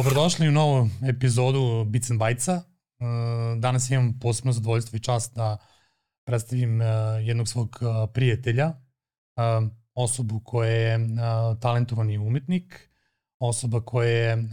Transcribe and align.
Dobrodošli 0.00 0.48
u 0.48 0.52
novu 0.52 0.88
epizodu 1.08 1.84
Bits 1.84 2.10
and 2.10 2.20
Bytes-a. 2.20 2.54
Uh, 2.54 3.60
danas 3.60 3.90
imam 3.90 4.18
posebno 4.20 4.52
zadovoljstvo 4.52 4.96
i 4.96 5.00
čast 5.00 5.34
da 5.34 5.56
predstavim 6.24 6.80
uh, 6.80 6.86
jednog 7.22 7.48
svog 7.48 7.78
uh, 7.80 8.10
prijatelja, 8.14 8.72
osobu 9.94 10.40
koja 10.44 10.70
je 10.70 10.98
talentovani 11.60 12.18
umetnik, 12.18 12.90
osoba 13.38 13.80
koja 13.80 14.08
je 14.08 14.48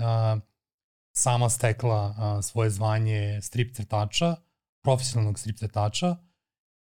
sama 1.18 1.50
stekla 1.50 2.16
svoje 2.42 2.70
zvanje 2.70 3.42
strip 3.42 3.76
crtača, 3.76 4.36
profesionalnog 4.84 5.40
strip 5.40 5.58
crtača 5.58 6.16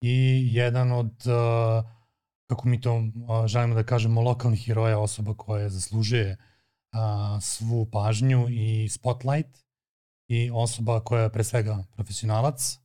i 0.01 0.49
jedan 0.53 0.93
od, 0.93 1.25
kako 2.47 2.69
mi 2.69 2.81
to 2.81 3.03
želimo 3.47 3.75
da 3.75 3.83
kažemo, 3.83 4.21
lokalnih 4.21 4.67
heroja, 4.67 4.99
osoba 4.99 5.35
koja 5.35 5.69
zaslužuje 5.69 6.33
uh, 6.33 6.56
a, 6.97 7.39
svu 7.41 7.87
pažnju 7.91 8.47
i 8.51 8.89
spotlight 8.89 9.65
i 10.29 10.51
osoba 10.51 11.01
koja 11.01 11.23
je 11.23 11.33
pre 11.33 11.45
svega 11.45 11.85
profesionalac, 11.95 12.79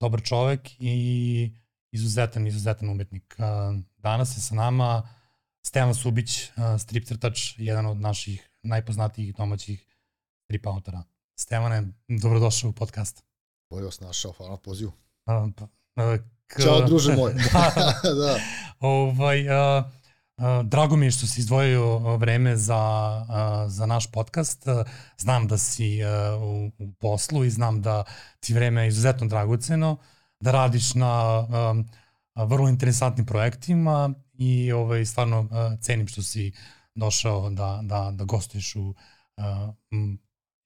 dobar 0.00 0.22
čovek 0.22 0.70
i 0.78 1.52
izuzetan, 1.92 2.46
izuzetan 2.46 2.90
umetnik. 2.90 3.36
A, 3.38 3.74
danas 3.96 4.36
je 4.36 4.40
sa 4.40 4.54
nama 4.54 5.08
Stevan 5.66 5.94
Subić, 5.94 6.50
a, 6.56 6.78
strip 6.78 7.06
crtač, 7.06 7.58
jedan 7.58 7.86
od 7.86 7.96
naših 7.96 8.50
najpoznatijih 8.62 9.34
domaćih 9.34 9.86
strip 10.44 10.66
autora. 10.66 11.02
Stevane, 11.40 11.92
dobrodošao 12.08 12.70
u 12.70 12.72
podcast. 12.72 13.24
Bolje 13.70 13.84
vas 13.84 14.00
našao, 14.00 14.32
hvala 14.32 14.52
na 14.52 14.56
pozivu. 14.56 14.92
A, 15.26 15.48
pa, 15.56 16.18
k... 16.46 16.62
Ćao, 16.62 16.86
druže 16.86 17.16
moj. 17.16 17.34
da, 18.04 18.14
da. 18.14 18.38
Ovaj, 18.80 19.48
a, 19.50 19.90
Drago 20.64 20.96
mi 20.96 21.06
je 21.06 21.10
što 21.10 21.26
si 21.26 21.40
izdvojio 21.40 22.16
vreme 22.16 22.56
za, 22.56 23.24
za 23.68 23.86
naš 23.86 24.12
podcast. 24.12 24.64
Znam 25.18 25.46
da 25.46 25.58
si 25.58 25.98
u, 26.40 26.70
u 26.78 26.92
poslu 26.92 27.44
i 27.44 27.50
znam 27.50 27.82
da 27.82 28.04
ti 28.40 28.54
vreme 28.54 28.82
je 28.82 28.88
izuzetno 28.88 29.26
dragoceno, 29.26 29.96
da 30.40 30.50
radiš 30.50 30.94
na 30.94 31.46
vrlo 32.34 32.68
interesantnim 32.68 33.26
projektima 33.26 34.10
i 34.32 34.72
ovaj, 34.72 35.04
stvarno 35.04 35.48
cenim 35.80 36.08
što 36.08 36.22
si 36.22 36.52
došao 36.94 37.50
da, 37.50 37.80
da, 37.82 38.10
da 38.14 38.24
gostuješ 38.24 38.76
u 38.76 38.94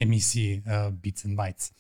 emisiji 0.01 0.63
Beats 0.91 1.25
and 1.25 1.41
Bites. 1.41 1.73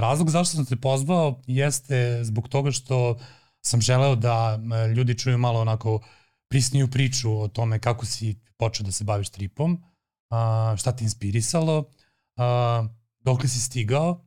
Razlog 0.00 0.30
zašto 0.30 0.56
sam 0.56 0.66
te 0.66 0.76
pozvao 0.76 1.42
jeste 1.46 2.24
zbog 2.24 2.48
toga 2.48 2.70
što 2.70 3.18
sam 3.60 3.80
želeo 3.80 4.16
da 4.16 4.58
ljudi 4.96 5.18
čuju 5.18 5.38
malo 5.38 5.60
onako 5.60 5.94
uh, 5.94 6.02
prisniju 6.48 6.90
priču 6.90 7.40
o 7.40 7.48
tome 7.48 7.78
kako 7.78 8.06
si 8.06 8.36
počeo 8.56 8.84
da 8.84 8.92
se 8.92 9.04
baviš 9.04 9.28
tripom, 9.28 9.82
a, 10.30 10.74
šta 10.78 10.92
te 10.92 11.04
inspirisalo, 11.04 11.90
a, 12.36 12.84
dok 13.20 13.42
si 13.42 13.60
stigao 13.60 14.24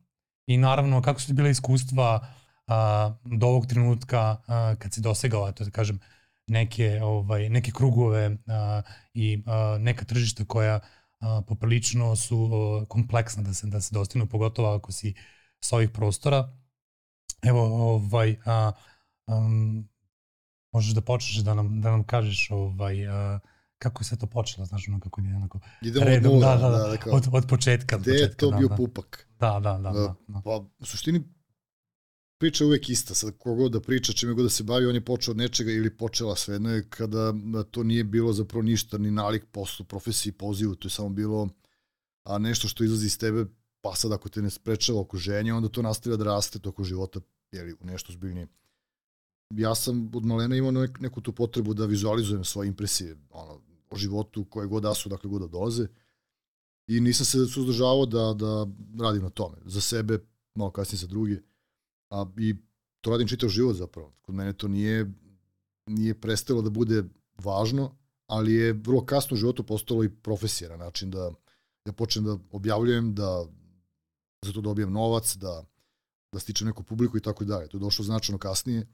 i 0.48 0.58
naravno 0.58 1.02
kako 1.02 1.20
su 1.20 1.28
ti 1.28 1.34
bila 1.34 1.50
iskustva 1.50 2.28
a, 2.68 3.14
do 3.26 3.48
ovog 3.48 3.66
trenutka 3.66 4.38
a, 4.48 4.76
kad 4.80 4.94
si 4.94 5.02
dosegao, 5.02 5.52
to 5.52 5.64
da 5.64 5.72
kažem, 5.72 6.00
neke, 6.48 7.00
ovaj, 7.04 7.50
neke 7.50 7.72
krugove 7.72 8.38
a, 8.48 8.82
i 9.14 9.44
a, 9.46 9.78
neka 9.80 10.06
tržišta 10.06 10.46
koja 10.46 10.80
a, 11.20 11.42
poprilično 11.48 12.16
su 12.16 12.50
a, 12.54 12.86
kompleksna 12.86 13.44
da 13.44 13.54
se, 13.54 13.68
da 13.68 13.82
se 13.82 13.94
dostignu, 13.94 14.28
pogotovo 14.28 14.76
ako 14.76 14.92
si 14.92 15.14
sa 15.60 15.76
ovih 15.76 15.90
prostora. 15.90 16.58
Evo, 17.42 17.94
ovaj, 17.96 18.36
a, 18.46 18.72
um, 19.28 19.91
možeš 20.72 20.94
da 20.94 21.02
počneš 21.02 21.44
da 21.44 21.54
nam, 21.54 21.82
da 21.82 21.92
nam 21.92 22.04
kažeš 22.04 22.48
ovaj, 22.52 23.08
uh, 23.08 23.40
kako 23.78 24.02
je 24.02 24.06
sve 24.06 24.18
to 24.18 24.28
počelo, 24.28 24.66
znaš, 24.66 24.88
ono 24.88 25.00
kako 25.00 25.22
je 25.22 25.36
onako 25.36 25.60
Idemo 25.82 26.06
redom, 26.06 26.32
od 26.32 26.40
nula, 26.40 26.56
da, 26.56 26.70
da, 26.70 26.78
da, 26.78 26.98
da 27.06 27.12
od, 27.12 27.28
od 27.32 27.46
početka. 27.50 27.98
Gde 27.98 28.12
je 28.12 28.34
to 28.38 28.52
da, 28.52 28.58
bio 28.58 28.68
da. 28.68 28.76
pupak? 28.76 29.28
Da, 29.40 29.60
da, 29.60 29.78
da. 29.78 29.92
da, 29.92 30.16
da. 30.28 30.42
Pa, 30.46 30.66
u 30.80 30.86
suštini, 30.86 31.24
priča 32.40 32.64
je 32.64 32.68
uvek 32.68 32.90
ista, 32.90 33.16
sad 33.16 33.38
kogod 33.38 33.72
da 33.72 33.82
priča, 33.82 34.14
čime 34.14 34.34
god 34.34 34.46
da 34.46 34.50
se 34.50 34.64
bavi, 34.64 34.86
on 34.86 34.96
je 34.96 35.06
počeo 35.06 35.32
od 35.32 35.38
nečega 35.38 35.72
ili 35.72 35.98
počela 35.98 36.36
sve 36.36 36.56
je 36.56 36.90
kada 36.90 37.34
to 37.72 37.84
nije 37.84 38.04
bilo 38.04 38.34
zapravo 38.34 38.62
ništa, 38.62 38.98
ni 38.98 39.12
nalik 39.12 39.46
poslu, 39.52 39.86
profesiji, 39.86 40.34
pozivu, 40.34 40.76
to 40.76 40.88
je 40.88 40.92
samo 40.92 41.10
bilo 41.10 41.50
a 42.24 42.38
nešto 42.38 42.68
što 42.68 42.84
izlazi 42.84 43.06
iz 43.06 43.18
tebe, 43.18 43.46
pa 43.82 43.96
sad 43.96 44.12
ako 44.12 44.30
te 44.30 44.42
ne 44.42 44.50
sprečava 44.50 45.00
okruženje, 45.00 45.54
onda 45.54 45.70
to 45.70 45.82
nastavlja 45.82 46.18
da 46.18 46.24
raste 46.24 46.60
toko 46.60 46.84
života, 46.84 47.20
jeli, 47.52 47.74
u 47.74 47.86
nešto 47.86 48.14
zbiljnije 48.14 48.48
ja 49.58 49.76
sam 49.76 50.12
od 50.16 50.26
malena 50.26 50.56
imao 50.56 50.72
nek, 50.72 51.00
neku 51.00 51.22
tu 51.22 51.32
potrebu 51.32 51.74
da 51.74 51.86
vizualizujem 51.86 52.44
svoje 52.44 52.68
impresije 52.68 53.18
ono, 53.30 53.62
o 53.90 53.96
životu 53.96 54.46
koje 54.46 54.68
god 54.68 54.84
da 54.84 54.94
su, 54.94 55.10
dakle 55.10 55.30
god 55.30 55.42
da 55.42 55.48
dolaze. 55.48 55.88
I 56.88 57.00
nisam 57.00 57.26
se 57.26 57.46
suzdržavao 57.46 58.06
da, 58.06 58.34
da 58.34 58.68
radim 59.04 59.24
na 59.24 59.30
tome. 59.30 59.58
Za 59.66 59.82
sebe, 59.82 60.20
malo 60.56 60.72
kasnije 60.72 61.00
za 61.00 61.08
druge. 61.08 61.38
A, 62.10 62.26
I 62.38 62.56
to 63.02 63.12
radim 63.12 63.28
čitav 63.28 63.50
život 63.50 63.76
zapravo. 63.76 64.14
Kod 64.22 64.36
mene 64.36 64.54
to 64.54 64.68
nije, 64.68 65.12
nije 65.88 66.22
prestalo 66.22 66.62
da 66.62 66.70
bude 66.70 67.04
važno, 67.44 67.96
ali 68.28 68.54
je 68.54 68.74
vrlo 68.74 69.06
kasno 69.06 69.36
u 69.36 69.38
životu 69.38 69.64
postalo 69.64 70.04
i 70.04 70.10
profesija 70.10 70.70
na 70.70 70.78
način 70.78 71.12
da 71.12 71.32
ja 71.86 71.94
počnem 71.94 72.26
da 72.26 72.38
objavljujem, 72.52 73.16
da 73.16 73.46
za 74.46 74.54
to 74.54 74.62
dobijem 74.62 74.92
novac, 74.92 75.36
da, 75.36 75.64
da 76.32 76.40
stičem 76.40 76.68
neku 76.68 76.84
publiku 76.84 77.18
i 77.18 77.22
tako 77.22 77.46
dalje. 77.46 77.68
To 77.68 77.78
je 77.78 77.82
došlo 77.82 78.06
značajno 78.06 78.40
kasnije 78.40 78.88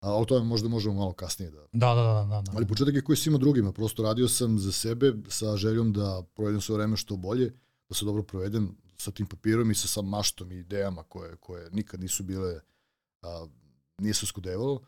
A 0.00 0.14
o 0.14 0.24
tome 0.24 0.44
možda 0.44 0.68
možemo 0.68 0.94
malo 0.94 1.12
kasnije 1.12 1.50
da... 1.50 1.60
Da, 1.72 1.94
da, 1.94 2.02
da. 2.02 2.26
da, 2.30 2.42
da. 2.42 2.52
Ali 2.54 2.66
početak 2.66 2.94
je 2.94 3.04
koji 3.04 3.16
svima 3.16 3.38
drugima. 3.38 3.72
Prosto 3.72 4.02
radio 4.02 4.28
sam 4.28 4.58
za 4.58 4.72
sebe 4.72 5.12
sa 5.28 5.56
željom 5.56 5.92
da 5.92 6.22
provedem 6.34 6.60
svoje 6.60 6.76
vreme 6.76 6.96
što 6.96 7.16
bolje, 7.16 7.52
da 7.88 7.94
se 7.94 8.04
dobro 8.04 8.22
provedem 8.22 8.76
sa 8.98 9.10
tim 9.10 9.26
papirom 9.26 9.70
i 9.70 9.74
sa 9.74 9.88
sam 9.88 10.08
maštom 10.08 10.52
i 10.52 10.58
idejama 10.58 11.02
koje, 11.02 11.36
koje 11.36 11.70
nikad 11.70 12.00
nisu 12.00 12.22
bile, 12.22 12.60
a, 13.22 13.46
nije 13.98 14.14
se 14.14 14.26
skudevalo. 14.26 14.80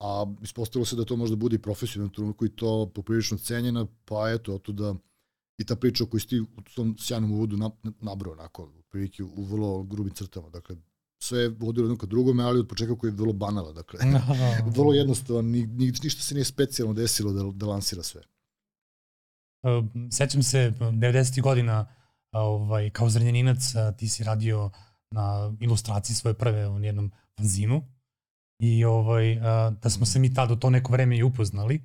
A 0.00 0.26
ispostavilo 0.42 0.86
se 0.86 0.96
da 0.96 1.04
to 1.04 1.16
možda 1.16 1.36
bude 1.36 1.56
i 1.56 1.62
profesionalno 1.62 2.14
trenutku 2.14 2.46
i 2.46 2.56
to 2.56 2.90
poprilično 2.94 3.38
cenjena, 3.38 3.86
pa 4.04 4.30
eto, 4.30 4.54
oto 4.54 4.72
da 4.72 4.94
i 5.58 5.64
ta 5.64 5.76
priča 5.76 6.04
koju 6.04 6.20
si 6.20 6.40
u 6.40 6.46
tom 6.74 6.96
sjajnom 6.98 7.32
uvodu 7.32 7.56
nabrao, 8.00 8.32
onako, 8.32 8.72
prilike 8.88 9.22
u 9.22 9.44
vrlo 9.44 9.82
grubim 9.82 10.14
crtama. 10.14 10.50
Dakle, 10.50 10.76
sve 11.22 11.40
je 11.40 11.48
vodilo 11.48 11.84
jedno 11.84 11.96
ka 11.96 12.06
drugome, 12.06 12.44
ali 12.44 12.60
od 12.60 12.68
početka 12.68 12.98
koji 12.98 13.10
je 13.10 13.14
vrlo 13.14 13.32
banala, 13.32 13.72
dakle, 13.72 14.00
vrlo 14.76 14.92
jednostavan, 14.94 15.44
ni, 15.44 15.66
ni, 15.66 15.92
ništa 16.02 16.22
se 16.22 16.34
nije 16.34 16.44
specijalno 16.44 16.94
desilo 16.94 17.32
da, 17.32 17.42
da 17.54 17.66
lansira 17.66 18.02
sve. 18.02 18.22
Uh, 19.62 19.84
sećam 20.10 20.42
se 20.42 20.72
90. 20.80 21.42
godina 21.42 21.86
ovaj, 22.32 22.90
kao 22.90 23.10
zranjeninac 23.10 23.58
ti 23.96 24.08
si 24.08 24.24
radio 24.24 24.70
na 25.10 25.52
ilustraciji 25.60 26.16
svoje 26.16 26.34
prve 26.34 26.68
u 26.68 26.84
jednom 26.84 27.10
fanzinu 27.38 27.82
i 28.62 28.84
ovaj, 28.84 29.40
da 29.82 29.90
smo 29.90 30.06
se 30.06 30.18
mi 30.18 30.34
tada 30.34 30.52
u 30.52 30.56
to 30.56 30.70
neko 30.70 30.92
vreme 30.92 31.16
i 31.18 31.22
upoznali 31.22 31.82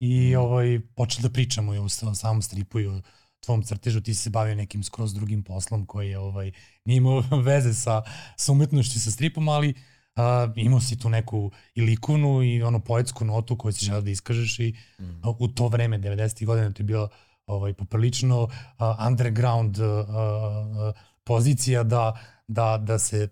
i 0.00 0.30
mhm. 0.30 0.40
ovaj, 0.40 0.80
počeli 0.96 1.22
da 1.22 1.32
pričamo 1.32 1.74
i 1.74 1.78
o 1.78 1.88
samom 2.14 2.42
stripu 2.42 2.80
i 2.80 2.86
o 2.86 3.00
tvom 3.40 3.62
crtežu, 3.62 4.00
ti 4.00 4.14
se 4.14 4.30
bavio 4.30 4.54
nekim 4.54 4.82
skroz 4.84 5.14
drugim 5.14 5.42
poslom 5.42 5.86
koji 5.86 6.10
je 6.10 6.18
ovaj, 6.18 6.52
nije 6.84 6.96
imao 6.96 7.22
veze 7.48 7.74
sa, 7.74 8.02
sa 8.36 8.52
umetnošću, 8.52 9.00
sa 9.00 9.10
stripom, 9.10 9.48
ali 9.48 9.68
uh, 9.68 10.52
imao 10.56 10.80
si 10.80 10.98
tu 10.98 11.08
neku 11.08 11.50
i 11.74 11.82
likovnu 11.82 12.42
i 12.42 12.62
ono 12.62 12.80
poetsku 12.80 13.24
notu 13.24 13.58
koju 13.58 13.72
si 13.72 13.84
želeo 13.84 14.00
da 14.00 14.10
iskažeš 14.10 14.58
i 14.58 14.74
mm. 14.98 15.20
u 15.38 15.48
to 15.48 15.68
vreme, 15.68 15.98
90. 15.98 16.44
godina, 16.46 16.72
to 16.72 16.82
je 16.82 16.84
bilo 16.84 17.08
ovaj, 17.46 17.74
poprilično 17.74 18.42
uh, 18.42 18.50
underground 19.06 19.78
uh, 19.78 19.86
uh, 19.86 20.94
pozicija 21.24 21.82
da, 21.82 22.20
da, 22.48 22.78
da 22.78 22.98
se 22.98 23.28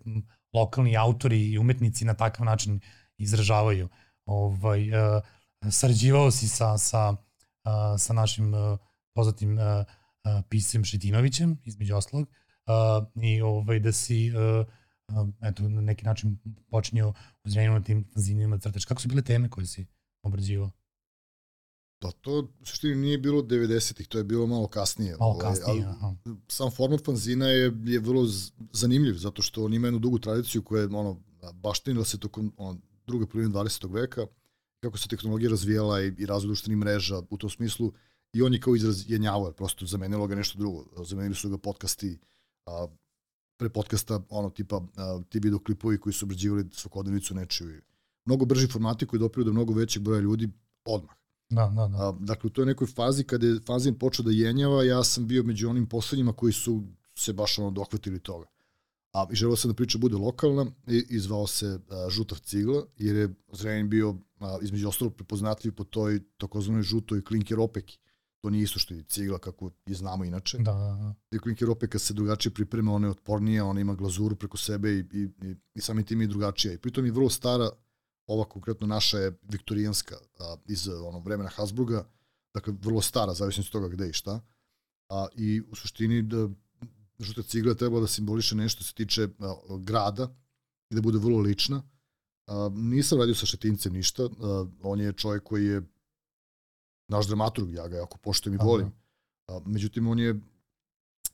lokalni 0.53 0.97
autori 0.97 1.51
i 1.51 1.59
umetnici 1.59 2.05
na 2.05 2.15
takav 2.15 2.47
način 2.47 2.81
izražavaju. 3.19 3.89
Ovaj, 4.27 4.91
uh, 4.91 5.23
sarađivao 5.71 6.31
si 6.31 6.49
sa, 6.49 6.79
sa, 6.79 7.11
uh, 7.11 7.71
sa 7.99 8.13
našim 8.13 8.55
uh, 8.55 8.79
poznatim 9.17 9.59
uh, 9.59 9.65
uh, 9.65 10.45
pisem 10.49 10.85
Šetinovićem, 10.85 11.59
između 11.65 11.97
oslog, 11.97 12.29
uh, 12.67 13.23
i 13.23 13.41
ovaj, 13.41 13.81
da 13.81 13.93
si 13.93 14.31
uh, 14.31 14.67
uh, 15.09 15.29
eto, 15.43 15.69
na 15.69 15.81
neki 15.81 16.05
način 16.05 16.39
počinio 16.71 17.13
uzrenju 17.45 17.73
na 17.73 17.83
tim 17.83 18.05
fanzinima 18.15 18.59
crtač. 18.59 18.85
Kako 18.85 19.01
su 19.01 19.09
bile 19.09 19.23
teme 19.23 19.51
koje 19.51 19.67
si 19.67 19.87
obrađivao? 20.23 20.71
Pa 21.99 22.11
to 22.11 22.39
u 22.61 22.65
suštini 22.65 22.95
nije 22.95 23.19
bilo 23.19 23.43
90-ih, 23.43 24.09
to 24.09 24.19
je 24.19 24.25
bilo 24.25 24.47
malo 24.47 24.69
kasnije. 24.69 25.17
Malo 25.21 25.33
ovaj, 25.33 25.47
kasnije, 25.47 25.85
ali, 25.85 25.95
aha. 25.97 26.15
Sam 26.49 26.71
format 26.71 27.05
fanzina 27.05 27.47
je, 27.47 27.73
je 27.85 28.01
vrlo 28.01 28.25
zanimljiv, 28.73 29.15
zato 29.15 29.43
što 29.43 29.65
on 29.65 29.75
ima 29.75 29.87
jednu 29.87 29.99
dugu 29.99 30.19
tradiciju 30.19 30.63
koja 30.63 30.83
je 30.83 30.87
ono, 30.87 31.21
baštinila 31.55 32.05
se 32.05 32.19
tokom 32.19 32.53
ono, 32.57 32.79
druge 33.07 33.27
polovine 33.27 33.55
20. 33.55 33.93
veka, 33.93 34.27
kako 34.81 34.99
se 34.99 35.09
tehnologija 35.09 35.51
razvijala 35.51 36.03
i, 36.03 36.13
i 36.19 36.27
razvoj 36.27 36.49
društvenih 36.49 36.79
mreža 36.79 37.23
u 37.31 37.39
tom 37.39 37.51
smislu, 37.51 37.93
i 38.33 38.43
on 38.43 38.55
je 38.55 38.61
kao 38.61 38.77
izraz 38.77 39.11
jenjavo, 39.11 39.53
prosto 39.53 39.87
zamenilo 39.87 40.27
ga 40.27 40.35
nešto 40.35 40.59
drugo. 40.59 40.85
Zamenili 41.05 41.35
su 41.35 41.51
ga 41.51 41.59
podcasti, 41.59 42.19
a, 42.67 42.87
pre 43.57 43.69
podcasta, 43.69 44.21
ono, 44.29 44.51
tipa, 44.51 44.83
a, 44.97 45.21
ti 45.29 45.39
video 45.39 45.59
klipovi 45.59 46.01
koji 46.01 46.13
su 46.13 46.25
obrađivali 46.25 46.65
svakodnevnicu 46.73 47.35
nečiju. 47.35 47.81
Mnogo 48.25 48.45
brži 48.45 48.67
formati 48.67 49.07
koji 49.07 49.21
dopiru 49.21 49.45
do 49.45 49.53
mnogo 49.53 49.75
većeg 49.75 50.03
broja 50.03 50.21
ljudi 50.21 50.49
odmah. 50.85 51.15
Da, 51.51 51.73
da, 51.77 51.89
da. 51.89 52.09
A, 52.09 52.17
dakle, 52.21 52.49
u 52.49 52.51
toj 52.51 52.67
nekoj 52.67 52.87
fazi 52.87 53.25
kada 53.25 53.47
je 53.47 53.61
fanzin 53.67 53.99
počeo 53.99 54.25
da 54.25 54.31
jenjava, 54.31 54.85
ja 54.85 55.05
sam 55.05 55.27
bio 55.27 55.43
među 55.43 55.71
onim 55.71 55.87
poslednjima 55.89 56.33
koji 56.33 56.53
su 56.53 56.83
se 57.15 57.33
baš 57.33 57.59
ono 57.59 57.71
dohvatili 57.71 58.21
toga. 58.21 58.47
A 59.13 59.27
želeo 59.31 59.57
sam 59.57 59.71
da 59.71 59.75
priča 59.75 59.99
bude 59.99 60.17
lokalna 60.17 60.67
i, 60.87 61.05
i 61.09 61.19
zvao 61.19 61.47
se 61.47 61.79
a, 61.89 62.09
Žutav 62.11 62.39
cigla, 62.39 62.83
jer 62.97 63.17
je 63.17 63.35
Zrenin 63.53 63.89
bio 63.89 64.17
a, 64.41 64.59
između 64.63 64.89
ostalog 64.89 65.15
prepoznatljiv 65.15 65.75
po 65.75 65.85
toj 65.85 66.21
takozvanoj 66.37 66.83
žutoj 66.83 67.25
klinker 67.25 67.61
opeki. 67.61 67.99
To 68.47 68.51
nije 68.51 68.63
isto 68.63 68.79
što 68.79 68.95
je 68.95 69.03
cigla 69.03 69.39
kako 69.39 69.71
je 69.87 69.95
znamo 69.95 70.25
inače. 70.25 70.59
Da, 70.59 70.73
da, 70.73 71.15
da. 71.31 71.37
I 71.37 71.39
klinker 71.39 71.71
opeka 71.71 71.99
se 71.99 72.15
drugačije 72.15 72.55
priprema, 72.55 72.93
ona 72.93 73.07
je 73.07 73.11
otpornija, 73.11 73.65
ona 73.65 73.81
ima 73.81 73.95
glazuru 73.95 74.37
preko 74.37 74.57
sebe 74.57 74.93
i, 74.93 74.99
i, 74.99 75.29
i, 75.43 75.55
i 75.75 75.81
samim 75.81 76.05
tim 76.05 76.21
je 76.21 76.27
drugačija. 76.27 76.75
I 76.75 76.79
pritom 76.79 77.07
je 77.07 77.13
vrlo 77.13 77.29
stara, 77.31 77.71
ova 78.27 78.45
konkretno 78.45 78.87
naša 78.87 79.19
je 79.19 79.39
viktorijanska 79.43 80.17
a, 80.39 80.57
iz 80.69 80.89
ono, 80.89 81.19
vremena 81.19 81.51
Hasburga, 81.51 82.05
dakle 82.55 82.75
vrlo 82.83 83.01
stara, 83.01 83.35
zavisno 83.35 83.61
od 83.67 83.71
toga 83.71 83.89
gde 83.89 84.09
i 84.09 84.13
šta. 84.13 84.41
A, 85.09 85.27
I 85.37 85.61
u 85.61 85.75
suštini 85.75 86.23
da, 86.23 86.49
žuta 87.19 87.43
cigla 87.43 87.75
treba 87.75 88.01
da 88.01 88.07
simboliše 88.07 88.55
nešto 88.55 88.85
se 88.85 88.95
tiče 88.95 89.29
a, 89.39 89.55
grada 89.79 90.29
i 90.91 90.95
da 90.95 91.01
bude 91.01 91.19
vrlo 91.19 91.39
lična. 91.39 91.83
A, 92.47 92.71
nisam 92.75 93.19
radio 93.19 93.35
sa 93.35 93.47
Šetincem 93.47 93.93
ništa, 93.93 94.23
a, 94.23 94.67
on 94.83 95.01
je 95.01 95.13
čovjek 95.13 95.43
koji 95.43 95.67
je 95.67 95.83
naš 97.09 97.27
dramaturg, 97.27 97.73
ja 97.73 97.89
ga 97.89 97.97
jako 97.97 98.19
poštujem 98.19 98.55
i 98.55 98.65
volim. 98.65 98.93
A, 99.47 99.61
međutim, 99.67 100.07
on 100.09 100.19
je 100.19 100.41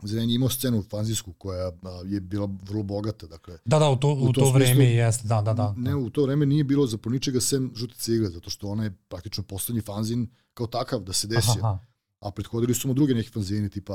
je 0.03 0.35
imao 0.35 0.49
scenu 0.49 0.83
fanzijsku 0.91 1.33
koja 1.33 1.69
a, 1.69 2.03
je 2.05 2.21
bila 2.21 2.49
vrlo 2.63 2.83
bogata, 2.83 3.27
dakle. 3.27 3.59
Da, 3.65 3.79
da, 3.79 3.91
u 3.91 3.97
to, 3.97 4.09
u, 4.09 4.25
u 4.25 4.33
to 4.33 4.41
smislu, 4.41 4.53
vreme 4.53 4.85
jeste, 4.85 5.29
da, 5.29 5.43
da, 5.43 5.53
da. 5.53 5.75
Ne, 5.77 5.95
u 5.95 6.11
to 6.11 6.23
vreme 6.23 6.47
nije 6.47 6.65
bilo 6.65 6.87
za 6.87 6.99
ničega 7.05 7.41
sem 7.41 7.73
žute 7.75 7.95
cigle, 7.95 8.31
zato 8.31 8.51
što 8.51 8.69
ona 8.69 8.85
je 8.85 8.95
praktično 9.09 9.45
poslednji 9.45 9.83
fanzin 9.83 10.31
kao 10.55 10.67
takav 10.67 11.01
da 11.01 11.13
se 11.13 11.27
desio. 11.27 11.55
Aha, 11.59 11.69
aha. 11.69 11.79
A 12.21 12.31
prethodili 12.31 12.75
su 12.75 12.89
mu 12.89 12.95
druge 12.95 13.15
neki 13.15 13.31
fanzini, 13.31 13.71
tipa 13.71 13.95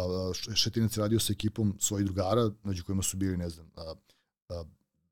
Šetinac 0.56 0.98
radio 0.98 1.20
sa 1.20 1.34
ekipom 1.34 1.76
svojih 1.80 2.06
drugara, 2.06 2.52
među 2.64 2.84
kojima 2.84 3.04
su 3.04 3.18
bili, 3.18 3.38
ne 3.38 3.50
znam, 3.50 3.72
a, 3.76 3.94
a, 4.50 4.64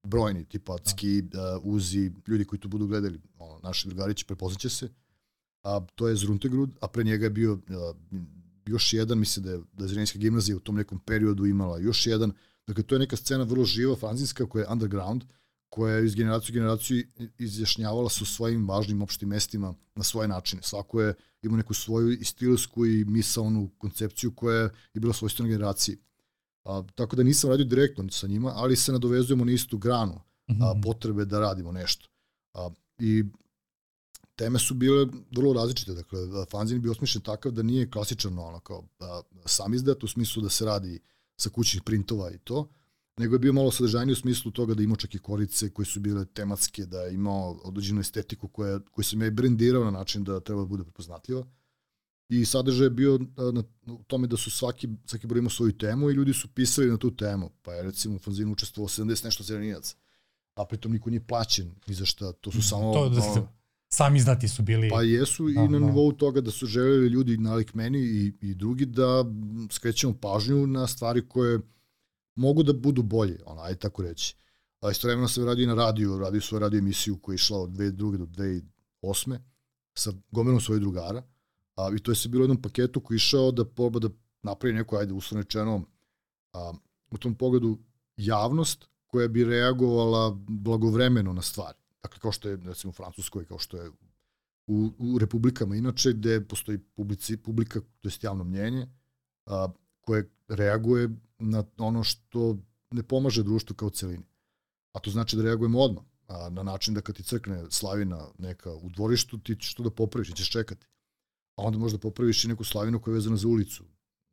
brojni, 0.04 0.46
tipa 0.46 0.78
Cki, 0.78 1.24
a, 1.34 1.60
Uzi, 1.64 2.12
ljudi 2.28 2.46
koji 2.46 2.60
tu 2.60 2.68
budu 2.68 2.88
gledali, 2.88 3.22
ono, 3.38 3.60
naši 3.64 3.88
drugarići 3.88 4.26
prepoznaće 4.26 4.70
se. 4.70 4.90
A, 5.66 5.82
to 5.96 6.08
je 6.08 6.16
Zruntegrud, 6.16 6.70
a 6.82 6.88
pre 6.88 7.04
njega 7.04 7.26
je 7.26 7.30
bio 7.30 7.60
a, 7.70 7.94
još 8.66 8.94
jedan, 8.94 9.20
mislim 9.20 9.46
da 9.46 9.52
je, 9.52 9.60
da 9.74 9.86
je 9.86 10.06
gimnazija 10.16 10.58
u 10.58 10.60
tom 10.60 10.76
nekom 10.76 11.00
periodu 11.00 11.46
imala 11.46 11.80
još 11.80 12.08
jedan, 12.08 12.32
dakle 12.68 12.84
to 12.84 12.96
je 12.96 13.00
neka 13.00 13.16
scena 13.16 13.44
vrlo 13.44 13.66
živa, 13.66 13.96
fanzinska, 13.96 14.46
koja 14.46 14.64
je 14.64 14.72
underground, 14.72 15.24
koja 15.70 15.96
je 15.96 16.06
iz 16.06 16.16
generacije 16.16 16.54
u 16.54 16.54
generaciju 16.54 17.04
izjašnjavala 17.38 18.10
se 18.10 18.24
u 18.24 18.26
svojim 18.26 18.68
važnim 18.68 19.02
opštim 19.02 19.30
mestima 19.30 19.74
na 19.96 20.04
svoje 20.04 20.28
načine. 20.28 20.62
Svako 20.62 21.02
je 21.02 21.14
imao 21.42 21.58
neku 21.58 21.74
svoju 21.74 22.12
i 22.12 22.24
stilsku 22.24 22.86
i 22.86 23.06
misalnu 23.06 23.70
koncepciju 23.78 24.32
koja 24.32 24.62
je 24.94 25.00
bila 25.00 25.14
svojstvena 25.14 25.50
generaciji. 25.50 25.98
A, 26.64 26.84
tako 26.96 27.16
da 27.16 27.24
nisam 27.24 27.50
radio 27.50 27.66
direktno 27.66 28.10
sa 28.10 28.28
njima, 28.28 28.52
ali 28.56 28.76
se 28.76 28.92
nadovezujemo 28.92 29.46
na 29.46 29.52
istu 29.52 29.78
granu 29.78 30.22
a, 30.48 30.54
mhm. 30.54 30.82
potrebe 30.82 31.26
da 31.26 31.40
radimo 31.40 31.72
nešto. 31.72 32.10
A, 32.54 32.70
I 33.00 33.24
teme 34.36 34.60
su 34.60 34.74
bile 34.74 35.08
vrlo 35.32 35.54
različite. 35.54 35.94
Dakle, 35.94 36.20
fanzin 36.52 36.82
bi 36.82 36.90
osmišljen 36.90 37.22
takav 37.22 37.52
da 37.52 37.64
nije 37.64 37.90
klasičan 37.90 38.40
ono, 38.40 38.60
kao 38.60 38.84
a, 39.00 39.22
sam 39.46 39.74
izdat 39.74 40.04
u 40.04 40.08
smislu 40.08 40.42
da 40.44 40.50
se 40.50 40.66
radi 40.66 41.00
sa 41.38 41.50
kućnih 41.50 41.84
printova 41.84 42.32
i 42.32 42.38
to, 42.38 42.70
nego 43.18 43.36
je 43.36 43.40
bio 43.40 43.54
malo 43.54 43.72
sadržajniji 43.72 44.14
u 44.14 44.16
smislu 44.16 44.52
toga 44.52 44.74
da 44.74 44.84
imao 44.84 44.96
čak 44.96 45.16
i 45.16 45.20
korice 45.20 45.70
koje 45.70 45.86
su 45.86 46.00
bile 46.00 46.26
tematske, 46.26 46.86
da 46.86 47.02
je 47.02 47.14
imao 47.14 47.60
određenu 47.64 48.02
estetiku 48.02 48.48
koja, 48.48 48.80
koju 48.80 49.06
sam 49.06 49.22
ja 49.22 49.28
i 49.28 49.32
brendirao 49.32 49.84
na 49.84 49.92
način 49.92 50.24
da 50.24 50.40
treba 50.40 50.62
da 50.62 50.68
bude 50.68 50.84
prepoznatljiva. 50.84 51.46
I 52.30 52.46
sadržaj 52.46 52.86
je 52.86 52.90
bio 52.90 53.20
na, 53.54 53.64
u 53.88 54.04
tome 54.04 54.28
da 54.28 54.38
su 54.38 54.52
svaki, 54.52 54.90
svaki 55.06 55.28
broj 55.28 55.40
imao 55.40 55.50
svoju 55.50 55.78
temu 55.78 56.10
i 56.10 56.14
ljudi 56.14 56.34
su 56.34 56.48
pisali 56.48 56.90
na 56.90 56.98
tu 56.98 57.16
temu. 57.16 57.52
Pa 57.62 57.74
je 57.74 57.84
recimo 57.84 58.16
u 58.16 58.20
fanzinu 58.20 58.52
učestvovao 58.52 58.88
70 58.88 59.26
nešto 59.26 59.44
zeleninaca. 59.44 59.96
A 60.56 60.66
pritom 60.66 60.92
niko 60.92 61.10
nije 61.10 61.28
plaćen 61.28 61.76
ni 61.88 61.94
za 61.94 62.06
šta. 62.06 62.31
To 62.31 62.52
su 62.52 62.62
samo... 62.62 62.94
To 62.94 63.10
da 63.10 63.22
se, 63.22 63.42
sami 63.95 64.18
izdati 64.18 64.47
su 64.47 64.63
bili... 64.63 64.89
Pa 64.89 65.01
jesu 65.01 65.50
i 65.50 65.53
na 65.53 65.80
nivou 65.80 66.12
toga 66.12 66.42
da 66.42 66.51
su 66.51 66.65
želeli 66.65 67.07
ljudi 67.07 67.38
nalik 67.38 67.74
meni 67.74 68.00
i, 68.00 68.33
i 68.42 68.56
drugi 68.56 68.86
da 68.86 69.25
skrećemo 69.71 70.13
pažnju 70.21 70.68
na 70.68 70.88
stvari 70.88 71.27
koje 71.27 71.59
mogu 72.36 72.63
da 72.63 72.74
budu 72.74 73.03
bolje, 73.03 73.39
ono, 73.45 73.62
ajde 73.62 73.80
tako 73.80 74.03
reći. 74.03 74.36
A 74.81 74.92
istovremeno 74.92 75.27
sam 75.27 75.45
radio 75.45 75.63
i 75.63 75.68
na 75.68 75.74
radiju, 75.74 76.19
radio 76.19 76.42
svoju 76.42 76.59
radio 76.59 76.77
emisiju 76.77 77.18
koja 77.18 77.33
je 77.33 77.36
išla 77.36 77.59
od 77.59 77.69
2002. 77.69 78.18
do 78.18 78.25
2008. 79.03 79.38
sa 79.94 80.12
gomilom 80.31 80.59
svojih 80.59 80.81
drugara. 80.81 81.24
A, 81.75 81.92
I 81.95 82.00
to 82.00 82.12
je 82.12 82.15
se 82.15 82.30
bilo 82.30 82.42
u 82.42 82.44
jednom 82.45 82.62
paketu 82.62 83.00
koji 83.00 83.15
je 83.15 83.24
išao 83.24 83.51
da 83.51 83.65
proba 83.65 84.00
da 84.00 84.09
napravi 84.44 84.74
neko, 84.74 84.97
ajde, 84.97 85.13
uslovno 85.13 85.42
rečeno, 85.42 85.81
a, 86.53 86.74
u 87.12 87.18
tom 87.18 87.36
pogledu 87.36 87.77
javnost 88.18 88.86
koja 89.07 89.27
bi 89.27 89.44
reagovala 89.44 90.38
blagovremeno 90.47 91.33
na 91.33 91.42
stvari. 91.42 91.85
Dakle, 92.06 92.19
kao 92.19 92.31
što 92.31 92.50
je, 92.50 92.57
recimo, 92.66 92.90
u 92.90 92.94
Francuskoj, 92.94 93.46
kao 93.46 93.60
što 93.60 93.78
je 93.78 93.90
u, 94.68 94.92
u 94.98 95.18
republikama 95.19 95.75
inače, 95.75 96.13
gde 96.13 96.48
postoji 96.48 96.78
publici, 96.78 97.38
publika, 97.38 97.81
to 98.02 98.10
je 98.10 98.13
javno 98.22 98.44
mnjenje, 98.44 98.88
a, 99.46 99.68
koje 100.02 100.30
reaguje 100.48 101.10
na 101.40 101.63
ono 101.78 102.04
što 102.04 102.57
ne 102.92 103.04
pomaže 103.04 103.44
društvu 103.44 103.75
kao 103.75 103.90
celini. 103.90 104.25
A 104.94 105.00
to 105.00 105.12
znači 105.12 105.36
da 105.36 105.44
reagujemo 105.44 105.80
odmah, 105.80 106.04
a, 106.28 106.50
na 106.50 106.63
način 106.63 106.94
da 106.94 107.02
kad 107.02 107.16
ti 107.16 107.24
crkne 107.24 107.63
slavina 107.69 108.28
neka 108.38 108.74
u 108.74 108.90
dvorištu, 108.90 109.38
ti 109.38 109.56
ćeš 109.56 109.74
to 109.74 109.84
da 109.84 109.90
popraviš, 109.90 110.34
ćeš 110.34 110.52
čekati. 110.52 110.88
A 111.57 111.63
onda 111.63 111.78
možda 111.78 112.00
popraviš 112.00 112.46
i 112.46 112.48
neku 112.48 112.63
slavinu 112.63 113.02
koja 113.02 113.12
je 113.12 113.16
vezana 113.16 113.38
za 113.38 113.48
ulicu. 113.48 113.84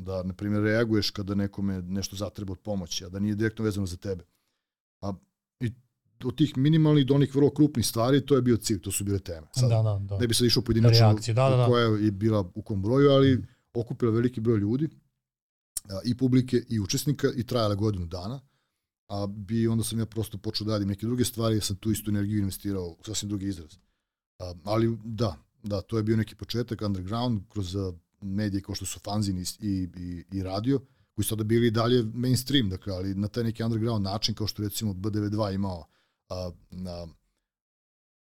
Da, 0.02 0.22
na 0.22 0.34
primjer, 0.34 0.62
reaguješ 0.62 1.10
kada 1.10 1.34
nekome 1.34 1.82
nešto 1.82 2.16
zatreba 2.16 2.52
od 2.52 2.60
pomoći, 2.60 3.04
a 3.04 3.08
da 3.08 3.19
nije 3.19 3.34
direktno 3.34 3.64
vezano 3.64 3.86
za 3.86 3.96
tebe. 3.96 4.24
A, 5.00 5.12
od 6.24 6.36
tih 6.36 6.56
minimalnih 6.56 7.06
do 7.06 7.14
onih 7.14 7.34
vrlo 7.34 7.50
krupnih 7.50 7.86
stvari, 7.86 8.26
to 8.26 8.36
je 8.36 8.42
bio 8.42 8.56
cilj, 8.56 8.80
to 8.80 8.90
su 8.90 9.04
bile 9.04 9.19
teme. 9.19 9.46
Sad, 9.54 9.70
da, 9.70 9.82
da, 9.82 10.00
da. 10.08 10.19
Ne 10.19 10.26
bi 10.26 10.34
se 10.34 10.46
išao 10.46 10.62
pojedinačno 10.62 11.06
Reakcije, 11.06 11.34
da, 11.34 11.50
da, 11.50 11.56
da. 11.56 11.66
koja 11.66 11.84
je 11.84 12.10
bila 12.10 12.50
u 12.54 12.62
kom 12.62 12.82
broju, 12.82 13.10
ali 13.10 13.42
okupila 13.74 14.12
veliki 14.12 14.40
broj 14.40 14.58
ljudi 14.58 14.88
i 16.04 16.16
publike 16.16 16.62
i 16.69 16.80
učesnika 16.80 17.28
i 17.36 17.44
trajala 17.46 17.74
godinu 17.74 18.06
dana, 18.06 18.40
a 19.08 19.26
bi 19.26 19.69
onda 19.69 19.84
sam 19.84 19.98
ja 19.98 20.06
prosto 20.06 20.38
počeo 20.38 20.64
da 20.64 20.72
radim 20.72 20.88
neke 20.88 21.06
druge 21.06 21.24
stvari, 21.24 21.56
ja 21.56 21.60
sam 21.60 21.76
tu 21.76 21.90
istu 21.90 22.10
energiju 22.10 22.38
investirao 22.38 22.86
u 22.86 22.98
sasvim 23.06 23.29
drugi 23.29 23.46
izraz. 23.46 23.76
A, 24.38 24.55
ali 24.64 24.98
da, 25.05 25.36
da, 25.62 25.81
to 25.81 25.96
je 25.96 26.02
bio 26.02 26.17
neki 26.17 26.34
početak 26.34 26.82
underground 26.82 27.41
kroz 27.48 27.76
medije 28.20 28.62
kao 28.62 28.74
što 28.74 28.86
su 28.86 28.98
fanzin 28.98 29.38
i, 29.38 29.44
i, 29.60 30.24
i 30.32 30.43
radio, 30.43 30.81
koji 31.14 31.24
su 31.24 31.29
sada 31.29 31.44
bili 31.44 31.70
dalje 31.70 32.02
mainstream, 32.14 32.69
dakle, 32.69 32.93
ali 32.93 33.14
na 33.14 33.29
taj 33.29 33.44
neki 33.44 33.62
underground 33.62 34.05
način, 34.05 34.34
kao 34.34 34.46
što 34.46 34.62
recimo 34.62 34.93
B92 34.93 35.55
imao 35.55 35.86
a, 36.29 36.50
na 36.70 37.06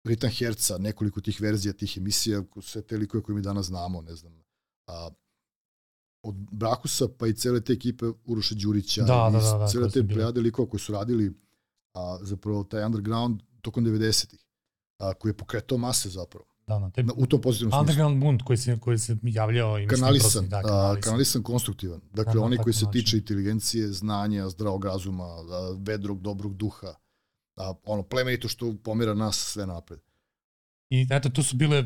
Ritan 0.04 0.30
Herca, 0.30 0.78
nekoliko 0.78 1.20
tih 1.20 1.40
verzija 1.40 1.72
tih 1.72 1.96
emisija, 1.96 2.42
sve 2.62 2.82
te 2.82 2.96
likove 2.96 3.22
koje 3.22 3.36
mi 3.36 3.42
danas 3.42 3.66
znamo, 3.66 4.02
ne 4.02 4.14
znam, 4.14 4.32
a, 4.86 5.10
od 6.22 6.34
Brakusa 6.34 7.08
pa 7.18 7.26
i 7.26 7.34
cele 7.34 7.60
te 7.60 7.72
ekipe 7.72 8.06
Uroša 8.24 8.54
Đurića 8.54 9.02
da, 9.02 9.30
da, 9.32 9.38
da, 9.38 9.58
da, 9.58 9.66
cele 9.66 9.90
te 9.90 10.08
plejade 10.08 10.40
likova 10.40 10.68
koji 10.68 10.80
su 10.80 10.92
radili 10.92 11.32
a, 11.94 12.18
zapravo 12.22 12.64
taj 12.64 12.84
underground 12.84 13.42
tokom 13.60 13.84
90-ih 13.84 14.40
a, 14.98 15.14
koji 15.14 15.30
je 15.30 15.36
pokretao 15.36 15.78
mase 15.78 16.08
zapravo. 16.08 16.44
Da, 16.66 16.78
da, 16.78 16.90
te, 16.90 17.04
u 17.16 17.26
tom 17.26 17.40
pozitivnom 17.40 17.70
smislu. 17.70 17.80
Underground 17.80 18.22
bunt 18.22 18.42
koji 18.42 18.56
se, 18.56 18.78
koji 18.80 18.98
se 18.98 19.16
javljao 19.22 19.78
i 19.78 19.86
kanalisan, 19.86 20.48
da, 20.48 20.62
kanalisan. 20.62 20.98
A, 20.98 21.00
kanalisan 21.00 21.42
konstruktivan. 21.42 22.00
Dakle, 22.12 22.34
da, 22.34 22.40
oni 22.40 22.56
koji 22.56 22.74
se 22.74 22.86
tiče 22.92 23.16
inteligencije, 23.16 23.88
znanja, 23.88 24.48
zdravog 24.48 24.84
razuma, 24.84 25.26
vedrog, 25.78 26.20
dobrog 26.20 26.56
duha, 26.56 26.94
a, 27.56 27.74
ono, 27.84 28.02
plemenito 28.02 28.48
što 28.48 28.76
pomira 28.84 29.14
nas 29.14 29.36
sve 29.36 29.66
napred. 29.66 30.00
I 30.90 31.06
eto, 31.10 31.28
to 31.28 31.42
su 31.42 31.56
bile, 31.56 31.84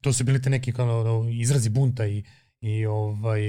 to 0.00 0.12
su 0.12 0.24
bili 0.24 0.42
te 0.42 0.50
neki 0.50 0.72
kao, 0.72 1.28
izrazi 1.28 1.68
bunta 1.70 2.06
i 2.06 2.24
i 2.60 2.86
ovaj, 2.86 3.42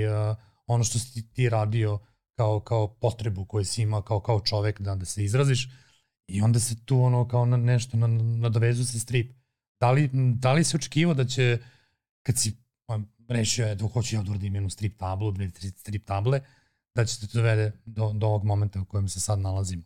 ono 0.68 0.84
što 0.84 1.00
si 1.00 1.34
ti 1.34 1.50
radio 1.50 2.00
kao, 2.36 2.60
kao 2.60 2.94
potrebu 2.94 3.46
koju 3.46 3.66
si 3.66 3.82
imao 3.82 4.02
kao, 4.02 4.20
kao 4.20 4.40
čovek 4.40 4.82
da, 4.82 4.96
da 4.96 5.06
se 5.06 5.24
izraziš 5.24 5.70
i 6.28 6.42
onda 6.42 6.60
se 6.60 6.86
tu 6.86 7.02
ono 7.02 7.28
kao 7.28 7.46
na 7.46 7.58
nešto 7.58 7.98
na, 7.98 8.08
nadovezu 8.08 8.86
se 8.86 9.00
strip. 9.00 9.32
Da 9.80 9.92
li, 9.92 10.10
da 10.14 10.54
li 10.54 10.64
se 10.64 10.78
očekivao 10.78 11.14
da 11.14 11.26
će 11.26 11.58
kad 12.24 12.38
si 12.38 12.58
pa, 12.86 13.00
rešio 13.28 13.76
da 13.76 13.88
hoću 13.88 14.16
ja 14.16 14.22
da 14.22 14.32
uradim 14.32 14.56
jednu 14.56 14.70
strip 14.70 14.98
tablu, 14.98 15.32
dve, 15.32 15.50
tri 15.50 15.70
strip 15.70 16.06
table, 16.06 16.42
da 16.96 17.06
će 17.06 17.20
te 17.20 17.28
dovede 17.34 17.72
do, 17.86 18.14
do 18.14 18.28
ovog 18.28 18.44
momenta 18.44 18.82
u 18.82 18.86
kojem 18.86 19.10
se 19.10 19.20
sad 19.20 19.40
nalazimo? 19.40 19.84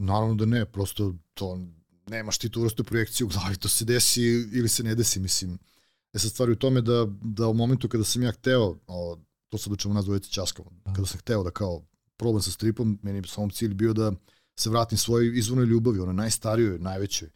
Naravno 0.00 0.34
da 0.34 0.46
ne, 0.46 0.64
prosto 0.66 1.14
to 1.34 1.58
nemaš 2.06 2.38
ti 2.38 2.48
tu 2.48 2.62
vrstu 2.62 2.84
projekcije 2.84 3.24
u 3.24 3.28
glavi, 3.28 3.56
to 3.56 3.68
se 3.68 3.84
desi 3.84 4.22
ili 4.52 4.68
se 4.68 4.82
ne 4.82 4.94
desi, 4.94 5.20
mislim 5.20 5.58
E 6.12 6.18
sad 6.18 6.30
stvari 6.30 6.52
u 6.52 6.56
tome 6.56 6.80
da, 6.80 7.06
da 7.22 7.48
u 7.48 7.54
momentu 7.54 7.88
kada 7.88 8.04
sam 8.04 8.22
ja 8.22 8.32
hteo, 8.32 8.76
o, 8.86 9.18
to 9.48 9.58
sad 9.58 9.72
učemo 9.72 9.94
nas 9.94 10.04
dvojice 10.04 10.30
časkamo, 10.30 10.70
da. 10.84 10.92
kada 10.92 11.06
sam 11.06 11.18
hteo 11.18 11.42
da 11.42 11.50
kao 11.50 11.82
problem 12.16 12.42
sa 12.42 12.50
stripom, 12.50 12.98
meni 13.02 13.18
je 13.18 13.22
samom 13.26 13.50
cilj 13.50 13.74
bio 13.74 13.92
da 13.92 14.12
se 14.58 14.70
vratim 14.70 14.98
svojoj 14.98 15.38
izvornoj 15.38 15.66
ljubavi, 15.66 16.00
ono 16.00 16.12
najstarijoj, 16.12 16.78
najvećoj. 16.78 17.28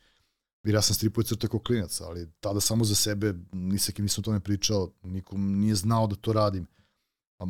jer 0.65 0.75
ja 0.75 0.83
sam 0.83 0.95
stripao 0.95 1.23
crta 1.23 1.49
kao 1.49 1.61
klinac, 1.61 2.01
ali 2.01 2.31
tada 2.41 2.61
samo 2.61 2.85
za 2.85 2.95
sebe, 2.95 3.35
ni 3.53 3.79
sa 3.79 3.93
kim 3.93 4.03
nisam 4.03 4.23
o 4.23 4.25
tome 4.25 4.41
pričao, 4.41 4.91
nikom 5.03 5.59
nije 5.61 5.75
znao 5.75 6.07
da 6.07 6.17
to 6.17 6.33
radim. 6.33 6.67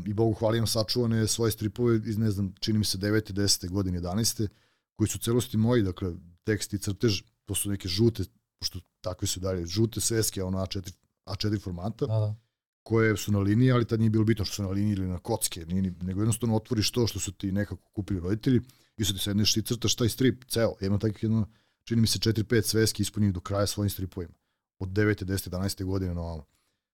I 0.07 0.15
Bogu 0.15 0.33
hvala 0.33 0.57
imam 0.57 0.67
sačuvane 0.67 1.27
svoje 1.27 1.53
stripove 1.53 2.01
iz, 2.07 2.19
ne 2.19 2.31
znam, 2.31 2.55
čini 2.61 2.79
mi 2.79 2.85
se 2.85 2.99
9. 2.99 3.33
10. 3.33 3.71
godine, 3.71 4.01
11. 4.01 4.49
koji 4.97 5.09
su 5.09 5.19
celosti 5.19 5.57
moji, 5.57 5.83
dakle, 5.83 6.13
tekst 6.45 6.73
i 6.73 6.79
crtež, 6.79 7.23
to 7.45 7.55
su 7.55 7.71
neke 7.71 7.89
žute, 7.89 8.25
pošto 8.59 8.81
takve 9.01 9.29
su 9.29 9.41
dalje, 9.41 9.67
žute 9.67 10.01
sveske, 10.01 10.43
ono 10.43 10.59
A4, 10.59 10.93
A4 11.27 11.63
formata, 11.63 12.07
da, 12.07 12.19
da. 12.19 12.35
koje 12.83 13.17
su 13.17 13.33
na 13.33 13.39
liniji, 13.39 13.73
ali 13.73 13.85
tad 13.85 14.01
nije 14.01 14.11
bilo 14.11 14.25
bitno 14.25 14.45
što 14.45 14.55
su 14.55 14.63
na 14.63 14.69
liniji 14.69 14.93
ili 14.93 15.09
na 15.09 15.19
kocke, 15.19 15.67
nije, 15.67 15.95
nego 16.03 16.21
jednostavno 16.21 16.57
otvoriš 16.57 16.91
to 16.91 17.07
što 17.07 17.21
su 17.21 17.33
ti 17.33 17.53
nekako 17.53 17.91
kupili 17.93 18.21
roditelji 18.21 18.61
i 18.97 19.05
sad 19.05 19.17
ti 19.17 19.23
sedneš 19.23 19.57
i 19.57 19.63
crtaš 19.63 19.95
taj 19.95 20.09
strip, 20.09 20.45
ceo. 20.45 20.75
Ja 20.81 20.87
imam 20.87 21.01
takvih 21.01 21.23
jedno, 21.23 21.49
čini 21.85 22.01
mi 22.01 22.07
se 22.07 22.19
4-5 22.19 22.63
sveski 22.63 23.03
ispunjenih 23.03 23.35
do 23.35 23.41
kraja 23.41 23.67
svojim 23.67 23.91
stripovima. 23.91 24.35
Od 24.79 24.89
9. 24.89 25.25
10. 25.25 25.51
11. 25.51 25.85
godine 25.85 26.15
na 26.15 26.21
ovamo. 26.21 26.45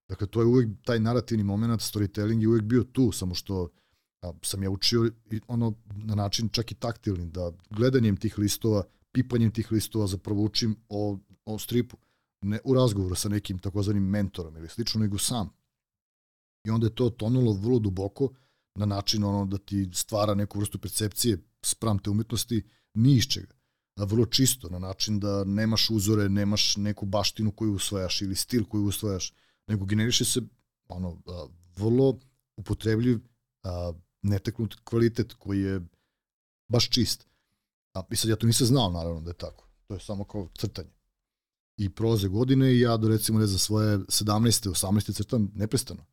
Dakle, 0.09 0.26
to 0.26 0.40
je 0.40 0.47
uvek 0.47 0.69
taj 0.85 1.00
narativni 1.00 1.45
moment, 1.45 1.80
storytelling 1.80 2.40
je 2.40 2.49
uvek 2.49 2.62
bio 2.62 2.85
tu, 2.85 3.12
samo 3.12 3.35
što 3.35 3.69
sam 4.43 4.62
ja 4.62 4.71
učio 4.71 5.11
i 5.31 5.41
ono 5.49 5.75
na 5.87 6.15
način 6.15 6.49
čak 6.49 6.73
i 6.73 6.75
taktilni, 6.75 7.27
da 7.27 7.53
gledanjem 7.71 8.17
tih 8.17 8.39
listova, 8.39 8.85
pipanjem 9.12 9.50
tih 9.50 9.73
listova 9.73 10.07
zapravo 10.07 10.43
učim 10.43 10.77
o, 10.89 11.19
o 11.45 11.59
stripu. 11.59 11.97
Ne 12.43 12.59
u 12.65 12.75
razgovoru 12.75 13.15
sa 13.15 13.29
nekim 13.29 13.59
takozvanim 13.59 14.03
mentorom 14.03 14.57
ili 14.57 14.69
slično, 14.69 15.00
nego 15.00 15.19
sam. 15.19 15.50
I 16.65 16.71
onda 16.71 16.87
je 16.87 16.95
to 16.95 17.11
tonulo 17.11 17.53
vrlo 17.53 17.79
duboko 17.79 18.29
na 18.75 18.87
način 18.87 19.25
ono 19.25 19.47
da 19.47 19.59
ti 19.59 19.89
stvara 19.93 20.35
neku 20.35 20.59
vrstu 20.59 20.79
percepcije 20.79 21.39
spram 21.62 21.99
te 21.99 22.11
umetnosti 22.11 22.62
ni 22.95 23.15
iz 23.17 23.25
čega. 23.25 23.55
A 23.97 24.05
vrlo 24.05 24.27
čisto, 24.27 24.69
na 24.69 24.79
način 24.79 25.21
da 25.21 25.45
nemaš 25.45 25.91
uzore, 25.91 26.29
nemaš 26.29 26.77
neku 26.77 27.07
baštinu 27.07 27.53
koju 27.53 27.75
usvajaš 27.75 28.23
ili 28.23 28.35
stil 28.35 28.65
koji 28.65 28.83
usvajaš, 28.83 29.33
nego 29.67 29.85
generiše 29.85 30.25
se 30.25 30.41
ono, 30.89 31.23
a, 31.27 31.47
vrlo 31.77 32.19
upotrebljiv 32.57 33.21
a, 33.62 33.93
neteknut 34.23 34.77
kvalitet 34.85 35.33
koji 35.33 35.61
je 35.61 35.81
baš 36.69 36.89
čist. 36.91 37.27
A, 37.95 38.03
I 38.11 38.17
sad 38.17 38.31
ja 38.31 38.37
to 38.37 38.47
nisam 38.47 38.67
znao 38.67 38.91
naravno 38.91 39.21
da 39.21 39.31
je 39.31 39.35
tako. 39.35 39.69
To 39.87 39.95
je 39.95 40.00
samo 40.00 40.25
kao 40.25 40.49
crtanje. 40.59 40.91
I 41.77 41.89
prolaze 41.89 42.29
godine 42.29 42.75
i 42.75 42.81
ja 42.81 42.97
do 42.97 43.09
recimo 43.09 43.39
ne 43.39 43.47
znam 43.47 43.59
svoje 43.59 43.99
17. 43.99 44.71
18. 44.71 45.17
crtam 45.17 45.50
neprestano. 45.55 46.05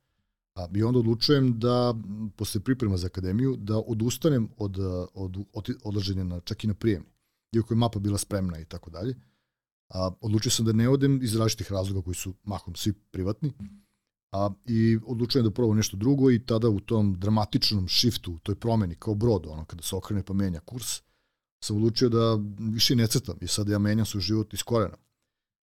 A, 0.55 0.67
I 0.75 0.83
onda 0.83 0.99
odlučujem 0.99 1.59
da, 1.59 1.93
posle 2.35 2.61
priprema 2.61 2.97
za 2.97 3.07
akademiju, 3.07 3.55
da 3.55 3.77
odustanem 3.77 4.49
od, 4.57 4.77
od, 5.13 5.37
od 5.53 5.69
odlaženja 5.83 6.23
na, 6.23 6.39
čak 6.39 6.63
i 6.63 6.67
na 6.67 6.73
prijemni. 6.73 7.09
Iako 7.55 7.73
je 7.73 7.77
mapa 7.77 7.99
bila 7.99 8.17
spremna 8.17 8.59
i 8.59 8.65
tako 8.65 8.89
dalje. 8.89 9.15
A, 9.89 10.11
odlučio 10.21 10.51
sam 10.51 10.65
da 10.65 10.71
ne 10.71 10.89
odem 10.89 11.19
iz 11.23 11.35
različitih 11.35 11.71
razloga 11.71 12.01
koji 12.01 12.15
su 12.15 12.33
mahom 12.43 12.75
svi 12.75 12.93
privatni. 12.93 13.53
A, 14.31 14.49
I 14.65 14.99
odlučujem 15.05 15.45
da 15.45 15.51
probam 15.51 15.77
nešto 15.77 15.97
drugo 15.97 16.31
i 16.31 16.45
tada 16.45 16.69
u 16.69 16.79
tom 16.79 17.19
dramatičnom 17.19 17.87
shiftu, 17.87 18.39
toj 18.43 18.55
promeni 18.55 18.95
kao 18.95 19.15
brod, 19.15 19.45
ono 19.47 19.65
kada 19.65 19.83
se 19.83 19.95
okrene 19.95 20.23
pa 20.23 20.33
menja 20.33 20.59
kurs, 20.59 21.01
sam 21.63 21.75
odlučio 21.75 22.09
da 22.09 22.39
više 22.59 22.95
ne 22.95 23.07
crtam 23.07 23.37
i 23.41 23.47
sad 23.47 23.69
ja 23.69 23.79
menjam 23.79 24.05
svoj 24.05 24.21
život 24.21 24.53
iz 24.53 24.63
korena. 24.63 24.97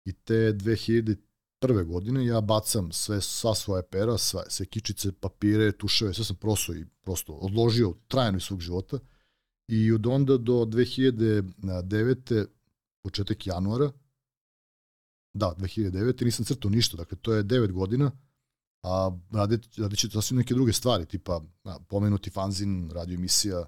I 0.05 0.13
te 0.13 0.33
2000 0.33 1.15
prve 1.59 1.83
godine 1.83 2.25
ja 2.25 2.41
bacam 2.41 2.91
sve, 2.91 3.21
sva 3.21 3.55
svoje 3.55 3.83
pera, 3.83 4.17
sve, 4.17 4.41
sve 4.47 4.65
kičice, 4.65 5.11
papire, 5.11 5.71
tuševe, 5.71 6.13
sve 6.13 6.25
sam 6.25 6.35
prosto 6.35 6.73
i 6.73 6.85
prosto 7.01 7.33
odložio 7.33 7.93
trajno 8.07 8.37
iz 8.37 8.43
svog 8.43 8.61
života 8.61 8.99
i 9.67 9.91
od 9.91 10.07
onda 10.07 10.37
do 10.37 10.53
2009. 10.53 12.45
početak 13.03 13.47
januara, 13.47 13.91
da, 15.33 15.55
2009. 15.57 16.25
nisam 16.25 16.45
crtao 16.45 16.71
ništa, 16.71 16.97
dakle 16.97 17.17
to 17.21 17.33
je 17.33 17.43
9 17.43 17.71
godina, 17.71 18.11
a 18.83 19.11
radit, 19.31 19.77
radit 19.77 19.99
ćete 19.99 20.13
sasvim 20.13 20.37
neke 20.37 20.53
druge 20.53 20.73
stvari, 20.73 21.05
tipa 21.05 21.41
a, 21.63 21.79
pomenuti 21.89 22.29
fanzin, 22.29 22.89
radio 22.91 23.15
emisija 23.15 23.65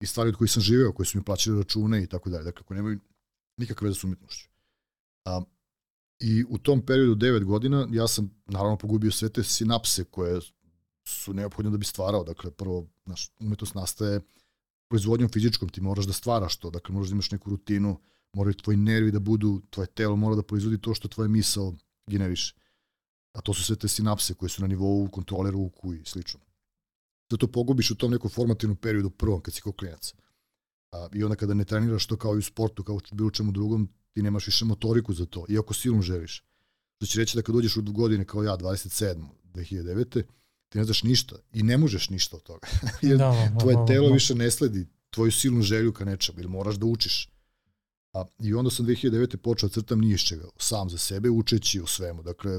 i 0.00 0.06
stvari 0.06 0.28
od 0.28 0.36
kojih 0.36 0.50
sam 0.50 0.62
živeo, 0.62 0.92
koji 0.92 1.06
su 1.06 1.18
mi 1.18 1.24
plaćali 1.24 1.58
račune 1.58 2.02
i 2.02 2.06
tako 2.06 2.30
dalje, 2.30 2.44
dakle 2.44 2.64
koje 2.64 2.76
nemaju 2.76 2.98
nikakve 3.56 3.88
veze 3.88 4.00
s 4.00 4.04
umetnošću. 4.04 4.48
A, 5.24 5.42
I 6.20 6.44
u 6.48 6.58
tom 6.58 6.86
periodu 6.86 7.14
9 7.14 7.44
godina 7.44 7.88
ja 7.92 8.08
sam 8.08 8.30
naravno 8.46 8.76
pogubio 8.76 9.10
sve 9.10 9.28
te 9.28 9.42
sinapse 9.44 10.04
koje 10.04 10.40
su 11.04 11.34
neophodne 11.34 11.70
da 11.70 11.76
bi 11.76 11.84
stvarao. 11.84 12.24
Dakle, 12.24 12.50
prvo, 12.50 12.86
naš, 13.04 13.30
umetnost 13.40 13.74
nastaje 13.74 14.20
proizvodnjom 14.88 15.30
fizičkom, 15.30 15.68
ti 15.68 15.80
moraš 15.80 16.06
da 16.06 16.12
stvaraš 16.12 16.56
to, 16.56 16.70
dakle 16.70 16.92
moraš 16.92 17.08
da 17.08 17.12
imaš 17.12 17.30
neku 17.30 17.50
rutinu, 17.50 18.00
moraju 18.32 18.54
tvoji 18.54 18.76
nervi 18.76 19.10
da 19.10 19.18
budu, 19.18 19.62
tvoje 19.70 19.86
telo 19.86 20.16
mora 20.16 20.36
da 20.36 20.42
proizvodi 20.42 20.80
to 20.80 20.94
što 20.94 21.08
tvoje 21.08 21.28
misao 21.28 21.74
generiše. 22.06 22.54
A 23.32 23.40
to 23.40 23.54
su 23.54 23.64
sve 23.64 23.76
te 23.76 23.88
sinapse 23.88 24.34
koje 24.34 24.48
su 24.48 24.62
na 24.62 24.68
nivou 24.68 25.08
kontrole 25.08 25.50
ruku 25.50 25.94
i 25.94 26.04
slično. 26.04 26.40
Zato 27.30 27.46
pogubiš 27.46 27.90
u 27.90 27.94
tom 27.94 28.10
nekom 28.10 28.30
formativnom 28.30 28.76
periodu 28.76 29.10
prvom 29.10 29.40
kad 29.40 29.54
si 29.54 29.62
kao 29.62 29.72
klinac. 29.72 30.14
A, 30.92 31.08
I 31.14 31.24
onda 31.24 31.36
kada 31.36 31.54
ne 31.54 31.64
treniraš 31.64 32.06
to 32.06 32.16
kao 32.16 32.34
i 32.34 32.38
u 32.38 32.42
sportu, 32.42 32.84
kao 32.84 32.94
u 32.94 33.00
bilo 33.12 33.30
čemu 33.30 33.52
drugom, 33.52 33.88
ti 34.12 34.22
nemaš 34.22 34.46
više 34.46 34.64
motoriku 34.64 35.14
za 35.14 35.26
to, 35.26 35.46
iako 35.48 35.74
silom 35.74 36.02
želiš. 36.02 36.44
Što 36.96 37.06
će 37.06 37.18
reći 37.18 37.36
da 37.36 37.42
kad 37.42 37.54
dođeš 37.54 37.76
u 37.76 37.82
godine 37.82 38.24
kao 38.24 38.42
ja, 38.42 38.56
27. 38.56 39.24
2009. 39.54 40.22
ti 40.68 40.78
ne 40.78 40.84
znaš 40.84 41.02
ništa 41.02 41.36
i 41.52 41.62
ne 41.62 41.78
možeš 41.78 42.10
ništa 42.10 42.36
od 42.36 42.42
toga. 42.42 42.68
Jer 43.02 43.18
da, 43.18 43.50
da, 43.54 43.58
tvoje 43.60 43.76
da, 43.76 43.86
telo 43.86 44.08
da. 44.08 44.14
više 44.14 44.34
ne 44.34 44.50
sledi 44.50 44.86
tvoju 45.10 45.32
silnu 45.32 45.62
želju 45.62 45.92
ka 45.92 46.04
nečemu, 46.04 46.38
jer 46.38 46.48
moraš 46.48 46.76
da 46.76 46.86
učiš. 46.86 47.28
A, 48.12 48.24
I 48.40 48.54
onda 48.54 48.70
sam 48.70 48.86
2009. 48.86 49.36
počeo 49.36 49.68
da 49.68 49.72
crtam 49.72 50.00
ni 50.00 50.10
iz 50.10 50.20
čega, 50.20 50.44
sam 50.58 50.90
za 50.90 50.98
sebe, 50.98 51.30
učeći 51.30 51.80
o 51.80 51.86
svemu. 51.86 52.22
Dakle, 52.22 52.50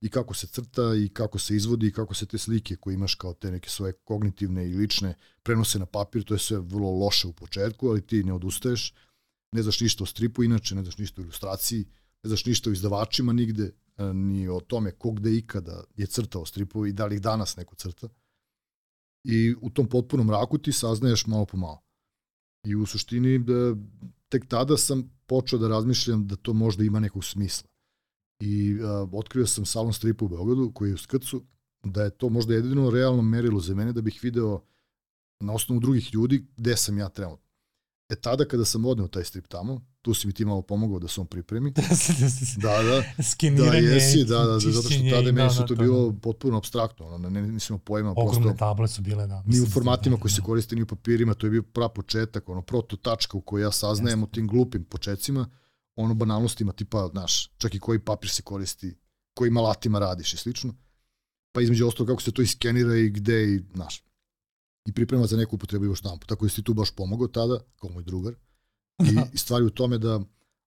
i 0.00 0.08
kako 0.08 0.34
se 0.34 0.46
crta, 0.46 0.94
i 0.94 1.08
kako 1.08 1.38
se 1.38 1.56
izvodi, 1.56 1.86
i 1.86 1.92
kako 1.92 2.14
se 2.14 2.26
te 2.26 2.38
slike 2.38 2.76
koje 2.76 2.94
imaš 2.94 3.14
kao 3.14 3.34
te 3.34 3.50
neke 3.50 3.70
svoje 3.70 3.92
kognitivne 3.92 4.70
i 4.70 4.74
lične 4.74 5.14
prenose 5.42 5.78
na 5.78 5.86
papir, 5.86 6.24
to 6.24 6.34
je 6.34 6.38
sve 6.38 6.58
vrlo 6.58 6.90
loše 6.90 7.28
u 7.28 7.32
početku, 7.32 7.88
ali 7.88 8.06
ti 8.06 8.24
ne 8.24 8.32
odustaješ 8.32 8.94
ne 9.52 9.62
znaš 9.62 9.80
ništa 9.80 10.04
o 10.04 10.06
stripu, 10.06 10.44
inače 10.44 10.74
ne 10.74 10.82
znaš 10.82 10.98
ništa 10.98 11.20
o 11.20 11.24
ilustraciji, 11.24 11.84
ne 12.22 12.28
znaš 12.28 12.44
ništa 12.44 12.70
o 12.70 12.72
izdavačima 12.72 13.32
nigde, 13.32 13.72
e, 13.96 14.04
ni 14.14 14.48
o 14.48 14.60
tome 14.60 14.90
kog 14.90 15.20
da 15.20 15.30
ikada 15.30 15.84
je 15.96 16.06
crtao 16.06 16.46
stripovi 16.46 16.90
i 16.90 16.92
da 16.92 17.06
li 17.06 17.14
ih 17.14 17.22
danas 17.22 17.56
neko 17.56 17.74
crta. 17.74 18.08
I 19.24 19.54
u 19.60 19.70
tom 19.70 19.88
potpunom 19.88 20.26
mraku 20.26 20.58
ti 20.58 20.72
saznaješ 20.72 21.26
malo 21.26 21.46
po 21.46 21.56
malo. 21.56 21.82
I 22.66 22.74
u 22.74 22.86
suštini 22.86 23.38
da, 23.38 23.74
tek 24.28 24.46
tada 24.48 24.76
sam 24.76 25.10
počeo 25.26 25.58
da 25.58 25.68
razmišljam 25.68 26.26
da 26.26 26.36
to 26.36 26.52
možda 26.52 26.84
ima 26.84 27.00
nekog 27.00 27.24
smisla. 27.24 27.68
I 28.40 28.74
uh, 28.74 29.08
otkrio 29.12 29.46
sam 29.46 29.66
salon 29.66 29.92
stripa 29.92 30.24
u 30.24 30.28
Beogradu 30.28 30.72
koji 30.74 30.88
je 30.88 30.94
u 30.94 30.98
Skrcu, 30.98 31.44
da 31.84 32.02
je 32.02 32.10
to 32.10 32.28
možda 32.28 32.54
jedino 32.54 32.90
realno 32.90 33.22
merilo 33.22 33.60
za 33.60 33.74
mene 33.74 33.92
da 33.92 34.00
bih 34.00 34.20
video 34.22 34.60
na 35.40 35.52
osnovu 35.52 35.80
drugih 35.80 36.14
ljudi 36.14 36.46
gde 36.56 36.76
sam 36.76 36.98
ja 36.98 37.08
trenutno. 37.08 37.48
E 38.08 38.16
tada 38.16 38.44
kada 38.44 38.64
sam 38.64 38.84
odneo 38.84 39.08
taj 39.08 39.24
strip 39.24 39.46
tamo, 39.48 39.80
tu 40.02 40.14
si 40.14 40.26
mi 40.26 40.32
ti 40.32 40.44
malo 40.44 40.62
pomogao 40.62 40.98
da 40.98 41.08
se 41.08 41.20
on 41.20 41.26
pripremi. 41.26 41.72
da, 42.62 42.82
da. 42.82 43.22
Skeniranje, 43.22 43.88
da, 43.88 43.94
jesi, 43.94 44.24
da, 44.24 44.38
da, 44.38 44.52
da, 44.52 44.58
zato 44.58 44.90
što 44.90 45.02
tada 45.10 45.32
meni 45.32 45.50
su 45.50 45.66
to 45.66 45.74
bilo 45.74 46.14
potpuno 46.22 46.56
abstraktno, 46.56 47.06
ono, 47.06 47.30
ne, 47.30 47.42
nisam 47.42 47.74
imao 47.74 47.84
pojma. 47.84 48.10
Ogromne 48.10 48.42
prosto, 48.42 48.58
table 48.58 48.88
su 48.88 49.02
bile, 49.02 49.26
da. 49.26 49.42
Ni 49.46 49.60
u 49.60 49.66
formatima 49.66 50.16
da, 50.16 50.22
koji 50.22 50.32
se 50.32 50.42
koriste, 50.42 50.76
ni 50.76 50.82
u 50.82 50.86
papirima, 50.86 51.34
to 51.34 51.46
je 51.46 51.50
bio 51.50 51.62
prav 51.62 51.88
početak, 51.88 52.48
ono, 52.48 52.62
proto 52.62 52.96
tačka 52.96 53.36
u 53.36 53.40
kojoj 53.40 53.62
ja 53.62 53.72
saznajem 53.72 54.22
o 54.22 54.26
tim 54.26 54.46
glupim 54.46 54.84
početcima, 54.84 55.48
ono 55.98 56.14
banalnostima, 56.14 56.72
tipa, 56.72 57.08
znaš, 57.12 57.48
čak 57.58 57.74
i 57.74 57.80
koji 57.80 57.98
papir 57.98 58.30
se 58.30 58.42
koristi, 58.42 58.96
kojim 59.34 59.56
alatima 59.56 59.98
radiš 59.98 60.34
i 60.34 60.36
slično. 60.36 60.74
Pa 61.52 61.60
između 61.60 61.86
ostalo 61.86 62.06
kako 62.06 62.22
se 62.22 62.32
to 62.32 62.42
iskenira 62.42 62.96
i 62.96 63.10
gde 63.10 63.54
i, 63.54 63.60
znaš, 63.74 64.04
i 64.86 64.92
priprema 64.92 65.26
za 65.26 65.36
neku 65.36 65.56
upotrebljivu 65.56 65.94
štampu. 65.94 66.26
Tako 66.26 66.44
da 66.44 66.50
si 66.50 66.62
tu 66.62 66.74
baš 66.74 66.90
pomogao 66.90 67.28
tada, 67.28 67.58
kao 67.76 67.90
moj 67.90 68.02
drugar. 68.02 68.34
I, 68.98 69.16
i 69.32 69.38
stvari 69.38 69.64
u 69.64 69.70
tome 69.70 69.98
da 69.98 70.20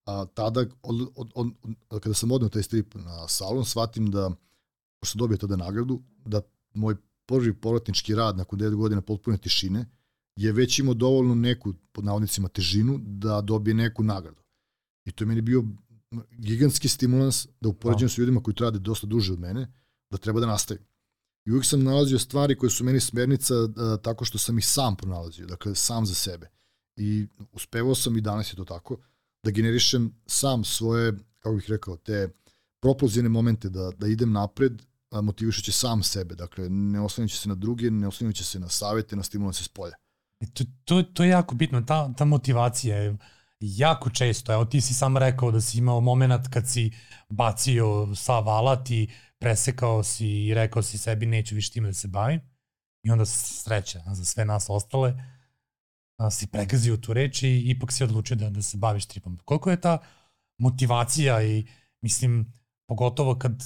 a, 0.05 0.25
tada, 0.25 0.65
od, 0.81 1.01
od, 1.15 1.31
od, 1.35 1.47
od, 1.89 2.01
kada 2.01 2.13
sam 2.13 2.31
odneo 2.31 2.49
taj 2.49 2.63
strip 2.63 2.95
na 2.95 3.27
salon, 3.27 3.65
shvatim 3.65 4.11
da, 4.11 4.31
pošto 4.99 5.17
dobio 5.19 5.37
tada 5.37 5.55
nagradu, 5.55 6.01
da 6.25 6.41
moj 6.73 6.95
prvi 7.25 7.53
povratnički 7.53 8.15
rad 8.15 8.37
nakon 8.37 8.59
9 8.59 8.75
godina 8.75 9.01
potpune 9.01 9.37
tišine 9.37 9.85
je 10.35 10.51
već 10.51 10.79
imao 10.79 10.93
dovoljno 10.93 11.35
neku, 11.35 11.73
pod 11.91 12.05
navodnicima, 12.05 12.47
težinu 12.47 12.99
da 13.01 13.41
dobije 13.41 13.73
neku 13.73 14.03
nagradu. 14.03 14.40
I 15.05 15.11
to 15.11 15.23
je 15.23 15.27
meni 15.27 15.41
bio 15.41 15.63
gigantski 16.31 16.87
stimulans 16.87 17.47
da 17.61 17.69
upoređujem 17.69 18.09
sa 18.09 18.21
ljudima 18.21 18.43
koji 18.43 18.55
trade 18.55 18.79
dosta 18.79 19.07
duže 19.07 19.33
od 19.33 19.39
mene, 19.39 19.73
da 20.09 20.17
treba 20.17 20.39
da 20.39 20.47
nastavim. 20.47 20.83
I 21.45 21.51
uvijek 21.51 21.65
sam 21.65 21.83
nalazio 21.83 22.19
stvari 22.19 22.57
koje 22.57 22.69
su 22.69 22.83
meni 22.83 22.99
smernica 22.99 23.53
a, 23.55 23.97
tako 24.03 24.25
što 24.25 24.37
sam 24.37 24.57
ih 24.57 24.67
sam 24.67 24.95
pronalazio, 24.95 25.47
dakle 25.47 25.75
sam 25.75 26.05
za 26.05 26.13
sebe. 26.13 26.49
I 26.95 27.27
uspevao 27.51 27.95
sam 27.95 28.17
i 28.17 28.21
danas 28.21 28.53
je 28.53 28.55
to 28.55 28.65
tako, 28.65 28.97
da 29.43 29.51
generišem 29.51 30.15
sam 30.25 30.63
svoje, 30.63 31.13
kako 31.39 31.55
bih 31.55 31.65
rekao, 31.69 31.97
te 31.97 32.29
propulzivne 32.79 33.29
momente 33.29 33.69
da, 33.69 33.91
da 33.97 34.07
idem 34.07 34.31
napred, 34.31 34.81
motivišući 35.11 35.71
sam 35.71 36.03
sebe. 36.03 36.35
Dakle, 36.35 36.69
ne 36.69 37.01
oslanjući 37.01 37.37
se 37.37 37.49
na 37.49 37.55
druge, 37.55 37.91
ne 37.91 38.07
oslanjući 38.07 38.43
se 38.43 38.59
na 38.59 38.69
savete, 38.69 39.15
na 39.15 39.23
stimulanse 39.23 39.63
s 39.63 39.67
polja. 39.67 39.93
E, 40.39 40.45
to, 40.53 40.63
to, 40.85 41.03
to 41.03 41.23
je 41.23 41.29
jako 41.29 41.55
bitno, 41.55 41.81
ta, 41.81 42.13
ta 42.13 42.25
motivacija 42.25 42.97
je 42.97 43.17
jako 43.61 44.09
često, 44.09 44.53
evo 44.53 44.65
ti 44.65 44.81
si 44.81 44.93
sam 44.93 45.17
rekao 45.17 45.51
da 45.51 45.61
si 45.61 45.77
imao 45.77 46.01
moment 46.01 46.47
kad 46.47 46.67
si 46.67 46.91
bacio 47.29 48.15
sav 48.15 48.49
alat 48.49 48.89
i 48.89 49.09
presekao 49.39 50.03
si 50.03 50.27
i 50.27 50.53
rekao 50.53 50.83
si 50.83 50.97
sebi 50.97 51.25
neću 51.25 51.55
više 51.55 51.71
time 51.71 51.87
da 51.87 51.93
se 51.93 52.07
bavim 52.07 52.41
i 53.03 53.11
onda 53.11 53.25
sreća 53.25 54.01
za 54.13 54.25
sve 54.25 54.45
nas 54.45 54.65
ostale 54.69 55.23
a, 56.17 56.31
si 56.31 56.47
pregazio 56.47 56.97
tu 56.97 57.13
reč 57.13 57.43
i 57.43 57.63
ipak 57.69 57.91
si 57.91 58.03
odlučio 58.03 58.35
da, 58.35 58.49
da 58.49 58.61
se 58.61 58.77
baviš 58.77 59.05
tripom. 59.05 59.39
Koliko 59.45 59.71
je 59.71 59.81
ta 59.81 59.97
motivacija 60.57 61.43
i 61.43 61.67
mislim 62.01 62.53
pogotovo 62.87 63.35
kad 63.35 63.51
e, 63.51 63.65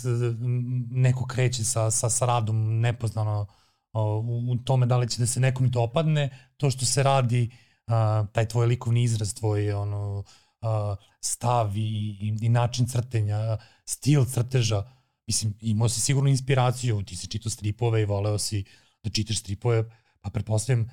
neko 0.90 1.26
kreće 1.26 1.64
sa, 1.64 1.92
sa, 1.92 2.10
sa 2.10 2.26
radom 2.26 2.80
nepoznano 2.80 3.48
u, 3.94 4.52
u 4.52 4.58
tome 4.58 4.86
da 4.86 4.98
li 4.98 5.10
će 5.10 5.20
da 5.20 5.28
se 5.28 5.40
nekom 5.40 5.70
dopadne 5.70 6.30
to 6.58 6.72
što 6.72 6.86
se 6.86 7.04
radi 7.04 7.52
a, 7.88 8.26
taj 8.32 8.48
tvoj 8.48 8.68
likovni 8.68 9.04
izraz, 9.04 9.34
tvoj 9.34 9.72
ono, 9.72 10.24
a, 10.62 10.96
stav 11.22 11.78
i, 11.78 11.82
i, 11.82 12.38
i 12.42 12.50
način 12.50 12.88
crtenja, 12.88 13.58
stil 13.86 14.26
crteža, 14.26 14.84
mislim, 15.28 15.54
imao 15.62 15.90
si 15.90 16.02
sigurno 16.02 16.30
inspiraciju, 16.30 17.04
ti 17.04 17.16
si 17.16 17.28
čitao 17.28 17.50
stripove 17.50 18.02
i 18.02 18.06
voleo 18.06 18.38
si 18.38 18.64
da 19.04 19.10
čitaš 19.10 19.40
stripove, 19.40 19.84
pa 20.22 20.30
pretpostavljam, 20.30 20.90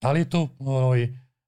da 0.00 0.12
li 0.12 0.20
je 0.20 0.30
to, 0.30 0.48
ovaj, 0.58 1.02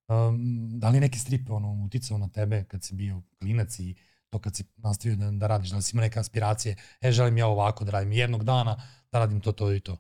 um, 0.08 0.68
da 0.78 0.88
li 0.88 0.96
je 0.96 1.00
neki 1.00 1.18
strip 1.18 1.50
ono, 1.50 1.84
uticao 1.84 2.18
na 2.18 2.28
tebe 2.28 2.64
kad 2.64 2.84
si 2.84 2.94
bio 2.94 3.22
klinac 3.38 3.78
i 3.78 3.94
to 4.30 4.38
kad 4.38 4.56
si 4.56 4.64
nastavio 4.76 5.16
da, 5.16 5.30
da 5.30 5.46
radiš, 5.46 5.70
da 5.70 5.76
li 5.76 5.82
si 5.82 5.96
imao 5.96 6.02
neke 6.02 6.18
aspiracije, 6.18 6.76
e, 7.00 7.12
želim 7.12 7.38
ja 7.38 7.46
ovako 7.46 7.84
da 7.84 7.90
radim, 7.90 8.12
jednog 8.12 8.44
dana 8.44 8.76
da 9.12 9.18
radim 9.18 9.40
to, 9.40 9.52
to 9.52 9.72
i 9.72 9.80
to. 9.80 9.96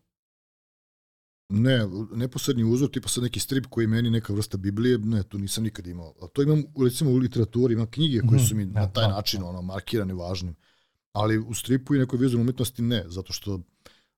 Ne, 1.50 1.88
neposredni 2.14 2.64
uzor, 2.64 2.90
tipa 2.90 3.08
sad 3.08 3.24
neki 3.24 3.40
strip 3.40 3.66
koji 3.66 3.84
je 3.84 3.88
meni 3.88 4.10
neka 4.10 4.32
vrsta 4.32 4.56
Biblije, 4.56 4.98
ne, 4.98 5.22
to 5.22 5.38
nisam 5.38 5.64
nikad 5.64 5.86
imao. 5.86 6.14
A 6.22 6.26
to 6.26 6.42
imam, 6.42 6.64
recimo, 6.84 7.10
u 7.10 7.16
literaturi, 7.16 7.74
imam 7.74 7.90
knjige 7.90 8.20
koje 8.20 8.36
mhm, 8.36 8.44
su 8.44 8.54
mi 8.54 8.64
mm, 8.64 8.72
na 8.72 8.92
taj 8.92 9.08
da, 9.08 9.14
način 9.14 9.42
ono, 9.42 9.62
markirane 9.62 10.14
važnim. 10.14 10.56
Ali 11.12 11.38
u 11.38 11.54
stripu 11.54 11.94
i 11.94 11.98
nekoj 11.98 12.18
vizualnoj 12.18 12.42
umetnosti 12.42 12.82
ne, 12.82 13.04
zato 13.08 13.32
što 13.32 13.60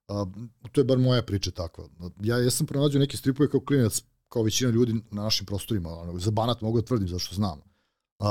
a, 0.08 0.26
to 0.72 0.80
je 0.80 0.84
bar 0.84 0.98
moja 0.98 1.22
priča 1.22 1.50
takva. 1.50 1.88
Ja 2.20 2.36
jesam 2.36 2.66
pronađao 2.66 3.00
neke 3.00 3.16
stripove 3.16 3.50
kao 3.50 3.60
klinac, 3.60 4.02
kao 4.28 4.42
većina 4.42 4.70
ljudi 4.70 4.92
na 5.10 5.22
našim 5.22 5.46
prostorima, 5.46 5.88
ono, 5.88 6.18
za 6.18 6.30
banat 6.30 6.60
mogu 6.60 6.80
da 6.80 6.86
tvrdim, 6.86 7.08
zašto 7.08 7.34
znam 7.34 7.60
a, 7.60 7.71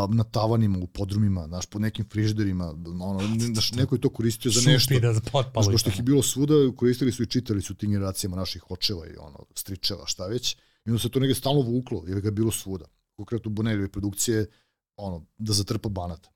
na 0.09 0.23
tavanima, 0.23 0.77
u 0.77 0.87
podrumima, 0.87 1.47
znaš, 1.47 1.65
po 1.65 1.79
nekim 1.79 2.05
frižderima, 2.09 2.75
ono, 3.01 3.19
znaš, 3.39 3.71
neko 3.71 3.95
je 3.95 4.01
to 4.01 4.09
koristio 4.09 4.51
za 4.51 4.71
nešto. 4.71 4.99
da 4.99 5.19
potpalo. 5.31 5.63
Znaš, 5.63 5.73
pošto 5.73 5.89
ih 5.89 5.97
je 5.97 6.03
bilo 6.03 6.23
svuda, 6.23 6.53
koristili 6.75 7.11
su 7.11 7.23
i 7.23 7.27
čitali 7.27 7.61
su 7.61 7.75
tim 7.75 7.91
generacijama 7.91 8.37
naših 8.37 8.71
očeva 8.71 9.07
i 9.07 9.17
ono, 9.19 9.45
stričeva, 9.55 10.05
šta 10.05 10.27
već. 10.27 10.57
I 10.85 10.89
onda 10.89 10.99
se 10.99 11.09
to 11.09 11.19
negde 11.19 11.35
stalno 11.35 11.61
vuklo, 11.61 12.03
jer 12.07 12.21
ga 12.21 12.27
je 12.27 12.31
bilo 12.31 12.51
svuda. 12.51 12.85
Konkretno 13.15 13.51
Bonellive 13.51 13.89
produkcije, 13.89 14.45
ono, 14.95 15.25
da 15.37 15.53
zatrpa 15.53 15.89
banat. 15.89 16.27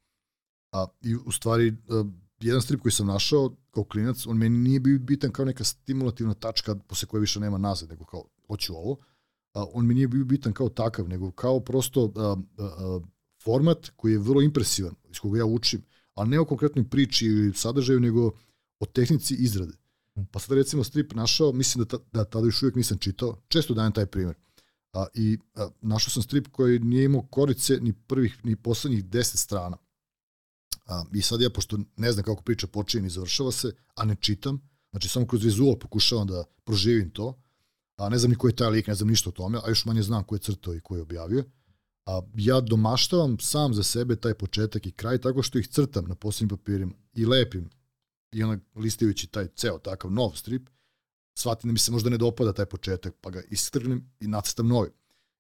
A, 0.72 0.88
I 1.02 1.16
u 1.16 1.32
stvari, 1.32 1.78
a, 1.90 2.04
jedan 2.40 2.62
strip 2.62 2.82
koji 2.82 2.92
sam 2.92 3.08
našao 3.08 3.56
kao 3.72 3.84
klinac, 3.84 4.28
on 4.28 4.38
meni 4.38 4.58
nije 4.58 4.80
bio 4.80 5.00
bitan 5.00 5.32
kao 5.32 5.46
neka 5.46 5.64
stimulativna 5.64 6.34
tačka 6.34 6.76
posle 6.76 7.08
koje 7.08 7.22
više 7.22 7.40
nema 7.40 7.58
nazad, 7.58 7.90
nego 7.90 8.06
kao, 8.06 8.24
hoću 8.48 8.76
ovo. 8.76 8.98
A, 9.54 9.66
on 9.74 9.88
mi 9.88 9.94
nije 9.94 10.08
bio 10.08 10.26
bitan 10.26 10.54
kao 10.54 10.70
takav, 10.70 11.10
nego 11.10 11.32
kao 11.32 11.60
prosto 11.60 12.12
a, 12.16 12.36
a, 12.58 12.64
a, 12.64 13.00
format 13.46 13.90
koji 13.96 14.12
je 14.12 14.20
vrlo 14.20 14.42
impresivan, 14.42 14.96
iz 15.10 15.20
koga 15.20 15.38
ja 15.40 15.46
učim, 15.46 15.84
a 16.16 16.26
ne 16.26 16.40
o 16.40 16.46
konkretnoj 16.46 16.90
priči 16.90 17.26
ili 17.26 17.54
sadržaju, 17.54 18.00
nego 18.00 18.32
o 18.80 18.86
tehnici 18.86 19.36
izrade. 19.36 19.74
Pa 20.32 20.40
sad 20.40 20.58
recimo 20.58 20.84
strip 20.84 21.14
našao, 21.14 21.52
mislim 21.52 21.86
da, 21.86 21.98
ta, 21.98 22.04
da 22.14 22.24
tada 22.24 22.46
još 22.46 22.62
uvijek 22.64 22.76
nisam 22.76 22.98
čitao, 22.98 23.42
često 23.48 23.74
dajem 23.74 23.92
taj 23.92 24.06
primjer. 24.06 24.36
A, 24.94 25.06
I 25.14 25.38
a, 25.56 25.70
našao 25.82 26.12
sam 26.12 26.24
strip 26.24 26.48
koji 26.48 26.80
nije 26.80 27.06
imao 27.06 27.22
korice 27.22 27.78
ni 27.82 27.94
prvih, 27.94 28.46
ni 28.46 28.56
poslednjih 28.56 29.06
10 29.06 29.36
strana. 29.36 29.78
A, 30.86 31.04
I 31.14 31.22
sad 31.22 31.42
ja, 31.42 31.50
pošto 31.50 31.80
ne 31.98 32.12
znam 32.12 32.26
kako 32.26 32.44
priča 32.44 32.68
počinje 32.68 33.04
ni 33.04 33.10
završava 33.10 33.52
se, 33.52 33.72
a 33.96 34.06
ne 34.06 34.16
čitam, 34.20 34.62
znači 34.92 35.10
samo 35.10 35.28
kroz 35.28 35.44
vizual 35.44 35.80
pokušavam 35.80 36.28
da 36.28 36.44
proživim 36.64 37.10
to, 37.10 37.42
a 37.98 38.10
ne 38.10 38.18
znam 38.18 38.30
ni 38.30 38.38
ko 38.38 38.48
je 38.48 38.56
taj 38.56 38.70
lik, 38.70 38.88
ne 38.88 38.96
znam 38.96 39.10
ništa 39.10 39.30
o 39.30 39.34
tome, 39.34 39.60
a 39.64 39.70
još 39.70 39.86
manje 39.86 40.02
znam 40.02 40.24
ko 40.24 40.36
je 40.36 40.40
crtao 40.40 40.76
i 40.76 40.80
ko 40.80 40.96
je 40.96 41.02
objavio. 41.02 41.44
A 42.06 42.22
ja 42.36 42.62
domaštavam 42.62 43.40
sam 43.40 43.74
za 43.74 43.84
sebe 43.84 44.16
taj 44.16 44.34
početak 44.34 44.86
i 44.86 44.92
kraj 44.92 45.18
tako 45.22 45.44
što 45.44 45.60
ih 45.60 45.68
crtam 45.68 46.06
na 46.06 46.16
posebnim 46.16 46.58
papirima 46.58 46.94
i 47.14 47.26
lepim 47.26 47.70
i 48.32 48.44
onak 48.44 48.60
listajući 48.76 49.28
taj 49.28 49.48
ceo 49.48 49.80
takav 49.80 50.12
nov 50.12 50.32
strip, 50.36 50.70
shvatim 51.38 51.68
da 51.68 51.72
mi 51.72 51.80
se 51.80 51.92
možda 51.92 52.10
ne 52.10 52.18
dopada 52.18 52.54
taj 52.54 52.66
početak, 52.66 53.16
pa 53.22 53.30
ga 53.30 53.42
istrgnem 53.50 54.12
i 54.20 54.28
nacrtam 54.28 54.68
novi. 54.68 54.90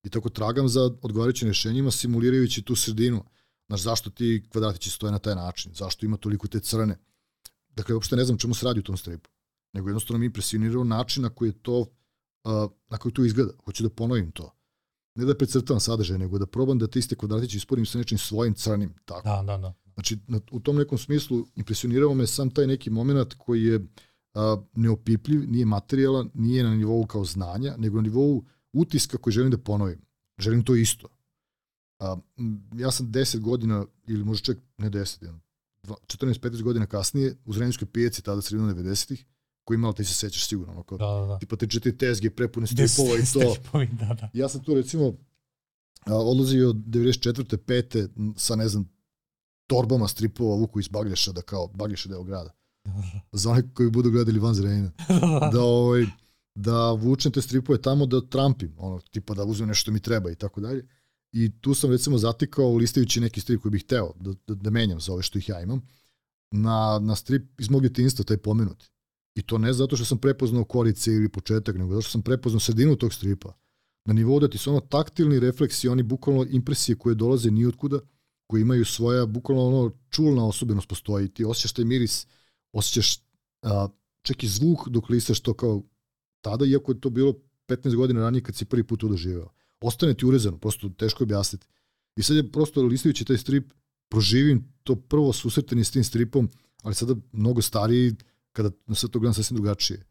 I 0.03 0.09
tako 0.09 0.29
tragam 0.29 0.69
za 0.69 0.83
odgovarajućim 1.01 1.47
rešenjima 1.47 1.91
simulirajući 1.91 2.61
tu 2.61 2.75
sredinu. 2.75 3.23
Znaš, 3.67 3.81
zašto 3.81 4.09
ti 4.09 4.47
kvadratići 4.51 4.89
stoje 4.89 5.11
na 5.11 5.19
taj 5.19 5.35
način? 5.35 5.73
Zašto 5.73 6.05
ima 6.05 6.17
toliko 6.17 6.47
te 6.47 6.59
crne? 6.59 6.97
Dakle, 7.69 7.95
uopšte 7.95 8.15
ne 8.15 8.25
znam 8.25 8.37
čemu 8.37 8.53
se 8.53 8.65
radi 8.65 8.79
u 8.79 8.83
tom 8.83 8.97
stripu. 8.97 9.29
Nego 9.73 9.89
jednostavno 9.89 10.19
mi 10.19 10.25
impresionirao 10.25 10.83
način 10.83 11.23
na 11.23 11.29
koji 11.29 11.49
je 11.49 11.61
to, 11.61 11.79
uh, 11.79 12.71
na 12.89 12.97
koji 12.97 13.13
to 13.13 13.25
izgleda. 13.25 13.51
Hoću 13.65 13.83
da 13.83 13.89
ponovim 13.89 14.31
to 14.31 14.54
ne 15.15 15.25
da 15.25 15.35
precrtavam 15.37 15.79
sadržaj, 15.79 16.17
nego 16.17 16.39
da 16.39 16.45
probam 16.45 16.79
da 16.79 16.87
te 16.87 16.99
iste 16.99 17.15
kvadratiće 17.15 17.57
isporim 17.57 17.85
sa 17.85 17.97
nečim 17.97 18.17
svojim 18.17 18.53
crnim. 18.53 18.93
Tako. 19.05 19.27
Da, 19.29 19.43
da, 19.47 19.57
da. 19.57 19.73
Znači, 19.93 20.17
na, 20.27 20.39
u 20.51 20.59
tom 20.59 20.75
nekom 20.75 20.97
smislu 20.97 21.45
impresionirao 21.55 22.13
me 22.13 22.27
sam 22.27 22.49
taj 22.49 22.67
neki 22.67 22.89
moment 22.89 23.33
koji 23.33 23.63
je 23.63 23.87
a, 24.33 24.57
neopipljiv, 24.75 25.49
nije 25.49 25.65
materijalan, 25.65 26.29
nije 26.33 26.63
na 26.63 26.75
nivou 26.75 27.05
kao 27.05 27.25
znanja, 27.25 27.75
nego 27.77 27.95
na 27.95 28.01
nivou 28.01 28.43
utiska 28.73 29.17
koji 29.17 29.33
želim 29.33 29.51
da 29.51 29.57
ponovim. 29.57 30.01
Želim 30.37 30.63
to 30.63 30.75
isto. 30.75 31.07
A, 31.99 32.17
ja 32.75 32.91
sam 32.91 33.11
10 33.11 33.39
godina, 33.39 33.85
ili 34.07 34.23
možda 34.23 34.43
čak 34.43 34.57
ne 34.77 34.89
10, 34.89 35.33
14-15 35.83 36.61
godina 36.61 36.85
kasnije, 36.85 37.35
u 37.45 37.53
Zrenjskoj 37.53 37.87
pijaci, 37.87 38.21
tada 38.21 38.41
sredinom 38.41 38.75
90-ih, 38.75 39.25
koji 39.65 39.75
imala, 39.75 39.93
ti 39.93 40.05
se 40.05 40.13
sećaš 40.13 40.47
sigurno, 40.47 40.73
ono 40.73 40.83
kao, 40.83 40.97
da, 40.97 41.05
da, 41.05 41.25
da. 41.25 41.39
tipa 41.39 41.55
te 41.55 41.67
četiri 41.67 41.97
tezge 41.97 42.29
prepune 42.29 42.67
stripova 42.67 43.17
i 43.17 43.33
to. 43.33 43.53
Stripovi, 43.55 43.89
da, 43.91 44.13
da. 44.13 44.29
Ja 44.33 44.49
sam 44.49 44.63
tu 44.63 44.73
recimo 44.73 45.13
odlazio 46.05 46.73
94. 46.73 47.57
5. 47.57 48.33
sa, 48.37 48.55
ne 48.55 48.67
znam, 48.67 48.89
torbama 49.67 50.07
stripova 50.07 50.55
vuku 50.55 50.79
iz 50.79 50.87
Baglješa, 50.87 51.31
da 51.31 51.41
kao, 51.41 51.67
Baglješa 51.67 52.09
deo 52.09 52.23
grada. 52.23 52.51
Za 53.31 53.51
one 53.51 53.73
koji 53.73 53.89
budu 53.89 54.11
gledali 54.11 54.39
van 54.39 54.53
Zrenjina. 54.53 54.91
da, 55.53 55.61
ovaj, 55.61 56.05
da 56.55 56.91
vučem 56.91 57.31
te 57.31 57.41
stripove 57.41 57.81
tamo 57.81 58.05
da 58.05 58.21
trampim, 58.21 58.75
ono, 58.77 58.99
tipa 58.99 59.33
da 59.33 59.43
uzmem 59.43 59.67
nešto 59.67 59.91
mi 59.91 59.99
treba 59.99 60.31
i 60.31 60.35
tako 60.35 60.61
dalje. 60.61 60.87
I 61.31 61.51
tu 61.61 61.73
sam 61.73 61.91
recimo 61.91 62.17
zatikao 62.17 62.75
listajući 62.75 63.19
neki 63.19 63.41
strip 63.41 63.61
koji 63.61 63.71
bih 63.71 63.83
hteo 63.83 64.13
da, 64.19 64.33
da, 64.47 64.55
da 64.55 64.69
menjam 64.69 64.99
za 64.99 65.13
ove 65.13 65.23
što 65.23 65.37
ih 65.37 65.49
ja 65.49 65.61
imam, 65.61 65.81
na, 66.51 66.99
na 67.01 67.15
strip 67.15 67.59
iz 67.59 67.69
mog 67.69 67.81
djetinjstva, 67.81 68.25
taj 68.25 68.37
pomenuti. 68.37 68.89
I 69.35 69.41
to 69.41 69.57
ne 69.57 69.73
zato 69.73 69.95
što 69.95 70.05
sam 70.05 70.17
prepoznao 70.17 70.63
korice 70.63 71.11
ili 71.11 71.29
početak, 71.29 71.75
nego 71.75 71.93
zato 71.93 72.01
što 72.01 72.11
sam 72.11 72.21
prepoznao 72.21 72.59
sredinu 72.59 72.95
tog 72.95 73.13
stripa. 73.13 73.53
Na 74.05 74.13
nivou 74.13 74.39
da 74.39 74.47
ti 74.47 74.57
su 74.57 74.69
ono 74.69 74.79
taktilni 74.79 75.39
refleksi, 75.39 75.87
oni 75.87 76.03
bukvalno 76.03 76.45
impresije 76.49 76.95
koje 76.95 77.15
dolaze 77.15 77.51
nijotkuda, 77.51 77.99
koji 78.47 78.61
imaju 78.61 78.85
svoja, 78.85 79.25
bukvalno 79.25 79.67
ono 79.67 79.91
čulna 80.09 80.45
osobenost 80.45 80.87
postoji. 80.87 81.27
Ti 81.27 81.45
osjećaš 81.45 81.73
taj 81.73 81.85
miris, 81.85 82.27
osjećaš 82.71 83.19
a, 83.61 83.87
čak 84.21 84.43
i 84.43 84.47
zvuk 84.47 84.87
dok 84.89 85.09
listaš 85.09 85.39
to 85.39 85.53
kao 85.53 85.83
tada, 86.41 86.65
iako 86.65 86.91
je 86.91 86.99
to 86.99 87.09
bilo 87.09 87.33
15 87.67 87.95
godina 87.95 88.21
ranije 88.21 88.43
kad 88.43 88.55
si 88.55 88.65
prvi 88.65 88.83
put 88.83 88.99
to 88.99 89.07
doživeo. 89.07 89.49
Ostane 89.81 90.13
ti 90.13 90.25
urezano, 90.25 90.57
prosto 90.57 90.89
teško 90.89 91.23
objasniti. 91.23 91.67
I 92.15 92.23
sad 92.23 92.35
je 92.37 92.51
prosto 92.51 92.83
listajući 92.83 93.25
taj 93.25 93.37
strip, 93.37 93.73
proživim 94.09 94.73
to 94.83 94.95
prvo 94.95 95.33
susretanje 95.33 95.83
s 95.83 95.91
tim 95.91 96.03
stripom, 96.03 96.49
ali 96.83 96.95
sada 96.95 97.15
mnogo 97.31 97.61
stariji, 97.61 98.15
kada 98.55 98.71
na 98.85 98.95
sve 98.95 99.09
to 99.09 99.19
gledam 99.19 99.33
sasvim 99.33 99.55
drugačije. 99.55 100.05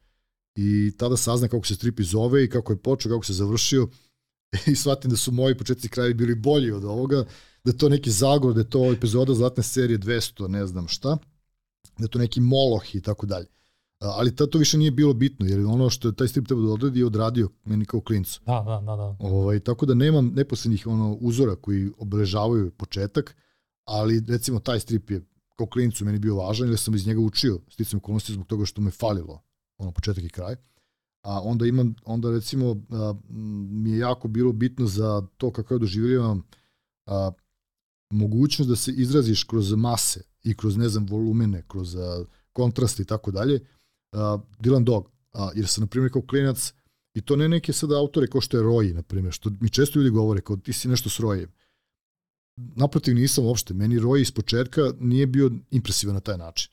I 0.57 0.93
tada 0.97 1.17
saznam 1.17 1.51
kako 1.51 1.67
se 1.67 1.75
strip 1.75 2.01
zove 2.01 2.45
i 2.45 2.51
kako 2.51 2.73
je 2.73 2.83
počeo, 2.83 3.13
kako 3.13 3.25
se 3.25 3.33
završio 3.33 3.89
i 4.73 4.77
shvatim 4.77 5.11
da 5.11 5.17
su 5.17 5.33
moji 5.33 5.59
početci 5.59 5.89
krajevi 5.89 6.15
bili 6.15 6.35
bolji 6.35 6.71
od 6.71 6.85
ovoga, 6.85 7.25
da 7.65 7.71
je 7.71 7.79
to 7.79 7.89
neki 7.89 8.11
zagor, 8.11 8.55
da 8.55 8.61
je 8.61 8.71
to 8.71 8.93
epizoda 8.93 9.35
zlatne 9.35 9.63
serije 9.63 9.99
200, 9.99 10.49
ne 10.49 10.67
znam 10.67 10.89
šta, 10.89 11.19
da 11.99 12.05
je 12.05 12.09
to 12.09 12.19
neki 12.19 12.41
moloh 12.41 12.95
i 12.95 13.01
tako 13.01 13.27
dalje. 13.27 13.47
Ali 13.99 14.37
ta, 14.37 14.47
to 14.47 14.59
više 14.59 14.79
nije 14.79 14.91
bilo 14.91 15.15
bitno, 15.15 15.47
jer 15.47 15.61
ono 15.61 15.91
što 15.91 16.09
je 16.09 16.15
taj 16.15 16.29
strip 16.29 16.47
treba 16.47 16.63
da 16.63 16.69
odredi 16.69 16.99
je 16.99 17.07
odradio 17.07 17.49
meni 17.65 17.85
kao 17.85 18.01
klincu. 18.01 18.41
Da, 18.47 18.63
da, 18.67 18.81
da. 18.87 18.97
da. 18.97 19.17
Ovaj, 19.19 19.61
tako 19.61 19.87
da 19.87 19.95
nemam 19.95 20.33
neposlednjih 20.35 20.87
ono, 20.87 21.13
uzora 21.21 21.57
koji 21.57 21.91
obeležavaju 21.99 22.71
početak, 22.71 23.37
ali 23.85 24.25
recimo 24.29 24.61
taj 24.61 24.81
strip 24.81 25.11
je 25.11 25.23
kao 25.57 25.67
klincu 25.67 26.05
meni 26.05 26.19
bio 26.19 26.37
važan 26.37 26.69
jer 26.69 26.79
sam 26.79 26.95
iz 26.95 27.07
njega 27.07 27.21
učio 27.21 27.61
sticam 27.69 27.99
okolnosti 27.99 28.33
zbog 28.33 28.47
toga 28.47 28.65
što 28.65 28.81
me 28.81 28.91
falilo 28.91 29.43
ono 29.79 29.93
početak 29.93 30.25
i 30.25 30.29
kraj. 30.29 30.57
A 31.23 31.41
onda 31.41 31.67
imam, 31.67 31.95
onda 32.05 32.31
recimo 32.31 32.77
a, 32.91 33.15
mi 33.71 33.91
je 33.91 33.99
jako 33.99 34.29
bilo 34.29 34.53
bitno 34.53 34.87
za 34.87 35.27
to 35.37 35.53
kako 35.53 35.75
ja 35.75 35.79
doživljavam 35.79 36.43
a, 37.07 37.31
mogućnost 38.11 38.69
da 38.71 38.77
se 38.77 38.93
izraziš 38.93 39.45
kroz 39.45 39.73
mase 39.73 40.23
i 40.43 40.57
kroz 40.57 40.77
ne 40.77 40.89
znam 40.89 41.07
volumene, 41.07 41.63
kroz 41.69 41.97
a, 41.97 42.25
kontrast 42.53 43.01
i 43.01 43.05
tako 43.05 43.31
dalje. 43.31 43.61
Dylan 44.59 44.85
Dog, 44.85 45.11
a, 45.33 45.51
jer 45.55 45.67
sam 45.67 45.83
na 45.83 45.87
primjer 45.87 46.13
kao 46.13 46.23
klinac 46.23 46.75
i 47.15 47.21
to 47.21 47.37
ne 47.37 47.49
neke 47.49 47.73
sada 47.73 47.99
autore 47.99 48.27
kao 48.27 48.41
što 48.41 48.57
je 48.57 48.63
Roy, 48.63 48.95
na 48.95 49.03
primjer, 49.03 49.33
što 49.33 49.51
mi 49.61 49.71
često 49.71 49.99
ljudi 49.99 50.11
govore 50.11 50.41
kao 50.41 50.57
ti 50.57 50.73
si 50.73 50.89
nešto 50.89 51.11
s 51.11 51.21
Royem 51.21 51.49
naprotiv 52.57 53.15
nisam 53.15 53.45
uopšte. 53.45 53.75
Meni 53.75 53.99
Roy 54.01 54.21
iz 54.21 54.31
početka 54.31 54.81
nije 55.01 55.27
bio 55.27 55.51
impresivan 55.71 56.15
na 56.15 56.21
taj 56.21 56.39
način. 56.39 56.71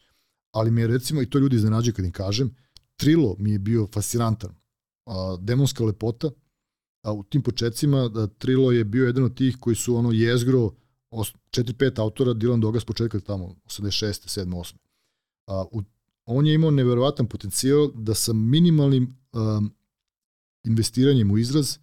Ali 0.52 0.72
mi 0.72 0.82
je 0.82 0.88
recimo, 0.88 1.22
i 1.22 1.30
to 1.30 1.39
ljudi 1.39 1.56
iznenađaju 1.56 1.94
kad 1.94 2.06
im 2.06 2.12
kažem, 2.12 2.56
Trilo 2.96 3.36
mi 3.39 3.52
je 3.52 3.60
bio 3.60 3.88
fascinantan. 3.94 4.56
A, 5.06 5.38
demonska 5.39 5.84
lepota, 5.84 6.30
a 7.04 7.13
u 7.13 7.24
tim 7.24 7.41
početcima 7.41 8.08
da 8.08 8.28
Trilo 8.28 8.72
je 8.72 8.84
bio 8.84 9.06
jedan 9.06 9.24
od 9.24 9.38
tih 9.38 9.58
koji 9.60 9.76
su 9.76 9.96
ono 9.96 10.12
jezgro 10.12 10.72
4-5 11.12 12.00
autora 12.00 12.32
Dylan 12.34 12.62
Doga 12.62 12.80
s 12.80 12.86
početka 12.86 13.20
tamo 13.20 13.56
86. 13.65 14.39
7. 14.39 14.46
8. 14.46 14.76
A, 15.48 15.65
u, 15.72 15.82
on 16.26 16.48
je 16.48 16.54
imao 16.54 16.72
neverovatan 16.72 17.28
potencijal 17.28 17.91
da 17.96 18.13
sa 18.13 18.34
minimalnim 18.34 19.17
um, 19.34 19.74
investiranjem 20.63 21.32
u 21.32 21.38
izraz 21.38 21.78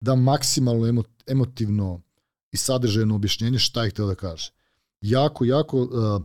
da 0.00 0.14
maksimalno 0.14 0.86
emo, 0.86 1.02
emotivno 1.26 2.02
i 2.52 2.56
sadržajno 2.56 3.14
objašnjenje 3.14 3.58
šta 3.58 3.84
je 3.84 3.90
hteo 3.90 4.06
da 4.06 4.14
kaže. 4.14 4.50
Jako, 5.00 5.44
jako 5.44 5.82
uh, 5.82 6.22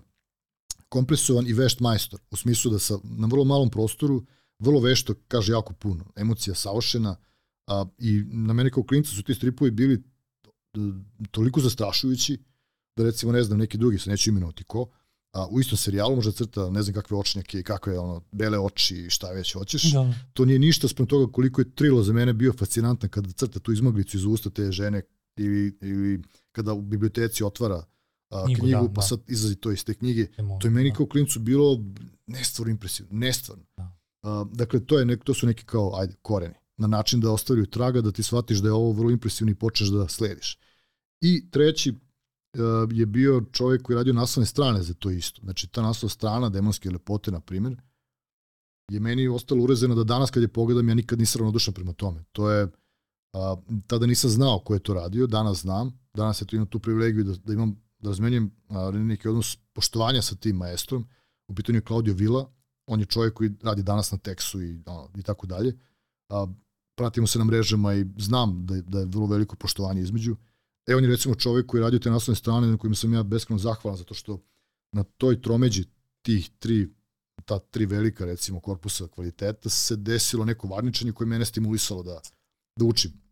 kompresovan 0.89 1.47
i 1.47 1.53
vešt 1.53 1.79
majstor, 1.79 2.19
u 2.31 2.35
smislu 2.35 2.71
da 2.71 2.79
sa, 2.79 2.97
na 3.03 3.27
vrlo 3.27 3.43
malom 3.43 3.69
prostoru 3.69 4.25
vrlo 4.59 4.79
vešto 4.79 5.13
kaže 5.27 5.51
jako 5.51 5.73
puno. 5.73 6.05
Emocija 6.15 6.55
saošena 6.55 7.15
a, 7.67 7.85
i 7.97 8.23
na 8.27 8.53
mene 8.53 8.69
kao 8.69 8.83
klinca 8.83 9.11
su 9.11 9.23
ti 9.23 9.33
stripovi 9.33 9.71
bili 9.71 10.03
toliko 11.31 11.61
zastrašujući 11.61 12.37
da 12.95 13.03
recimo 13.03 13.31
ne 13.31 13.43
znam 13.43 13.59
neki 13.59 13.77
drugi, 13.77 13.97
se 13.97 14.09
neću 14.09 14.29
imenovati 14.29 14.63
ko, 14.63 14.89
a 15.31 15.47
u 15.47 15.59
istom 15.59 15.77
serijalu 15.77 16.15
može 16.15 16.31
crta 16.31 16.69
ne 16.69 16.81
znam 16.81 16.93
kakve 16.93 17.17
očnjake 17.17 17.59
i 17.59 17.63
kakve 17.63 17.99
ono, 17.99 18.21
bele 18.31 18.59
oči 18.59 18.95
i 18.95 19.09
šta 19.09 19.31
već 19.31 19.53
hoćeš. 19.53 19.91
Da. 19.91 20.13
To 20.33 20.45
nije 20.45 20.59
ništa 20.59 20.87
sprem 20.87 21.07
toga 21.07 21.31
koliko 21.31 21.61
je 21.61 21.75
Trilo 21.75 22.03
za 22.03 22.13
mene 22.13 22.33
bio 22.33 22.53
fascinantan 22.53 23.09
kada 23.09 23.31
crta 23.31 23.59
tu 23.59 23.71
izmaglicu 23.71 24.17
iz 24.17 24.25
usta 24.25 24.49
te 24.49 24.71
žene 24.71 25.01
ili, 25.35 25.77
ili 25.81 26.21
kada 26.51 26.73
u 26.73 26.81
biblioteci 26.81 27.43
otvara 27.43 27.85
a, 28.29 28.45
knjigu, 28.45 28.61
knjigu 28.61 28.87
da, 28.87 28.93
pa 28.93 29.01
da. 29.01 29.07
sad 29.07 29.19
izlazi 29.27 29.55
to 29.55 29.71
iz 29.71 29.85
te 29.85 29.93
knjige. 29.93 30.27
Emo, 30.37 30.59
to 30.59 30.67
je 30.67 30.71
meni 30.71 30.89
da. 30.89 30.95
kao 30.95 31.05
klincu 31.05 31.39
bilo 31.39 31.83
nestvarno 32.27 32.71
impresivno, 32.71 33.09
nestvarno. 33.13 33.63
Da. 33.77 33.97
A, 34.21 34.45
dakle, 34.51 34.85
to, 34.85 34.99
je 34.99 35.05
nek, 35.05 35.23
to 35.23 35.33
su 35.33 35.47
neki 35.47 35.65
kao, 35.65 35.95
ajde, 35.95 36.15
koreni. 36.21 36.55
Na 36.77 36.87
način 36.87 37.19
da 37.19 37.31
ostavljaju 37.31 37.65
traga, 37.65 38.01
da 38.01 38.11
ti 38.11 38.23
shvatiš 38.23 38.57
da 38.57 38.67
je 38.67 38.73
ovo 38.73 38.91
vrlo 38.91 39.11
impresivno 39.11 39.51
i 39.51 39.55
počneš 39.55 39.89
da 39.89 40.07
slediš. 40.07 40.59
I 41.21 41.49
treći 41.51 41.93
je 42.91 43.05
bio 43.05 43.43
čovjek 43.51 43.81
koji 43.81 43.95
je 43.95 43.97
radio 43.97 44.13
naslovne 44.13 44.45
strane 44.45 44.83
za 44.83 44.93
to 44.93 45.09
isto. 45.09 45.41
Znači, 45.43 45.67
ta 45.67 45.81
naslovna 45.81 46.09
strana 46.09 46.49
Demonske 46.49 46.89
lepote, 46.89 47.31
na 47.31 47.39
primjer, 47.39 47.81
je 48.91 48.99
meni 48.99 49.27
ostalo 49.27 49.63
urezeno 49.63 49.95
da 49.95 50.03
danas 50.03 50.31
kad 50.31 50.43
je 50.43 50.47
pogledam, 50.47 50.89
ja 50.89 50.95
nikad 50.95 51.19
nisam 51.19 51.39
ravnodušan 51.39 51.73
prema 51.73 51.93
tome. 51.93 52.23
To 52.31 52.51
je, 52.51 52.67
a, 53.33 53.55
tada 53.87 54.05
nisam 54.05 54.29
znao 54.29 54.59
ko 54.59 54.73
je 54.73 54.79
to 54.79 54.93
radio, 54.93 55.27
danas 55.27 55.57
znam, 55.61 55.99
danas 56.13 56.41
je 56.41 56.45
to 56.45 56.55
imam 56.55 56.67
tu 56.67 56.79
privilegiju 56.79 57.23
da, 57.23 57.35
da 57.35 57.53
imam, 57.53 57.75
da 57.99 58.09
razmenjem 58.09 58.51
neki 58.93 59.27
odnos 59.27 59.57
poštovanja 59.73 60.21
sa 60.21 60.35
tim 60.35 60.55
maestrom. 60.55 61.07
U 61.47 61.55
pitanju 61.55 61.77
je 61.77 61.85
Claudio 61.87 62.13
Villa, 62.13 62.51
on 62.85 62.99
je 62.99 63.05
čovjek 63.05 63.33
koji 63.33 63.51
radi 63.61 63.83
danas 63.83 64.11
na 64.11 64.17
tekstu 64.17 64.61
i, 64.61 64.81
ono, 64.85 65.09
i 65.17 65.23
tako 65.23 65.47
dalje. 65.47 65.77
A, 66.29 66.47
pratimo 66.95 67.27
se 67.27 67.39
na 67.39 67.45
mrežama 67.45 67.93
i 67.93 68.05
znam 68.17 68.65
da, 68.65 68.81
da 68.81 68.99
je 68.99 69.05
vrlo 69.05 69.25
veliko 69.25 69.55
poštovanje 69.55 70.01
između. 70.01 70.35
Evo 70.87 70.97
on 70.97 71.03
je 71.03 71.09
recimo 71.09 71.35
čovjek 71.35 71.65
koji 71.65 71.79
je 71.79 71.83
radio 71.83 71.99
te 71.99 72.11
naslovne 72.11 72.35
strane 72.35 72.67
na 72.67 72.77
kojima 72.77 72.95
sam 72.95 73.13
ja 73.13 73.23
beskreno 73.23 73.59
zahvalan 73.59 73.97
zato 73.97 74.13
što 74.13 74.39
na 74.91 75.03
toj 75.03 75.41
tromeđi 75.41 75.85
tih 76.21 76.49
tri 76.59 76.89
ta 77.45 77.59
tri 77.59 77.85
velika 77.85 78.25
recimo 78.25 78.59
korpusa 78.59 79.07
kvaliteta 79.07 79.69
se 79.69 79.95
desilo 79.95 80.45
neko 80.45 80.67
varničenje 80.67 81.11
koje 81.11 81.27
mene 81.27 81.45
stimulisalo 81.45 82.03
da, 82.03 82.21
da 82.75 82.85
učim. 82.85 83.22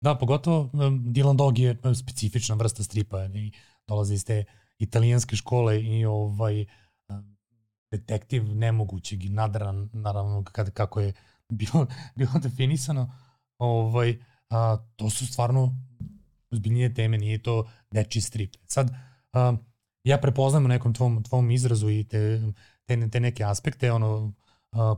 Da, 0.00 0.14
pogotovo 0.14 0.70
Dylan 0.88 1.36
Dog 1.36 1.58
je 1.58 1.76
specifična 1.94 2.54
vrsta 2.54 2.82
stripa 2.82 3.24
i 3.24 3.52
dolazi 3.86 4.14
iz 4.14 4.24
te 4.24 4.44
italijanske 4.78 5.36
škole 5.36 5.82
i 5.82 6.04
ovaj 6.04 6.66
detektiv 7.90 8.56
nemogućeg 8.56 9.24
i 9.24 9.28
nadran, 9.28 9.90
naravno 9.92 10.44
kad, 10.44 10.70
kako 10.70 11.00
je 11.00 11.12
bilo, 11.48 11.86
bilo 12.16 12.32
definisano, 12.42 13.12
ovaj, 13.58 14.18
a, 14.50 14.76
to 14.96 15.10
su 15.10 15.26
stvarno 15.26 15.76
ozbiljnije 16.50 16.94
teme, 16.94 17.18
nije 17.18 17.42
to 17.42 17.70
deči 17.90 18.20
strip. 18.20 18.56
Sad, 18.66 18.90
uh, 18.90 19.58
ja 20.04 20.18
prepoznam 20.18 20.64
u 20.64 20.68
nekom 20.68 20.94
tvom, 20.94 21.22
tvom 21.22 21.50
izrazu 21.50 21.90
i 21.90 22.04
te, 22.04 22.42
te, 22.84 23.10
te 23.10 23.20
neke 23.20 23.44
aspekte, 23.44 23.92
ono, 23.92 24.16
uh, 24.24 24.32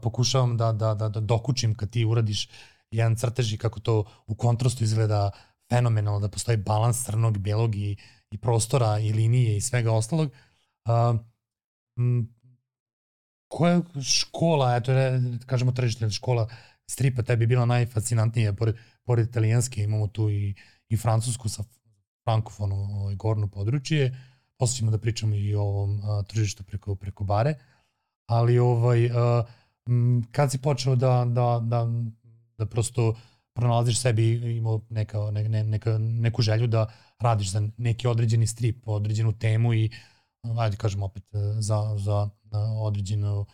pokušavam 0.02 0.56
da, 0.56 0.72
da, 0.72 0.94
da, 0.94 1.08
da 1.08 1.20
dokučim 1.20 1.74
kad 1.74 1.90
ti 1.90 2.04
uradiš 2.04 2.48
jedan 2.90 3.16
crtež 3.16 3.52
i 3.52 3.58
kako 3.58 3.80
to 3.80 4.04
u 4.26 4.34
kontrastu 4.34 4.84
izgleda 4.84 5.30
fenomenalno, 5.72 6.20
da 6.20 6.28
postoji 6.28 6.56
balans 6.56 7.04
crnog, 7.04 7.38
belog 7.38 7.76
i, 7.76 7.96
i 8.30 8.38
prostora 8.38 8.98
i 8.98 9.12
linije 9.12 9.56
i 9.56 9.60
svega 9.60 9.92
ostalog. 9.92 10.30
Uh, 10.84 11.20
m, 11.98 12.34
koja 13.48 13.82
škola, 14.02 14.76
eto, 14.76 14.92
kažemo 15.46 15.72
tržište 15.72 16.10
škola 16.10 16.48
stripa 16.90 17.22
tebi 17.22 17.46
bila 17.46 17.66
najfascinantnija, 17.66 18.52
pored, 18.52 18.76
pored 19.04 19.28
italijanske 19.28 19.82
imamo 19.82 20.06
tu 20.06 20.30
i 20.30 20.54
i 20.90 20.96
Francusku 20.96 21.48
sa 21.48 21.62
frankofonu 22.24 22.76
ovaj, 22.76 23.14
gorno 23.14 23.48
područje. 23.48 24.14
Posle 24.58 24.76
ćemo 24.76 24.90
da 24.90 24.98
pričamo 24.98 25.34
i 25.34 25.54
o 25.54 25.62
ovom 25.62 26.00
a, 26.04 26.22
tržištu 26.22 26.62
preko, 26.62 26.94
preko 26.94 27.24
bare. 27.24 27.54
Ali 28.26 28.58
ovaj, 28.58 29.10
a, 29.14 29.44
m, 29.88 30.22
kad 30.32 30.50
si 30.50 30.58
počeo 30.58 30.96
da, 30.96 31.24
da, 31.24 31.60
da, 31.62 31.86
da 32.60 32.66
prosto 32.66 33.14
pronalaziš 33.54 34.00
sebi 34.00 34.56
imao 34.56 34.80
neka, 34.90 35.30
ne, 35.30 35.48
ne, 35.48 35.64
neka, 35.64 35.98
neku 35.98 36.42
želju 36.42 36.66
da 36.66 36.86
radiš 37.18 37.50
za 37.50 37.68
neki 37.76 38.08
određeni 38.08 38.46
strip, 38.46 38.88
određenu 38.88 39.32
temu 39.38 39.74
i 39.74 39.90
ajde 40.58 40.76
kažem 40.76 41.02
opet 41.02 41.24
za, 41.58 41.96
za 41.98 42.28
određeno, 42.82 43.46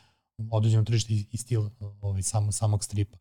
određeno 0.51 0.85
tržište 0.85 1.15
i 1.15 1.37
stil 1.37 1.71
ovaj, 2.01 2.23
samog, 2.23 2.55
samog 2.55 2.85
stripa. 2.85 3.19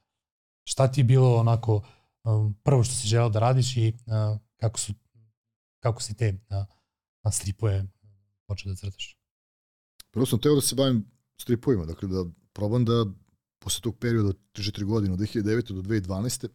Šta 0.67 0.91
ti 0.91 1.01
je 1.01 1.03
bilo 1.03 1.35
onako 1.37 1.81
um, 2.23 2.53
prvo 2.63 2.83
što 2.83 2.95
si 2.95 3.07
želeo 3.07 3.29
da 3.29 3.39
radiš 3.39 3.77
i 3.77 3.93
kako, 4.57 4.79
su, 4.79 4.93
kako 5.79 6.01
si 6.01 6.15
te 6.17 6.37
uh, 6.49 7.33
stripove 7.33 7.85
počeo 8.47 8.69
da 8.71 8.75
crtaš? 8.75 9.17
Prvo 10.11 10.25
sam 10.25 10.39
teo 10.39 10.55
da 10.55 10.61
se 10.61 10.75
bavim 10.75 11.05
stripovima, 11.41 11.85
dakle 11.85 12.07
da 12.07 12.25
probam 12.53 12.85
da 12.85 13.05
posle 13.65 13.81
tog 13.81 13.97
perioda 13.97 14.33
3-4 14.53 14.83
godine, 14.83 15.13
od 15.13 15.19
2009. 15.19 15.73
do 15.73 15.81
2012. 15.81 16.47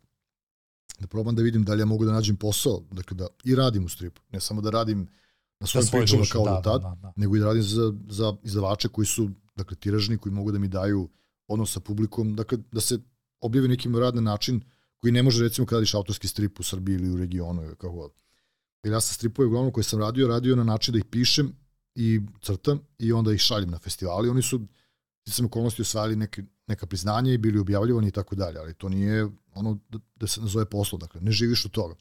da 0.99 1.07
probam 1.07 1.35
da 1.35 1.43
vidim 1.43 1.65
da 1.65 1.75
li 1.75 1.83
ja 1.83 1.87
mogu 1.87 2.05
da 2.05 2.13
nađem 2.13 2.37
posao, 2.37 2.83
dakle 2.91 3.17
da 3.17 3.27
i 3.45 3.55
radim 3.55 3.85
u 3.85 3.89
stripu, 3.89 4.23
ne 4.33 4.41
samo 4.41 4.61
da 4.61 4.71
radim 4.71 5.09
na 5.61 5.67
svojim 5.67 5.87
da 5.87 5.99
pričama 5.99 6.25
kao 6.33 6.45
da, 6.45 6.51
do 6.51 6.61
tad, 6.65 6.83
da, 6.83 6.89
da, 6.89 6.95
da. 7.03 7.13
nego 7.17 7.37
i 7.37 7.41
da 7.41 7.47
radim 7.47 7.63
za, 7.63 7.93
za 8.09 8.37
izdavače 8.43 8.89
koji 8.89 9.07
su 9.07 9.31
dakle, 9.57 9.77
tiražni, 9.77 10.19
koji 10.19 10.33
mogu 10.33 10.53
da 10.53 10.59
mi 10.59 10.69
daju 10.69 11.09
odnos 11.49 11.73
sa 11.73 11.81
publikom, 11.81 12.37
dakle 12.37 12.59
da 12.73 12.81
se 12.81 12.99
objavi 13.41 13.69
nekim 13.69 13.97
rad 13.97 14.15
na 14.15 14.21
način 14.21 14.61
koji 14.99 15.13
ne 15.13 15.23
može 15.23 15.43
recimo 15.45 15.67
kada 15.67 15.79
radiš 15.79 15.95
autorski 15.95 16.29
strip 16.29 16.61
u 16.61 16.63
Srbiji 16.63 16.95
ili 16.95 17.11
u 17.11 17.17
regionu 17.17 17.65
ili 17.65 17.77
kako 17.77 17.93
god. 17.93 18.13
Jer 18.85 18.93
ja 18.93 19.01
sam 19.01 19.15
stripove 19.15 19.47
uglavnom 19.47 19.73
koje 19.73 19.85
sam 19.85 20.01
radio, 20.01 20.29
radio 20.29 20.57
na 20.57 20.65
način 20.65 20.93
da 20.93 20.99
ih 20.99 21.05
pišem 21.11 21.53
i 21.95 22.21
crtam 22.43 22.81
i 22.99 23.13
onda 23.13 23.33
ih 23.33 23.41
šaljem 23.41 23.71
na 23.71 23.79
festivali. 23.79 24.29
Oni 24.29 24.43
su 24.43 24.61
sam 25.29 25.47
okolnosti 25.47 25.83
osvajali 25.83 26.17
neke, 26.17 26.43
neka 26.67 26.87
priznanja 26.87 27.33
i 27.33 27.39
bili 27.39 27.59
objavljivani 27.59 28.09
i 28.09 28.11
tako 28.11 28.35
dalje, 28.35 28.59
ali 28.59 28.75
to 28.75 28.89
nije 28.89 29.29
ono 29.55 29.79
da, 29.89 29.99
da 30.17 30.27
se 30.27 30.41
nazove 30.41 30.65
poslo, 30.65 30.99
dakle, 30.99 31.21
ne 31.21 31.33
živiš 31.33 31.65
od 31.65 31.71
toga. 31.71 31.95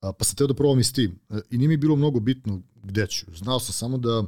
A, 0.00 0.12
pa 0.12 0.24
sam 0.24 0.36
teo 0.36 0.46
da 0.46 0.54
probam 0.54 0.80
i 0.80 0.84
s 0.84 0.92
tim. 0.92 1.18
E, 1.30 1.40
I 1.50 1.58
nije 1.58 1.68
mi 1.68 1.76
bilo 1.76 1.96
mnogo 1.96 2.20
bitno 2.20 2.62
gde 2.82 3.06
ću. 3.06 3.26
Znao 3.34 3.60
sam 3.60 3.72
samo 3.72 3.98
da 3.98 4.24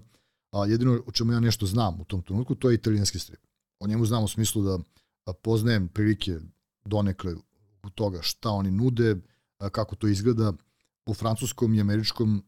a, 0.50 0.66
jedino 0.66 1.02
o 1.06 1.12
čemu 1.12 1.32
ja 1.32 1.40
nešto 1.40 1.66
znam 1.66 2.00
u 2.00 2.04
tom 2.04 2.22
trenutku, 2.22 2.54
to 2.54 2.70
je 2.70 2.74
italijanski 2.74 3.18
strip. 3.18 3.40
O 3.80 3.86
njemu 3.86 4.06
znam 4.06 4.24
u 4.24 4.28
smislu 4.28 4.62
da 4.62 4.78
a, 5.26 5.32
poznajem 5.32 5.88
prilike 5.88 6.38
donekle 6.84 7.34
toga 7.94 8.22
šta 8.22 8.50
oni 8.50 8.70
nude, 8.70 9.16
kako 9.72 9.96
to 9.96 10.08
izgleda. 10.08 10.52
U 11.06 11.14
francuskom 11.14 11.74
i 11.74 11.80
američkom 11.80 12.44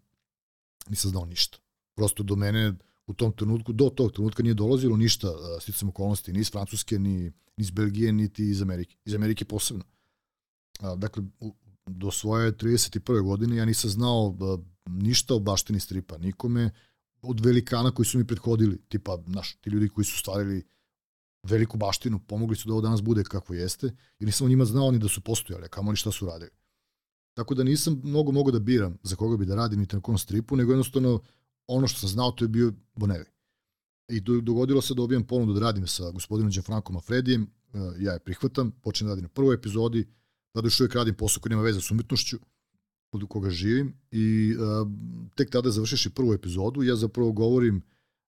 nisam 0.88 1.10
znao 1.10 1.24
ništa. 1.24 1.58
Prosto 1.94 2.22
do 2.22 2.36
mene 2.36 2.74
u 3.06 3.14
tom 3.14 3.32
trenutku, 3.32 3.72
do 3.72 3.90
tog 3.90 4.12
trenutka 4.12 4.42
nije 4.42 4.54
dolazilo 4.54 4.96
ništa 4.96 5.28
sticam 5.60 5.88
okolnosti, 5.88 6.32
ni 6.32 6.40
iz 6.40 6.50
Francuske, 6.50 6.98
ni, 6.98 7.18
ni 7.20 7.32
iz 7.56 7.70
Belgije, 7.70 8.12
niti 8.12 8.50
iz 8.50 8.62
Amerike. 8.62 8.96
Iz 9.04 9.14
Amerike 9.14 9.44
posebno. 9.44 9.84
Dakle, 10.96 11.22
do 11.86 12.10
svoje 12.10 12.52
31. 12.52 13.22
godine 13.22 13.56
ja 13.56 13.64
nisam 13.64 13.90
znao 13.90 14.36
ništa 14.86 15.34
o 15.34 15.38
baštini 15.38 15.80
stripa, 15.80 16.18
nikome 16.18 16.70
od 17.22 17.40
velikana 17.40 17.90
koji 17.90 18.06
su 18.06 18.18
mi 18.18 18.26
prethodili, 18.26 18.78
tipa, 18.88 19.18
naš, 19.26 19.56
ti 19.60 19.70
ljudi 19.70 19.88
koji 19.88 20.04
su 20.04 20.18
stvarili 20.18 20.66
veliku 21.42 21.76
baštinu, 21.76 22.18
pomogli 22.18 22.56
su 22.56 22.68
da 22.68 22.72
ovo 22.72 22.80
danas 22.80 23.02
bude 23.02 23.24
kako 23.24 23.54
jeste, 23.54 23.86
jer 24.18 24.26
nisam 24.26 24.46
o 24.46 24.48
njima 24.48 24.64
znao 24.64 24.90
ni 24.90 24.98
da 24.98 25.08
su 25.08 25.20
postojali, 25.20 25.64
a 25.64 25.68
kamo 25.68 25.90
ni 25.90 25.96
šta 25.96 26.12
su 26.12 26.26
radili. 26.26 26.50
Tako 27.34 27.54
da 27.54 27.64
nisam 27.64 28.00
mnogo 28.04 28.32
mogo 28.32 28.50
da 28.50 28.58
biram 28.58 28.98
za 29.02 29.16
koga 29.16 29.36
bi 29.36 29.46
da 29.46 29.54
radim 29.54 29.80
niti 29.80 29.96
na 29.96 30.02
kom 30.02 30.18
stripu, 30.18 30.56
nego 30.56 30.72
jednostavno 30.72 31.20
ono 31.66 31.86
što 31.86 32.00
sam 32.00 32.08
znao 32.08 32.30
to 32.30 32.44
je 32.44 32.48
bio 32.48 32.72
Bonelli. 32.94 33.26
I 34.08 34.20
dogodilo 34.20 34.82
se 34.82 34.94
da 34.94 34.96
dobijem 34.96 35.26
ponudu 35.26 35.52
da 35.52 35.60
radim 35.60 35.86
sa 35.86 36.10
gospodinom 36.10 36.50
Gianfranco 36.50 36.92
Mafredijem, 36.92 37.42
e, 37.42 37.48
ja 37.98 38.12
je 38.12 38.18
prihvatam, 38.18 38.70
počnem 38.70 39.06
da 39.06 39.12
radim 39.12 39.22
na 39.22 39.28
prvoj 39.28 39.54
epizodi, 39.54 40.08
tada 40.52 40.66
još 40.66 40.80
uvijek 40.80 40.94
radim 40.94 41.14
posao 41.14 41.40
koji 41.40 41.50
nema 41.50 41.62
veze 41.62 41.80
s 41.80 41.90
umetnošću, 41.90 42.38
od 43.12 43.28
koga 43.28 43.50
živim 43.50 43.94
i 44.10 44.54
a, 44.60 44.86
tek 45.34 45.50
tada 45.50 45.70
završiš 45.70 46.06
i 46.06 46.10
prvu 46.10 46.32
epizodu. 46.32 46.82
Ja 46.82 46.96
zapravo 46.96 47.32
govorim 47.32 47.82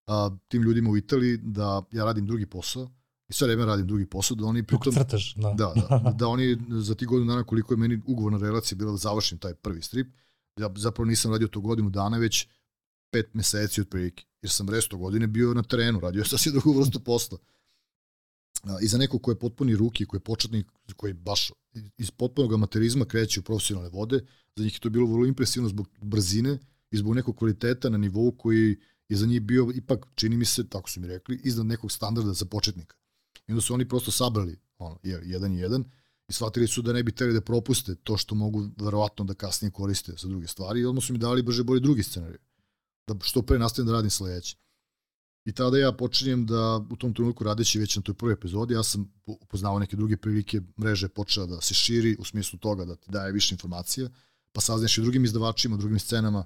a, 0.06 0.30
tim 0.48 0.62
ljudima 0.62 0.90
u 0.90 0.96
Italiji 0.96 1.36
da 1.36 1.82
ja 1.92 2.04
radim 2.04 2.26
drugi 2.26 2.46
posao 2.46 2.90
i 3.28 3.32
sve 3.32 3.46
vreme 3.46 3.64
radim 3.64 3.86
drugi 3.86 4.06
posao, 4.06 4.34
da 4.34 4.46
oni 4.46 4.62
pritom... 4.62 4.92
crtaš, 4.92 5.34
da. 5.34 5.54
Da, 5.54 5.72
da, 5.74 6.12
da 6.18 6.28
oni 6.28 6.58
za 6.70 6.94
ti 6.94 7.06
godinu 7.06 7.32
dana 7.32 7.44
koliko 7.44 7.74
je 7.74 7.78
meni 7.78 8.02
ugovorna 8.06 8.38
relacija 8.38 8.76
bila 8.76 8.90
da 8.90 8.96
završim 8.96 9.38
taj 9.38 9.54
prvi 9.54 9.82
strip, 9.82 10.06
ja 10.56 10.70
zapravo 10.76 11.06
nisam 11.06 11.32
radio 11.32 11.48
to 11.48 11.60
godinu 11.60 11.90
dana, 11.90 12.18
već 12.18 12.48
pet 13.10 13.34
meseci 13.34 13.80
otprilike, 13.80 14.24
jer 14.42 14.50
sam 14.50 14.68
resto 14.68 14.96
godine 14.96 15.26
bio 15.26 15.54
na 15.54 15.62
terenu, 15.62 16.00
radio 16.00 16.24
sam 16.24 16.38
sasvim 16.38 16.52
drugu 16.52 16.80
vrstu 16.80 17.00
posla. 17.00 17.38
I 18.82 18.86
za 18.86 18.98
neko 18.98 19.18
ko 19.18 19.30
je 19.30 19.38
potpuni 19.38 19.76
ruki, 19.76 20.06
ko 20.06 20.16
je 20.16 20.20
početnik, 20.20 20.66
koji 20.96 21.12
baš 21.12 21.52
iz 21.96 22.10
potpunog 22.10 22.52
amaterizma 22.52 23.04
kreće 23.04 23.40
u 23.40 23.42
profesionalne 23.42 23.90
vode, 23.90 24.20
za 24.56 24.64
njih 24.64 24.74
je 24.74 24.80
to 24.80 24.90
bilo 24.90 25.06
vrlo 25.06 25.26
impresivno 25.26 25.68
zbog 25.68 25.88
brzine 26.02 26.58
i 26.90 26.96
zbog 26.96 27.14
nekog 27.14 27.36
kvaliteta 27.36 27.88
na 27.88 27.98
nivou 27.98 28.32
koji 28.32 28.76
je 29.08 29.16
za 29.16 29.26
njih 29.26 29.42
bio 29.42 29.72
ipak, 29.74 30.06
čini 30.14 30.36
mi 30.36 30.44
se, 30.44 30.68
tako 30.68 30.90
su 30.90 31.00
mi 31.00 31.06
rekli, 31.06 31.40
iznad 31.44 31.66
nekog 31.66 31.92
standarda 31.92 32.32
za 32.32 32.44
početnika. 32.44 32.96
I 33.46 33.52
onda 33.52 33.60
su 33.60 33.74
oni 33.74 33.88
prosto 33.88 34.10
sabrali 34.10 34.58
ono, 34.78 34.98
jedan 35.02 35.52
i 35.52 35.58
jedan 35.58 35.84
i 36.28 36.32
shvatili 36.32 36.66
su 36.66 36.82
da 36.82 36.92
ne 36.92 37.02
bi 37.02 37.12
teli 37.12 37.32
da 37.32 37.40
propuste 37.40 37.94
to 37.94 38.16
što 38.16 38.34
mogu 38.34 38.68
verovatno 38.76 39.24
da 39.24 39.34
kasnije 39.34 39.70
koriste 39.70 40.12
za 40.18 40.28
druge 40.28 40.46
stvari 40.46 40.80
i 40.80 40.84
odmah 40.84 41.04
su 41.04 41.12
mi 41.12 41.18
dali 41.18 41.42
brže 41.42 41.64
bolje 41.64 41.80
drugi 41.80 42.02
scenarij. 42.02 42.38
Da 43.08 43.14
što 43.22 43.42
pre 43.42 43.58
nastavim 43.58 43.86
da 43.86 43.92
radim 43.92 44.10
sledeće. 44.10 44.56
I 45.44 45.52
tada 45.52 45.78
ja 45.78 45.92
počinjem 45.92 46.46
da 46.46 46.86
u 46.90 46.96
tom 46.96 47.14
trenutku 47.14 47.44
radeći 47.44 47.78
već 47.78 47.96
na 47.96 48.02
toj 48.02 48.14
prvoj 48.14 48.32
epizodi, 48.32 48.74
ja 48.74 48.82
sam 48.82 49.12
upoznao 49.26 49.78
neke 49.78 49.96
druge 49.96 50.16
prilike, 50.16 50.60
mreže 50.80 51.06
je 51.06 51.10
počela 51.10 51.46
da 51.46 51.60
se 51.60 51.74
širi 51.74 52.16
u 52.18 52.24
smislu 52.24 52.58
toga 52.58 52.84
da 52.84 52.96
ti 52.96 53.10
daje 53.10 53.32
više 53.32 53.54
informacija, 53.54 54.10
pa 54.52 54.60
saznaš 54.60 54.98
i 54.98 55.02
drugim 55.02 55.24
izdavačima, 55.24 55.76
drugim 55.76 55.98
scenama, 55.98 56.44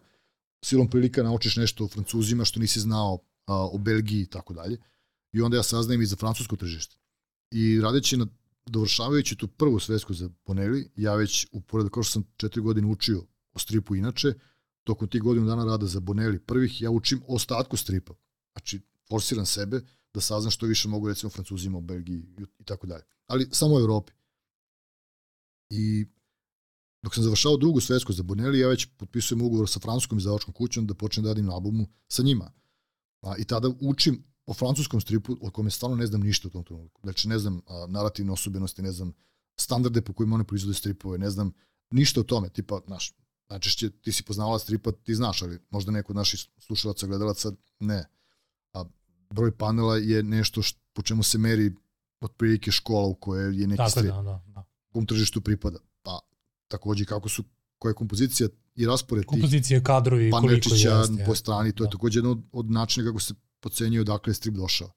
silom 0.65 0.91
prilika 0.91 1.23
naučiš 1.23 1.57
nešto 1.57 1.85
o 1.85 1.89
Francuzima 1.89 2.45
što 2.45 2.61
nisi 2.61 2.81
znao 2.81 3.19
a, 3.47 3.55
o 3.55 3.79
Belgiji 3.79 4.23
i 4.23 4.27
tako 4.27 4.55
dalje. 4.55 4.79
I 5.33 5.41
onda 5.41 5.57
ja 5.57 5.63
saznajem 5.63 6.03
i 6.03 6.07
za 6.07 6.17
francusko 6.17 6.57
tržište. 6.57 6.97
I 7.51 7.81
radeći 7.81 8.17
na 8.17 8.27
dovršavajući 8.67 9.37
tu 9.37 9.49
prvu 9.49 9.81
svetsku 9.81 10.15
za 10.15 10.31
Bonelli, 10.47 10.91
ja 10.97 11.15
već, 11.15 11.47
upored 11.53 11.91
kao 11.91 12.03
što 12.03 12.13
sam 12.13 12.25
četiri 12.37 12.61
godine 12.61 12.87
učio 12.87 13.25
o 13.53 13.59
stripu 13.59 13.97
inače, 13.97 14.35
tokom 14.85 15.09
tih 15.09 15.23
godinu 15.23 15.47
dana 15.47 15.65
rada 15.65 15.87
za 15.87 16.01
Bonelli 16.01 16.39
prvih, 16.39 16.81
ja 16.81 16.91
učim 16.91 17.23
ostatku 17.27 17.77
stripa. 17.77 18.15
Znači, 18.53 18.81
forsiram 19.09 19.47
sebe 19.47 19.81
da 20.15 20.21
saznam 20.21 20.51
što 20.51 20.67
više 20.67 20.89
mogu 20.89 21.09
recimo 21.09 21.31
Francuzima 21.31 21.79
u 21.79 21.81
Belgiji 21.81 22.25
i 22.59 22.65
tako 22.65 22.87
dalje. 22.87 23.05
Ali 23.27 23.49
samo 23.53 23.75
u 23.75 23.79
Evropi. 23.79 24.13
I 25.71 26.07
dok 27.03 27.15
sam 27.15 27.25
završao 27.25 27.57
drugu 27.57 27.81
svetsku 27.81 28.13
za 28.13 28.23
Bonelli, 28.23 28.59
ja 28.59 28.69
već 28.69 28.87
potpisujem 28.97 29.43
ugovor 29.43 29.69
sa 29.69 29.81
francuskom 29.81 30.19
izdavačkom 30.19 30.55
kućom 30.55 30.87
da 30.87 30.95
počnem 30.95 31.25
da 31.25 31.31
radim 31.31 31.47
na 31.47 31.53
albumu 31.53 31.87
sa 32.09 32.23
njima. 32.23 32.53
A, 33.21 33.37
I 33.39 33.45
tada 33.45 33.71
učim 33.81 34.25
o 34.47 34.55
francuskom 34.55 35.01
stripu 35.01 35.37
o 35.41 35.51
kome 35.51 35.71
stvarno 35.71 35.97
ne 35.97 36.07
znam 36.07 36.21
ništa 36.21 36.49
u 36.49 36.51
tom 36.51 36.65
trenutku. 36.65 37.01
Znači 37.05 37.29
ne 37.29 37.39
znam 37.39 37.61
a, 37.67 37.87
narativne 37.89 38.33
osobenosti, 38.33 38.83
ne 38.83 38.93
znam 38.93 39.13
standarde 39.57 40.03
po 40.03 40.13
kojima 40.13 40.35
one 40.35 40.45
proizvode 40.45 40.75
stripove, 40.75 41.19
ne 41.19 41.31
znam 41.31 41.53
ništa 41.91 42.21
o 42.21 42.25
tome, 42.25 42.49
tipa, 42.49 42.81
znaš, 42.87 43.15
najčešće 43.53 43.91
ti 43.91 44.13
si 44.13 44.23
poznavala 44.23 44.59
stripa, 44.59 44.93
ti 44.93 45.15
znaš, 45.15 45.43
ali 45.43 45.59
možda 45.71 45.93
neko 45.93 46.13
od 46.13 46.17
naših 46.17 46.47
slušalaca, 46.59 47.07
gledalaca, 47.07 47.53
ne. 47.81 48.05
A 48.73 48.85
broj 49.31 49.57
panela 49.57 49.97
je 49.97 50.23
nešto 50.23 50.63
što, 50.63 50.81
po 50.93 51.03
čemu 51.03 51.23
se 51.23 51.39
meri 51.39 51.73
otprilike 52.21 52.71
škola 52.71 53.07
u 53.07 53.15
kojoj 53.15 53.61
je 53.61 53.67
neki 53.67 53.77
Tako 53.77 53.91
strip. 53.91 54.07
Da, 54.07 54.23
da, 54.23 54.43
da. 54.47 54.65
Kom 54.93 55.07
tržištu 55.07 55.41
pripada. 55.41 55.79
Pa 56.03 56.21
takođe 56.69 57.05
kako 57.05 57.29
su 57.29 57.45
koja 57.79 57.91
je 57.91 57.95
kompozicija 57.95 58.49
i 58.75 58.87
raspored 58.87 59.25
kompozicije 59.25 59.79
tih 59.79 59.85
kadrovi 59.85 60.31
koliko 60.31 60.75
jeste 60.75 61.25
po 61.27 61.35
strani 61.35 61.73
to 61.73 61.85
da. 61.85 61.89
je 61.89 61.91
takođe 61.91 62.19
jedno 62.19 62.31
od, 62.31 62.43
od 62.53 62.71
načina 62.71 63.07
kako 63.07 63.21
se 63.21 63.35
pocenjuje 63.61 64.01
odakle 64.01 64.31
je 64.31 64.35
strip 64.35 64.55
došao. 64.55 64.91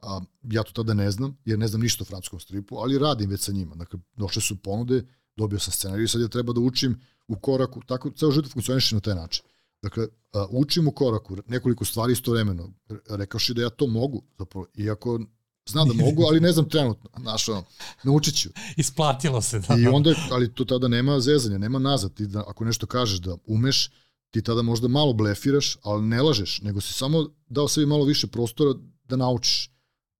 A, 0.00 0.20
ja 0.42 0.62
to 0.62 0.72
tada 0.72 0.94
ne 0.94 1.10
znam, 1.10 1.36
jer 1.44 1.58
ne 1.58 1.68
znam 1.68 1.80
ništa 1.80 2.02
o 2.02 2.04
francuskom 2.04 2.40
stripu, 2.40 2.76
ali 2.76 2.98
radim 2.98 3.30
već 3.30 3.40
sa 3.40 3.52
njima. 3.52 3.74
Dakle, 3.74 4.00
došle 4.16 4.42
su 4.42 4.56
ponude, 4.56 5.04
dobio 5.36 5.58
sam 5.58 5.72
scenariju, 5.72 6.08
sad 6.08 6.20
ja 6.20 6.28
treba 6.28 6.52
da 6.52 6.60
učim 6.60 7.00
u 7.28 7.36
koraku, 7.36 7.80
tako 7.86 8.10
ceo 8.10 8.30
život 8.30 8.52
funkcioniše 8.52 8.94
na 8.94 9.00
taj 9.00 9.14
način. 9.14 9.44
Dakle, 9.82 10.06
učim 10.50 10.88
u 10.88 10.92
koraku 10.92 11.36
nekoliko 11.46 11.84
stvari 11.84 12.12
istovremeno. 12.12 12.72
Rekao 13.08 13.40
si 13.40 13.54
da 13.54 13.62
ja 13.62 13.70
to 13.70 13.86
mogu, 13.86 14.22
zapravo, 14.38 14.66
iako 14.74 15.20
Znam 15.66 15.88
da 15.88 15.94
mogu, 15.94 16.22
ali 16.22 16.40
ne 16.40 16.52
znam 16.52 16.68
trenutno. 16.68 17.10
Znaš, 17.20 17.48
ono, 17.48 17.64
naučit 18.04 18.36
ću. 18.36 18.48
Isplatilo 18.76 19.42
se. 19.42 19.58
Da. 19.58 19.76
I 19.78 19.86
onda, 19.86 20.14
ali 20.30 20.54
to 20.54 20.64
tada 20.64 20.88
nema 20.88 21.20
zezanja, 21.20 21.58
nema 21.58 21.78
nazad. 21.78 22.14
Ti 22.14 22.26
da, 22.26 22.44
ako 22.46 22.64
nešto 22.64 22.86
kažeš 22.86 23.18
da 23.18 23.36
umeš, 23.46 23.90
ti 24.30 24.42
tada 24.42 24.62
možda 24.62 24.88
malo 24.88 25.12
blefiraš, 25.12 25.76
ali 25.82 26.02
ne 26.02 26.22
lažeš, 26.22 26.60
nego 26.62 26.80
si 26.80 26.92
samo 26.92 27.28
dao 27.48 27.68
sebi 27.68 27.86
malo 27.86 28.04
više 28.04 28.26
prostora 28.26 28.74
da 29.04 29.16
naučiš. 29.16 29.70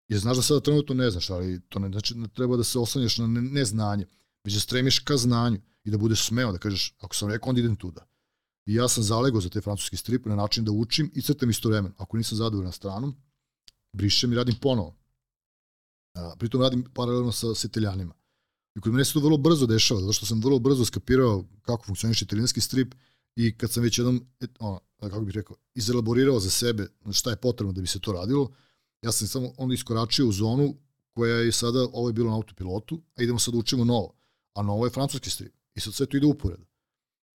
Jer 0.08 0.20
znaš 0.20 0.36
da 0.36 0.42
sada 0.42 0.60
trenutno 0.60 0.94
ne 0.94 1.10
znaš, 1.10 1.30
ali 1.30 1.60
to 1.68 1.78
ne 1.78 1.88
znači 1.88 2.14
da 2.14 2.28
treba 2.28 2.56
da 2.56 2.64
se 2.64 2.78
oslanjaš 2.78 3.18
na 3.18 3.26
neznanje, 3.26 4.06
već 4.44 4.54
da 4.54 4.60
stremiš 4.60 4.98
ka 4.98 5.16
znanju 5.16 5.60
i 5.84 5.90
da 5.90 5.98
budeš 5.98 6.26
smeo, 6.26 6.52
da 6.52 6.58
kažeš, 6.58 6.94
ako 7.00 7.16
sam 7.16 7.30
rekao, 7.30 7.48
onda 7.48 7.60
idem 7.60 7.76
tuda. 7.76 8.06
I 8.66 8.74
ja 8.74 8.88
sam 8.88 9.04
zalego 9.04 9.40
za 9.40 9.48
te 9.48 9.60
francuski 9.60 9.96
strip 9.96 10.26
na 10.26 10.36
način 10.36 10.64
da 10.64 10.72
učim 10.72 11.10
i 11.14 11.22
crtam 11.22 11.50
istovremeno. 11.50 11.94
Ako 11.98 12.16
nisam 12.16 12.38
zadovoljan 12.38 12.72
stranom, 12.72 13.16
brišem 13.92 14.32
i 14.32 14.36
radim 14.36 14.54
ponovo. 14.60 14.96
A, 16.14 16.34
pritom 16.38 16.60
radim 16.60 16.84
paralelno 16.94 17.32
sa, 17.32 17.54
sa 17.54 17.66
italijanima. 17.66 18.14
I 18.74 18.80
kod 18.80 18.92
mene 18.92 19.04
se 19.04 19.12
to 19.12 19.20
vrlo 19.20 19.36
brzo 19.36 19.66
dešava, 19.66 20.00
zato 20.00 20.12
što 20.12 20.26
sam 20.26 20.40
vrlo 20.40 20.58
brzo 20.58 20.84
skapirao 20.84 21.44
kako 21.62 21.84
funkcioniše 21.84 22.24
italijanski 22.24 22.60
strip 22.60 22.94
i 23.36 23.56
kad 23.58 23.70
sam 23.70 23.82
već 23.82 23.98
jednom, 23.98 24.26
ono, 24.58 24.80
kako 25.00 25.20
bih 25.20 25.34
rekao, 25.34 25.56
izelaborirao 25.74 26.40
za 26.40 26.50
sebe 26.50 26.88
šta 27.12 27.30
je 27.30 27.36
potrebno 27.36 27.72
da 27.72 27.80
bi 27.80 27.86
se 27.86 28.00
to 28.00 28.12
radilo, 28.12 28.50
ja 29.02 29.12
sam 29.12 29.28
samo 29.28 29.52
onda 29.56 29.74
iskoračio 29.74 30.28
u 30.28 30.32
zonu 30.32 30.74
koja 31.10 31.36
je 31.36 31.52
sada, 31.52 31.86
ovo 31.92 32.08
je 32.08 32.12
bilo 32.12 32.30
na 32.30 32.36
autopilotu, 32.36 33.02
a 33.16 33.22
idemo 33.22 33.38
sad 33.38 33.54
da 33.54 33.58
učimo 33.58 33.84
novo. 33.84 34.14
A 34.54 34.62
novo 34.62 34.86
je 34.86 34.90
francuski 34.90 35.30
strip. 35.30 35.54
I 35.74 35.80
sad 35.80 35.94
sve 35.94 36.06
to 36.06 36.16
ide 36.16 36.26
uporedo. 36.26 36.64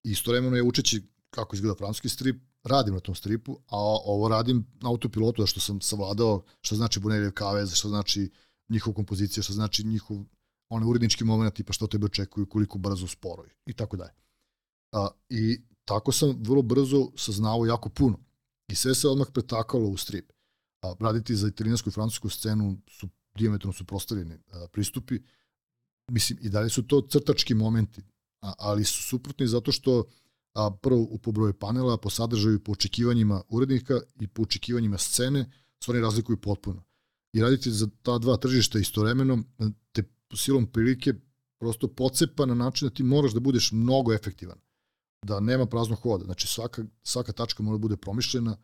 I 0.04 0.12
istovremeno 0.12 0.56
je 0.56 0.64
učeći 0.64 1.04
kako 1.30 1.56
izgleda 1.56 1.76
francuski 1.76 2.10
strip, 2.10 2.42
radim 2.64 2.94
na 2.94 3.00
tom 3.00 3.16
stripu, 3.16 3.60
a 3.68 3.78
ovo 4.06 4.28
radim 4.28 4.66
na 4.82 4.90
autopilotu, 4.90 5.42
da 5.42 5.48
što 5.48 5.60
sam 5.60 5.82
savladao 5.82 6.44
šta 6.62 6.76
znači 6.76 7.00
Boneljev 7.00 7.32
kavez, 7.32 7.74
šta 7.74 7.90
znači 7.90 8.32
njihov 8.70 8.94
kompozicija, 8.94 9.44
šta 9.44 9.54
znači 9.54 9.84
njihov 9.84 10.18
onaj 10.70 10.90
urednički 10.90 11.24
moment, 11.24 11.54
tipa 11.54 11.74
što 11.74 11.88
tebe 11.88 12.06
očekuju, 12.06 12.46
koliko 12.46 12.78
brzo 12.78 13.08
sporo 13.08 13.44
i 13.66 13.74
tako 13.74 13.98
dalje. 13.98 14.14
A, 14.92 15.08
I 15.30 15.62
tako 15.86 16.12
sam 16.12 16.38
vrlo 16.40 16.62
brzo 16.62 17.12
saznao 17.16 17.66
jako 17.66 17.90
puno. 17.90 18.20
I 18.68 18.76
sve 18.76 18.96
se 18.96 19.08
odmah 19.08 19.28
pretakalo 19.34 19.90
u 19.90 19.98
strip. 19.98 20.32
A, 20.82 20.94
raditi 21.00 21.36
za 21.36 21.48
italijansku 21.48 21.90
i 21.90 21.92
francusku 21.92 22.30
scenu 22.30 22.78
su 22.90 23.10
diametrom 23.38 23.74
suprostavljeni 23.74 24.38
pristupi. 24.72 25.20
Mislim, 26.12 26.40
i 26.42 26.50
dalje 26.50 26.70
su 26.70 26.84
to 26.84 27.02
crtački 27.02 27.54
momenti, 27.54 28.02
a, 28.42 28.54
ali 28.58 28.84
su 28.84 29.04
suprotni 29.04 29.48
zato 29.48 29.72
što 29.72 30.04
a, 30.54 30.72
prvo 30.82 31.02
u 31.02 31.18
pobroju 31.18 31.54
panela, 31.54 31.98
po 31.98 32.10
sadržaju, 32.10 32.64
po 32.64 32.72
očekivanjima 32.72 33.42
urednika 33.50 34.00
i 34.20 34.28
po 34.28 34.42
očekivanjima 34.42 34.98
scene, 34.98 35.52
su 35.84 35.92
oni 35.92 36.02
razlikuju 36.02 36.38
potpuno 36.38 36.84
i 37.36 37.42
raditi 37.42 37.72
za 37.72 37.88
ta 38.02 38.18
dva 38.18 38.38
tržišta 38.38 38.80
istovremeno 38.80 39.44
te 39.92 40.04
silom 40.36 40.68
prilike 40.68 41.14
prosto 41.60 41.88
pocepa 41.88 42.46
na 42.46 42.56
način 42.56 42.88
da 42.88 42.94
ti 42.94 43.04
moraš 43.04 43.34
da 43.34 43.40
budeš 43.40 43.72
mnogo 43.72 44.14
efektivan, 44.14 44.58
da 45.26 45.40
nema 45.40 45.66
praznog 45.66 46.00
hoda. 46.00 46.26
Znači 46.26 46.48
svaka, 46.48 46.84
svaka 47.04 47.34
tačka 47.34 47.64
mora 47.64 47.78
da 47.78 47.82
bude 47.82 47.98
promišljena 47.98 48.58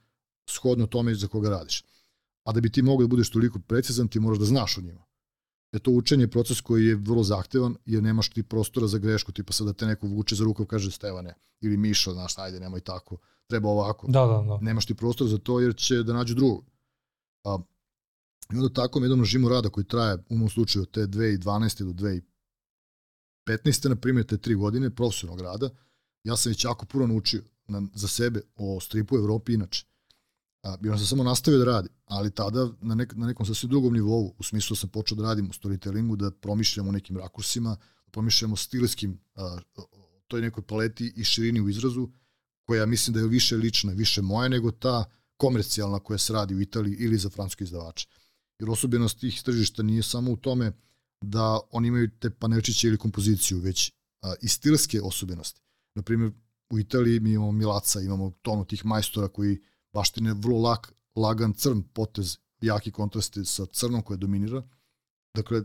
shodno 0.50 0.88
tome 0.88 1.16
za 1.16 1.28
koga 1.28 1.50
radiš. 1.50 1.84
A 2.44 2.52
da 2.52 2.62
bi 2.62 2.72
ti 2.72 2.82
mogao 2.82 3.08
da 3.08 3.10
budeš 3.12 3.30
toliko 3.30 3.60
precizan, 3.60 4.08
ti 4.08 4.20
moraš 4.20 4.40
da 4.40 4.46
znaš 4.46 4.78
o 4.78 4.82
njima. 4.82 5.04
E 5.72 5.80
to 5.80 5.92
učenje 5.92 6.24
je 6.24 6.32
proces 6.32 6.62
koji 6.62 6.86
je 6.86 6.96
vrlo 6.96 7.24
zahtevan, 7.24 7.76
jer 7.86 8.04
nemaš 8.04 8.30
ti 8.30 8.44
prostora 8.44 8.88
za 8.88 8.98
grešku, 8.98 9.32
tipa 9.32 9.54
sad 9.54 9.68
da 9.68 9.74
te 9.74 9.86
neko 9.86 10.08
vuče 10.08 10.36
za 10.36 10.44
rukav, 10.44 10.66
kaže 10.66 10.92
Stevane, 10.92 11.34
ili 11.62 11.78
Mišo, 11.78 12.14
znaš, 12.14 12.38
ajde, 12.38 12.60
nemoj 12.60 12.82
tako, 12.82 13.18
treba 13.48 13.70
ovako. 13.70 14.08
Da, 14.08 14.26
da, 14.26 14.44
da. 14.48 14.58
Nemaš 14.62 14.86
ti 14.86 14.96
prostor 14.96 15.28
za 15.28 15.38
to 15.38 15.60
jer 15.60 15.76
će 15.76 16.04
da 16.04 16.14
nađu 16.14 16.36
drugog. 16.36 16.66
A, 17.44 17.58
I 18.54 18.58
onda 18.58 18.74
tako 18.74 19.00
jednom 19.00 19.20
režimu 19.20 19.50
rada 19.50 19.70
koji 19.70 19.86
traje 19.86 20.18
u 20.30 20.38
mom 20.38 20.50
slučaju 20.50 20.86
te 20.86 21.08
2012. 21.08 21.94
do 21.94 22.22
2015. 23.48 23.90
na 23.90 23.96
primjer 23.96 24.26
te 24.26 24.38
tri 24.38 24.56
godine 24.56 24.90
profesionalnog 24.96 25.46
rada, 25.46 25.70
ja 26.24 26.38
sam 26.38 26.50
već 26.50 26.66
jako 26.66 26.86
puno 26.86 27.08
naučio 27.08 27.44
na, 27.68 27.82
za 27.94 28.08
sebe 28.08 28.42
o 28.56 28.80
stripu 28.80 29.16
u 29.16 29.18
Evropi 29.18 29.54
inače. 29.54 29.86
A, 30.64 30.78
I 30.84 30.88
onda 30.88 30.98
sam 30.98 31.08
samo 31.08 31.24
nastavio 31.24 31.60
da 31.60 31.66
radi, 31.66 31.90
ali 32.06 32.32
tada 32.32 32.70
na, 32.82 32.96
nek, 32.96 33.14
na 33.16 33.28
nekom 33.28 33.46
sasvim 33.46 33.70
drugom 33.70 33.94
nivou, 33.94 34.36
u 34.40 34.44
smislu 34.44 34.76
da 34.76 34.80
sam 34.80 34.90
počeo 34.90 35.16
da 35.16 35.24
radim 35.24 35.50
u 35.50 35.54
storytellingu, 35.54 36.16
da 36.16 36.32
promišljam 36.32 36.88
o 36.88 36.92
nekim 36.92 37.18
rakursima, 37.18 37.76
da 38.06 38.12
promišljam 38.12 38.54
o 38.54 38.56
stilskim, 38.56 39.20
toj 40.28 40.42
nekoj 40.42 40.64
paleti 40.64 41.14
i 41.16 41.24
širini 41.24 41.62
u 41.62 41.70
izrazu, 41.70 42.10
koja 42.68 42.86
mislim 42.86 43.14
da 43.14 43.20
je 43.20 43.28
više 43.28 43.56
lična, 43.56 43.94
više 43.94 44.22
moja 44.22 44.50
nego 44.50 44.72
ta 44.72 45.06
komercijalna 45.38 46.00
koja 46.00 46.18
se 46.18 46.34
radi 46.34 46.56
u 46.56 46.62
Italiji 46.62 46.96
ili 47.00 47.18
za 47.18 47.30
francuske 47.30 47.64
izdavače. 47.64 48.08
Jer 48.60 48.70
osobenost 48.70 49.20
tih 49.20 49.42
tržišta 49.44 49.84
nije 49.84 50.04
samo 50.04 50.32
u 50.32 50.38
tome 50.38 50.72
da 51.22 51.60
oni 51.72 51.88
imaju 51.88 52.10
te 52.20 52.30
panelčiće 52.30 52.88
ili 52.88 52.98
kompoziciju, 52.98 53.60
već 53.60 53.92
a, 54.22 54.34
i 54.42 54.48
stilske 54.48 55.02
osobenosti. 55.02 55.62
Na 55.96 56.02
primjer, 56.02 56.32
u 56.70 56.80
Italiji 56.80 57.20
mi 57.20 57.32
imamo 57.32 57.52
Milaca, 57.52 58.02
imamo 58.02 58.32
tonu 58.42 58.66
tih 58.66 58.86
majstora 58.86 59.28
koji 59.28 59.60
baštine 59.94 60.34
vrlo 60.34 60.62
lak, 60.62 60.94
lagan 61.16 61.54
crn 61.54 61.84
potez, 61.94 62.38
jaki 62.62 62.92
kontrasti 62.92 63.46
sa 63.46 63.66
crnom 63.66 64.02
koja 64.02 64.18
dominira. 64.18 64.64
Dakle, 65.36 65.64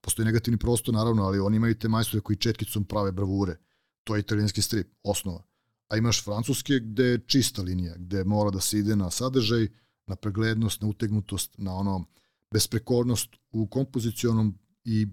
postoji 0.00 0.26
negativni 0.26 0.58
prostor 0.58 0.94
naravno, 0.94 1.22
ali 1.22 1.38
oni 1.38 1.56
imaju 1.56 1.78
te 1.78 1.88
majstore 1.88 2.20
koji 2.20 2.36
četkicom 2.36 2.84
prave 2.84 3.12
bravure. 3.12 3.56
To 4.04 4.16
je 4.16 4.20
italijanski 4.20 4.62
strip, 4.62 4.92
osnova. 5.02 5.42
A 5.88 5.96
imaš 5.96 6.24
francuske 6.24 6.80
gde 6.80 7.04
je 7.04 7.22
čista 7.26 7.62
linija, 7.62 7.94
gde 7.96 8.24
mora 8.24 8.50
da 8.50 8.60
se 8.60 8.78
ide 8.78 8.96
na 8.96 9.10
sadržaj, 9.10 9.68
na 10.06 10.16
preglednost, 10.16 10.82
na 10.82 10.88
utegnutost, 10.88 11.58
na 11.58 11.74
ono 11.74 12.04
besprekornost 12.52 13.28
u 13.52 13.66
kompozicionom 13.66 14.58
i 14.84 15.06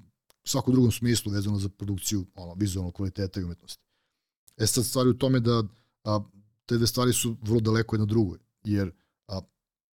svakom 0.43 0.73
drugom 0.73 0.91
smislu 0.91 1.31
vezano 1.31 1.59
za 1.59 1.69
produkciju 1.69 2.25
ono, 2.35 2.53
vizualnog 2.53 2.93
kvaliteta 2.93 3.39
i 3.39 3.43
umetnosti. 3.43 3.83
E 4.57 4.67
sad 4.67 4.85
stvari 4.85 5.09
u 5.09 5.17
tome 5.17 5.39
da 5.39 5.63
a, 6.03 6.19
te 6.65 6.77
dve 6.77 6.87
stvari 6.87 7.13
su 7.13 7.37
vrlo 7.41 7.59
daleko 7.59 7.95
jedna 7.95 8.05
drugoj, 8.05 8.39
jer 8.63 8.91
a, 9.27 9.41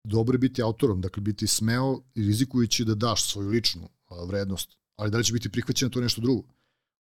dobro 0.05 0.35
je 0.35 0.39
biti 0.39 0.63
autorom, 0.63 1.01
dakle 1.01 1.21
biti 1.21 1.47
smeo 1.47 2.01
i 2.15 2.23
rizikujući 2.23 2.85
da 2.85 2.95
daš 2.95 3.31
svoju 3.33 3.49
ličnu 3.49 3.89
a, 4.09 4.25
vrednost, 4.25 4.77
ali 4.97 5.11
da 5.11 5.19
li 5.19 5.25
će 5.25 5.33
biti 5.33 5.49
prihvaćeno 5.49 5.91
to 5.91 6.01
nešto 6.01 6.21
drugo. 6.21 6.43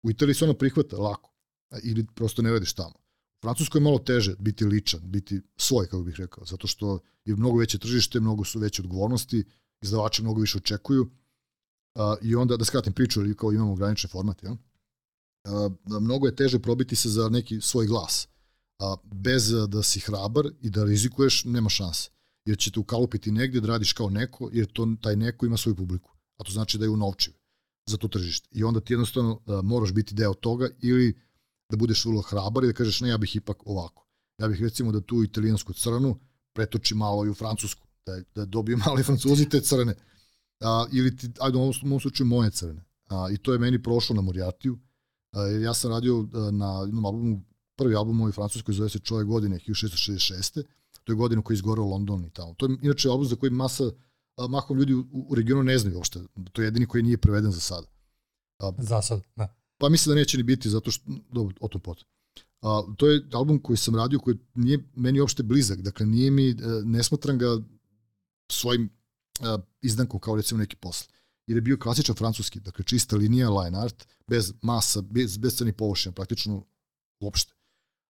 U 0.04 0.12
Italiji 0.12 0.36
se 0.36 0.44
ono 0.44 0.54
prihvata 0.54 0.98
lako, 0.98 1.34
a, 1.70 1.78
ili 1.84 2.06
prosto 2.16 2.42
ne 2.42 2.52
radiš 2.52 2.74
tamo. 2.74 2.96
U 3.38 3.42
Francuskoj 3.42 3.80
je 3.80 3.84
malo 3.84 4.00
teže 4.00 4.36
biti 4.40 4.66
ličan, 4.66 5.02
biti 5.04 5.42
svoj, 5.58 5.86
kako 5.86 6.04
bih 6.04 6.16
rekao, 6.18 6.46
zato 6.46 6.68
što 6.68 7.00
je 7.26 7.36
mnogo 7.36 7.60
veće 7.60 7.78
tržište, 7.78 8.20
mnogo 8.20 8.44
su 8.44 8.60
veće 8.60 8.82
odgovornosti, 8.82 9.44
izdavači 9.82 10.22
mnogo 10.22 10.42
više 10.42 10.58
očekuju, 10.58 11.10
a, 11.96 12.16
i 12.22 12.36
onda, 12.36 12.58
da 12.58 12.66
skratim 12.66 12.94
priču, 12.94 13.20
ali 13.20 13.36
kao 13.36 13.52
imamo 13.52 13.72
ograničen 13.72 14.10
format, 14.10 14.44
ja? 14.44 14.56
a, 15.44 15.70
mnogo 16.00 16.28
je 16.28 16.36
teže 16.36 16.60
probiti 16.60 16.96
se 16.96 17.10
za 17.10 17.30
neki 17.30 17.62
svoj 17.62 17.88
glas. 17.88 18.28
A, 18.80 18.96
bez 19.04 19.52
da 19.68 19.84
si 19.84 20.00
hrabar 20.00 20.46
i 20.62 20.70
da 20.70 20.84
rizikuješ, 20.84 21.44
nema 21.46 21.70
šanse. 21.70 22.10
Jer 22.46 22.58
će 22.58 22.72
te 22.72 22.80
ukalupiti 22.80 23.32
negde 23.32 23.60
da 23.60 23.68
radiš 23.68 23.94
kao 23.94 24.10
neko, 24.10 24.50
jer 24.54 24.68
to, 24.74 24.88
taj 25.02 25.16
neko 25.16 25.46
ima 25.46 25.58
svoju 25.58 25.76
publiku. 25.76 26.12
A 26.38 26.44
to 26.44 26.52
znači 26.52 26.78
da 26.78 26.86
je 26.86 26.90
unovčiv 26.90 27.34
za 27.86 27.98
to 27.98 28.08
tržište. 28.08 28.50
I 28.52 28.64
onda 28.64 28.80
ti 28.80 28.94
jednostavno 28.94 29.42
a, 29.46 29.62
moraš 29.62 29.94
biti 29.94 30.16
deo 30.16 30.34
toga 30.34 30.70
ili 30.80 31.20
da 31.70 31.78
budeš 31.78 32.06
vrlo 32.06 32.22
hrabar 32.22 32.64
i 32.64 32.68
da 32.68 32.74
kažeš 32.74 33.02
ne, 33.02 33.10
ja 33.10 33.18
bih 33.18 33.36
ipak 33.36 33.68
ovako. 33.68 34.08
Ja 34.38 34.48
bih 34.48 34.62
recimo 34.62 34.92
da 34.92 35.02
tu 35.02 35.24
italijansku 35.24 35.74
crnu 35.74 36.20
pretoči 36.54 36.96
malo 36.96 37.26
i 37.26 37.30
u 37.30 37.34
francusku, 37.34 37.88
da, 38.06 38.22
da 38.36 38.46
dobiju 38.46 38.78
mali 38.86 39.04
francuzi 39.04 39.50
te 39.50 39.62
crne. 39.62 39.96
A, 40.60 40.86
ili 40.92 41.18
ti, 41.18 41.30
ajde 41.40 41.58
u 41.58 41.62
ovom, 41.62 41.74
u 41.84 41.88
ovom 41.88 42.00
slučaju 42.00 42.28
moje 42.28 42.52
crne. 42.52 42.84
A, 43.10 43.28
I 43.32 43.38
to 43.38 43.54
je 43.54 43.60
meni 43.60 43.84
prošlo 43.84 44.16
na 44.16 44.22
Morijatiju. 44.22 44.74
Uh, 44.74 45.62
ja 45.64 45.74
sam 45.74 45.92
radio 45.92 46.28
na 46.52 46.82
jednom 46.82 47.06
albumu, 47.06 47.42
prvi 47.78 47.96
album 47.96 48.18
moj 48.18 48.32
francuskoj 48.32 48.74
zove 48.74 48.90
se 48.90 49.00
Čovjek 49.00 49.28
godine, 49.28 49.60
1666. 49.68 50.64
To 51.04 51.12
je 51.12 51.16
godina 51.16 51.42
koja 51.42 51.56
je 51.56 51.58
izgorao 51.58 51.86
London 51.86 52.26
i 52.26 52.30
tamo. 52.30 52.54
To 52.54 52.66
je 52.66 52.78
inače 52.82 53.10
album 53.10 53.26
za 53.26 53.36
koji 53.36 53.50
masa, 53.50 53.84
mahom 54.50 54.78
ljudi 54.78 54.94
u, 54.94 55.06
u 55.12 55.36
regionu 55.36 55.64
ne 55.64 55.78
znaju 55.78 55.98
uopšte. 55.98 56.20
To 56.52 56.62
je 56.62 56.66
jedini 56.66 56.86
koji 56.86 57.04
nije 57.04 57.18
preveden 57.18 57.52
za 57.52 57.60
sada. 57.60 57.88
A, 58.60 58.72
za 58.78 59.02
sad, 59.02 59.22
da. 59.36 59.56
Pa 59.78 59.90
mislim 59.90 60.16
da 60.16 60.20
neće 60.20 60.38
ni 60.38 60.44
biti, 60.44 60.70
zato 60.70 60.92
što, 60.92 61.12
dobro, 61.32 61.56
o 61.60 61.68
tom 61.68 61.82
potom. 61.82 62.06
A, 62.62 62.82
to 62.98 63.08
je 63.08 63.28
album 63.34 63.60
koji 63.60 63.78
sam 63.78 63.96
radio, 63.96 64.20
koji 64.20 64.38
nije 64.56 64.80
meni 64.96 65.20
uopšte 65.20 65.44
blizak, 65.44 65.82
dakle 65.82 66.06
nije 66.06 66.32
mi, 66.32 66.50
e, 66.50 66.56
ne 66.84 67.04
smatram 67.04 67.38
ga 67.38 67.58
svojim 68.52 68.90
a, 69.42 69.58
izdankom 69.82 70.20
kao 70.20 70.36
recimo 70.36 70.60
neki 70.60 70.76
posle 70.76 71.18
jer 71.48 71.58
je 71.58 71.62
bio 71.62 71.78
klasičan 71.78 72.16
francuski, 72.16 72.60
dakle 72.60 72.86
čista 72.86 73.16
linija, 73.16 73.50
line 73.50 73.78
art, 73.78 74.08
bez 74.28 74.54
masa, 74.62 75.02
bez, 75.02 75.38
bez 75.38 75.56
crnih 75.56 75.74
površina, 75.74 76.14
praktično 76.14 76.64
uopšte. 77.20 77.54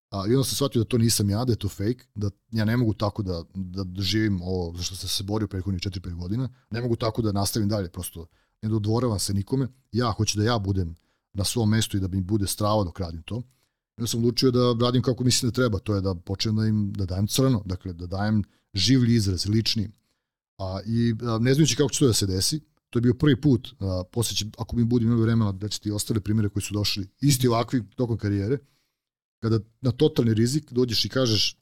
A, 0.09 0.23
I 0.27 0.35
onda 0.35 0.43
sam 0.43 0.55
shvatio 0.55 0.83
da 0.83 0.89
to 0.89 0.97
nisam 0.97 1.29
ja, 1.29 1.45
da 1.45 1.51
je 1.51 1.57
to 1.57 1.69
fake, 1.69 2.05
da 2.15 2.29
ja 2.51 2.65
ne 2.65 2.77
mogu 2.77 2.93
tako 2.93 3.23
da, 3.23 3.43
da 3.53 4.01
živim 4.01 4.41
ovo 4.41 4.77
za 4.77 4.83
što 4.83 4.95
sam 4.95 5.09
se 5.09 5.23
borio 5.23 5.47
prethodnih 5.47 5.81
4-5 5.81 6.13
godina, 6.13 6.49
ne 6.71 6.81
mogu 6.81 6.95
tako 6.95 7.21
da 7.21 7.31
nastavim 7.31 7.69
dalje, 7.69 7.89
prosto 7.89 8.25
ne 8.61 8.69
dodvoravam 8.69 9.19
se 9.19 9.33
nikome, 9.33 9.67
ja 9.91 10.11
hoću 10.11 10.37
da 10.37 10.45
ja 10.45 10.59
budem 10.59 10.95
na 11.33 11.43
svom 11.43 11.69
mestu 11.69 11.97
i 11.97 11.99
da 11.99 12.07
mi 12.07 12.21
bude 12.21 12.47
strava 12.47 12.83
dok 12.83 12.99
radim 12.99 13.23
to. 13.23 13.35
I 13.97 14.01
onda 14.01 14.07
sam 14.07 14.19
odlučio 14.19 14.51
da 14.51 14.85
radim 14.85 15.01
kako 15.01 15.23
mislim 15.23 15.49
da 15.51 15.55
treba, 15.55 15.79
to 15.79 15.95
je 15.95 16.01
da 16.01 16.15
počnem 16.15 16.55
da 16.55 16.65
im 16.65 16.93
da 16.93 17.05
dajem 17.05 17.27
crno, 17.27 17.63
dakle 17.65 17.93
da 17.93 18.07
dajem 18.07 18.43
življi 18.73 19.15
izraz, 19.15 19.45
lični. 19.45 19.89
A, 20.57 20.79
I 20.85 21.15
a, 21.21 21.37
ne 21.41 21.53
znajući 21.53 21.75
kako 21.75 21.89
će 21.89 21.99
to 21.99 22.07
da 22.07 22.13
se 22.13 22.25
desi, 22.25 22.61
To 22.89 22.99
je 22.99 23.01
bio 23.01 23.13
prvi 23.13 23.41
put, 23.41 23.75
a, 23.79 24.03
posle 24.11 24.35
će, 24.35 24.45
ako 24.57 24.75
mi 24.75 24.83
budi 24.83 25.05
imali 25.05 25.21
vremena, 25.21 25.51
da 25.51 25.67
će 25.67 25.79
ti 25.79 25.91
ostale 25.91 26.19
primere 26.19 26.49
koji 26.49 26.63
su 26.63 26.73
došli, 26.73 27.07
isti 27.21 27.47
ovakvi 27.47 27.83
tokom 27.95 28.17
karijere, 28.17 28.57
kada 29.39 29.59
na 29.81 29.91
totalni 29.91 30.33
rizik 30.33 30.71
dođeš 30.71 31.05
i 31.05 31.09
kažeš 31.09 31.57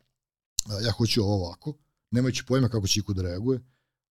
ja 0.83 0.91
hoću 0.91 1.23
ovo 1.23 1.45
ovako, 1.45 1.73
nemajući 2.11 2.45
pojma 2.45 2.69
kako 2.69 2.87
će 2.87 2.99
iko 2.99 3.13
da 3.13 3.21
reaguje, 3.21 3.59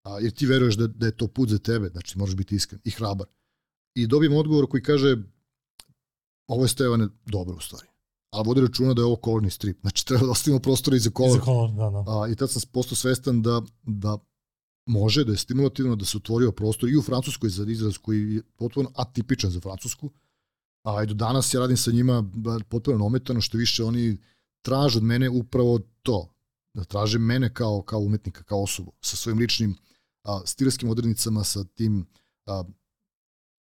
a, 0.03 0.18
jer 0.20 0.33
ti 0.33 0.46
veruješ 0.46 0.77
da, 0.77 0.87
da 0.87 1.07
je 1.07 1.16
to 1.16 1.29
put 1.29 1.48
za 1.48 1.59
tebe, 1.59 1.88
znači 1.88 2.18
moraš 2.18 2.35
biti 2.35 2.55
iskren 2.55 2.81
i 2.85 2.90
hrabar. 2.90 3.27
I 3.94 4.07
dobijem 4.07 4.37
odgovor 4.37 4.66
koji 4.70 4.83
kaže 4.83 5.16
ovo 6.46 6.64
je 6.64 6.68
Stevane 6.68 7.09
dobro 7.27 7.57
u 7.57 7.61
stvari. 7.61 7.87
Ali 8.31 8.46
vodi 8.46 8.61
računa 8.61 8.94
da 8.94 9.03
je 9.03 9.07
ovo 9.07 9.16
kolorni 9.16 9.50
strip. 9.50 9.81
Znači 9.81 10.07
treba 10.07 10.24
da 10.24 10.31
ostavimo 10.31 10.61
prostora 10.61 10.96
i 10.96 11.00
za 11.00 11.11
kolor. 11.11 11.37
I, 11.37 11.38
za 11.38 11.44
kolor, 11.44 11.70
da, 11.70 11.90
da. 11.90 12.05
A, 12.07 12.29
I 12.29 12.37
tad 12.37 12.50
sam 12.50 12.62
postao 12.72 12.96
svestan 12.96 13.42
da, 13.42 13.62
da 13.83 14.18
može 14.87 15.24
da 15.24 15.33
je 15.33 15.38
stimulativno 15.38 15.96
da 15.96 16.05
se 16.05 16.16
otvorio 16.16 16.53
prostor 16.53 16.88
i 16.88 16.96
u 16.96 17.03
Francuskoj 17.03 17.50
za 17.50 17.64
izraz 17.68 17.98
koji 17.98 18.35
je 18.35 18.42
potpuno 18.57 18.90
atipičan 18.94 19.50
za 19.50 19.61
Francusku, 19.61 20.11
a 20.85 21.05
do 21.05 21.14
danas 21.14 21.55
ja 21.55 21.61
radim 21.61 21.77
sa 21.77 21.90
njima 21.90 22.25
potpuno 22.68 23.07
ometano, 23.07 23.40
što 23.40 23.59
više 23.59 23.85
oni 23.85 24.18
traže 24.62 24.99
od 24.99 25.05
mene 25.05 25.31
upravo 25.31 25.79
to, 26.03 26.35
da 26.75 26.85
traže 26.85 27.18
mene 27.18 27.55
kao, 27.55 27.83
kao 27.83 28.01
umetnika, 28.01 28.42
kao 28.42 28.62
osobu, 28.62 28.92
sa 29.01 29.16
svojim 29.16 29.38
ličnim 29.38 29.77
a, 30.23 30.40
stilskim 30.47 30.88
odrednicama, 30.90 31.44
sa 31.44 31.64
tim 31.64 32.07
a, 32.47 32.64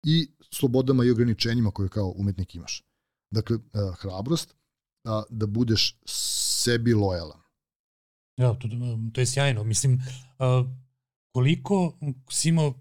i 0.06 0.30
slobodama 0.50 1.04
i 1.04 1.10
ograničenjima 1.10 1.70
koje 1.70 1.88
kao 1.88 2.12
umetnik 2.16 2.54
imaš. 2.54 2.82
Dakle, 3.30 3.58
a, 3.72 3.92
hrabrost 3.98 4.54
a, 5.04 5.22
da 5.30 5.46
budeš 5.46 5.98
sebi 6.06 6.94
lojalan. 6.94 7.40
Ja, 8.36 8.54
to, 8.54 8.68
to 9.12 9.20
je 9.20 9.26
sjajno. 9.26 9.64
Mislim, 9.64 9.94
uh, 9.94 10.70
koliko 11.32 11.98
si 12.30 12.48
imao 12.48 12.74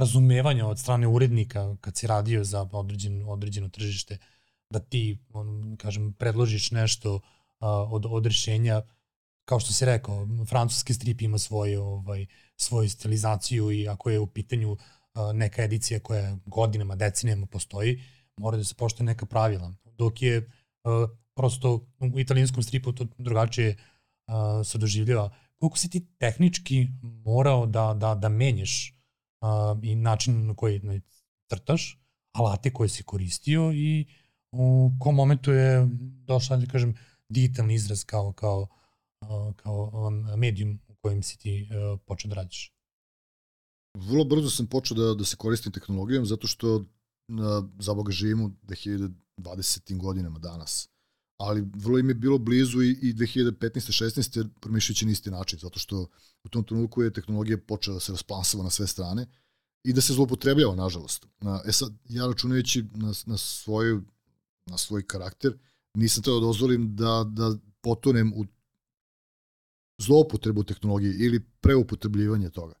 razumevanja 0.00 0.66
od 0.66 0.78
strane 0.78 1.08
urednika 1.08 1.76
kad 1.80 1.96
si 1.96 2.06
radio 2.06 2.44
za 2.44 2.68
određeno, 2.72 3.28
određeno 3.28 3.68
tržište, 3.68 4.18
da 4.70 4.78
ti, 4.78 5.18
on, 5.32 5.76
kažem, 5.76 6.12
predložiš 6.12 6.70
nešto 6.70 7.14
uh, 7.14 7.22
od, 7.92 8.06
od 8.08 8.26
rešenja, 8.26 8.82
kao 9.44 9.60
što 9.60 9.72
si 9.72 9.84
rekao, 9.84 10.26
francuski 10.48 10.94
strip 10.94 11.22
ima 11.22 11.38
svoju, 11.38 11.82
ovaj, 11.82 12.26
svoju 12.56 12.90
stilizaciju 12.90 13.70
i 13.70 13.88
ako 13.88 14.10
je 14.10 14.18
u 14.18 14.26
pitanju 14.26 14.72
uh, 14.72 14.78
neka 15.34 15.62
edicija 15.62 16.00
koja 16.00 16.36
godinama, 16.46 16.96
decenijama 16.96 17.46
postoji, 17.46 18.02
mora 18.36 18.56
da 18.56 18.64
se 18.64 18.74
poštoje 18.74 19.06
neka 19.06 19.26
pravila. 19.26 19.72
Dok 19.84 20.22
je 20.22 20.38
uh, 20.38 21.10
prosto 21.34 21.86
u 22.14 22.20
italijanskom 22.20 22.62
stripu 22.62 22.92
to 22.92 23.06
drugačije 23.18 23.76
uh, 24.26 24.66
se 24.66 24.78
doživljava 24.78 25.30
koliko 25.60 25.78
si 25.78 25.90
ti 25.90 26.06
tehnički 26.18 26.88
morao 27.02 27.66
da, 27.66 27.94
da, 27.94 28.14
da 28.14 28.28
menjaš 28.28 28.99
uh, 29.40 29.78
i 29.82 29.94
način 29.94 30.46
na 30.46 30.54
koji 30.54 30.80
crtaš, 31.50 32.00
alate 32.32 32.72
koje 32.72 32.88
si 32.88 33.02
koristio 33.02 33.72
i 33.72 34.06
u 34.52 34.90
kom 35.00 35.14
momentu 35.14 35.52
je 35.52 35.88
došla, 36.26 36.56
da 36.56 36.66
kažem, 36.66 36.94
digitalni 37.28 37.74
izraz 37.74 38.04
kao, 38.04 38.32
kao, 38.32 38.66
kao 39.56 40.06
um, 40.08 40.38
medijum 40.38 40.78
u 40.88 40.94
kojem 40.94 41.22
si 41.22 41.38
ti 41.38 41.68
uh, 41.70 42.00
počeo 42.06 42.28
da 42.28 42.34
radiš? 42.34 42.72
Vrlo 43.94 44.24
brzo 44.24 44.50
sam 44.50 44.66
počeo 44.66 44.96
da, 44.96 45.14
da 45.14 45.24
se 45.24 45.36
koristim 45.36 45.72
tehnologijom 45.72 46.26
zato 46.26 46.46
što 46.46 46.76
uh, 46.76 46.84
za 47.78 47.94
Boga 47.94 48.12
živim 48.12 48.44
u 48.44 48.48
2020. 48.48 49.96
godinama 49.96 50.38
danas 50.38 50.88
ali 51.40 51.64
vrlo 51.74 51.98
im 51.98 52.08
je 52.08 52.14
bilo 52.14 52.38
blizu 52.38 52.82
i, 52.82 52.90
i 52.90 53.14
2015. 53.14 54.04
16. 54.04 54.48
promišljajući 54.60 55.06
na 55.06 55.12
isti 55.12 55.30
način, 55.30 55.58
zato 55.58 55.78
što 55.78 56.08
u 56.44 56.48
tom 56.48 56.64
trenutku 56.64 57.02
je 57.02 57.12
tehnologija 57.12 57.58
počela 57.58 57.94
da 57.94 58.00
se 58.00 58.12
rasplansava 58.12 58.64
na 58.64 58.70
sve 58.70 58.86
strane 58.86 59.26
i 59.84 59.92
da 59.92 60.00
se 60.00 60.12
zlopotrebljava, 60.12 60.74
nažalost. 60.74 61.26
E 61.66 61.72
sad, 61.72 61.92
ja 62.08 62.26
računajući 62.26 62.84
na, 62.94 63.12
na, 63.26 63.36
svoju, 63.36 64.02
na 64.66 64.78
svoj 64.78 65.06
karakter, 65.06 65.58
nisam 65.94 66.22
teo 66.22 66.34
da 66.34 66.40
dozvolim 66.40 66.96
da, 66.96 67.24
da 67.28 67.56
potonem 67.80 68.32
u 68.36 68.44
zloupotrebu 69.98 70.64
tehnologije 70.64 71.14
ili 71.18 71.40
preupotrebljivanje 71.60 72.50
toga. 72.50 72.74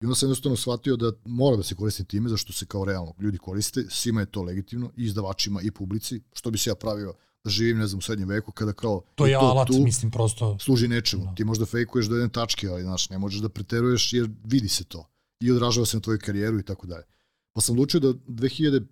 I 0.00 0.04
onda 0.04 0.14
sam 0.14 0.26
jednostavno 0.26 0.56
shvatio 0.56 0.96
da 0.96 1.12
mora 1.24 1.56
da 1.56 1.62
se 1.62 1.74
koristi 1.74 2.04
time, 2.04 2.28
zašto 2.28 2.52
se 2.52 2.66
kao 2.66 2.84
realno 2.84 3.14
ljudi 3.18 3.38
koriste, 3.38 3.84
svima 3.88 4.20
je 4.20 4.30
to 4.30 4.42
legitimno, 4.42 4.92
i 4.96 5.04
izdavačima 5.04 5.62
i 5.62 5.70
publici, 5.70 6.22
što 6.32 6.50
bi 6.50 6.58
se 6.58 6.70
ja 6.70 6.74
pravio 6.74 7.14
da 7.44 7.50
živim, 7.50 7.78
ne 7.78 7.86
znam, 7.86 7.98
u 7.98 8.02
srednjem 8.02 8.28
veku, 8.28 8.52
kada 8.52 8.72
kao... 8.72 9.02
To 9.14 9.26
je 9.26 9.38
to, 9.38 9.40
alat, 9.40 9.68
tu, 9.68 9.78
mislim, 9.78 10.10
prosto... 10.10 10.58
Služi 10.58 10.88
nečemu. 10.88 11.24
Da. 11.24 11.34
Ti 11.34 11.44
možda 11.44 11.66
fejkuješ 11.66 12.06
do 12.06 12.16
jedne 12.16 12.28
tačke, 12.28 12.68
ali, 12.68 12.82
znaš, 12.82 13.10
ne 13.10 13.18
možeš 13.18 13.40
da 13.40 13.48
preteruješ 13.48 14.12
jer 14.12 14.30
vidi 14.44 14.68
se 14.68 14.84
to. 14.84 15.06
I 15.40 15.50
odražava 15.50 15.86
se 15.86 15.96
na 15.96 16.00
tvoju 16.00 16.18
karijeru 16.22 16.58
i 16.58 16.62
tako 16.62 16.86
dalje. 16.86 17.04
Pa 17.52 17.60
sam 17.60 17.74
odlučio 17.74 18.00
da 18.00 18.08
2015. 18.08 18.86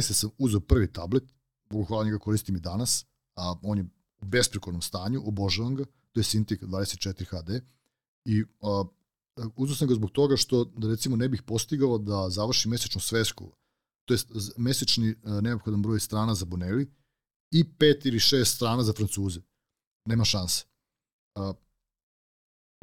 sam 0.00 0.30
uzeo 0.38 0.60
prvi 0.60 0.92
tablet 0.92 1.24
Bogu 1.70 1.84
hvala 1.84 2.04
njega 2.04 2.18
koristim 2.18 2.56
i 2.56 2.60
danas, 2.60 3.06
a 3.34 3.54
on 3.62 3.78
je 3.78 3.84
u 4.20 4.26
besprekornom 4.26 4.82
stanju, 4.82 5.22
obožavam 5.26 5.74
ga, 5.74 5.84
to 6.12 6.20
je 6.20 6.24
Cintiq 6.24 6.60
24 6.60 7.24
HD 7.24 7.64
i 8.24 8.44
a, 8.60 8.84
uzeo 9.56 9.76
sam 9.76 9.88
ga 9.88 9.94
zbog 9.94 10.10
toga 10.10 10.36
što, 10.36 10.64
da 10.64 10.88
recimo, 10.88 11.16
ne 11.16 11.28
bih 11.28 11.42
postigao 11.42 11.98
da 11.98 12.30
završi 12.30 12.68
mesečnu 12.68 13.00
svesku, 13.00 13.52
to 14.04 14.14
je 14.14 14.20
mesečni 14.56 15.14
neophodan 15.42 15.82
broj 15.82 16.00
strana 16.00 16.34
za 16.34 16.44
Bonelli 16.44 16.90
i 17.50 17.64
pet 17.78 18.06
ili 18.06 18.20
šest 18.20 18.54
strana 18.54 18.82
za 18.82 18.92
Francuze. 18.92 19.40
Nema 20.08 20.24
šanse. 20.24 20.64
A, 21.34 21.52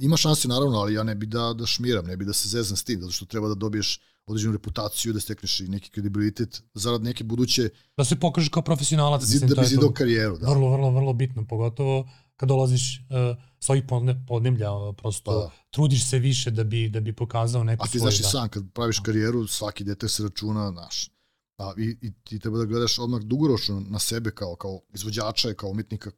ima 0.02 0.18
šanse 0.18 0.48
naravno, 0.48 0.78
ali 0.78 0.94
ja 0.94 1.04
ne 1.04 1.16
bi 1.16 1.26
da, 1.26 1.54
da 1.54 1.66
šmiram, 1.66 2.06
ne 2.06 2.18
bi 2.18 2.26
da 2.26 2.34
se 2.34 2.48
zezam 2.48 2.78
s 2.78 2.84
tim, 2.84 3.02
zato 3.02 3.12
što 3.12 3.26
treba 3.26 3.48
da 3.48 3.56
dobiješ 3.56 4.00
određenu 4.26 4.54
reputaciju, 4.54 5.14
da 5.14 5.20
stekneš 5.20 5.60
i 5.60 5.68
neki 5.68 5.90
kredibilitet 5.90 6.64
zarad 6.74 7.04
neke 7.04 7.24
buduće... 7.24 7.70
Da 7.98 8.06
se 8.06 8.20
pokažeš 8.20 8.50
kao 8.50 8.64
profesionalac. 8.64 9.24
Zid, 9.24 9.42
da 9.42 9.62
bi 9.62 9.68
zidao 9.68 9.94
karijeru. 9.94 10.38
Da. 10.38 10.50
Vrlo, 10.50 10.72
vrlo, 10.72 10.92
vrlo 10.92 11.14
bitno, 11.14 11.48
pogotovo 11.48 12.10
kad 12.36 12.50
dolaziš 12.50 13.00
uh, 13.00 13.44
s 13.60 13.70
ovih 13.70 13.84
podneblja, 14.28 14.70
prosto 14.98 15.32
pa, 15.32 15.38
da. 15.38 15.52
trudiš 15.70 16.10
se 16.10 16.20
više 16.20 16.52
da 16.52 16.64
bi, 16.64 16.90
da 16.90 17.00
bi 17.00 17.16
pokazao 17.16 17.64
neku 17.64 17.88
svoju... 17.88 17.90
A 17.90 17.92
ti 17.92 18.00
znaš 18.00 18.20
i 18.20 18.22
da. 18.22 18.30
sam, 18.30 18.50
kad 18.50 18.64
praviš 18.74 19.00
karijeru, 19.00 19.48
svaki 19.48 19.84
dete 19.84 20.10
se 20.10 20.24
računa, 20.24 20.72
znaš, 20.72 21.10
a, 21.58 21.74
i, 21.78 21.98
i 22.02 22.12
ti 22.24 22.40
treba 22.40 22.58
da 22.58 22.66
gledaš 22.66 23.00
odmah 23.00 23.22
dugoročno 23.22 23.80
na 23.90 24.00
sebe 24.00 24.32
kao, 24.32 24.56
kao 24.56 24.82
izvođača, 24.94 25.54
kao 25.54 25.70
umetnika 25.70 26.12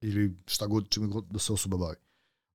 ili 0.00 0.36
šta 0.46 0.66
god, 0.66 0.88
čime 0.88 1.06
god 1.06 1.24
da 1.30 1.38
se 1.38 1.52
osoba 1.52 1.76
bavi. 1.76 1.96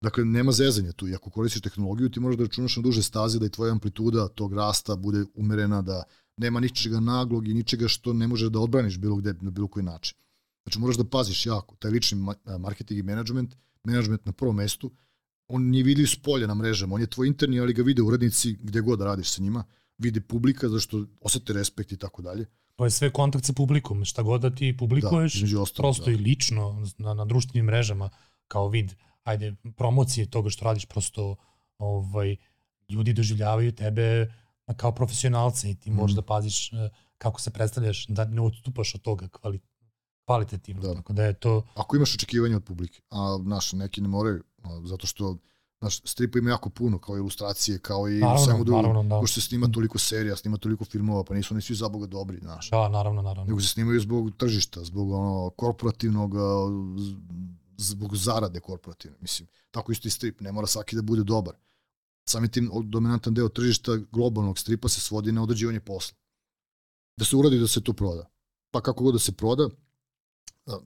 Dakle, 0.02 0.26
nema 0.26 0.52
zezanja 0.52 0.92
tu 0.92 1.08
i 1.08 1.16
ako 1.16 1.30
koristiš 1.30 1.62
tehnologiju, 1.62 2.10
ti 2.10 2.20
možeš 2.20 2.38
da 2.38 2.44
računaš 2.44 2.76
na 2.78 2.82
duže 2.82 3.04
staze 3.04 3.40
da 3.40 3.46
i 3.46 3.50
tvoja 3.50 3.72
amplituda 3.72 4.28
tog 4.28 4.54
rasta 4.54 4.96
bude 4.96 5.26
umerena, 5.36 5.82
da 5.82 6.04
nema 6.38 6.60
ničega 6.60 7.00
naglog 7.00 7.48
i 7.48 7.54
ničega 7.54 7.88
što 7.88 8.14
ne 8.14 8.28
možeš 8.28 8.50
da 8.50 8.60
odbraniš 8.60 8.98
bilo 8.98 9.16
gde, 9.16 9.34
na 9.42 9.52
bilo 9.52 9.68
koji 9.68 9.84
način. 9.84 10.18
Znači, 10.64 10.80
moraš 10.80 10.98
da 10.98 11.04
paziš 11.04 11.46
jako. 11.46 11.76
Taj 11.76 11.92
lični 11.92 12.26
marketing 12.60 13.00
i 13.00 13.04
management, 13.04 13.56
management 13.84 14.26
na 14.26 14.32
prvom 14.32 14.56
mestu, 14.56 14.92
on 15.48 15.64
nije 15.64 15.84
vidljiv 15.84 16.08
s 16.08 16.16
polja 16.16 16.48
na 16.48 16.56
mrežama, 16.56 16.96
on 16.96 17.02
je 17.02 17.08
tvoj 17.08 17.28
interni, 17.28 17.60
ali 17.60 17.74
ga 17.74 17.84
vide 17.84 18.02
urednici 18.02 18.58
gde 18.62 18.82
god 18.82 19.00
da 19.00 19.06
radiš 19.06 19.32
sa 19.32 19.42
njima, 19.42 19.64
vide 20.04 20.22
publika, 20.22 20.70
zašto 20.70 21.06
osete 21.22 21.54
respekt 21.54 21.92
i 21.92 21.98
tako 21.98 22.22
dalje. 22.22 22.46
To 22.76 22.86
je 22.86 22.92
sve 22.92 23.10
kontakt 23.14 23.46
sa 23.46 23.54
publikom, 23.54 24.06
šta 24.06 24.22
god 24.22 24.42
da 24.42 24.50
ti 24.50 24.76
publikuješ, 24.78 25.42
da, 25.42 25.62
ostalo, 25.62 25.84
prosto 25.84 26.06
da. 26.06 26.12
i 26.12 26.16
lično 26.16 26.86
na, 26.98 27.14
na 27.14 27.26
društvenim 27.26 27.66
mrežama, 27.66 28.10
kao 28.48 28.68
vid 28.68 28.94
ajde, 29.24 29.56
promocije 29.78 30.30
toga 30.30 30.50
što 30.50 30.66
radiš, 30.66 30.86
prosto 30.86 31.36
ovaj, 31.78 32.36
ljudi 32.90 33.14
doživljavaju 33.14 33.72
tebe 33.72 34.34
kao 34.78 34.92
profesionalca 34.92 35.68
i 35.68 35.76
ti 35.76 35.92
mm. 35.92 35.94
možeš 35.94 36.16
da 36.16 36.22
paziš 36.22 36.74
e, 36.74 36.90
kako 37.18 37.42
se 37.42 37.52
predstavljaš, 37.52 38.08
da 38.08 38.26
ne 38.26 38.42
odstupaš 38.42 38.96
od 38.96 39.02
toga 39.02 39.28
kvali, 39.28 39.60
kvalitativno. 40.26 40.82
Da. 40.82 40.94
Tako 40.94 41.14
da 41.14 41.24
je 41.24 41.34
to... 41.34 41.66
Ako 41.76 41.96
imaš 41.96 42.16
očekivanja 42.16 42.58
od 42.58 42.64
publike, 42.64 43.02
a 43.10 43.38
naš, 43.44 43.74
neki 43.74 44.02
ne 44.02 44.08
moraju, 44.08 44.44
zato 44.84 45.08
što 45.08 45.38
Znaš, 45.84 46.02
stripa 46.04 46.40
ima 46.40 46.50
jako 46.50 46.70
puno, 46.70 47.00
kao 47.00 47.18
ilustracije, 47.18 47.80
kao 47.80 48.10
i 48.10 48.20
naravno, 48.20 48.46
svemu 48.46 48.64
drugom. 48.64 48.82
Naravno, 48.82 49.16
da. 49.16 49.20
Ko 49.20 49.28
što 49.28 49.42
se 49.42 49.48
snima 49.48 49.68
toliko 49.68 50.00
serija, 50.00 50.36
snima 50.36 50.58
toliko 50.58 50.86
filmova, 50.86 51.24
pa 51.24 51.34
nisu 51.34 51.54
oni 51.54 51.62
svi 51.62 51.76
za 51.76 51.90
Boga 51.90 52.08
dobri, 52.08 52.38
znaš. 52.42 52.70
Da, 52.70 52.90
naravno, 52.90 53.22
naravno. 53.22 53.50
Nego 53.50 53.62
se 53.62 53.68
snimaju 53.68 54.00
zbog 54.00 54.32
tržišta, 54.38 54.84
zbog 54.84 55.12
ono, 55.12 55.50
korporativnog 55.50 56.34
zbog 57.78 58.16
zarade 58.18 58.60
korporativne. 58.60 59.18
Mislim, 59.22 59.48
tako 59.72 59.92
isto 59.92 60.08
i 60.08 60.12
strip, 60.12 60.42
ne 60.42 60.52
mora 60.52 60.68
svaki 60.68 60.96
da 60.96 61.02
bude 61.02 61.24
dobar. 61.24 61.54
Samim 62.26 62.50
tim 62.50 62.72
dominantan 62.84 63.34
deo 63.34 63.50
tržišta 63.50 63.98
globalnog 64.12 64.60
stripa 64.60 64.90
se 64.90 65.02
svodi 65.02 65.32
na 65.32 65.44
određivanje 65.44 65.80
posla. 65.80 66.18
Da 67.18 67.26
se 67.26 67.36
uradi 67.36 67.60
da 67.60 67.68
se 67.68 67.82
to 67.82 67.94
proda. 67.94 68.30
Pa 68.72 68.82
kako 68.82 69.04
god 69.04 69.14
da 69.14 69.20
se 69.20 69.32
proda, 69.32 69.70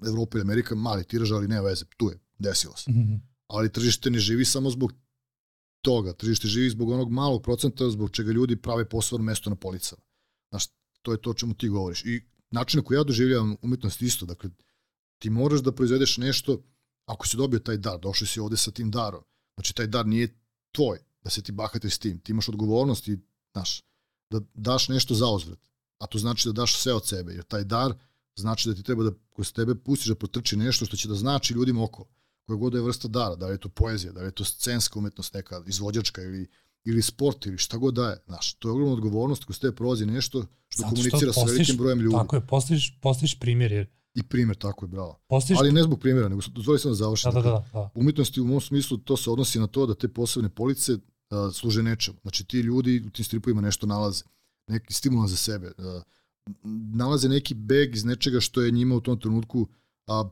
Evropa 0.07 0.37
i 0.37 0.41
Amerika, 0.41 0.75
mali 0.75 1.03
tiraž, 1.03 1.31
ali 1.31 1.47
nema 1.47 1.61
veze, 1.61 1.85
tu 1.97 2.09
je, 2.09 2.19
desilo 2.39 2.75
se. 2.75 2.91
Mm 2.91 2.95
-hmm. 2.95 3.36
Ali 3.47 3.71
tržište 3.71 4.09
ne 4.09 4.19
živi 4.19 4.45
samo 4.45 4.69
zbog 4.69 4.93
toga, 5.81 6.13
tržište 6.13 6.47
živi 6.47 6.69
zbog 6.69 6.89
onog 6.89 7.11
malog 7.11 7.43
procenta 7.43 7.89
zbog 7.89 8.11
čega 8.11 8.31
ljudi 8.31 8.61
prave 8.61 8.89
poslovno 8.89 9.25
mesto 9.25 9.49
na 9.49 9.55
policama. 9.55 10.01
Znaš, 10.49 10.65
to 11.01 11.11
je 11.11 11.21
to 11.21 11.29
o 11.29 11.33
čemu 11.33 11.53
ti 11.53 11.69
govoriš. 11.69 12.05
I 12.05 12.21
način 12.51 12.77
na 12.77 12.83
koji 12.83 12.97
ja 12.97 13.03
doživljavam 13.03 13.55
umetnost 13.61 14.01
isto, 14.01 14.25
dakle, 14.25 14.49
ti 15.19 15.29
moraš 15.29 15.59
da 15.59 15.71
proizvedeš 15.71 16.17
nešto 16.17 16.63
ako 17.05 17.27
si 17.27 17.37
dobio 17.37 17.59
taj 17.59 17.77
dar, 17.77 17.99
došli 17.99 18.27
si 18.27 18.39
ovde 18.39 18.57
sa 18.57 18.71
tim 18.71 18.91
darom, 18.91 19.23
znači 19.55 19.75
taj 19.75 19.87
dar 19.87 20.07
nije 20.07 20.39
tvoj, 20.71 20.99
da 21.23 21.29
se 21.29 21.41
ti 21.41 21.51
bahate 21.51 21.89
s 21.89 21.99
tim, 21.99 22.19
ti 22.19 22.31
imaš 22.31 22.49
odgovornost 22.49 23.07
i, 23.07 23.17
znaš, 23.51 23.83
da 24.29 24.41
daš 24.53 24.87
nešto 24.87 25.15
za 25.15 25.27
ozvrat, 25.27 25.59
a 25.97 26.07
to 26.07 26.17
znači 26.17 26.49
da 26.49 26.53
daš 26.53 26.77
sve 26.77 26.93
od 26.93 27.07
sebe, 27.07 27.33
jer 27.33 27.43
taj 27.43 27.63
dar 27.63 27.93
znači 28.35 28.69
da 28.69 28.75
ti 28.75 28.83
treba 28.83 29.03
da 29.03 29.11
kroz 29.35 29.53
tebe 29.53 29.75
pustiš 29.75 30.07
da 30.07 30.15
protrči 30.15 30.57
nešto 30.57 30.85
što 30.85 30.97
će 30.97 31.07
da 31.07 31.15
znači 31.15 31.53
ljudima 31.53 31.83
oko, 31.83 32.05
koja 32.47 32.57
god 32.57 32.71
da 32.71 32.77
je 32.77 32.83
vrsta 32.83 33.07
dara, 33.07 33.35
da 33.35 33.47
li 33.47 33.53
je 33.53 33.57
to 33.57 33.69
poezija, 33.69 34.13
da 34.13 34.19
li 34.21 34.27
je 34.27 34.31
to 34.31 34.43
scenska 34.43 34.99
umetnost 34.99 35.33
neka, 35.33 35.63
izvođačka 35.67 36.21
ili, 36.21 36.47
ili 36.85 37.01
sport 37.01 37.45
ili 37.45 37.57
šta 37.57 37.77
god 37.77 37.93
da 37.93 38.09
je, 38.09 38.17
znaš, 38.25 38.53
to 38.53 38.67
je 38.67 38.71
ogromna 38.71 38.93
odgovornost, 38.93 39.45
kroz 39.45 39.59
tebe 39.59 39.75
prolazi 39.75 40.05
nešto 40.05 40.45
što 40.69 40.81
Zato 40.81 40.89
komunicira 40.89 41.31
što 41.31 41.45
sa 41.45 41.51
velikim 41.51 41.77
brojem 41.77 41.99
ljudi. 41.99 42.15
Tako 42.15 42.35
je, 42.35 42.47
postiš, 42.47 42.99
postiš 43.01 43.39
primjer, 43.39 43.71
jer 43.71 43.87
I 44.15 44.23
primjer, 44.23 44.57
tako 44.57 44.85
je, 44.85 44.89
bravo. 44.89 45.19
Postiš... 45.27 45.57
Ali 45.59 45.71
ne 45.71 45.83
zbog 45.83 45.99
primjera, 45.99 46.29
nego 46.29 46.41
dozvoli 46.47 46.79
sam 46.79 46.91
da 46.91 46.95
završim. 46.95 47.31
Da, 47.31 47.41
da, 47.41 47.51
da, 47.51 47.69
da. 47.73 47.89
Umetnosti 47.95 48.41
u 48.41 48.45
mom 48.45 48.61
smislu 48.61 48.97
to 48.97 49.17
se 49.17 49.29
odnosi 49.29 49.59
na 49.59 49.67
to 49.67 49.85
da 49.85 49.95
te 49.95 50.07
posebne 50.07 50.49
police 50.49 50.97
a, 51.29 51.49
služe 51.53 51.83
nečemu. 51.83 52.17
Znači 52.21 52.45
ti 52.45 52.59
ljudi 52.59 53.03
u 53.07 53.09
tim 53.09 53.25
stripovima 53.25 53.61
nešto 53.61 53.87
nalaze, 53.87 54.23
neki 54.67 54.93
stimulan 54.93 55.27
za 55.27 55.35
sebe. 55.35 55.71
A, 55.77 56.01
nalaze 56.93 57.29
neki 57.29 57.53
beg 57.53 57.95
iz 57.95 58.05
nečega 58.05 58.39
što 58.39 58.61
je 58.61 58.71
njima 58.71 58.95
u 58.95 59.01
tom 59.01 59.19
trenutku 59.19 59.67
a, 60.07 60.29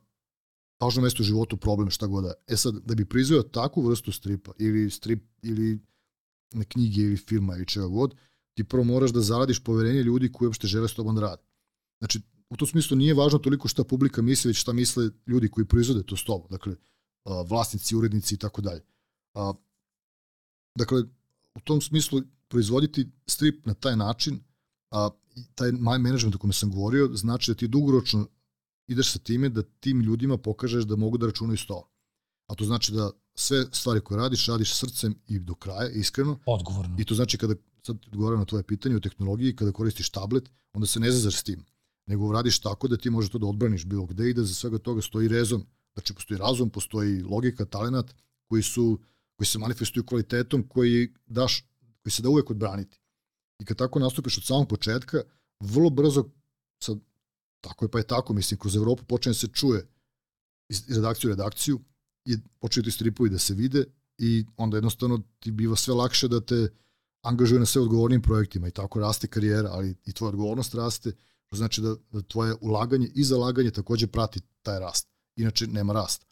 važno 0.81 1.01
mesto 1.01 1.23
u 1.23 1.25
životu, 1.25 1.57
problem, 1.57 1.89
šta 1.89 2.07
god 2.07 2.23
da. 2.23 2.33
E 2.47 2.57
sad, 2.57 2.75
da 2.85 2.95
bi 2.95 3.05
proizveo 3.05 3.43
takvu 3.43 3.81
vrstu 3.81 4.11
stripa, 4.11 4.51
ili 4.59 4.89
strip, 4.89 5.23
ili 5.41 5.79
knjige, 6.67 7.01
ili 7.01 7.17
filma, 7.17 7.55
ili 7.55 7.65
čega 7.65 7.87
god, 7.87 8.15
ti 8.53 8.63
prvo 8.63 8.83
moraš 8.83 9.11
da 9.11 9.21
zaradiš 9.21 9.63
poverenje 9.63 10.03
ljudi 10.03 10.31
koji 10.31 10.47
uopšte 10.47 10.67
žele 10.67 10.87
s 10.87 10.93
tobom 10.93 11.15
da 11.15 11.21
rade. 11.21 11.43
Znači, 11.99 12.21
u 12.49 12.57
tom 12.57 12.67
smislu 12.67 12.97
nije 12.97 13.13
važno 13.13 13.39
toliko 13.39 13.67
šta 13.67 13.83
publika 13.83 14.21
misli, 14.21 14.49
već 14.49 14.57
šta 14.61 14.73
misle 14.73 15.09
ljudi 15.27 15.49
koji 15.49 15.65
proizvode 15.65 16.03
to 16.03 16.15
stovo, 16.15 16.47
dakle, 16.49 16.75
vlasnici, 17.47 17.95
urednici 17.95 18.35
i 18.35 18.37
tako 18.37 18.61
dalje. 18.61 18.81
Dakle, 20.77 21.03
u 21.55 21.59
tom 21.59 21.81
smislu 21.81 22.21
proizvoditi 22.47 23.11
strip 23.27 23.65
na 23.65 23.73
taj 23.73 23.95
način, 23.95 24.39
a 24.91 25.09
taj 25.55 25.71
management 25.71 26.35
o 26.35 26.37
kome 26.37 26.53
sam 26.53 26.71
govorio, 26.71 27.09
znači 27.13 27.51
da 27.51 27.55
ti 27.55 27.67
dugoročno 27.67 28.27
ideš 28.87 29.11
sa 29.11 29.19
time 29.19 29.49
da 29.49 29.63
tim 29.79 30.01
ljudima 30.01 30.37
pokažeš 30.37 30.83
da 30.83 30.95
mogu 30.95 31.17
da 31.17 31.25
računaju 31.25 31.57
sto. 31.57 31.89
A 32.47 32.55
to 32.55 32.65
znači 32.65 32.91
da 32.91 33.11
sve 33.35 33.65
stvari 33.71 34.01
koje 34.01 34.17
radiš, 34.17 34.47
radiš 34.47 34.75
srcem 34.75 35.15
i 35.27 35.39
do 35.39 35.55
kraja, 35.55 35.89
iskreno. 35.89 36.39
Odgovorno. 36.45 36.95
I 36.99 37.05
to 37.05 37.15
znači 37.15 37.37
kada, 37.37 37.55
sad 37.83 37.97
odgovaram 38.07 38.39
na 38.39 38.45
tvoje 38.45 38.63
pitanje 38.63 38.95
o 38.95 38.99
tehnologiji, 38.99 39.55
kada 39.55 39.71
koristiš 39.71 40.09
tablet, 40.09 40.49
onda 40.73 40.87
se 40.87 40.99
ne 40.99 41.11
zazaš 41.11 41.39
s 41.39 41.43
tim 41.43 41.65
nego 42.07 42.31
radiš 42.31 42.59
tako 42.59 42.87
da 42.87 42.97
ti 42.97 43.09
možeš 43.09 43.31
to 43.31 43.37
da 43.37 43.47
odbraniš 43.47 43.85
bilo 43.85 44.05
gde 44.05 44.29
i 44.29 44.33
da 44.33 44.43
za 44.43 44.53
svega 44.53 44.77
toga 44.77 45.01
stoji 45.01 45.27
rezon. 45.27 45.63
Znači, 45.93 46.13
postoji 46.13 46.37
razum, 46.37 46.69
postoji 46.69 47.21
logika, 47.21 47.65
talenat 47.65 48.15
koji 48.47 48.63
su 48.63 48.99
koji 49.35 49.47
se 49.47 49.59
manifestuju 49.59 50.05
kvalitetom 50.05 50.67
koji 50.67 51.13
daš 51.25 51.63
koji 52.01 52.11
se 52.11 52.21
da 52.21 52.29
uvek 52.29 52.49
odbraniti. 52.49 52.99
I 53.59 53.65
kad 53.65 53.77
tako 53.77 53.99
nastupiš 53.99 54.37
od 54.37 54.43
samog 54.43 54.69
početka, 54.69 55.21
vrlo 55.59 55.89
brzo 55.89 56.23
sad 56.79 56.99
tako 57.67 57.85
je 57.85 57.89
pa 57.91 57.97
je 57.97 58.07
tako, 58.07 58.33
mislim, 58.33 58.59
kroz 58.59 58.75
Evropu 58.75 59.03
počne 59.03 59.29
da 59.29 59.33
se 59.33 59.47
čuje 59.47 59.87
iz 60.69 60.95
redakciju 60.95 61.29
redakciju 61.29 61.79
i 62.25 62.37
počinju 62.59 62.83
ti 62.83 62.91
stripovi 62.91 63.29
da 63.29 63.39
se 63.39 63.53
vide 63.53 63.85
i 64.17 64.45
onda 64.57 64.77
jednostavno 64.77 65.21
ti 65.39 65.51
biva 65.51 65.75
sve 65.75 65.93
lakše 65.93 66.27
da 66.27 66.41
te 66.41 66.67
angažuje 67.21 67.59
na 67.59 67.65
sve 67.65 67.81
odgovornim 67.81 68.21
projektima 68.21 68.67
i 68.67 68.71
tako 68.71 68.99
raste 68.99 69.27
karijera, 69.27 69.69
ali 69.71 69.95
i 70.05 70.13
tvoja 70.13 70.29
odgovornost 70.29 70.73
raste 70.73 71.11
To 71.49 71.55
znači 71.55 71.81
da, 71.81 71.95
da 72.11 72.21
tvoje 72.21 72.55
ulaganje 72.61 73.09
i 73.15 73.23
zalaganje 73.23 73.71
takođe 73.71 74.07
prati 74.07 74.39
taj 74.61 74.79
rast. 74.79 75.07
Inače 75.35 75.67
nema 75.67 75.93
rasta. 75.93 76.25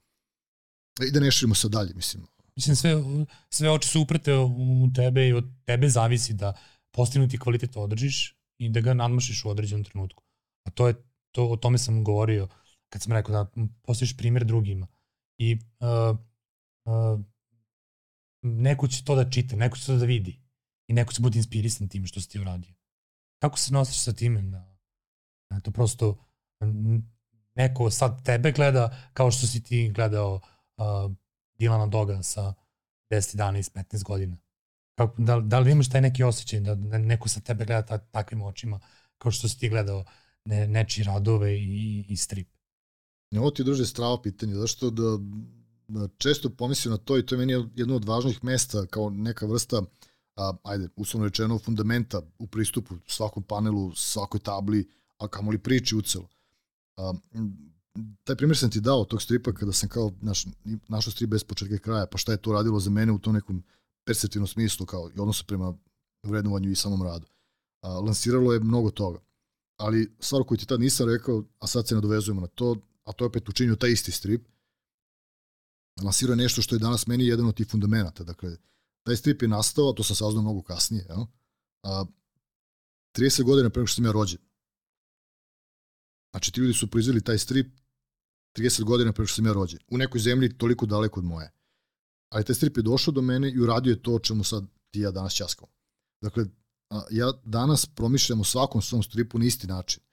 I 1.07 1.11
da 1.11 1.19
ne 1.19 1.31
širimo 1.31 1.55
se 1.55 1.69
dalje, 1.69 1.93
mislim. 1.93 2.27
Mislim, 2.55 2.75
sve, 2.75 2.91
sve 3.49 3.71
oči 3.71 3.89
su 3.89 4.01
uprete 4.01 4.35
u 4.35 4.87
tebe 4.95 5.27
i 5.27 5.33
od 5.33 5.45
tebe 5.65 5.89
zavisi 5.89 6.33
da 6.33 6.53
postignuti 6.91 7.39
kvalitet 7.39 7.77
održiš 7.77 8.35
i 8.57 8.69
da 8.69 8.81
ga 8.81 8.93
nadmašiš 8.93 9.45
u 9.45 9.49
određenom 9.49 9.83
trenutku. 9.83 10.23
A 10.63 10.71
to 10.71 10.87
je, 10.87 10.95
to, 11.33 11.49
o 11.49 11.57
tome 11.57 11.77
sam 11.77 12.03
govorio 12.03 12.47
kad 12.89 13.01
sam 13.01 13.13
rekao 13.13 13.33
da 13.33 13.51
postojiš 13.81 14.17
primjer 14.17 14.45
drugima. 14.45 14.87
I 15.37 15.57
uh, 15.79 16.17
uh, 16.85 17.19
neko 18.41 18.87
će 18.87 19.03
to 19.03 19.15
da 19.15 19.29
čita, 19.29 19.55
neko 19.55 19.77
će 19.77 19.85
to 19.85 19.97
da 19.97 20.05
vidi 20.05 20.39
i 20.87 20.93
neko 20.93 21.13
će 21.13 21.21
bude 21.21 21.37
inspirisan 21.37 21.87
tim 21.87 22.05
što 22.05 22.21
si 22.21 22.29
ti 22.29 22.39
uradio. 22.39 22.73
Kako 23.39 23.57
se 23.57 23.73
nosiš 23.73 24.03
sa 24.03 24.13
time? 24.13 24.41
Da, 24.41 24.73
To 25.63 25.71
prosto 25.71 26.17
neko 27.55 27.91
sad 27.91 28.25
tebe 28.25 28.51
gleda 28.51 28.97
kao 29.13 29.31
što 29.31 29.47
si 29.47 29.63
ti 29.63 29.89
gledao 29.89 30.39
uh, 30.77 31.11
Dilana 31.59 31.87
Doga 31.87 32.23
sa 32.23 32.53
10, 33.09 33.37
11, 33.37 33.71
15 33.73 34.03
godina. 34.03 34.37
Kako, 34.95 35.21
da, 35.21 35.39
da 35.39 35.59
li 35.59 35.71
imaš 35.71 35.89
taj 35.89 36.01
neki 36.01 36.23
osjećaj 36.23 36.59
da, 36.59 36.75
da 36.75 36.97
neko 36.97 37.29
sa 37.29 37.39
tebe 37.39 37.65
gleda 37.65 37.85
ta, 37.85 37.97
takvim 37.97 38.41
očima 38.41 38.79
kao 39.17 39.31
što 39.31 39.49
si 39.49 39.59
ti 39.59 39.69
gledao 39.69 40.05
ne, 40.45 40.67
neči 40.67 41.03
radove 41.03 41.53
i, 41.57 42.05
i 42.09 42.17
strip. 42.17 42.47
Ovo 43.37 43.51
ti 43.51 43.63
druže 43.63 43.85
strava 43.85 44.21
pitanje, 44.21 44.55
zašto 44.55 44.89
da, 44.89 45.17
da 45.87 46.07
često 46.17 46.49
pomislim 46.49 46.91
na 46.91 46.97
to 46.97 47.17
i 47.17 47.25
to 47.25 47.35
je 47.35 47.39
meni 47.39 47.69
jedno 47.75 47.95
od 47.95 48.05
važnih 48.05 48.43
mesta 48.43 48.85
kao 48.85 49.09
neka 49.09 49.45
vrsta 49.45 49.81
a, 50.35 50.53
ajde, 50.63 50.89
uslovno 50.95 51.27
rečeno, 51.27 51.59
fundamenta 51.59 52.21
u 52.39 52.47
pristupu 52.47 52.95
svakom 53.07 53.43
panelu, 53.43 53.95
svakoj 53.95 54.39
tabli, 54.39 54.87
a 55.17 55.27
kamoli 55.27 55.57
priči 55.57 55.95
u 55.95 56.01
celo. 56.01 56.27
A, 56.97 57.13
taj 58.23 58.35
primjer 58.35 58.57
sam 58.57 58.71
ti 58.71 58.81
dao 58.81 59.05
tog 59.05 59.21
stripa 59.21 59.53
kada 59.53 59.71
sam 59.71 59.89
kao 59.89 60.11
naš, 60.21 60.45
našao 60.87 61.11
strip 61.11 61.29
bez 61.29 61.43
početka 61.43 61.77
kraja, 61.77 62.05
pa 62.05 62.17
šta 62.17 62.31
je 62.31 62.41
to 62.41 62.53
radilo 62.53 62.79
za 62.79 62.89
mene 62.89 63.11
u 63.11 63.19
tom 63.19 63.33
nekom 63.33 63.63
perceptivnom 64.05 64.47
smislu 64.47 64.85
kao 64.85 65.09
i 65.15 65.19
odnosu 65.19 65.45
prema 65.45 65.73
vrednovanju 66.23 66.71
i 66.71 66.75
samom 66.75 67.03
radu. 67.03 67.27
A, 67.81 67.99
lansiralo 67.99 68.53
je 68.53 68.59
mnogo 68.59 68.91
toga. 68.91 69.19
Ali 69.77 70.15
stvar 70.19 70.43
koju 70.43 70.57
ti 70.57 70.65
tad 70.65 70.79
nisam 70.79 71.09
rekao, 71.09 71.43
a 71.59 71.67
sad 71.67 71.87
se 71.87 71.95
nadovezujemo 71.95 72.41
na 72.41 72.47
to, 72.47 72.75
a 73.03 73.11
to 73.11 73.23
je 73.23 73.27
opet 73.27 73.49
učinio 73.49 73.75
taj 73.75 73.91
isti 73.91 74.11
strip, 74.11 74.47
lansirao 76.03 76.35
nešto 76.35 76.61
što 76.61 76.75
je 76.75 76.79
danas 76.79 77.07
meni 77.07 77.27
jedan 77.27 77.45
od 77.45 77.55
tih 77.55 77.67
fundamenta. 77.67 78.23
Dakle, 78.23 78.57
taj 79.03 79.15
strip 79.15 79.41
je 79.41 79.47
nastao, 79.47 79.93
to 79.93 80.03
sam 80.03 80.15
saznao 80.15 80.43
mnogo 80.43 80.61
kasnije, 80.61 81.05
jel? 81.09 81.25
A, 81.83 82.05
30 83.17 83.43
godina 83.43 83.69
pre 83.69 83.85
što 83.85 83.95
sam 83.95 84.05
ja 84.05 84.11
rođen. 84.11 84.39
Znači, 86.31 86.51
ti 86.51 86.59
ljudi 86.59 86.73
su 86.73 86.89
proizveli 86.89 87.23
taj 87.23 87.37
strip 87.37 87.79
30 88.57 88.83
godina 88.83 89.13
pre 89.13 89.25
što 89.25 89.35
sam 89.35 89.45
ja 89.45 89.53
rođen. 89.53 89.79
U 89.87 89.97
nekoj 89.97 90.21
zemlji 90.21 90.57
toliko 90.57 90.85
daleko 90.85 91.19
od 91.19 91.25
moje. 91.25 91.51
Ali 92.29 92.45
taj 92.45 92.55
strip 92.55 92.77
je 92.77 92.83
došao 92.83 93.11
do 93.11 93.21
mene 93.21 93.51
i 93.51 93.59
uradio 93.59 93.91
je 93.91 94.03
to 94.03 94.15
o 94.15 94.19
čemu 94.19 94.43
sad 94.43 94.63
ti 94.91 94.99
ja 94.99 95.11
danas 95.11 95.33
časkam. 95.33 95.69
Dakle, 96.21 96.45
ja 97.11 97.33
danas 97.43 97.85
promišljam 97.85 98.41
o 98.41 98.43
svakom 98.43 98.81
svom 98.81 99.03
stripu 99.03 99.39
na 99.39 99.45
isti 99.45 99.67
način. 99.67 100.03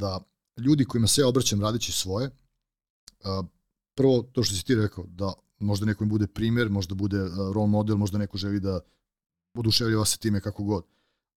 Da 0.00 0.20
ljudi 0.58 0.84
kojima 0.84 1.08
se 1.08 1.20
ja 1.20 1.28
obraćam 1.28 1.60
radići 1.60 1.92
svoje, 1.92 2.30
prvo 3.94 4.22
to 4.22 4.42
što 4.42 4.54
si 4.54 4.64
ti 4.64 4.74
rekao, 4.74 5.04
da 5.06 5.32
možda 5.58 5.86
nekom 5.86 6.08
bude 6.08 6.26
primer, 6.26 6.68
možda 6.68 6.94
bude 6.94 7.18
role 7.54 7.66
model, 7.66 7.96
možda 7.96 8.18
neko 8.18 8.38
želi 8.38 8.60
da 8.60 8.80
oduševljava 9.54 10.04
se 10.04 10.18
time 10.18 10.40
kako 10.40 10.64
god. 10.64 10.84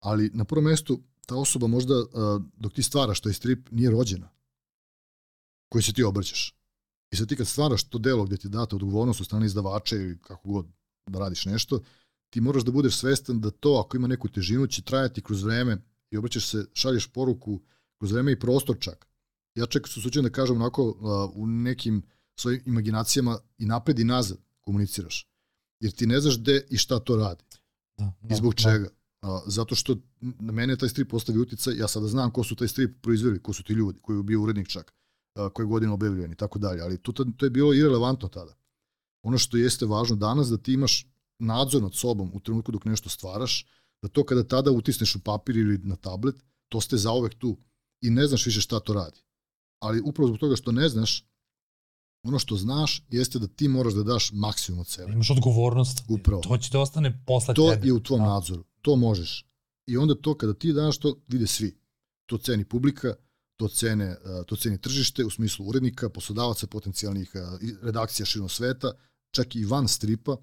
Ali 0.00 0.30
na 0.34 0.44
prvom 0.44 0.64
mestu 0.64 1.02
ta 1.26 1.36
osoba 1.36 1.66
možda 1.66 1.94
dok 2.56 2.72
ti 2.72 2.82
stvaraš 2.82 3.20
taj 3.20 3.32
strip 3.32 3.70
nije 3.70 3.90
rođena 3.90 4.28
koji 5.72 5.82
se 5.82 5.92
ti 5.92 6.02
obraćaš. 6.02 6.54
I 7.12 7.16
sad 7.16 7.28
ti 7.28 7.36
kad 7.36 7.48
stvaraš 7.48 7.84
to 7.84 7.98
delo 7.98 8.24
gde 8.24 8.36
ti 8.36 8.48
date 8.48 8.76
odgovornost 8.76 9.20
u 9.20 9.24
strani 9.24 9.46
izdavača 9.46 9.96
ili 9.96 10.18
kako 10.18 10.48
god 10.48 10.66
da 11.06 11.18
radiš 11.18 11.44
nešto, 11.44 11.80
ti 12.36 12.40
moraš 12.40 12.64
da 12.64 12.72
budeš 12.72 12.96
svestan 12.96 13.40
da 13.40 13.50
to 13.50 13.82
ako 13.84 13.96
ima 13.96 14.06
neku 14.06 14.28
težinu 14.28 14.66
će 14.66 14.82
trajati 14.82 15.22
kroz 15.22 15.42
vreme 15.42 15.78
i 16.10 16.16
obraćaš 16.16 16.48
se, 16.48 16.66
šalješ 16.72 17.06
poruku 17.06 17.60
kroz 17.98 18.12
vreme 18.12 18.32
i 18.32 18.38
prostor 18.38 18.76
čak. 18.80 19.06
Ja 19.54 19.66
čak 19.66 19.88
su 19.88 20.02
suđen 20.02 20.24
da 20.24 20.30
kažem 20.30 20.56
onako 20.56 20.82
u 21.34 21.46
nekim 21.46 22.02
svojim 22.34 22.62
imaginacijama 22.66 23.38
i 23.58 23.66
napred 23.66 23.98
i 23.98 24.04
nazad 24.04 24.38
komuniciraš. 24.60 25.30
Jer 25.80 25.92
ti 25.92 26.06
ne 26.06 26.20
znaš 26.20 26.38
gde 26.38 26.66
i 26.70 26.76
šta 26.76 26.98
to 26.98 27.16
radi. 27.16 27.44
Da, 27.98 28.12
da, 28.20 28.34
I 28.34 28.36
zbog 28.36 28.54
da. 28.54 28.62
čega. 28.62 28.88
A, 29.22 29.40
zato 29.46 29.74
što 29.74 29.96
na 30.20 30.52
mene 30.52 30.76
taj 30.76 30.88
strip 30.88 31.10
postavi 31.10 31.38
uticaj, 31.38 31.74
ja 31.76 31.88
sada 31.88 32.06
znam 32.06 32.30
ko 32.30 32.44
su 32.44 32.56
taj 32.56 32.68
strip 32.68 33.02
proizveli, 33.02 33.42
ko 33.42 33.52
su 33.52 33.62
ti 33.62 33.72
ljudi, 33.72 33.98
koji 34.02 34.16
je 34.16 34.22
bio 34.22 34.42
urednik 34.42 34.68
čak, 34.68 34.94
a, 35.34 35.48
koje 35.48 35.66
godine 35.66 35.92
objavljen 35.92 36.32
i 36.32 36.36
tako 36.36 36.58
dalje. 36.58 36.82
Ali 36.82 36.98
to, 36.98 37.12
to 37.12 37.46
je 37.46 37.50
bilo 37.50 37.74
irelevantno 37.74 38.28
tada. 38.28 38.56
Ono 39.22 39.38
što 39.38 39.56
jeste 39.56 39.86
važno 39.86 40.16
danas 40.16 40.48
da 40.48 40.58
ti 40.58 40.72
imaš 40.72 41.15
nadzor 41.38 41.82
nad 41.82 41.94
sobom 41.94 42.30
u 42.34 42.40
trenutku 42.40 42.72
dok 42.72 42.84
nešto 42.84 43.08
stvaraš, 43.08 43.66
da 44.02 44.08
to 44.08 44.24
kada 44.24 44.44
tada 44.44 44.70
utisneš 44.70 45.14
u 45.14 45.20
papir 45.20 45.56
ili 45.56 45.78
na 45.78 45.96
tablet, 45.96 46.36
to 46.68 46.80
ste 46.80 46.96
zaovek 46.96 47.34
tu 47.34 47.56
i 48.00 48.10
ne 48.10 48.26
znaš 48.26 48.46
više 48.46 48.60
šta 48.60 48.80
to 48.80 48.94
radi. 48.94 49.20
Ali 49.78 50.00
upravo 50.00 50.28
zbog 50.28 50.38
toga 50.38 50.56
što 50.56 50.72
ne 50.72 50.88
znaš, 50.88 51.24
ono 52.22 52.38
što 52.38 52.56
znaš 52.56 53.02
jeste 53.08 53.38
da 53.38 53.46
ti 53.46 53.68
moraš 53.68 53.94
da 53.94 54.02
daš 54.02 54.32
maksimum 54.32 54.80
od 54.80 54.88
sebe. 54.88 55.12
Imaš 55.12 55.30
odgovornost. 55.30 56.02
Upravo. 56.08 56.42
To 56.42 56.58
će 56.58 56.70
te 56.70 56.78
ostane 56.78 57.22
posle 57.26 57.54
to 57.54 57.70
tebe. 57.70 57.80
To 57.80 57.86
je 57.86 57.92
u 57.92 58.02
tvom 58.02 58.20
da. 58.20 58.26
nadzoru. 58.26 58.64
To 58.82 58.96
možeš. 58.96 59.46
I 59.86 59.96
onda 59.96 60.14
to 60.14 60.34
kada 60.34 60.54
ti 60.54 60.72
daš 60.72 60.98
to 60.98 61.16
vide 61.28 61.46
svi. 61.46 61.78
To 62.26 62.38
ceni 62.38 62.64
publika, 62.64 63.14
to 63.56 63.68
cene, 63.68 64.16
to 64.46 64.56
ceni 64.56 64.80
tržište 64.80 65.24
u 65.24 65.30
smislu 65.30 65.66
urednika, 65.66 66.10
poslodavaca 66.10 66.66
potencijalnih 66.66 67.32
redakcija 67.82 68.26
širom 68.26 68.48
sveta, 68.48 68.92
čak 69.30 69.56
i 69.56 69.64
van 69.64 69.88
stripa, 69.88 70.36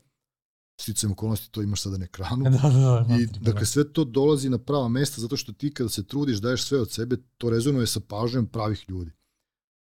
sticam 0.81 1.11
okolnosti 1.11 1.51
to 1.51 1.61
imaš 1.61 1.81
sada 1.81 1.97
na 1.97 2.05
ekranu. 2.05 2.43
Da, 2.49 2.69
da, 2.69 3.05
da, 3.09 3.15
I, 3.21 3.25
dakle, 3.25 3.65
sve 3.65 3.93
to 3.93 4.03
dolazi 4.03 4.49
na 4.49 4.57
prava 4.57 4.87
mesta 4.87 5.21
zato 5.21 5.37
što 5.37 5.53
ti 5.53 5.73
kada 5.73 5.89
se 5.89 6.03
trudiš, 6.03 6.37
daješ 6.37 6.63
sve 6.63 6.81
od 6.81 6.91
sebe, 6.91 7.17
to 7.37 7.49
rezonuje 7.49 7.87
sa 7.87 7.99
pažnjom 7.99 8.47
pravih 8.47 8.85
ljudi. 8.87 9.11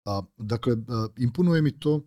A, 0.05 0.23
dakle, 0.37 0.77
a, 0.89 1.09
imponuje 1.17 1.63
mi 1.63 1.79
to 1.79 2.01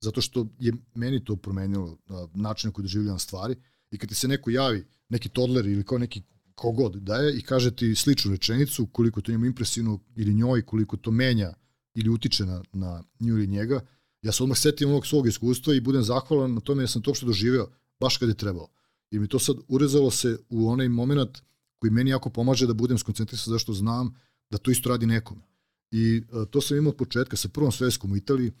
zato 0.00 0.20
što 0.20 0.46
je 0.58 0.72
meni 0.94 1.24
to 1.24 1.36
promenilo 1.36 1.96
a, 2.08 2.26
način 2.34 2.68
na 2.68 2.72
koji 2.72 2.82
doživljam 2.82 3.18
stvari 3.18 3.56
i 3.90 3.98
kad 3.98 4.08
ti 4.08 4.14
se 4.14 4.28
neko 4.28 4.50
javi, 4.50 4.86
neki 5.08 5.28
toddler 5.28 5.66
ili 5.66 5.84
kao 5.84 5.98
neki 5.98 6.22
kogod 6.54 6.96
daje 6.96 7.38
i 7.38 7.42
kaže 7.42 7.70
ti 7.76 7.94
sličnu 7.94 8.30
rečenicu, 8.30 8.86
koliko 8.86 9.20
to 9.20 9.32
njemu 9.32 9.46
impresivno 9.46 9.98
ili 10.16 10.34
njoj, 10.34 10.62
koliko 10.62 10.96
to 10.96 11.10
menja 11.10 11.52
ili 11.94 12.10
utiče 12.10 12.46
na, 12.46 12.62
na 12.72 13.02
nju 13.20 13.34
ili 13.34 13.46
njega, 13.46 13.80
ja 14.22 14.32
se 14.32 14.42
odmah 14.42 14.58
setim 14.58 14.88
onog 14.88 15.06
svog 15.06 15.26
iskustva 15.26 15.74
i 15.74 15.80
budem 15.80 16.02
zahvalan 16.02 16.54
na 16.54 16.60
tome 16.60 16.82
da 16.82 16.86
sam 16.86 17.02
to 17.02 17.10
uopšte 17.10 17.26
doživeo 17.26 17.68
baš 18.00 18.16
kad 18.16 18.28
je 18.28 18.34
trebalo. 18.34 18.68
I 19.10 19.18
mi 19.18 19.28
to 19.28 19.38
sad 19.38 19.56
urezalo 19.68 20.10
se 20.10 20.38
u 20.48 20.68
onaj 20.68 20.88
moment 20.88 21.38
koji 21.78 21.90
meni 21.90 22.10
jako 22.10 22.30
pomaže 22.30 22.66
da 22.66 22.74
budem 22.74 22.98
skoncentrisan 22.98 23.52
zašto 23.52 23.72
znam 23.72 24.14
da 24.50 24.58
to 24.58 24.70
isto 24.70 24.88
radi 24.88 25.06
nekome. 25.06 25.42
I 25.90 26.22
a, 26.32 26.42
e, 26.42 26.50
to 26.50 26.60
sam 26.60 26.76
imao 26.76 26.90
od 26.90 26.96
početka 26.96 27.36
sa 27.36 27.48
prvom 27.48 27.72
svetskom 27.72 28.12
u 28.12 28.16
Italiji, 28.16 28.52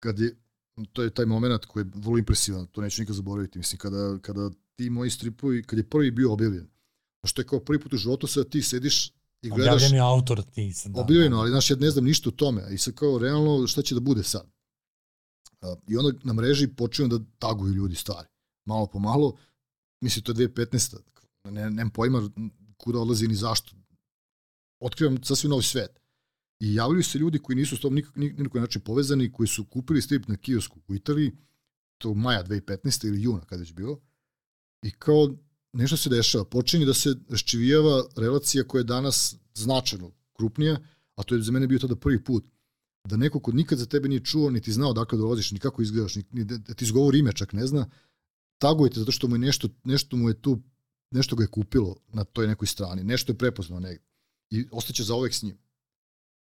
kad 0.00 0.18
je, 0.18 0.36
to 0.92 1.02
je 1.02 1.10
taj 1.10 1.26
moment 1.26 1.64
koji 1.64 1.84
je 1.84 1.90
vrlo 1.94 2.18
impresivan, 2.18 2.66
to 2.66 2.80
neću 2.80 3.02
nikad 3.02 3.16
zaboraviti, 3.16 3.58
mislim, 3.58 3.78
kada, 3.78 4.18
kada 4.18 4.50
ti 4.76 4.90
moji 4.90 5.10
stripovi, 5.10 5.62
kad 5.62 5.78
je 5.78 5.88
prvi 5.88 6.10
bio 6.10 6.32
objavljen, 6.32 6.66
što 7.24 7.42
je 7.42 7.46
kao 7.46 7.60
prvi 7.60 7.80
put 7.80 7.92
u 7.92 7.96
životu 7.96 8.26
sada 8.26 8.48
ti 8.48 8.62
sediš 8.62 9.08
i 9.42 9.48
gledaš... 9.48 9.74
Objavljen 9.74 9.94
je 9.94 10.00
autor 10.00 10.42
ti 10.42 10.72
sam. 10.72 10.92
Da, 10.92 11.00
objavljeno, 11.00 11.36
da. 11.36 11.40
ali 11.40 11.50
znaš, 11.50 11.70
ja 11.70 11.76
ne 11.76 11.90
znam 11.90 12.04
ništa 12.04 12.28
o 12.28 12.32
tome. 12.32 12.66
I 12.70 12.78
sad 12.78 12.94
kao, 12.94 13.18
realno, 13.18 13.66
šta 13.66 13.82
će 13.82 13.94
da 13.94 14.00
bude 14.00 14.22
sad? 14.22 14.50
I 15.88 15.96
onda 15.96 16.18
na 16.22 16.32
mreži 16.32 16.68
počinju 16.68 17.08
da 17.08 17.24
taguju 17.38 17.72
ljudi 17.72 17.94
stvari 17.94 18.28
malo 18.64 18.86
po 18.86 18.98
malo, 18.98 19.36
mislim 20.00 20.24
to 20.24 20.32
je 20.32 20.48
2015. 20.48 20.96
Ne, 21.44 21.70
nemam 21.70 21.90
pojma 21.90 22.30
kuda 22.76 22.98
odlazi 22.98 23.28
ni 23.28 23.34
zašto. 23.34 23.76
Otkrivam 24.80 25.22
sasvim 25.24 25.50
novi 25.50 25.62
svet. 25.62 26.00
I 26.60 26.74
javljaju 26.74 27.02
se 27.02 27.18
ljudi 27.18 27.38
koji 27.38 27.56
nisu 27.56 27.76
s 27.76 27.80
tom 27.80 27.94
nikak, 27.94 28.16
nikak 28.16 28.54
način 28.54 28.80
povezani, 28.80 29.32
koji 29.32 29.46
su 29.46 29.64
kupili 29.64 30.02
strip 30.02 30.28
na 30.28 30.36
kiosku 30.36 30.80
u 30.88 30.94
Italiji, 30.94 31.32
to 31.98 32.14
maja 32.14 32.44
2015. 32.44 33.06
ili 33.06 33.22
juna, 33.22 33.40
kada 33.40 33.62
je 33.62 33.72
bilo, 33.72 34.00
i 34.82 34.90
kao 34.90 35.34
nešto 35.72 35.96
se 35.96 36.10
dešava. 36.10 36.44
Počinje 36.44 36.86
da 36.86 36.94
se 36.94 37.14
raščivijava 37.28 38.04
relacija 38.16 38.64
koja 38.64 38.80
je 38.80 38.84
danas 38.84 39.36
značajno 39.54 40.10
krupnija, 40.32 40.78
a 41.14 41.22
to 41.22 41.34
je 41.34 41.42
za 41.42 41.52
mene 41.52 41.66
bio 41.66 41.78
tada 41.78 41.96
prvi 41.96 42.24
put 42.24 42.44
da 43.08 43.16
neko 43.16 43.40
ko 43.40 43.52
nikad 43.52 43.78
za 43.78 43.86
tebe 43.86 44.08
nije 44.08 44.24
čuo, 44.24 44.50
niti 44.50 44.72
znao 44.72 44.92
dakle 44.92 45.18
dolaziš, 45.18 45.52
ni 45.52 45.58
kako 45.58 45.82
izgledaš, 45.82 46.16
ni, 46.16 46.24
ni 46.32 46.44
da 46.44 46.74
ti 46.74 46.84
izgovor 46.84 47.14
ime 47.14 47.32
čak 47.32 47.52
ne 47.52 47.66
zna, 47.66 47.86
tagujete 48.58 49.00
zato 49.00 49.12
što 49.12 49.28
mu 49.28 49.34
je 49.34 49.38
nešto, 49.38 49.68
nešto 49.84 50.16
mu 50.16 50.28
je 50.28 50.42
tu, 50.42 50.62
nešto 51.10 51.36
ga 51.36 51.44
je 51.44 51.50
kupilo 51.50 51.96
na 52.08 52.24
toj 52.24 52.46
nekoj 52.46 52.66
strani, 52.66 53.04
nešto 53.04 53.32
je 53.32 53.38
prepoznao 53.38 53.80
negde 53.80 54.04
i 54.50 54.66
ostaće 54.72 55.02
za 55.02 55.14
uvek 55.14 55.34
s 55.34 55.42
njim. 55.42 55.58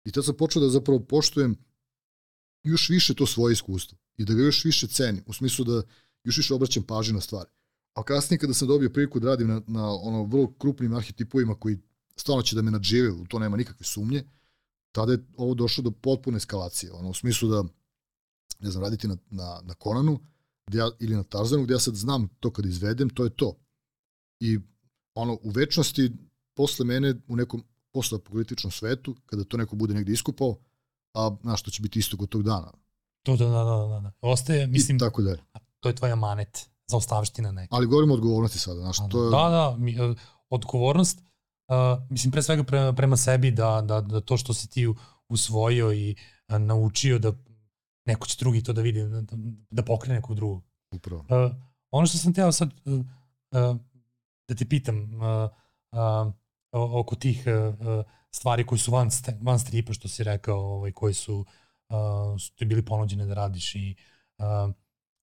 I 0.04 0.12
tad 0.12 0.24
sam 0.24 0.36
počeo 0.36 0.62
da 0.62 0.68
zapravo 0.68 1.00
poštujem 1.00 1.56
još 2.62 2.88
više 2.88 3.14
to 3.14 3.26
svoje 3.26 3.52
iskustvo 3.52 3.98
i 4.16 4.24
da 4.24 4.34
ga 4.34 4.42
još 4.42 4.64
više 4.64 4.86
cenim, 4.86 5.24
u 5.26 5.32
smislu 5.32 5.64
da 5.64 5.82
još 6.24 6.36
više 6.36 6.54
obraćam 6.54 6.82
pažnju 6.82 7.14
na 7.14 7.20
stvari. 7.20 7.50
A 7.94 8.02
kasnije 8.02 8.38
kada 8.38 8.54
sam 8.54 8.68
dobio 8.68 8.90
priliku 8.90 9.20
da 9.20 9.28
radim 9.28 9.48
na, 9.48 9.62
na 9.66 9.94
ono 9.94 10.24
vrlo 10.24 10.52
krupnim 10.58 10.94
arhetipovima 10.94 11.54
koji 11.54 11.78
stvarno 12.16 12.42
će 12.42 12.56
da 12.56 12.62
me 12.62 12.70
nadžive, 12.70 13.10
u 13.10 13.26
to 13.26 13.38
nema 13.38 13.56
nikakve 13.56 13.86
sumnje, 13.86 14.24
tada 14.92 15.12
je 15.12 15.24
ovo 15.36 15.54
došlo 15.54 15.82
do 15.82 15.90
potpune 15.90 16.36
eskalacije, 16.36 16.92
ono, 16.92 17.10
u 17.10 17.14
smislu 17.14 17.48
da, 17.48 17.64
ne 18.58 18.70
znam, 18.70 18.84
raditi 18.84 19.08
na, 19.08 19.16
na, 19.30 19.60
na 19.64 19.74
Konanu, 19.74 20.20
gde 20.70 20.78
ja, 20.78 20.90
ili 21.00 21.16
na 21.16 21.22
Tarzanu, 21.22 21.64
gde 21.64 21.74
ja 21.74 21.78
sad 21.78 21.94
znam 21.94 22.28
to 22.40 22.50
kad 22.50 22.66
izvedem, 22.66 23.10
to 23.10 23.24
je 23.24 23.30
to. 23.30 23.56
I 24.40 24.58
ono, 25.14 25.38
u 25.42 25.50
večnosti, 25.50 26.12
posle 26.54 26.84
mene, 26.84 27.14
u 27.28 27.36
nekom 27.36 27.62
postapokaliptičnom 27.92 28.70
svetu, 28.70 29.16
kada 29.26 29.44
to 29.44 29.56
neko 29.56 29.76
bude 29.76 29.94
negde 29.94 30.12
iskupao, 30.12 30.56
a 31.14 31.30
znaš, 31.42 31.62
to 31.62 31.70
će 31.70 31.82
biti 31.82 31.98
isto 31.98 32.16
kod 32.16 32.28
tog 32.28 32.42
dana. 32.42 32.72
To 33.22 33.36
da, 33.36 33.44
da, 33.44 33.64
da, 33.64 33.76
da. 33.76 34.00
da. 34.00 34.12
Ostaje, 34.20 34.66
mislim, 34.66 34.96
I 34.96 35.00
tako 35.00 35.22
dalje. 35.22 35.42
To 35.80 35.88
je 35.88 35.94
tvoja 35.94 36.14
manet, 36.14 36.70
za 36.86 36.96
ostavština 36.96 37.52
neka. 37.52 37.76
Ali 37.76 37.86
govorimo 37.86 38.14
o 38.14 38.16
odgovornosti 38.16 38.58
sada, 38.58 38.80
znaš, 38.80 38.96
to 39.10 39.24
je... 39.24 39.30
Da, 39.30 39.48
da, 39.48 39.76
mi, 39.78 39.92
e, 39.92 40.14
odgovornost, 40.48 41.18
uh, 41.18 42.10
mislim, 42.10 42.30
pre 42.30 42.42
svega 42.42 42.64
prema, 42.64 42.92
prema 42.92 43.16
sebi, 43.16 43.50
da, 43.50 43.82
da, 43.84 44.00
da 44.00 44.20
to 44.20 44.36
što 44.36 44.54
si 44.54 44.68
ti 44.68 44.88
usvojio 45.28 45.92
i 45.92 46.16
uh, 46.48 46.58
naučio 46.58 47.18
da 47.18 47.32
neko 48.10 48.26
će 48.26 48.36
drugi 48.38 48.62
to 48.62 48.72
da 48.72 48.82
vidi, 48.82 49.04
da, 49.04 49.22
da 49.70 49.82
pokrene 49.82 50.14
nekog 50.14 50.36
drugog. 50.36 50.62
Upravo. 50.94 51.20
Uh, 51.20 51.52
ono 51.90 52.06
što 52.06 52.18
sam 52.18 52.34
teo 52.34 52.52
sad 52.52 52.72
uh, 52.84 52.94
uh, 52.94 53.76
da 54.48 54.54
te 54.54 54.64
pitam 54.64 54.96
uh, 55.14 55.50
uh, 55.92 56.32
oko 56.72 57.16
tih 57.16 57.44
uh, 57.46 58.04
stvari 58.30 58.66
koje 58.66 58.78
su 58.78 58.90
van, 58.90 59.10
van 59.40 59.58
stripa, 59.58 59.92
što 59.92 60.08
si 60.08 60.24
rekao, 60.24 60.58
ovaj, 60.58 60.92
koji 60.92 61.14
su, 61.14 61.44
uh, 61.88 62.40
su 62.40 62.54
ti 62.54 62.64
bili 62.64 62.84
ponuđene 62.84 63.26
da 63.26 63.34
radiš 63.34 63.74
i 63.74 63.94
uh, 64.38 64.74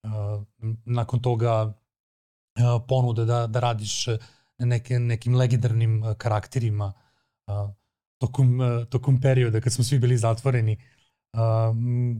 uh, 0.03 0.45
nakon 0.85 1.21
toga 1.21 1.63
uh, 1.63 2.83
ponude 2.88 3.25
da, 3.25 3.47
da 3.47 3.59
radiš 3.59 4.05
neke, 4.59 4.99
nekim 4.99 5.35
legendarnim 5.35 6.03
uh, 6.03 6.15
karakterima 6.15 6.93
uh, 7.47 7.69
tokom, 8.17 8.59
uh, 8.59 8.85
tokom 8.89 9.21
perioda 9.21 9.61
kad 9.61 9.73
smo 9.73 9.83
svi 9.83 9.99
bili 9.99 10.17
zatvoreni. 10.17 10.73
Uh, 10.73 10.97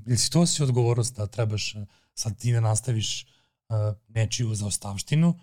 ili 0.07 0.18
si 0.18 0.32
to 0.32 0.45
si 0.45 0.63
odgovornost 0.63 1.15
da 1.15 1.28
trebaš 1.28 1.76
sad 2.13 2.39
ti 2.39 2.53
da 2.53 2.59
nastaviš 2.59 3.24
uh, 3.24 3.76
nečiju 4.07 4.55
zaostavštinu 4.55 5.39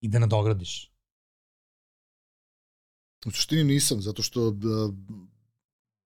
i 0.00 0.08
da 0.08 0.18
nadogradiš? 0.18 0.92
U 3.26 3.30
suštini 3.30 3.64
nisam, 3.64 4.02
zato 4.02 4.22
što 4.22 4.50
da, 4.50 4.88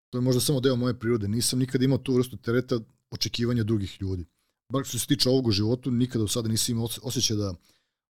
to 0.10 0.18
je 0.18 0.22
možda 0.22 0.41
samo 0.41 0.60
deo 0.60 0.76
moje 0.76 0.99
prirode. 0.99 1.28
Nisam 1.28 1.60
nikad 1.60 1.82
imao 1.82 1.97
tu 1.97 2.16
vrstu 2.16 2.38
tereta 2.38 2.80
očekivanja 3.12 3.64
drugih 3.64 3.97
ljudi. 4.01 4.26
Bar 4.70 4.86
što 4.86 4.99
se 4.99 5.07
tiče 5.07 5.30
ovog 5.30 5.47
u 5.47 5.51
životu, 5.51 5.91
nikada 5.91 6.22
do 6.22 6.28
sada 6.28 6.49
nisam 6.49 6.76
imao 6.76 6.88
osjećaj 7.03 7.38
da, 7.38 7.53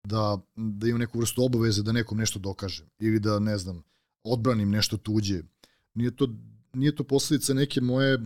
da, 0.04 0.38
da 0.56 0.88
imam 0.88 1.00
neku 1.00 1.18
vrstu 1.18 1.44
obaveze 1.44 1.82
da 1.82 1.92
nekom 1.92 2.18
nešto 2.18 2.38
dokažem. 2.38 2.86
Ili 2.98 3.20
da, 3.20 3.38
ne 3.38 3.58
znam, 3.58 3.82
odbranim 4.24 4.70
nešto 4.70 4.96
tuđe. 4.96 5.42
Nije 5.94 6.16
to, 6.16 6.28
nije 6.74 6.96
to 6.96 7.04
posledica 7.04 7.54
neke 7.54 7.80
moje, 7.80 8.18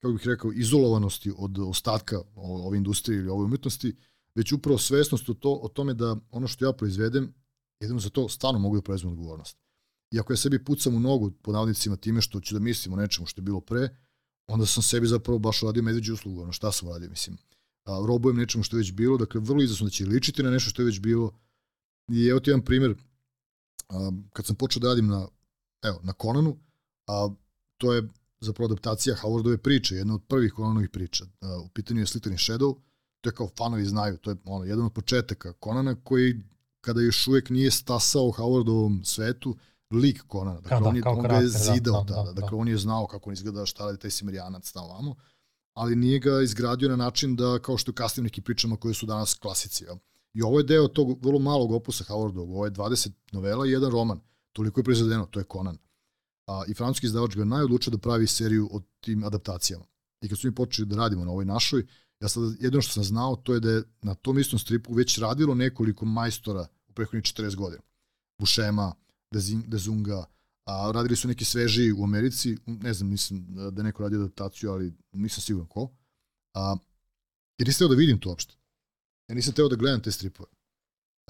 kako 0.00 0.12
bih 0.12 0.26
rekao, 0.26 0.52
izolovanosti 0.52 1.32
od 1.36 1.58
ostatka 1.58 2.20
ove 2.34 2.78
industrije 2.78 3.18
ili 3.18 3.28
ove 3.28 3.44
umetnosti, 3.44 3.96
već 4.34 4.52
upravo 4.52 4.78
svesnost 4.78 5.28
o, 5.28 5.34
to, 5.34 5.52
o 5.52 5.68
tome 5.68 5.94
da 5.94 6.16
ono 6.30 6.46
što 6.46 6.64
ja 6.64 6.72
proizvedem, 6.72 7.34
jedino 7.80 8.00
za 8.00 8.10
to 8.10 8.28
stvarno 8.28 8.58
mogu 8.58 8.76
da 8.76 8.82
preuzmem 8.82 9.12
odgovornost. 9.12 9.58
I 10.10 10.20
ako 10.20 10.32
ja 10.32 10.36
sebi 10.36 10.64
pucam 10.64 10.94
u 10.94 11.00
nogu, 11.00 11.30
po 11.30 11.52
navodnicima, 11.52 11.96
time 11.96 12.20
što 12.20 12.40
ću 12.40 12.54
da 12.54 12.60
mislim 12.60 12.94
o 12.94 12.96
nečemu 12.96 13.26
što 13.26 13.40
je 13.40 13.42
bilo 13.44 13.60
pre, 13.60 13.88
onda 14.48 14.66
sam 14.66 14.82
sebi 14.82 15.06
zapravo 15.06 15.38
baš 15.38 15.62
uradio 15.62 15.82
medveđu 15.82 16.14
uslugu, 16.14 16.42
ono 16.42 16.52
šta 16.52 16.72
sam 16.72 16.88
uradio, 16.88 17.10
mislim. 17.10 17.38
A, 17.84 18.04
robujem 18.06 18.36
nečemu 18.36 18.64
što 18.64 18.76
je 18.76 18.78
već 18.78 18.92
bilo, 18.92 19.16
dakle, 19.16 19.40
vrlo 19.40 19.62
izasno 19.62 19.84
da 19.84 19.90
će 19.90 20.06
ličiti 20.06 20.42
na 20.42 20.50
nešto 20.50 20.70
što 20.70 20.82
je 20.82 20.86
već 20.86 21.00
bilo. 21.00 21.32
I 22.12 22.26
evo 22.26 22.40
ti 22.40 22.50
jedan 22.50 22.64
primjer, 22.64 22.94
a, 23.88 24.10
kad 24.32 24.46
sam 24.46 24.56
počeo 24.56 24.80
da 24.80 24.88
radim 24.88 25.06
na, 25.06 25.28
evo, 25.82 26.00
na 26.02 26.12
Conanu, 26.22 26.58
a, 27.06 27.28
to 27.78 27.92
je 27.92 28.08
zapravo 28.40 28.66
adaptacija 28.66 29.16
Howardove 29.22 29.56
priče, 29.56 29.94
jedna 29.94 30.14
od 30.14 30.22
prvih 30.28 30.52
Conanovih 30.56 30.90
priča. 30.90 31.24
A, 31.40 31.58
u 31.64 31.68
pitanju 31.68 32.00
je 32.00 32.06
Slittering 32.06 32.38
Shadow, 32.38 32.76
to 33.20 33.28
je 33.30 33.34
kao 33.34 33.48
fanovi 33.58 33.84
znaju, 33.84 34.16
to 34.16 34.30
je 34.30 34.36
ono, 34.44 34.64
jedan 34.64 34.84
od 34.84 34.92
početaka 34.92 35.52
Conana 35.64 35.94
koji 36.04 36.42
kada 36.80 37.00
još 37.00 37.28
uvek 37.28 37.50
nije 37.50 37.70
stasao 37.70 38.22
u 38.26 38.32
Howardovom 38.32 39.04
svetu, 39.04 39.56
lik 39.90 40.22
Konana. 40.26 40.60
Dakle, 40.60 40.80
da, 40.80 40.88
on, 40.88 40.96
je, 40.96 41.02
on 41.06 41.22
ga 41.22 41.34
je 41.34 41.42
da, 41.42 41.48
zidao 41.48 42.04
da, 42.04 42.14
tada. 42.14 42.22
Da, 42.22 42.32
da, 42.32 42.40
dakle, 42.40 42.58
on 42.58 42.68
je 42.68 42.78
znao 42.78 43.06
kako 43.06 43.30
on 43.30 43.34
izgleda, 43.34 43.66
šta 43.66 43.84
radi 43.84 43.98
taj 43.98 44.10
Simerijanac 44.10 44.72
tamo 44.72 44.88
vamo, 44.88 45.14
ali 45.74 45.96
nije 45.96 46.18
ga 46.18 46.40
izgradio 46.40 46.88
na 46.88 46.96
način 46.96 47.36
da, 47.36 47.58
kao 47.58 47.76
što 47.76 47.90
je 47.90 47.94
kasnim 47.94 48.24
neki 48.24 48.40
pričama 48.40 48.76
koje 48.76 48.94
su 48.94 49.06
danas 49.06 49.34
klasici. 49.34 49.84
Ja. 49.84 49.96
I 50.34 50.42
ovo 50.42 50.58
je 50.58 50.64
deo 50.64 50.88
tog 50.88 51.24
vrlo 51.24 51.38
malog 51.38 51.72
opusa 51.72 52.04
Howardovog. 52.04 52.54
Ovo 52.54 52.64
je 52.64 52.70
20 52.70 53.10
novela 53.32 53.66
i 53.66 53.70
jedan 53.70 53.90
roman. 53.90 54.20
Toliko 54.52 54.80
je 54.80 54.84
proizvedeno, 54.84 55.26
to 55.26 55.40
je 55.40 55.44
Conan. 55.52 55.78
A, 56.50 56.64
I 56.68 56.74
francuski 56.74 57.06
izdavač 57.06 57.36
ga 57.36 57.44
najodlučio 57.44 57.90
da 57.90 57.98
pravi 57.98 58.26
seriju 58.26 58.68
o 58.72 58.80
tim 59.00 59.24
adaptacijama. 59.24 59.84
I 60.22 60.28
kad 60.28 60.38
su 60.38 60.48
mi 60.48 60.54
počeli 60.54 60.88
da 60.88 60.96
radimo 60.96 61.24
na 61.24 61.30
ovoj 61.30 61.44
našoj, 61.44 61.86
ja 62.20 62.28
sad 62.28 62.42
jedino 62.60 62.82
što 62.82 62.92
sam 62.92 63.04
znao 63.04 63.36
to 63.36 63.54
je 63.54 63.60
da 63.60 63.70
je 63.70 63.82
na 64.02 64.14
tom 64.14 64.38
istom 64.38 64.58
stripu 64.58 64.94
već 64.94 65.18
radilo 65.18 65.54
nekoliko 65.54 66.04
majstora 66.04 66.66
u 66.88 66.92
prethodnih 66.92 67.24
40 67.24 67.56
godina. 67.56 67.82
Bušema, 68.38 68.92
Dezunga, 69.66 70.24
a 70.66 70.92
radili 70.94 71.16
su 71.16 71.28
neki 71.28 71.44
sveži 71.44 71.92
u 71.92 72.04
Americi, 72.04 72.56
ne 72.66 72.92
znam, 72.94 73.10
mislim 73.10 73.46
da 73.70 73.82
neko 73.82 74.02
radio 74.02 74.18
adaptaciju, 74.18 74.70
ali 74.70 74.92
nisam 75.12 75.42
siguran 75.42 75.68
ko. 75.68 75.88
A, 76.54 76.76
jer 77.58 77.68
nisam 77.68 77.78
teo 77.78 77.88
da 77.88 77.94
vidim 77.94 78.18
to 78.18 78.28
uopšte. 78.28 78.54
Ja 79.28 79.34
nisam 79.34 79.54
teo 79.54 79.68
da 79.68 79.76
gledam 79.76 80.02
te 80.02 80.12
stripove. 80.12 80.50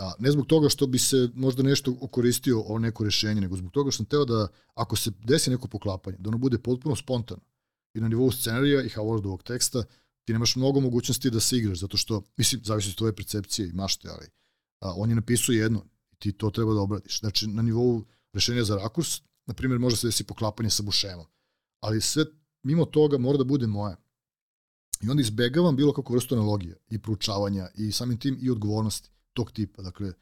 A, 0.01 0.13
ne 0.19 0.31
zbog 0.31 0.47
toga 0.47 0.69
što 0.69 0.87
bi 0.87 0.99
se 0.99 1.29
možda 1.35 1.63
nešto 1.63 1.97
okoristio 2.01 2.61
o 2.61 2.79
neko 2.79 3.05
rešenje, 3.05 3.41
nego 3.41 3.57
zbog 3.57 3.73
toga 3.73 3.91
što 3.91 3.97
sam 3.97 4.07
teo 4.07 4.25
da, 4.25 4.49
ako 4.75 4.97
se 4.97 5.11
desi 5.25 5.51
neko 5.51 5.69
poklapanje, 5.69 6.17
da 6.21 6.29
ono 6.29 6.39
bude 6.39 6.59
potpuno 6.59 6.97
spontano 6.97 7.41
i 7.95 8.01
na 8.01 8.09
nivou 8.09 8.31
scenarija 8.33 8.83
i 8.83 8.89
Howardovog 8.89 9.43
teksta, 9.43 9.83
ti 10.25 10.33
nemaš 10.33 10.57
mnogo 10.57 10.81
mogućnosti 10.81 11.31
da 11.31 11.41
se 11.41 11.57
igraš, 11.57 11.79
zato 11.79 11.97
što, 11.97 12.23
mislim, 12.37 12.61
zavisi 12.65 12.89
od 12.89 12.95
tvoje 12.95 13.17
percepcije 13.17 13.69
i 13.69 13.73
mašte, 13.73 14.09
ali 14.09 14.27
a, 14.81 14.95
on 14.97 15.09
je 15.11 15.17
napisao 15.17 15.53
jedno, 15.53 15.85
ti 16.19 16.33
to 16.33 16.51
treba 16.51 16.75
da 16.75 16.81
obradiš. 16.81 17.21
Znači, 17.21 17.47
na 17.47 17.63
nivou 17.63 18.05
rešenja 18.33 18.65
za 18.65 18.77
rakurs, 18.77 19.21
na 19.47 19.55
primjer, 19.55 19.79
može 19.79 19.97
se 19.97 20.07
desi 20.07 20.25
poklapanje 20.25 20.71
sa 20.71 20.83
bušemom, 20.83 21.27
ali 21.81 22.01
sve 22.01 22.25
mimo 22.63 22.85
toga 22.85 23.19
mora 23.19 23.39
da 23.39 23.45
bude 23.45 23.67
moje. 23.67 23.97
I 25.03 25.11
onda 25.11 25.21
izbegavam 25.21 25.77
bilo 25.77 25.93
kako 25.93 26.13
vrstu 26.13 26.35
analogije 26.35 26.77
i 26.91 26.99
proučavanja 26.99 27.69
i 27.75 27.93
samim 27.93 28.19
tim 28.19 28.39
i 28.41 28.51
odgovornosti 28.51 29.11
tog 29.41 29.53
tipa. 29.53 29.83
Dakle, 29.83 30.13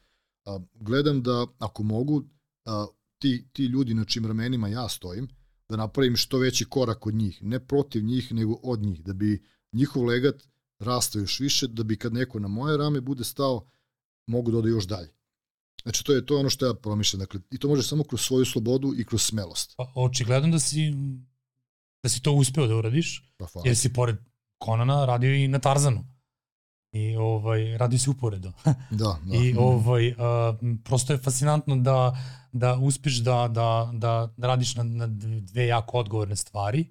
a, 0.45 0.59
gledam 0.73 1.23
da 1.23 1.47
ako 1.59 1.83
mogu, 1.83 2.23
a, 2.65 2.87
ti, 3.19 3.47
ti 3.53 3.65
ljudi 3.65 3.93
na 3.93 4.05
čim 4.05 4.25
ramenima 4.25 4.67
ja 4.67 4.89
stojim, 4.89 5.27
da 5.69 5.77
napravim 5.77 6.15
što 6.15 6.37
veći 6.37 6.65
korak 6.65 7.05
od 7.05 7.13
njih, 7.13 7.43
ne 7.43 7.59
protiv 7.59 8.03
njih, 8.03 8.31
nego 8.33 8.53
od 8.63 8.79
njih, 8.79 9.03
da 9.03 9.13
bi 9.13 9.43
njihov 9.71 10.05
legat 10.05 10.47
rastao 10.79 11.19
još 11.19 11.39
više, 11.39 11.67
da 11.67 11.83
bi 11.83 11.97
kad 11.97 12.13
neko 12.13 12.39
na 12.39 12.47
moje 12.47 12.77
rame 12.77 13.01
bude 13.01 13.23
stao, 13.23 13.67
mogu 14.27 14.51
da 14.51 14.57
ode 14.57 14.69
još 14.69 14.87
dalje. 14.87 15.11
Znači, 15.83 16.03
to 16.03 16.13
je 16.13 16.25
to 16.25 16.33
je 16.33 16.39
ono 16.39 16.49
što 16.49 16.65
ja 16.65 16.73
promišljam. 16.73 17.19
Dakle, 17.19 17.39
I 17.51 17.57
to 17.57 17.67
može 17.67 17.83
samo 17.83 18.03
kroz 18.03 18.21
svoju 18.21 18.45
slobodu 18.45 18.93
i 18.97 19.05
kroz 19.05 19.21
smelost. 19.21 19.73
Pa, 19.77 19.91
očigledno 19.95 20.49
da 20.51 20.59
si, 20.59 20.93
da 22.03 22.09
si 22.09 22.21
to 22.21 22.33
uspeo 22.33 22.67
da 22.67 22.75
uradiš, 22.75 23.33
pa, 23.37 23.47
jer 23.65 23.77
si 23.77 23.93
pored 23.93 24.17
Konana 24.57 25.05
radio 25.05 25.33
i 25.33 25.47
na 25.47 25.59
Tarzanu. 25.59 26.05
I 26.91 27.15
ovaj, 27.15 27.77
radio 27.77 27.99
si 27.99 28.09
uporedo. 28.09 28.51
da, 28.89 29.17
da. 29.25 29.35
I 29.35 29.55
ovaj, 29.57 30.15
a, 30.17 30.53
prosto 30.83 31.13
je 31.13 31.19
fascinantno 31.19 31.75
da, 31.75 32.17
da 32.51 32.75
uspeš 32.75 33.17
da, 33.17 33.47
da, 33.47 33.91
da, 33.93 34.29
da 34.37 34.47
radiš 34.47 34.75
na, 34.75 34.83
na 34.83 35.07
dve 35.41 35.67
jako 35.67 35.97
odgovorne 35.97 36.35
stvari 36.35 36.85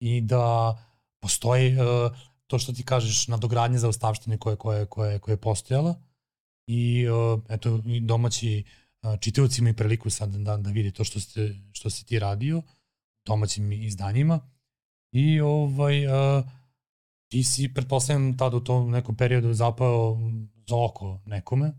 i 0.00 0.20
da 0.20 0.76
postoji 1.20 1.76
uh, 1.76 2.16
to 2.46 2.58
što 2.58 2.72
ti 2.72 2.82
kažeš 2.82 3.28
nadogradnje 3.28 3.78
za 3.78 3.88
ostavštine 3.88 4.38
koje, 4.38 4.56
koje, 4.56 4.86
koje, 4.86 5.18
koje 5.18 5.32
je 5.32 5.36
postojala 5.36 5.94
i 6.66 7.08
uh, 7.08 7.40
eto 7.48 7.80
i 7.86 8.00
domaći 8.00 8.64
uh, 9.02 9.20
čitaoci 9.20 9.60
imaju 9.60 9.76
priliku 9.76 10.10
sad 10.10 10.30
da, 10.30 10.56
da 10.56 10.70
vide 10.70 10.90
to 10.90 11.04
što, 11.04 11.20
ste, 11.20 11.54
što 11.72 11.90
si 11.90 12.06
ti 12.06 12.18
radio 12.18 12.62
domaćim 13.26 13.72
izdanjima 13.72 14.40
i 15.12 15.40
ovaj 15.40 16.06
uh, 16.06 16.44
ti 17.30 17.44
si 17.44 17.74
pretpostavljam 17.74 18.36
tada 18.36 18.56
u 18.56 18.60
tom 18.60 18.90
nekom 18.90 19.16
periodu 19.16 19.52
zapao 19.52 20.18
za 20.66 20.76
oko 20.76 21.20
nekome 21.26 21.72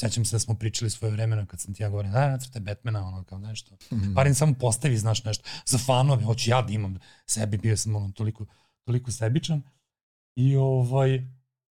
Sećam 0.00 0.24
se 0.24 0.36
da 0.36 0.40
smo 0.40 0.54
pričali 0.54 0.90
svoje 0.90 1.12
vremena 1.12 1.46
kad 1.46 1.60
sam 1.60 1.74
ti 1.74 1.82
ja 1.82 1.88
govorio, 1.88 2.12
da, 2.12 2.28
nacrte 2.28 2.60
Batmana, 2.60 3.06
ono 3.06 3.24
kao 3.24 3.38
nešto. 3.38 3.74
Mm 3.74 3.96
-hmm. 3.96 4.14
Parim 4.14 4.34
samo 4.34 4.54
postavi, 4.60 4.96
znaš 4.96 5.24
nešto. 5.24 5.44
Za 5.66 5.78
fanove, 5.78 6.24
hoću 6.24 6.50
ja 6.50 6.62
da 6.62 6.72
imam 6.72 6.98
sebi, 7.26 7.58
bio 7.58 7.76
sam 7.76 7.96
ono 7.96 8.12
toliko, 8.12 8.46
toliko 8.84 9.12
sebičan. 9.12 9.62
I 10.36 10.56
ovaj, 10.56 11.28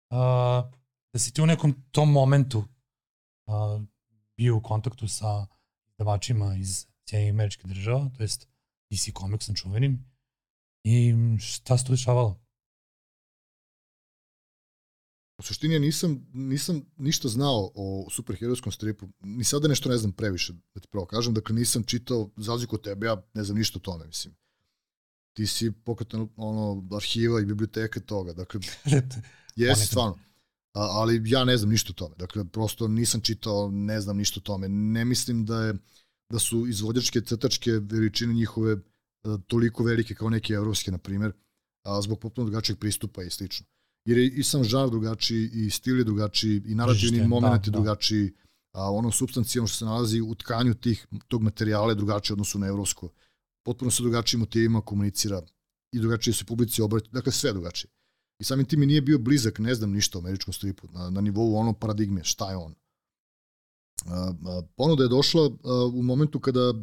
a, 0.09 0.71
da 1.13 1.19
si 1.19 1.33
ti 1.33 1.41
u 1.41 1.45
nekom 1.45 1.83
tom 1.91 2.11
momentu 2.11 2.63
a, 3.47 3.79
bio 4.37 4.57
u 4.57 4.61
kontaktu 4.61 5.07
sa 5.07 5.47
izdavačima 5.91 6.55
iz 6.55 6.85
Sjedinjenih 7.09 7.33
američkih 7.33 7.67
država, 7.67 8.09
to 8.17 8.23
jest 8.23 8.47
DC 8.91 9.09
Comicsom 9.19 9.55
čuvenim, 9.55 10.05
i 10.83 11.13
šta 11.39 11.77
se 11.77 11.85
to 11.85 11.93
dešavalo? 11.93 12.46
U 15.37 15.43
suštini 15.43 15.73
ja 15.73 15.79
nisam, 15.79 16.27
nisam 16.33 16.81
ništa 16.97 17.27
znao 17.27 17.71
o 17.75 18.07
superherojskom 18.11 18.71
stripu, 18.71 19.09
ni 19.19 19.43
sada 19.43 19.67
nešto 19.67 19.89
ne 19.89 19.97
znam 19.97 20.11
previše, 20.11 20.53
da 20.73 20.81
ti 20.81 20.87
pravo 20.87 21.05
kažem, 21.05 21.33
dakle 21.33 21.55
nisam 21.55 21.83
čitao, 21.83 22.29
za 22.37 22.51
razliku 22.51 22.75
od 22.75 22.83
tebe, 22.83 23.05
ja 23.05 23.21
ne 23.33 23.43
znam 23.43 23.57
ništa 23.57 23.79
o 23.79 23.81
tome, 23.81 24.07
mislim. 24.07 24.35
Ti 25.33 25.47
si 25.47 25.71
pokretan 25.71 26.27
ono, 26.35 26.95
arhiva 26.95 27.41
i 27.41 27.45
biblioteka 27.45 27.99
toga, 27.99 28.33
dakle, 28.33 28.59
jesi 29.55 29.87
stvarno 29.87 30.27
ali 30.77 31.21
ja 31.25 31.45
ne 31.45 31.57
znam 31.57 31.69
ništa 31.69 31.91
o 31.91 31.93
tome. 31.93 32.15
Dakle, 32.15 32.45
prosto 32.45 32.87
nisam 32.87 33.21
čitao, 33.21 33.71
ne 33.71 34.01
znam 34.01 34.17
ništa 34.17 34.39
o 34.39 34.41
tome. 34.41 34.69
Ne 34.69 35.05
mislim 35.05 35.45
da 35.45 35.63
je 35.63 35.73
da 36.31 36.39
su 36.39 36.67
izvođačke 36.67 37.21
crtačke 37.21 37.71
veličine 37.71 38.33
njihove 38.33 38.71
e, 38.73 38.77
toliko 39.47 39.83
velike 39.83 40.15
kao 40.15 40.29
neke 40.29 40.53
evropske, 40.53 40.91
na 40.91 40.97
primjer, 40.97 41.31
a, 41.83 42.01
zbog 42.01 42.19
potpuno 42.19 42.45
drugačijeg 42.45 42.79
pristupa 42.79 43.23
i 43.23 43.29
slično. 43.29 43.65
Jer 44.07 44.17
je 44.17 44.27
i 44.39 44.43
sam 44.43 44.63
žar 44.63 44.89
drugačiji, 44.89 45.49
i 45.53 45.69
stil 45.69 45.97
je 45.97 46.03
drugačiji, 46.03 46.61
i 46.65 46.75
narativni 46.75 47.19
da, 47.19 47.27
moment 47.27 47.67
je 47.67 47.71
da, 47.71 47.75
drugačiji, 47.75 48.31
a 48.71 48.91
ono 48.91 49.11
substancijom 49.11 49.67
što 49.67 49.77
se 49.77 49.85
nalazi 49.85 50.21
u 50.21 50.35
tkanju 50.35 50.73
tih, 50.73 51.07
tog 51.27 51.41
materijala 51.43 51.91
je 51.91 51.95
drugačije 51.95 52.33
odnosu 52.33 52.59
na 52.59 52.67
evropsko. 52.67 53.09
Potpuno 53.65 53.91
se 53.91 54.03
drugačijim 54.03 54.39
motivima 54.39 54.81
komunicira 54.81 55.41
i 55.91 55.99
drugačije 55.99 56.33
se 56.33 56.45
publici 56.45 56.81
obrati, 56.81 57.09
dakle 57.11 57.31
sve 57.31 57.53
drugačije. 57.53 57.91
I 58.39 58.43
samim 58.43 58.65
tim 58.65 58.79
mi 58.79 58.85
nije 58.85 59.01
bio 59.01 59.19
blizak, 59.19 59.59
ne 59.59 59.75
znam 59.75 59.91
ništa 59.91 60.17
o 60.17 60.21
američkom 60.21 60.53
stripu, 60.53 60.87
na, 60.91 61.09
na 61.09 61.21
nivou 61.21 61.55
ono 61.55 61.73
paradigme, 61.73 62.23
šta 62.23 62.49
je 62.51 62.57
on. 62.57 62.75
A, 64.05 64.33
a, 64.45 64.61
ponuda 64.75 65.03
je 65.03 65.09
došla 65.09 65.45
a, 65.45 65.85
u 65.93 66.03
momentu 66.03 66.39
kada 66.39 66.73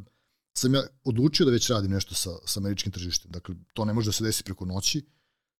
sam 0.58 0.74
ja 0.74 0.82
odlučio 1.04 1.46
da 1.46 1.52
već 1.52 1.70
radim 1.70 1.90
nešto 1.90 2.14
sa, 2.14 2.30
sa 2.44 2.60
američkim 2.60 2.92
tržištem. 2.92 3.30
Dakle, 3.30 3.54
to 3.72 3.84
ne 3.84 3.92
može 3.92 4.08
da 4.08 4.12
se 4.12 4.24
desi 4.24 4.44
preko 4.44 4.64
noći. 4.64 5.02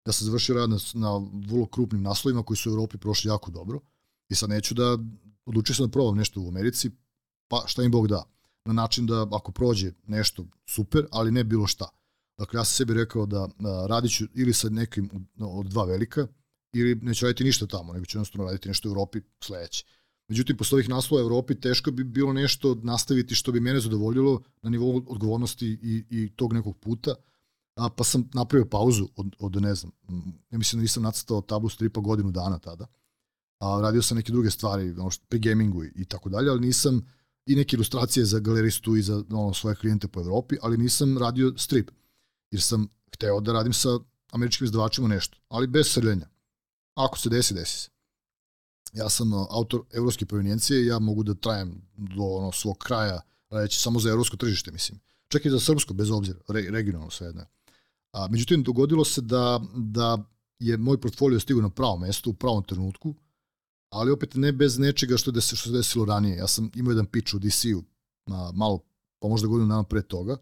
Da 0.04 0.12
sam 0.12 0.24
završio 0.24 0.54
rad 0.54 0.70
na, 0.70 0.78
na 0.94 1.28
vrlo 1.48 1.66
krupnim 1.66 2.02
naslovima 2.02 2.42
koji 2.42 2.56
su 2.56 2.70
u 2.70 2.72
Evropi 2.72 2.98
prošli 2.98 3.28
jako 3.28 3.50
dobro. 3.50 3.80
I 4.28 4.34
sad 4.34 4.50
neću 4.50 4.74
da, 4.74 4.98
odlučio 5.46 5.74
sam 5.74 5.86
da 5.86 5.92
probam 5.92 6.16
nešto 6.16 6.40
u 6.40 6.48
Americi, 6.48 6.90
pa 7.48 7.64
šta 7.66 7.82
im 7.82 7.90
Bog 7.90 8.08
da. 8.08 8.24
Na 8.64 8.72
način 8.72 9.06
da 9.06 9.26
ako 9.32 9.52
prođe 9.52 9.92
nešto 10.06 10.46
super, 10.66 11.06
ali 11.10 11.30
ne 11.30 11.44
bilo 11.44 11.66
šta. 11.66 11.88
Dakle, 12.38 12.58
ja 12.60 12.64
sam 12.64 12.74
sebi 12.74 12.94
rekao 12.94 13.26
da 13.26 13.42
a, 13.42 13.48
radit 13.88 14.12
ću 14.16 14.24
ili 14.34 14.52
sa 14.52 14.68
nekim 14.68 15.28
od 15.38 15.66
dva 15.66 15.84
velika, 15.84 16.26
ili 16.72 16.94
neću 16.94 17.26
raditi 17.26 17.44
ništa 17.44 17.66
tamo, 17.66 17.92
nego 17.92 18.04
ću 18.04 18.18
jednostavno 18.18 18.46
raditi 18.46 18.68
nešto 18.68 18.88
u 18.88 18.92
Evropi 18.92 19.20
sledeće. 19.40 19.84
Međutim, 20.28 20.56
posle 20.56 20.76
ovih 20.76 20.88
naslova 20.88 21.22
u 21.22 21.26
Evropi 21.26 21.60
teško 21.60 21.90
bi 21.90 22.04
bilo 22.04 22.32
nešto 22.32 22.74
nastaviti 22.82 23.34
što 23.34 23.52
bi 23.52 23.60
mene 23.60 23.80
zadovoljilo 23.80 24.42
na 24.62 24.70
nivou 24.70 25.02
odgovornosti 25.06 25.66
i, 25.82 26.04
i 26.10 26.30
tog 26.36 26.52
nekog 26.52 26.76
puta, 26.76 27.14
a, 27.76 27.88
pa 27.88 28.04
sam 28.04 28.30
napravio 28.34 28.66
pauzu 28.66 29.08
od, 29.16 29.26
od 29.38 29.62
ne 29.62 29.74
znam, 29.74 29.92
ja 30.50 30.58
mislim 30.58 30.78
da 30.78 30.82
nisam 30.82 31.02
nacrtao 31.02 31.40
tablu 31.40 31.68
stripa 31.68 32.00
godinu 32.00 32.30
dana 32.30 32.58
tada. 32.58 32.86
A, 33.58 33.80
radio 33.82 34.02
sam 34.02 34.16
neke 34.16 34.32
druge 34.32 34.50
stvari, 34.50 34.90
ono 34.90 35.10
što, 35.10 35.24
pri 35.28 35.38
gamingu 35.38 35.84
i, 35.84 35.92
i 35.94 36.04
tako 36.04 36.28
dalje, 36.28 36.50
ali 36.50 36.60
nisam 36.60 37.06
i 37.46 37.54
neke 37.54 37.76
ilustracije 37.76 38.24
za 38.24 38.38
galeristu 38.38 38.96
i 38.96 39.02
za 39.02 39.24
ono, 39.30 39.54
svoje 39.54 39.76
klijente 39.76 40.08
po 40.08 40.20
Evropi, 40.20 40.56
ali 40.62 40.78
nisam 40.78 41.18
radio 41.18 41.52
strip, 41.56 41.90
jer 42.50 42.62
sam 42.62 42.88
hteo 43.14 43.40
da 43.40 43.52
radim 43.52 43.72
sa 43.72 43.88
američkim 44.32 44.64
izdavačima 44.64 45.08
nešto, 45.08 45.38
ali 45.48 45.66
bez 45.66 45.92
srljenja. 45.92 46.28
Ako 46.94 47.18
se 47.18 47.28
desi, 47.28 47.54
desi 47.54 47.78
se 47.78 47.94
ja 48.94 49.08
sam 49.08 49.32
autor 49.32 49.82
evropske 49.92 50.26
provenijencije 50.26 50.82
i 50.82 50.86
ja 50.86 50.98
mogu 50.98 51.22
da 51.22 51.34
trajem 51.34 51.82
do 51.96 52.22
ono, 52.22 52.52
svog 52.52 52.78
kraja, 52.78 53.20
reći 53.50 53.80
samo 53.80 54.00
za 54.00 54.10
evropsko 54.10 54.36
tržište, 54.36 54.72
mislim. 54.72 55.00
Čak 55.28 55.44
i 55.44 55.50
za 55.50 55.60
srpsko, 55.60 55.94
bez 55.94 56.10
obzira, 56.10 56.38
re, 56.48 56.62
regionalno 56.70 57.10
sve 57.10 57.26
jedno. 57.26 57.44
A, 58.14 58.28
međutim, 58.30 58.62
dogodilo 58.62 59.04
se 59.04 59.20
da, 59.20 59.60
da 59.74 60.18
je 60.58 60.76
moj 60.76 61.00
portfolio 61.00 61.40
stigao 61.40 61.62
na 61.62 61.70
pravo 61.70 61.96
mesto, 61.96 62.30
u 62.30 62.34
pravom 62.34 62.64
trenutku, 62.64 63.14
ali 63.92 64.10
opet 64.10 64.34
ne 64.34 64.52
bez 64.52 64.78
nečega 64.78 65.16
što, 65.16 65.30
des, 65.30 65.46
što 65.46 65.56
se 65.56 65.70
desilo 65.70 66.04
ranije. 66.04 66.36
Ja 66.36 66.46
sam 66.46 66.70
imao 66.74 66.90
jedan 66.90 67.06
pitch 67.06 67.34
u 67.34 67.38
DC-u, 67.38 67.82
malo, 68.54 68.80
pa 69.18 69.28
možda 69.28 69.48
godinu 69.48 69.68
dana 69.68 69.82
pre 69.82 70.02
toga, 70.02 70.36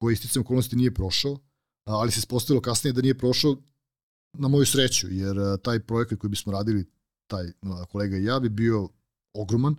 koji 0.00 0.12
isticam 0.12 0.42
okolnosti 0.42 0.76
nije 0.76 0.94
prošao, 0.94 1.38
ali 1.84 2.12
se 2.12 2.18
ispostavilo 2.18 2.62
kasnije 2.62 2.92
da 2.92 3.02
nije 3.02 3.18
prošao 3.18 3.56
na 4.32 4.48
moju 4.48 4.66
sreću, 4.66 5.08
jer 5.10 5.36
taj 5.62 5.80
projekat 5.80 6.18
koji 6.18 6.30
bismo 6.30 6.52
radili 6.52 6.90
taj 7.26 7.52
kolega 7.88 8.16
i 8.16 8.24
ja 8.24 8.40
bi 8.40 8.48
bio 8.48 8.88
ogroman, 9.34 9.76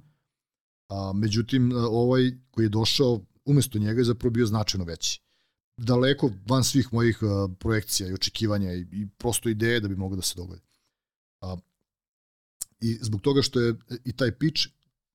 a, 0.90 1.12
međutim 1.14 1.72
ovaj 1.72 2.32
koji 2.52 2.66
je 2.66 2.70
došao 2.70 3.22
umesto 3.46 3.80
njega 3.80 4.00
je 4.00 4.06
zapravo 4.06 4.32
bio 4.32 4.46
značajno 4.46 4.86
veći. 4.86 5.25
Daleko 5.78 6.32
van 6.48 6.64
svih 6.64 6.94
mojih 6.94 7.20
a, 7.24 7.48
projekcija 7.60 8.10
i 8.10 8.14
očekivanja 8.14 8.74
i, 8.74 8.80
i 8.92 9.08
prosto 9.18 9.50
ideje 9.50 9.80
da 9.80 9.88
bi 9.88 9.96
moglo 9.96 10.16
da 10.16 10.22
se 10.22 10.34
dogodi. 10.36 10.62
A, 11.42 11.58
I 12.80 12.98
zbog 13.02 13.22
toga 13.22 13.42
što 13.42 13.60
je 13.60 13.76
i 14.06 14.14
taj 14.14 14.32
pitch 14.38 14.62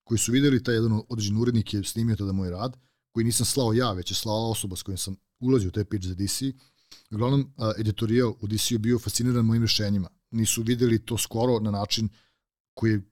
koji 0.04 0.18
su 0.18 0.32
videli, 0.32 0.62
taj 0.62 0.74
jedan 0.74 1.02
određen 1.08 1.36
urednik 1.36 1.74
je 1.74 1.84
snimio 1.84 2.16
tada 2.16 2.32
moj 2.32 2.50
rad, 2.50 2.76
koji 3.12 3.24
nisam 3.24 3.46
slao 3.46 3.72
ja, 3.72 3.92
već 3.92 4.10
je 4.10 4.14
slala 4.14 4.50
osoba 4.50 4.76
s 4.76 4.82
kojom 4.82 4.98
sam 4.98 5.16
ulazio 5.40 5.68
u 5.68 5.72
taj 5.72 5.84
pitch 5.84 6.06
za 6.06 6.14
DC. 6.14 6.42
Uglavnom, 7.10 7.52
editorijal 7.78 8.34
u 8.40 8.46
DC 8.46 8.70
je 8.70 8.78
bio 8.78 8.98
fasciniran 8.98 9.44
mojim 9.44 9.62
rešenjima. 9.62 10.08
Nisu 10.30 10.62
videli 10.62 10.98
to 10.98 11.18
skoro 11.18 11.60
na 11.60 11.70
način 11.70 12.08
koji 12.74 12.92
je, 12.92 13.02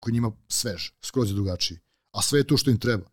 koji 0.00 0.12
njima 0.14 0.32
svež, 0.48 0.90
skroz 1.02 1.30
je 1.30 1.34
drugačiji. 1.34 1.78
A 2.12 2.22
sve 2.22 2.40
je 2.40 2.46
to 2.46 2.56
što 2.56 2.70
im 2.70 2.78
treba. 2.78 3.09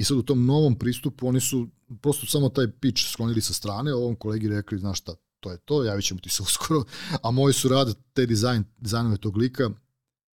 I 0.00 0.04
sad 0.04 0.16
u 0.16 0.22
tom 0.22 0.46
novom 0.46 0.78
pristupu 0.78 1.28
oni 1.28 1.40
su 1.40 1.68
prosto 2.02 2.26
samo 2.26 2.48
taj 2.48 2.70
pitch 2.70 3.02
sklonili 3.12 3.40
sa 3.40 3.52
strane, 3.52 3.94
ovom 3.94 4.16
kolegi 4.16 4.48
rekli, 4.48 4.78
znaš 4.78 4.98
šta, 4.98 5.14
to 5.40 5.50
je 5.50 5.58
to, 5.58 5.84
javit 5.84 6.04
ćemo 6.04 6.20
ti 6.20 6.30
se 6.30 6.42
uskoro, 6.48 6.84
a 7.22 7.30
moji 7.30 7.54
su 7.54 7.68
rad, 7.68 7.94
te 8.12 8.26
dizajn, 8.26 8.64
dizajnove 8.78 9.16
tog 9.16 9.36
lika 9.36 9.70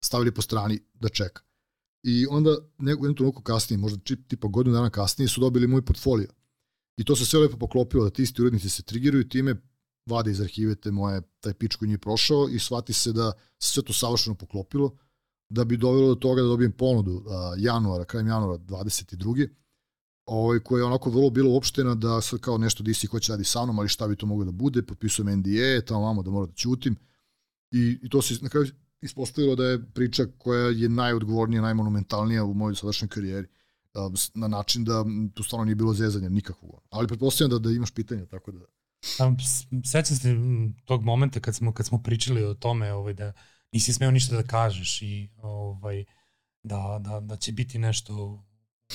stavili 0.04 0.34
po 0.34 0.42
strani 0.42 0.80
da 0.94 1.08
čeka. 1.08 1.42
I 2.02 2.26
onda 2.30 2.56
nego 2.78 3.06
jednu 3.06 3.16
trenutku 3.16 3.42
kasnije, 3.42 3.78
možda 3.78 3.98
tipa 4.28 4.48
godinu 4.48 4.74
dana 4.76 4.90
kasnije 4.90 5.28
su 5.28 5.40
dobili 5.40 5.66
moj 5.66 5.84
portfolio. 5.84 6.28
I 6.96 7.04
to 7.04 7.16
se 7.16 7.26
sve 7.26 7.40
lepo 7.40 7.56
poklopilo 7.56 8.04
da 8.04 8.10
ti 8.10 8.22
isti 8.22 8.42
urednici 8.42 8.68
se 8.68 8.82
trigiraju 8.82 9.28
time 9.28 9.56
vade 10.06 10.30
iz 10.30 10.40
arhive 10.40 10.74
te 10.74 10.90
moje, 10.90 11.22
taj 11.40 11.54
pič 11.54 11.76
koji 11.76 11.86
nije 11.86 11.98
prošao 11.98 12.48
i 12.48 12.58
shvati 12.58 12.92
se 12.92 13.12
da 13.12 13.32
se 13.58 13.72
sve 13.72 13.82
to 13.82 13.92
savršeno 13.92 14.36
poklopilo, 14.36 14.96
da 15.49 15.64
bi 15.64 15.76
dovelo 15.76 16.09
do 16.09 16.14
toga 16.14 16.42
da 16.42 16.49
dobijem 16.49 16.72
ponudu 16.72 17.24
a, 17.28 17.55
januara, 17.59 18.05
krajem 18.05 18.26
januara 18.26 18.59
22. 18.59 19.49
Ovaj, 20.26 20.59
koja 20.59 20.80
je 20.80 20.84
onako 20.84 21.11
vrlo 21.11 21.30
bilo 21.30 21.51
uopštena 21.51 21.95
da 21.95 22.20
sad 22.20 22.40
kao 22.40 22.59
nešto 22.59 22.82
DC 22.82 23.07
hoće 23.07 23.32
radi 23.32 23.45
sa 23.45 23.64
mnom, 23.64 23.78
ali 23.78 23.88
šta 23.88 24.09
bi 24.09 24.16
to 24.16 24.26
moglo 24.26 24.45
da 24.45 24.53
bude, 24.53 24.82
potpisujem 24.82 25.38
NDA, 25.38 25.80
tamo 25.86 26.01
vamo 26.01 26.22
da 26.22 26.30
mora 26.30 26.47
da 26.47 26.53
ćutim. 26.53 26.97
I, 27.70 27.99
I 28.03 28.09
to 28.09 28.22
se 28.22 28.34
na 28.42 28.49
kraju 28.49 28.66
ispostavilo 29.01 29.57
da 29.57 29.64
je 29.64 29.84
priča 29.92 30.26
koja 30.38 30.68
je 30.68 30.88
najodgovornija, 30.88 31.62
najmonumentalnija 31.62 32.45
u 32.45 32.55
mojoj 32.55 32.74
sadašnjoj 32.74 33.09
karijeri 33.09 33.49
na 34.34 34.49
način 34.49 34.84
da 34.84 35.05
tu 35.34 35.42
stvarno 35.42 35.64
nije 35.64 35.74
bilo 35.74 35.95
zezanja 35.95 36.28
nikakvog. 36.28 36.82
Ali 36.90 37.09
pretpostavljam 37.09 37.51
da, 37.51 37.59
da 37.68 37.74
imaš 37.74 37.90
pitanja, 37.90 38.26
tako 38.26 38.53
da... 38.53 38.61
Sećam 39.84 40.16
se 40.16 40.36
tog 40.84 41.03
momenta 41.03 41.40
kad 41.40 41.57
smo, 41.57 41.72
kad 41.72 41.86
smo 41.86 42.03
pričali 42.03 42.45
o 42.45 42.55
tome 42.55 42.92
ovaj, 42.92 43.14
da 43.14 43.32
nisi 43.74 43.92
smeo 43.92 44.10
ništa 44.10 44.36
da 44.36 44.42
kažeš 44.42 45.02
i 45.02 45.28
ovaj, 45.42 46.04
da, 46.62 46.98
da, 47.00 47.20
da 47.20 47.36
će 47.36 47.52
biti 47.52 47.78
nešto 47.78 48.44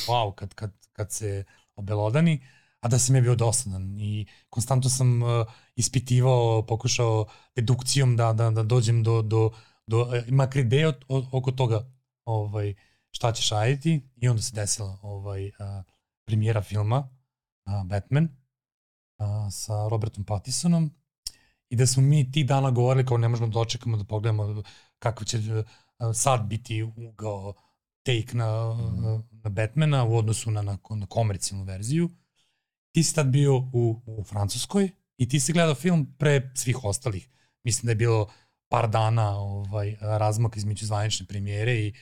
wow 0.07 0.36
kad, 0.36 0.53
kad, 0.53 0.71
kad 0.93 1.11
se 1.11 1.43
obelodani, 1.75 2.45
a 2.80 2.88
da 2.88 2.99
sam 2.99 3.15
je 3.15 3.21
bio 3.21 3.36
dosadan 3.36 3.99
i 3.99 4.27
konstantno 4.49 4.89
sam 4.89 5.21
uh, 5.21 5.47
ispitivao, 5.75 6.65
pokušao 6.65 7.25
dedukcijom 7.55 8.15
da, 8.15 8.34
da, 8.34 8.49
da 8.49 8.63
dođem 8.63 9.03
do, 9.03 9.21
do, 9.21 9.51
do 9.88 10.11
makar 10.32 10.61
ideje 10.61 10.93
oko 11.07 11.51
toga 11.51 11.91
ovaj, 12.25 12.75
šta 13.11 13.32
ćeš 13.32 13.49
raditi. 13.49 14.09
I 14.15 14.27
onda 14.27 14.41
se 14.41 14.55
desila 14.55 14.99
ovaj, 15.01 15.47
uh, 15.47 15.53
premijera 16.25 16.61
filma 16.61 16.99
uh, 17.65 17.88
Batman 17.88 18.30
a, 19.17 19.51
sa 19.51 19.88
Robertom 19.89 20.23
Pattisonom 20.23 20.99
i 21.70 21.76
da 21.76 21.88
smo 21.88 22.03
mi 22.03 22.32
ti 22.32 22.43
dana 22.43 22.72
govorili 22.72 23.05
kao 23.05 23.17
ne 23.17 23.28
možemo 23.28 23.47
da 23.47 23.59
očekamo 23.59 23.97
da 23.97 24.03
pogledamo 24.03 24.63
kako 24.99 25.26
će 25.26 25.63
a, 25.97 26.13
sad 26.13 26.45
biti 26.45 26.84
ugao 26.84 27.53
take 28.03 28.38
na, 28.38 28.74
mm. 28.74 29.39
na 29.43 29.49
Batmana 29.49 30.03
u 30.03 30.17
odnosu 30.17 30.51
na, 30.51 30.61
na, 30.61 30.78
na 30.89 31.05
komercijalnu 31.05 31.65
verziju. 31.65 32.09
Ti 32.91 33.03
si 33.03 33.15
tad 33.15 33.28
bio 33.28 33.57
u, 33.57 34.01
u 34.05 34.24
Francuskoj 34.24 34.89
i 35.17 35.30
ti 35.30 35.39
si 35.39 35.53
gledao 35.53 35.76
film 35.76 36.15
pre 36.17 36.51
svih 36.55 36.84
ostalih. 36.84 37.30
Mislim 37.63 37.86
da 37.86 37.91
je 37.91 37.95
bilo 37.95 38.30
par 38.67 38.89
dana 38.89 39.38
ovaj, 39.39 39.97
razmak 40.01 40.57
između 40.57 40.86
zvanične 40.86 41.26
premijere 41.26 41.76
i 41.76 41.93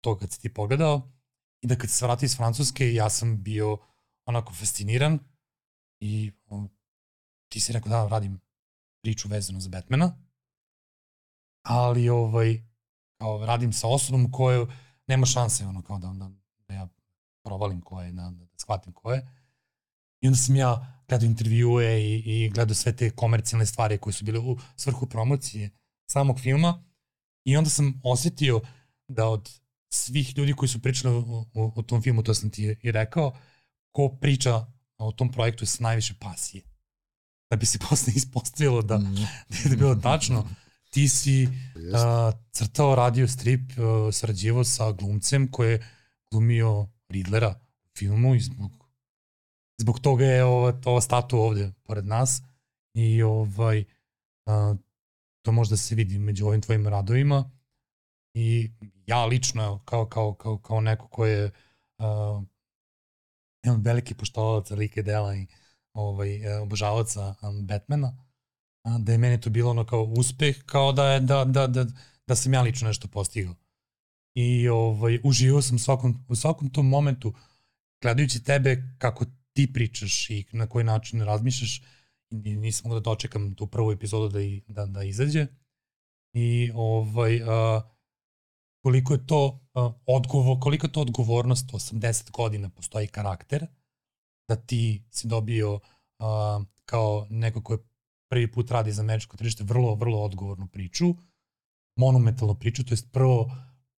to 0.00 0.18
kad 0.18 0.32
si 0.32 0.40
ti 0.40 0.54
pogledao. 0.54 1.10
I 1.60 1.66
da 1.66 1.76
kad 1.76 1.90
se 1.90 2.06
vratio 2.06 2.26
iz 2.26 2.36
Francuske, 2.36 2.94
ja 2.94 3.10
sam 3.10 3.42
bio 3.42 3.78
onako 4.26 4.52
fasciniran 4.52 5.18
I 6.00 6.32
o, 6.46 6.66
ti 7.48 7.60
si 7.60 7.72
rekao 7.72 7.90
da 7.90 8.08
radim 8.08 8.40
priču 9.04 9.28
vezanu 9.28 9.60
za 9.60 9.68
Batmana, 9.68 10.16
ali 11.62 12.08
ovaj, 12.08 12.62
kao, 13.18 13.46
radim 13.46 13.72
sa 13.72 13.88
osobom 13.88 14.32
koju 14.32 14.68
nema 15.06 15.26
šanse 15.26 15.66
ono, 15.66 15.82
kao 15.82 15.98
da, 15.98 16.08
da, 16.08 16.30
da 16.68 16.74
ja 16.74 16.88
provalim 17.44 17.80
ko 17.80 18.02
je, 18.02 18.12
da, 18.12 18.30
da 18.30 18.46
shvatim 18.56 18.92
ko 18.92 19.12
je. 19.12 19.28
I 20.20 20.26
onda 20.26 20.36
sam 20.36 20.56
ja 20.56 21.02
gledao 21.08 21.26
intervjue 21.26 22.02
i, 22.02 22.22
i 22.26 22.50
gledao 22.50 22.74
sve 22.74 22.96
te 22.96 23.10
komercijalne 23.10 23.66
stvari 23.66 23.98
koje 23.98 24.14
su 24.14 24.24
bile 24.24 24.38
u 24.38 24.56
svrhu 24.76 25.06
promocije 25.06 25.70
samog 26.06 26.40
filma 26.40 26.84
i 27.44 27.56
onda 27.56 27.70
sam 27.70 28.00
osetio 28.04 28.60
da 29.08 29.28
od 29.28 29.50
svih 29.92 30.38
ljudi 30.38 30.52
koji 30.52 30.68
su 30.68 30.82
pričali 30.82 31.14
o, 31.14 31.46
o, 31.54 31.72
o 31.76 31.82
tom 31.82 32.02
filmu, 32.02 32.22
to 32.22 32.34
sam 32.34 32.50
ti 32.50 32.76
i 32.82 32.92
rekao, 32.92 33.36
ko 33.92 34.08
priča 34.20 34.66
o 34.98 35.12
tom 35.12 35.32
projektu 35.32 35.66
sa 35.66 35.82
najviše 35.82 36.14
pasije. 36.20 36.73
Da 37.54 37.58
bi 37.58 37.66
se 37.66 37.78
posle 37.88 38.12
ispostavilo 38.16 38.82
da, 38.82 38.98
mm. 38.98 39.14
da 39.64 39.70
je 39.70 39.76
bilo 39.76 39.94
tačno. 39.94 40.48
Ti 40.90 41.08
si 41.08 41.46
uh, 41.46 42.38
crtao 42.52 42.94
radio 42.94 43.28
strip, 43.28 43.60
uh, 43.70 44.14
sarađivo 44.14 44.64
sa 44.64 44.92
glumcem 44.92 45.50
koji 45.50 45.70
je 45.70 45.86
glumio 46.30 46.86
Riddlera 47.08 47.54
u 47.84 47.96
filmu 47.98 48.34
i 48.34 48.40
zbog, 48.40 48.70
zbog 49.78 50.00
toga 50.00 50.24
je 50.24 50.44
ova, 50.44 50.80
ova 50.84 51.00
statua 51.00 51.40
ovde 51.40 51.72
pored 51.82 52.06
nas 52.06 52.42
i 52.94 53.22
ovaj, 53.22 53.84
uh, 54.46 54.76
to 55.42 55.52
možda 55.52 55.76
se 55.76 55.94
vidi 55.94 56.18
među 56.18 56.46
ovim 56.46 56.60
tvojim 56.60 56.88
radovima 56.88 57.50
i 58.34 58.70
ja 59.06 59.24
lično 59.24 59.82
kao, 59.84 60.06
kao, 60.06 60.34
kao, 60.34 60.58
kao 60.58 60.80
neko 60.80 61.08
ko 61.08 61.26
je 61.26 61.50
uh, 61.98 62.42
jedan 63.62 63.80
veliki 63.80 64.14
poštovalac 64.14 64.70
like 64.70 65.02
dela 65.02 65.34
i 65.34 65.46
ovaj, 65.94 66.36
e, 66.36 66.58
obožavaca 66.58 67.34
Batmana, 67.62 68.12
da 68.98 69.12
je 69.12 69.18
meni 69.18 69.40
to 69.40 69.50
bilo 69.50 69.70
ono 69.70 69.86
kao 69.86 70.02
uspeh, 70.02 70.56
kao 70.66 70.92
da, 70.92 71.12
je, 71.12 71.20
da, 71.20 71.44
da, 71.44 71.66
da, 71.66 71.86
da 72.26 72.36
sam 72.36 72.54
ja 72.54 72.62
lično 72.62 72.88
nešto 72.88 73.08
postigao. 73.08 73.54
I 74.34 74.68
ovaj, 74.68 75.20
uživao 75.24 75.62
sam 75.62 75.78
svakom, 75.78 76.24
u 76.28 76.36
svakom 76.36 76.70
tom 76.70 76.88
momentu 76.88 77.34
gledajući 78.02 78.44
tebe 78.44 78.82
kako 78.98 79.24
ti 79.52 79.72
pričaš 79.72 80.30
i 80.30 80.44
na 80.52 80.66
koji 80.66 80.84
način 80.84 81.22
razmišljaš, 81.22 81.82
nisam 82.30 82.88
mogao 82.88 83.00
da 83.00 83.10
dočekam 83.10 83.54
tu 83.54 83.66
prvu 83.66 83.92
epizodu 83.92 84.28
da, 84.28 84.40
i, 84.40 84.62
da, 84.68 84.86
da 84.86 85.02
izađe. 85.02 85.46
I 86.32 86.70
ovaj, 86.74 87.42
a, 87.42 87.80
koliko 88.82 89.12
je 89.12 89.26
to 89.26 89.60
a, 89.74 89.92
odgovor, 90.06 90.58
koliko 90.60 90.86
je 90.86 90.92
to 90.92 91.00
odgovornost, 91.00 91.72
80 91.72 92.30
godina 92.30 92.68
postoji 92.68 93.06
karakter, 93.06 93.66
da 94.48 94.56
ti 94.56 95.04
si 95.10 95.28
dobio 95.28 95.80
a, 96.18 96.60
kao 96.84 97.26
neko 97.30 97.62
ko 97.62 97.72
je 97.72 97.78
prvi 98.28 98.52
put 98.52 98.70
radi 98.70 98.92
za 98.92 99.02
američko 99.02 99.36
tržište 99.36 99.64
vrlo, 99.64 99.94
vrlo 99.94 100.22
odgovornu 100.22 100.66
priču, 100.66 101.14
monumentalnu 101.96 102.54
priču, 102.54 102.84
to 102.84 102.94
je 102.94 102.98
prvo 103.12 103.50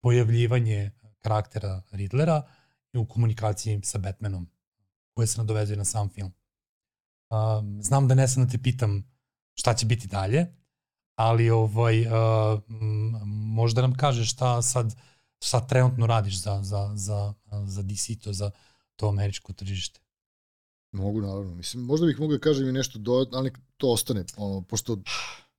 pojavljivanje 0.02 0.92
karaktera 1.20 1.82
Riddlera 1.92 2.42
u 2.94 3.06
komunikaciji 3.06 3.82
sa 3.84 3.98
Batmanom, 3.98 4.50
koje 5.14 5.28
se 5.28 5.38
nadovezuje 5.38 5.78
na 5.78 5.86
sam 5.86 6.10
film. 6.10 6.34
Um, 7.30 7.82
znam 7.82 8.08
da 8.08 8.16
ne 8.16 8.28
sam 8.28 8.46
da 8.46 8.52
te 8.52 8.58
pitam 8.58 9.04
šta 9.54 9.74
će 9.74 9.86
biti 9.86 10.08
dalje, 10.08 10.46
ali 11.16 11.50
ovaj, 11.50 12.08
uh, 12.08 12.14
možda 13.26 13.82
nam 13.82 13.96
kažeš 13.98 14.32
šta 14.32 14.62
sad 14.62 14.96
šta 15.42 15.68
trenutno 15.68 16.08
radiš 16.08 16.42
za, 16.42 16.64
za, 16.64 16.92
za, 16.96 17.34
za 17.66 17.84
DC, 17.84 18.20
to 18.24 18.34
za 18.34 18.52
to 18.96 19.10
američko 19.10 19.54
tržište. 19.54 20.05
Mogu, 20.96 21.22
naravno. 21.22 21.56
Mislim, 21.56 21.84
možda 21.84 22.06
bih 22.06 22.20
mogao 22.20 22.38
da 22.38 22.42
kažem 22.42 22.70
i 22.70 22.72
nešto 22.72 23.00
do, 23.00 23.26
ali 23.32 23.52
to 23.78 23.90
ostane, 23.90 24.26
ono, 24.38 24.62
pošto 24.62 24.98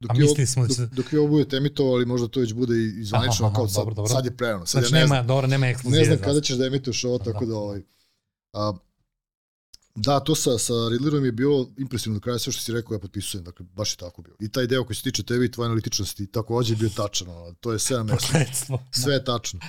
Dok, 0.01 0.16
mislili 0.16 0.47
smo 0.47 0.66
da 0.66 0.74
dok, 0.74 0.91
dok 0.91 1.12
je 1.12 1.18
ovo 1.18 1.28
budete 1.28 1.57
emitovali, 1.57 2.07
možda 2.07 2.28
to 2.28 2.41
već 2.41 2.53
bude 2.53 2.74
i 2.76 3.05
zvanično, 3.05 3.53
kao 3.55 3.68
sad, 3.68 3.76
dobro, 3.76 3.95
dobro. 3.95 4.12
sad 4.14 4.24
je 4.24 4.37
prerano. 4.37 4.66
Sad 4.66 4.82
znači, 4.82 4.95
ja 4.95 4.99
ne 4.99 5.01
nema, 5.01 5.14
znam, 5.14 5.26
dobro, 5.26 5.47
nema 5.47 5.66
ekskluzive. 5.66 6.01
Ne 6.01 6.07
znam 6.07 6.18
kada 6.18 6.41
ćeš 6.41 6.57
da 6.57 6.66
emituješ 6.66 7.05
ovo, 7.05 7.18
tako 7.18 7.47
da, 7.47 7.57
ovaj... 7.57 7.82
A, 8.53 8.72
da, 9.95 10.20
to 10.20 10.34
sa, 10.34 10.59
sa 10.59 10.72
Riddlerom 10.91 11.24
je 11.24 11.32
bilo 11.32 11.70
impresivno 11.78 12.18
do 12.18 12.22
kraja, 12.22 12.39
sve 12.39 12.53
što 12.53 12.62
si 12.62 12.72
rekao 12.72 12.95
ja 12.95 12.99
potpisujem, 12.99 13.45
dakle, 13.45 13.66
baš 13.74 13.93
je 13.93 13.97
tako 13.97 14.22
bilo. 14.22 14.37
I 14.41 14.49
taj 14.49 14.66
deo 14.66 14.84
koji 14.84 14.97
se 14.97 15.03
tiče 15.03 15.22
tebe 15.22 15.45
i 15.45 15.51
tvoje 15.51 15.66
analitičnosti, 15.66 16.26
takođe 16.26 16.72
je 16.72 16.76
bio 16.76 16.89
tačan, 16.97 17.28
ono, 17.28 17.53
to 17.61 17.72
je 17.72 17.78
sve 17.78 17.97
na 17.97 18.05
mesto. 18.05 18.78
Sve 18.91 19.14
je 19.14 19.24
tačno. 19.24 19.61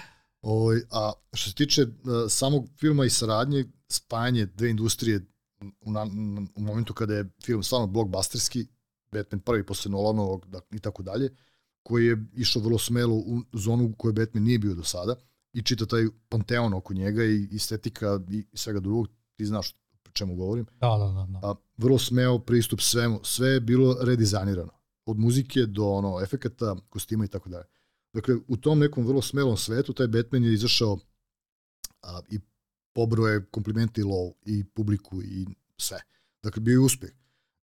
Ovaj, 0.41 0.81
a 0.91 1.11
što 1.33 1.49
se 1.49 1.55
tiče 1.55 1.83
uh, 1.83 1.89
samog 2.29 2.67
filma 2.79 3.05
i 3.05 3.09
saradnje, 3.09 3.65
spajanje 3.89 4.45
dve 4.45 4.69
industrije 4.69 5.25
u, 5.81 5.91
na, 5.91 6.07
u 6.55 6.61
momentu 6.61 6.93
kada 6.93 7.13
je 7.13 7.29
film 7.43 7.63
stvarno 7.63 7.87
blockbusterski, 7.87 8.67
Batman 9.11 9.39
prvi 9.39 9.65
posle 9.65 9.91
Nolanovog 9.91 10.47
i 10.71 10.79
tako 10.79 11.03
dalje, 11.03 11.35
koji 11.83 12.05
je 12.05 12.25
išao 12.35 12.61
vrlo 12.61 12.77
smelo 12.77 13.15
u 13.15 13.41
zonu 13.53 13.85
u 13.85 13.93
kojoj 13.93 14.13
Batman 14.13 14.43
nije 14.43 14.59
bio 14.59 14.75
do 14.75 14.83
sada 14.83 15.15
i 15.53 15.61
čita 15.61 15.85
taj 15.85 16.07
panteon 16.29 16.73
oko 16.73 16.93
njega 16.93 17.25
i 17.25 17.49
estetika 17.55 18.19
i 18.29 18.45
svega 18.53 18.79
drugog, 18.79 19.07
ti 19.35 19.45
znaš 19.45 19.71
o 20.07 20.11
čemu 20.13 20.35
govorim. 20.35 20.65
Da, 20.79 20.87
da, 20.87 21.05
da. 21.05 21.27
da. 21.29 21.47
A, 21.47 21.55
vrlo 21.77 21.97
smeo 21.99 22.39
pristup 22.39 22.81
svemu, 22.81 23.19
sve 23.23 23.49
je 23.49 23.59
bilo 23.59 23.97
redizajnirano. 24.01 24.71
Od 25.05 25.19
muzike 25.19 25.65
do 25.65 25.85
ono, 25.85 26.21
efekata, 26.21 26.75
kostima 26.89 27.25
i 27.25 27.27
tako 27.27 27.49
dalje. 27.49 27.65
Dakle, 28.13 28.35
u 28.47 28.57
tom 28.57 28.79
nekom 28.79 29.05
vrlo 29.05 29.21
smelom 29.21 29.57
svetu 29.57 29.93
taj 29.93 30.07
Batman 30.07 30.43
je 30.43 30.53
izašao 30.53 30.97
a, 32.01 32.21
i 32.29 32.39
pobroje 32.97 33.45
komplimente 33.51 34.01
i 34.01 34.03
lov 34.03 34.31
i 34.45 34.63
publiku 34.63 35.21
i 35.23 35.45
sve. 35.77 35.99
Dakle, 36.43 36.61
bio 36.61 36.71
je 36.73 36.79
uspeh. 36.79 37.09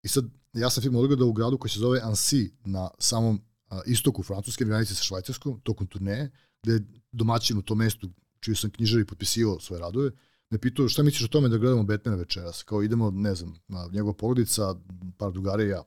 I 0.04 0.08
sad, 0.08 0.26
ja 0.54 0.70
sam 0.70 0.84
film 0.84 0.96
odgledao 0.96 1.28
u 1.28 1.34
gradu 1.34 1.58
koji 1.58 1.72
se 1.72 1.80
zove 1.80 2.02
Annecy 2.02 2.52
na 2.66 2.90
samom 3.00 3.40
a, 3.70 3.82
istoku 3.86 4.24
Francuske, 4.24 4.66
granice 4.66 4.96
sa 4.96 5.04
Švajcarskom, 5.04 5.60
tokom 5.64 5.88
turneje, 5.88 6.32
gde 6.64 6.74
je 6.74 6.86
domaćin 7.12 7.58
u 7.58 7.62
tom 7.62 7.78
mestu, 7.78 8.10
čiji 8.40 8.56
sam 8.56 8.72
knjižari 8.72 9.06
potpisivao 9.06 9.60
svoje 9.60 9.80
radove, 9.80 10.12
me 10.50 10.58
pitao 10.58 10.90
šta 10.90 11.04
misliš 11.04 11.24
o 11.24 11.34
tome 11.34 11.50
da 11.50 11.58
gledamo 11.58 11.84
Batmana 11.84 12.18
večeras? 12.18 12.64
Kao 12.64 12.84
idemo, 12.84 13.12
ne 13.12 13.36
znam, 13.36 13.56
njegova 13.92 14.14
porodica, 14.14 14.76
par 15.18 15.32
drugara 15.32 15.64
i 15.64 15.70
ja. 15.70 15.84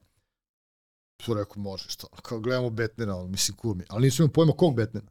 To 1.27 1.35
rekao, 1.35 1.63
može, 1.63 1.89
šta? 1.89 2.07
Kao 2.23 2.41
gledamo 2.41 2.71
Batmana, 2.71 3.17
on, 3.17 3.31
mislim, 3.31 3.57
cool 3.63 3.75
mi. 3.75 3.85
Ali 3.89 4.05
nisam 4.05 4.25
imao 4.25 4.33
pojma 4.33 4.53
kog 4.53 4.77
Batmana. 4.77 5.11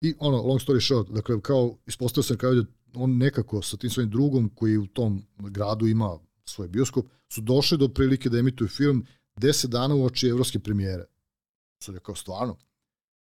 I 0.00 0.14
ono, 0.18 0.42
long 0.42 0.60
story 0.60 0.86
short, 0.86 1.10
dakle, 1.10 1.40
kao, 1.40 1.76
ispostavio 1.86 2.22
sam 2.22 2.36
kao 2.36 2.54
da 2.54 2.64
on 2.94 3.16
nekako 3.16 3.62
sa 3.62 3.76
tim 3.76 3.90
svojim 3.90 4.10
drugom 4.10 4.50
koji 4.54 4.78
u 4.78 4.86
tom 4.86 5.26
gradu 5.38 5.86
ima 5.86 6.18
svoj 6.44 6.68
bioskop, 6.68 7.06
su 7.28 7.40
došli 7.40 7.78
do 7.78 7.88
prilike 7.88 8.28
da 8.28 8.38
emituju 8.38 8.68
film 8.68 9.06
10 9.36 9.66
dana 9.66 9.94
u 9.94 10.04
oči 10.04 10.28
evropske 10.28 10.58
premijere. 10.58 11.04
Sad 11.82 11.94
je 11.94 12.00
kao 12.00 12.14
stvarno. 12.14 12.56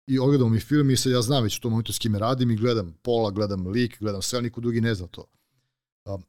I 0.07 0.19
ogledamo 0.19 0.51
mi 0.51 0.61
film 0.61 0.91
i 0.91 0.97
sad 0.97 1.13
ja 1.13 1.23
znam 1.23 1.43
već 1.43 1.59
u 1.59 1.61
tom 1.61 1.71
momentu 1.71 1.93
s 1.93 1.99
kime 1.99 2.19
radim 2.19 2.51
i 2.51 2.57
gledam 2.57 2.95
pola, 3.03 3.31
gledam 3.31 3.67
lik, 3.67 3.99
gledam 4.01 4.23
sve, 4.23 4.43
niko 4.43 4.61
drugi 4.61 4.81
ne 4.81 4.95
zna 4.95 5.07
to. 5.07 5.25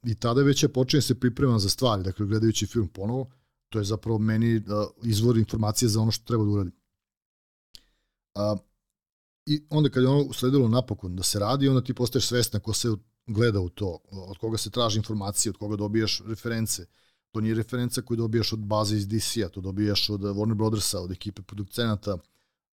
I 0.02 0.14
tada 0.14 0.42
već 0.42 0.62
je 0.62 0.72
počinje 0.72 1.02
se 1.02 1.20
pripremam 1.20 1.58
za 1.58 1.68
stvari, 1.68 2.02
dakle 2.02 2.26
gledajući 2.26 2.66
film 2.66 2.88
ponovo, 2.88 3.30
to 3.68 3.78
je 3.78 3.84
zapravo 3.84 4.18
meni 4.18 4.62
izvor 5.02 5.38
informacije 5.38 5.88
za 5.88 6.00
ono 6.00 6.10
što 6.10 6.24
treba 6.24 6.44
da 6.44 6.50
uradim. 6.50 6.72
I 9.46 9.62
onda 9.70 9.90
kad 9.90 10.02
je 10.02 10.08
ono 10.08 10.22
usledilo 10.22 10.68
napokon 10.68 11.16
da 11.16 11.22
se 11.22 11.38
radi, 11.38 11.68
onda 11.68 11.84
ti 11.84 11.94
postaješ 11.94 12.26
svestan 12.26 12.60
ko 12.60 12.72
se 12.72 12.88
gleda 13.26 13.60
u 13.60 13.68
to, 13.68 13.98
od 14.10 14.38
koga 14.38 14.58
se 14.58 14.70
traži 14.70 14.98
informacije, 14.98 15.50
od 15.50 15.56
koga 15.56 15.76
dobijaš 15.76 16.22
reference. 16.26 16.86
To 17.30 17.40
nije 17.40 17.54
referenca 17.54 18.02
koju 18.02 18.16
dobijaš 18.16 18.52
od 18.52 18.58
baze 18.58 18.96
iz 18.96 19.08
DC-a, 19.08 19.48
to 19.48 19.60
dobijaš 19.60 20.10
od 20.10 20.20
Warner 20.20 20.54
Brothersa, 20.54 21.00
od 21.00 21.10
ekipe 21.10 21.42
produkcenata, 21.42 22.18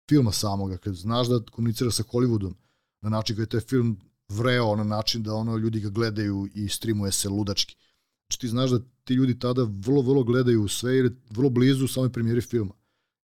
filma 0.10 0.32
samoga, 0.32 0.78
kad 0.78 0.96
znaš 0.96 1.28
da 1.28 1.40
komunicira 1.52 1.92
sa 1.92 2.04
Hollywoodom, 2.04 2.54
na 3.02 3.10
način 3.10 3.36
kada 3.36 3.44
je 3.44 3.50
taj 3.50 3.60
film 3.60 3.98
vreo, 4.30 4.76
na 4.76 4.84
način 4.84 5.24
da 5.24 5.34
ono 5.34 5.58
ljudi 5.58 5.80
ga 5.80 5.90
gledaju 5.90 6.50
i 6.54 6.70
streamuje 6.70 7.12
se 7.12 7.30
ludački. 7.30 7.76
Znači 8.26 8.40
ti 8.40 8.48
znaš 8.48 8.70
da 8.70 8.80
ti 9.04 9.14
ljudi 9.14 9.40
tada 9.40 9.64
vrlo, 9.64 10.02
vrlo 10.02 10.24
gledaju 10.24 10.68
sve 10.68 10.96
je 10.96 11.16
vrlo 11.30 11.50
blizu 11.50 11.88
samoj 11.88 12.12
premijeri 12.12 12.42
filma. 12.42 12.74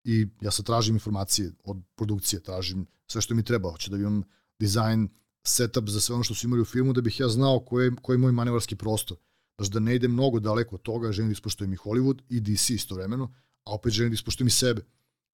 I 0.05 0.27
ja 0.41 0.51
sad 0.51 0.67
tražim 0.67 0.95
informacije 0.95 1.53
od 1.65 1.77
produkcije, 1.95 2.43
tražim 2.43 2.87
sve 3.07 3.21
što 3.21 3.35
mi 3.35 3.43
treba. 3.43 3.71
Hoće 3.71 3.91
da 3.91 3.97
imam 3.97 4.23
dizajn, 4.59 5.09
setup 5.47 5.89
za 5.89 6.01
sve 6.01 6.15
ono 6.15 6.25
što 6.25 6.35
su 6.35 6.47
imali 6.47 6.63
u 6.63 6.65
filmu 6.65 6.93
da 6.93 7.01
bih 7.01 7.21
ja 7.21 7.29
znao 7.29 7.61
koji 7.61 7.85
je, 7.85 7.93
koji 8.03 8.15
je 8.15 8.19
moj 8.19 8.33
manevarski 8.33 8.77
prostor. 8.77 9.17
Znači 9.59 9.73
da 9.73 9.81
ne 9.81 9.95
idem 9.95 10.13
mnogo 10.13 10.41
daleko 10.41 10.75
od 10.75 10.83
toga, 10.83 11.13
želim 11.13 11.29
da 11.29 11.33
ispoštujem 11.33 11.73
i 11.73 11.77
Hollywood 11.77 12.19
i 12.29 12.41
DC 12.41 12.71
istovremeno, 12.71 13.35
a 13.65 13.75
opet 13.75 13.93
želim 13.93 14.11
da 14.11 14.15
ispoštujem 14.15 14.49
i 14.49 14.51
sebe. 14.51 14.83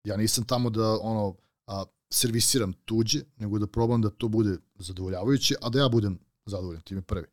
Ja 0.04 0.18
nisam 0.18 0.44
tamo 0.44 0.70
da 0.70 1.00
ono 1.02 1.36
a, 1.68 1.84
servisiram 2.14 2.74
tuđe, 2.74 3.22
nego 3.38 3.60
da 3.60 3.68
probam 3.68 4.02
da 4.02 4.10
to 4.10 4.28
bude 4.28 4.58
zadovoljavajuće, 4.80 5.56
a 5.62 5.70
da 5.70 5.80
ja 5.80 5.90
budem 5.90 6.20
zadovoljan, 6.46 6.82
time 6.82 7.02
prvi. 7.02 7.26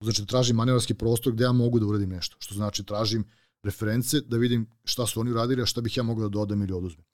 Znači 0.00 0.22
da 0.22 0.26
tražim 0.26 0.56
manevarski 0.56 0.94
prostor 0.94 1.32
gde 1.32 1.44
ja 1.44 1.52
mogu 1.52 1.80
da 1.80 1.86
uradim 1.86 2.08
nešto, 2.08 2.36
što 2.38 2.54
znači 2.54 2.84
tražim 2.84 3.24
reference 3.62 4.20
da 4.20 4.36
vidim 4.36 4.66
šta 4.84 5.06
su 5.06 5.20
oni 5.20 5.30
uradili, 5.30 5.62
a 5.62 5.66
šta 5.66 5.80
bih 5.80 5.96
ja 5.96 6.02
mogao 6.02 6.28
da 6.28 6.32
dodam 6.32 6.62
ili 6.62 6.72
oduzmem. 6.72 7.04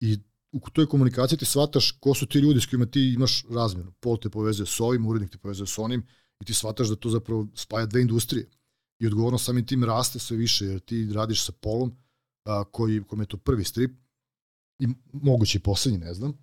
I 0.00 0.18
u 0.52 0.60
toj 0.72 0.86
komunikaciji 0.86 1.38
ti 1.38 1.44
shvataš 1.44 1.90
ko 1.90 2.14
su 2.14 2.26
ti 2.26 2.38
ljudi 2.38 2.60
s 2.60 2.66
kojima 2.66 2.86
ti 2.86 3.12
imaš 3.14 3.44
razmenu. 3.50 3.92
Pol 4.00 4.18
te 4.18 4.30
povezuje 4.30 4.66
s 4.66 4.80
ovim, 4.80 5.06
urednik 5.06 5.30
te 5.30 5.38
povezuje 5.38 5.66
s 5.66 5.78
onim 5.78 6.06
i 6.40 6.44
ti 6.44 6.54
shvataš 6.54 6.88
da 6.88 6.96
to 6.96 7.10
zapravo 7.10 7.46
spaja 7.54 7.86
dve 7.86 8.00
industrije. 8.00 8.48
I 9.00 9.06
odgovorno 9.06 9.38
samim 9.38 9.66
tim 9.66 9.84
raste 9.84 10.18
sve 10.18 10.36
više, 10.36 10.66
jer 10.66 10.80
ti 10.80 11.08
radiš 11.12 11.44
sa 11.44 11.52
Polom, 11.52 11.96
a, 12.44 12.64
koji, 12.64 13.02
kome 13.02 13.22
je 13.22 13.26
to 13.28 13.36
prvi 13.36 13.64
strip, 13.64 13.90
i 14.80 14.86
moguće 15.12 15.58
i 15.58 15.62
poslednji, 15.62 15.98
ne 15.98 16.14
znam, 16.14 16.38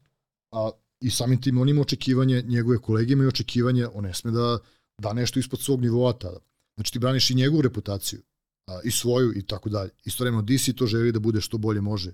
a, 0.51 0.71
i 0.99 1.09
samim 1.09 1.41
tim 1.41 1.57
on 1.57 1.69
ima 1.69 1.81
očekivanje, 1.81 2.41
njegove 2.41 2.77
kolege 2.77 3.13
imaju 3.13 3.27
očekivanje, 3.27 3.87
on 3.87 4.03
ne 4.03 4.13
sme 4.13 4.31
da 4.31 4.59
da 5.01 5.13
nešto 5.13 5.39
ispod 5.39 5.59
svog 5.59 5.81
nivoa 5.81 6.13
tada. 6.13 6.39
Znači 6.75 6.93
ti 6.93 6.99
braniš 6.99 7.29
i 7.29 7.35
njegovu 7.35 7.61
reputaciju, 7.61 8.21
a, 8.67 8.79
i 8.83 8.91
svoju 8.91 9.33
i 9.37 9.45
tako 9.45 9.69
dalje. 9.69 9.89
Istovremeno 10.03 10.43
DC 10.43 10.75
to 10.75 10.87
želi 10.87 11.11
da 11.11 11.19
bude 11.19 11.41
što 11.41 11.57
bolje 11.57 11.81
može 11.81 12.13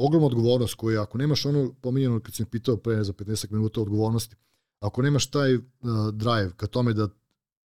ogromna 0.00 0.26
odgovornost 0.26 0.74
koja 0.74 1.02
ako 1.02 1.18
nemaš 1.18 1.46
ono 1.46 1.72
pominjeno 1.80 2.20
kad 2.20 2.34
sam 2.34 2.46
pitao 2.46 2.76
pre 2.76 3.04
za 3.04 3.12
15 3.12 3.52
minuta 3.52 3.80
odgovornosti, 3.80 4.36
ako 4.80 5.02
nemaš 5.02 5.30
taj 5.30 5.54
uh, 5.54 5.62
drive 6.12 6.52
ka 6.56 6.66
tome 6.66 6.92
da 6.92 7.08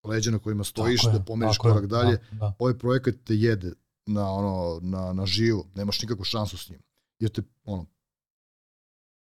leđa 0.04 0.32
na 0.32 0.40
kojima 0.40 0.64
stojiš, 0.64 1.02
tako 1.02 1.18
da 1.18 1.24
pomeriš 1.24 1.58
korak 1.58 1.86
dalje, 1.86 2.18
da, 2.32 2.38
da. 2.38 2.54
ovaj 2.60 2.78
projekat 2.78 3.16
te 3.24 3.36
jede 3.36 3.74
na, 4.06 4.32
ono, 4.32 4.80
na, 4.82 5.14
na 5.14 5.26
živo, 5.26 5.68
nemaš 5.76 6.02
nikakvu 6.02 6.24
šansu 6.24 6.58
s 6.58 6.70
njim. 6.70 6.80
Jer 7.20 7.32
te, 7.32 7.42
ono, 7.64 7.86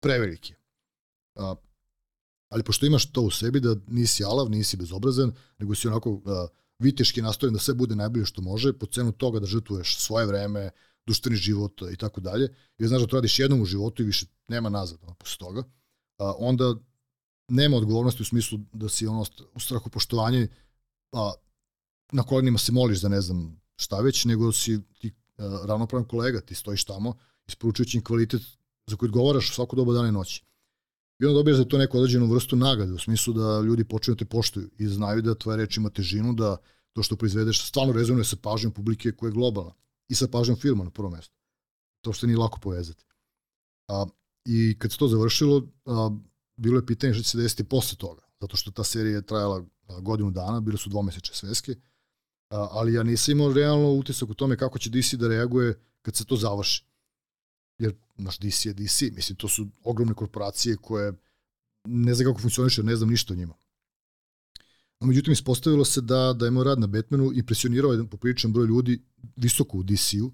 preveliki. 0.00 0.54
A, 1.34 1.54
ali 2.48 2.62
pošto 2.62 2.86
imaš 2.86 3.12
to 3.12 3.22
u 3.22 3.30
sebi 3.30 3.60
da 3.60 3.76
nisi 3.86 4.24
alav, 4.24 4.50
nisi 4.50 4.76
bezobrazan, 4.76 5.32
nego 5.58 5.74
si 5.74 5.88
onako 5.88 6.20
a, 6.26 6.46
viteški 6.78 7.22
nastojen 7.22 7.52
da 7.54 7.60
sve 7.60 7.74
bude 7.74 7.96
najbolje 7.96 8.26
što 8.26 8.42
može, 8.42 8.72
po 8.72 8.86
cenu 8.86 9.12
toga 9.12 9.40
da 9.40 9.46
žrtvuješ 9.46 9.98
svoje 9.98 10.26
vreme, 10.26 10.70
društveni 11.10 11.36
život 11.36 11.82
i 11.92 11.96
tako 11.96 12.20
dalje, 12.20 12.48
jer 12.78 12.88
znaš 12.88 13.02
da 13.02 13.06
to 13.06 13.16
radiš 13.16 13.38
jednom 13.38 13.60
u 13.60 13.64
životu 13.64 14.02
i 14.02 14.06
više 14.06 14.26
nema 14.48 14.68
nazad 14.68 14.98
ono, 15.02 15.14
posle 15.14 15.38
toga, 15.38 15.62
a, 16.18 16.34
onda 16.38 16.74
nema 17.48 17.76
odgovornosti 17.76 18.22
u 18.22 18.26
smislu 18.26 18.58
da 18.72 18.88
si 18.88 19.06
ono 19.06 19.24
u 19.54 19.60
strahu 19.60 19.90
poštovanje 19.90 20.48
a, 21.12 21.32
na 22.12 22.22
kolenima 22.22 22.58
se 22.58 22.72
moliš 22.72 23.00
da 23.00 23.08
ne 23.08 23.20
znam 23.20 23.60
šta 23.76 24.00
već, 24.00 24.24
nego 24.24 24.52
si 24.52 24.80
ti 25.00 25.12
a, 25.38 25.64
ravnopravan 25.66 26.06
kolega, 26.08 26.40
ti 26.40 26.54
stojiš 26.54 26.84
tamo 26.84 27.14
isporučujući 27.48 27.98
im 27.98 28.04
kvalitet 28.04 28.42
za 28.86 28.96
koji 28.96 29.08
odgovaraš 29.08 29.54
svako 29.54 29.76
doba 29.76 29.92
dana 29.92 30.08
i 30.08 30.12
noći. 30.12 30.44
I 31.18 31.24
onda 31.24 31.34
dobiješ 31.34 31.56
za 31.56 31.64
to 31.64 31.78
neku 31.78 31.98
određenu 31.98 32.26
vrstu 32.26 32.56
nagrade, 32.56 32.92
u 32.92 32.98
smislu 32.98 33.34
da 33.34 33.60
ljudi 33.60 33.84
počinju 33.84 34.14
da 34.14 34.18
te 34.18 34.24
poštuju 34.24 34.70
i 34.78 34.86
znaju 34.86 35.22
da 35.22 35.34
tvoja 35.34 35.56
reč 35.56 35.76
ima 35.76 35.90
težinu, 35.90 36.32
da 36.32 36.56
to 36.92 37.02
što 37.02 37.16
proizvedeš 37.16 37.66
stvarno 37.66 37.92
rezonuje 37.92 38.24
sa 38.24 38.36
pažnjom 38.42 38.72
publike 38.72 39.12
koja 39.12 39.28
je 39.28 39.32
globalna 39.32 39.74
i 40.10 40.14
sa 40.14 40.26
pažnjom 40.28 40.56
filma 40.58 40.84
na 40.84 40.90
prvo 40.90 41.10
mesto. 41.10 41.34
To 42.00 42.12
što 42.12 42.26
nije 42.26 42.38
lako 42.38 42.58
povezati. 42.60 43.04
A, 43.88 44.06
I 44.44 44.78
kad 44.78 44.92
se 44.92 44.98
to 44.98 45.08
završilo, 45.08 45.62
a, 45.86 46.10
bilo 46.56 46.78
je 46.78 46.86
pitanje 46.86 47.14
šta 47.14 47.22
će 47.22 47.30
se 47.30 47.38
desiti 47.38 47.64
posle 47.64 47.98
toga, 47.98 48.22
zato 48.40 48.56
što 48.56 48.70
ta 48.70 48.84
serija 48.84 49.16
je 49.16 49.26
trajala 49.26 49.64
godinu 50.02 50.30
dana, 50.30 50.60
bile 50.60 50.78
su 50.78 50.90
dvomesečne 50.90 51.34
sveske, 51.34 51.74
a, 52.50 52.68
ali 52.70 52.94
ja 52.94 53.02
nisam 53.02 53.32
imao 53.32 53.52
realno 53.52 53.92
utisak 53.92 54.30
u 54.30 54.34
tome 54.34 54.56
kako 54.56 54.78
će 54.78 54.90
DC 54.90 55.14
da 55.14 55.28
reaguje 55.28 55.78
kad 56.02 56.16
se 56.16 56.24
to 56.24 56.36
završi. 56.36 56.84
Jer 57.78 57.94
naš 58.16 58.38
DC 58.38 58.66
je 58.66 58.74
DC, 58.74 59.02
mislim, 59.12 59.36
to 59.36 59.48
su 59.48 59.66
ogromne 59.84 60.14
korporacije 60.14 60.76
koje 60.76 61.12
ne 61.84 62.14
znam 62.14 62.26
kako 62.26 62.40
funkcioniše, 62.40 62.82
ne 62.82 62.96
znam 62.96 63.10
ništa 63.10 63.34
o 63.34 63.36
njima. 63.36 63.54
Međutim, 65.00 65.32
ispostavilo 65.32 65.84
se 65.84 66.00
da, 66.00 66.32
da 66.32 66.44
je 66.44 66.50
moj 66.50 66.64
rad 66.64 66.78
na 66.78 66.86
Batmanu 66.86 67.32
impresionirao 67.34 67.90
jedan 67.90 68.06
popriličan 68.06 68.52
broj 68.52 68.66
ljudi 68.66 69.02
visoko 69.36 69.78
u 69.78 69.82
DC-u, 69.82 70.32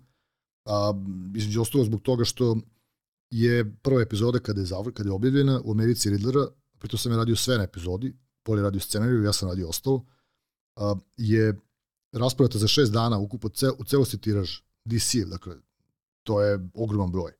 a, 0.64 0.92
između 1.36 1.60
ostalo 1.60 1.84
zbog 1.84 2.02
toga 2.02 2.24
što 2.24 2.56
je 3.30 3.74
prva 3.82 4.02
epizoda 4.02 4.38
kada 4.38 4.60
je, 4.60 4.66
zavr, 4.66 4.92
kada 4.92 5.08
je 5.08 5.12
objavljena 5.12 5.60
u 5.64 5.70
Americi 5.70 6.10
Riddlera, 6.10 6.46
pritom 6.78 6.98
sam 6.98 7.12
je 7.12 7.18
radio 7.18 7.36
sve 7.36 7.58
na 7.58 7.64
epizodi, 7.64 8.16
Pol 8.42 8.58
je 8.58 8.62
radio 8.62 8.80
scenariju, 8.80 9.22
ja 9.22 9.32
sam 9.32 9.48
radio 9.48 9.68
ostalo, 9.68 10.04
a, 10.76 10.94
je 11.16 11.60
rasporata 12.12 12.58
za 12.58 12.66
šest 12.66 12.92
dana 12.92 13.18
ukupo 13.18 13.48
cel, 13.48 13.72
u 13.78 13.84
celosti 13.84 14.18
tiraž 14.18 14.50
DC, 14.84 15.14
dakle, 15.26 15.56
to 16.22 16.42
je 16.42 16.68
ogroman 16.74 17.12
broj. 17.12 17.32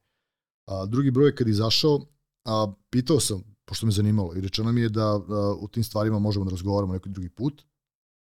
A, 0.67 0.87
drugi 0.87 1.11
broj 1.11 1.35
kad 1.35 1.47
je 1.47 1.51
izašao, 1.51 2.07
a, 2.45 2.73
pitao 2.91 3.21
sam, 3.21 3.56
pošto 3.67 3.87
me 3.87 3.93
zanimalo, 3.93 4.35
i 4.37 4.41
rečeno 4.41 4.73
mi 4.73 4.81
je 4.81 4.89
da 4.89 5.07
a, 5.15 5.21
u 5.61 5.69
tim 5.69 5.85
stvarima 5.85 6.19
možemo 6.19 6.45
da 6.45 6.51
razgovaramo 6.51 6.93
neki 6.93 7.09
drugi 7.09 7.29
put. 7.29 7.63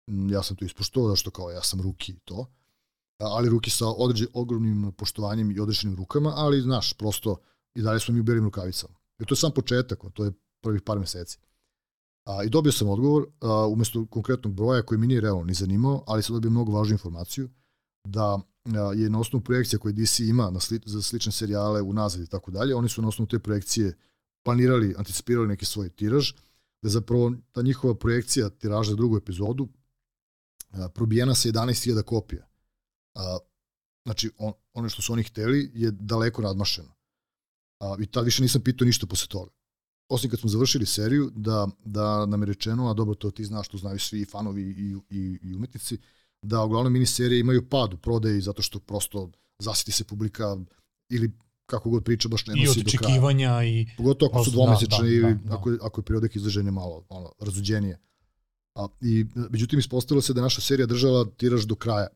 Mm, 0.10 0.32
ja 0.32 0.44
sam 0.44 0.58
to 0.58 0.66
ispoštovao, 0.66 1.10
zašto 1.10 1.32
kao 1.32 1.52
ja 1.52 1.62
sam 1.62 1.82
ruki 1.82 2.12
i 2.12 2.20
to. 2.20 2.46
A, 3.20 3.26
ali 3.26 3.50
ruki 3.50 3.70
sa 3.70 3.88
određe, 3.88 4.26
ogromnim 4.34 4.92
poštovanjem 4.98 5.52
i 5.52 5.60
odrešenim 5.60 5.96
rukama, 5.96 6.34
ali 6.36 6.62
znaš, 6.62 6.94
prosto 6.94 7.38
i 7.76 7.82
dalje 7.82 8.00
smo 8.00 8.14
mi 8.14 8.20
u 8.20 8.24
belim 8.24 8.44
rukavicama. 8.44 8.96
Jer 9.20 9.28
to 9.28 9.34
je 9.34 9.38
sam 9.38 9.52
početak, 9.52 10.00
to 10.14 10.26
je 10.26 10.32
prvih 10.62 10.82
par 10.82 11.00
meseci. 11.00 11.38
A, 12.26 12.44
I 12.44 12.50
dobio 12.50 12.72
sam 12.72 12.90
odgovor, 12.90 13.28
a, 13.42 13.68
umesto 13.68 14.06
konkretnog 14.06 14.54
broja 14.54 14.82
koji 14.82 14.98
mi 15.00 15.08
nije 15.08 15.22
realno 15.22 15.44
ni 15.44 15.54
zanimao, 15.54 16.04
ali 16.08 16.24
sam 16.24 16.36
dobio 16.36 16.52
mnogo 16.52 16.72
važnu 16.72 16.94
informaciju, 16.94 17.50
da 18.08 18.40
je 18.96 19.10
na 19.10 19.20
osnovu 19.20 19.44
projekcija 19.44 19.80
koje 19.80 19.94
DC 19.94 20.20
ima 20.20 20.50
na 20.50 20.60
sli, 20.60 20.80
za 20.86 21.02
slične 21.02 21.32
serijale 21.32 21.82
unazad 21.82 22.22
i 22.22 22.28
tako 22.28 22.52
dalje, 22.52 22.76
oni 22.76 22.90
su 22.90 23.02
na 23.02 23.08
osnovu 23.08 23.28
te 23.28 23.40
projekcije 23.40 23.98
planirali, 24.50 24.96
anticipirali 24.98 25.48
neki 25.48 25.66
svoj 25.66 25.90
tiraž, 25.90 26.32
da 26.82 26.90
zapravo 26.90 27.34
ta 27.52 27.62
njihova 27.62 27.96
projekcija 27.96 28.50
tiraža 28.50 28.90
za 28.90 28.96
drugu 28.96 29.18
epizodu 29.18 29.68
probijena 30.94 31.36
sa 31.36 31.50
11.000 31.50 32.04
kopija. 32.04 32.48
A, 33.16 33.38
znači, 34.06 34.32
on, 34.38 34.54
ono 34.74 34.90
što 34.90 35.02
su 35.02 35.14
oni 35.14 35.24
hteli 35.24 35.72
je 35.74 35.92
daleko 35.92 36.42
nadmašeno. 36.42 36.90
A, 37.80 37.96
I 38.00 38.06
tad 38.06 38.26
više 38.26 38.42
nisam 38.42 38.62
pitao 38.62 38.86
ništa 38.86 39.08
posle 39.08 39.28
toga. 39.28 39.52
Osim 40.10 40.30
kad 40.30 40.40
smo 40.40 40.50
završili 40.50 40.86
seriju, 40.86 41.32
da, 41.36 41.68
da 41.86 42.26
nam 42.26 42.42
je 42.42 42.46
rečeno, 42.46 42.90
a 42.90 42.94
dobro, 42.94 43.16
to 43.16 43.32
ti 43.32 43.46
znaš, 43.46 43.68
to 43.68 43.78
znaju 43.78 44.00
svi 44.00 44.26
fanovi 44.26 44.62
i, 44.62 44.96
i, 45.10 45.40
i 45.42 45.56
umetnici, 45.56 45.98
da 46.42 46.64
uglavnom 46.64 46.94
miniserije 46.94 47.40
imaju 47.40 47.70
pad 47.70 47.94
u 47.94 47.98
prodaji 47.98 48.42
zato 48.42 48.62
što 48.62 48.80
prosto 48.80 49.32
zasiti 49.60 49.92
se 49.92 50.04
publika 50.04 50.58
ili 51.10 51.32
kako 51.70 51.90
god 51.90 52.04
priča 52.04 52.30
baš 52.30 52.48
ne 52.48 52.54
nosi 52.54 52.84
do 52.84 52.92
kraja. 52.98 53.14
I 53.14 53.18
očekivanja 53.18 53.64
i... 53.64 53.88
Pogotovo 53.98 54.32
ako 54.34 54.44
su 54.44 54.52
da, 54.52 54.56
dvomesečne 54.56 54.98
da, 54.98 55.04
da, 55.04 55.10
ili 55.10 55.34
da, 55.34 55.50
da. 55.50 55.56
ako, 55.56 55.72
je, 55.72 55.78
ako 55.82 56.02
je 56.02 56.06
periodek 56.06 56.36
izraženje 56.36 56.72
malo 56.72 57.06
ono, 57.10 57.32
razuđenije. 57.40 58.00
A, 58.76 58.88
I 59.02 59.26
međutim 59.36 59.80
ispostavilo 59.80 60.22
se 60.22 60.34
da 60.34 60.42
naša 60.42 60.62
serija 60.62 60.86
držala 60.86 61.26
tiraž 61.38 61.66
do 61.66 61.76
kraja. 61.76 62.08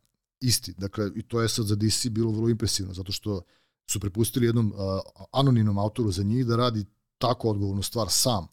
Isti. 0.42 0.74
Dakle, 0.78 1.12
i 1.16 1.22
to 1.22 1.42
je 1.42 1.50
sad 1.50 1.66
za 1.66 1.76
DC 1.76 2.08
bilo 2.10 2.32
vrlo 2.32 2.50
impresivno, 2.50 2.94
zato 2.94 3.12
što 3.12 3.42
su 3.90 4.00
prepustili 4.00 4.46
jednom 4.46 4.74
a, 4.78 5.00
anonimnom 5.32 5.78
autoru 5.78 6.12
za 6.12 6.24
njih 6.24 6.46
da 6.46 6.56
radi 6.56 6.86
tako 7.18 7.50
odgovornu 7.50 7.84
stvar 7.84 8.08
sam. 8.10 8.48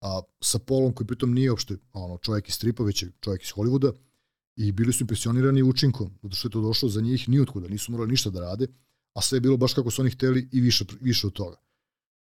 A, 0.00 0.20
sa 0.40 0.58
Polom 0.58 0.92
koji 0.92 1.06
pritom 1.06 1.34
nije 1.34 1.50
uopšte 1.50 1.76
ono, 1.92 2.18
čovjek 2.18 2.48
iz 2.48 2.54
stripa, 2.54 2.84
već 2.84 3.02
je 3.02 3.12
čovjek 3.20 3.42
iz 3.42 3.52
Hollywooda, 3.52 3.92
i 4.56 4.72
bili 4.72 4.92
su 4.92 5.02
impresionirani 5.02 5.62
učinkom, 5.62 6.10
zato 6.22 6.36
što 6.36 6.48
je 6.48 6.52
to 6.52 6.60
došlo 6.60 6.88
za 6.88 7.00
njih 7.00 7.28
nijotkuda, 7.28 7.68
nisu 7.68 7.92
morali 7.92 8.10
ništa 8.10 8.30
da 8.30 8.40
rade, 8.40 8.66
a 9.16 9.20
sve 9.20 9.36
je 9.36 9.40
bilo 9.40 9.56
baš 9.56 9.74
kako 9.74 9.90
su 9.90 10.02
oni 10.02 10.10
hteli 10.10 10.48
i 10.52 10.60
više, 10.60 10.84
više 11.00 11.26
od 11.26 11.32
toga. 11.32 11.56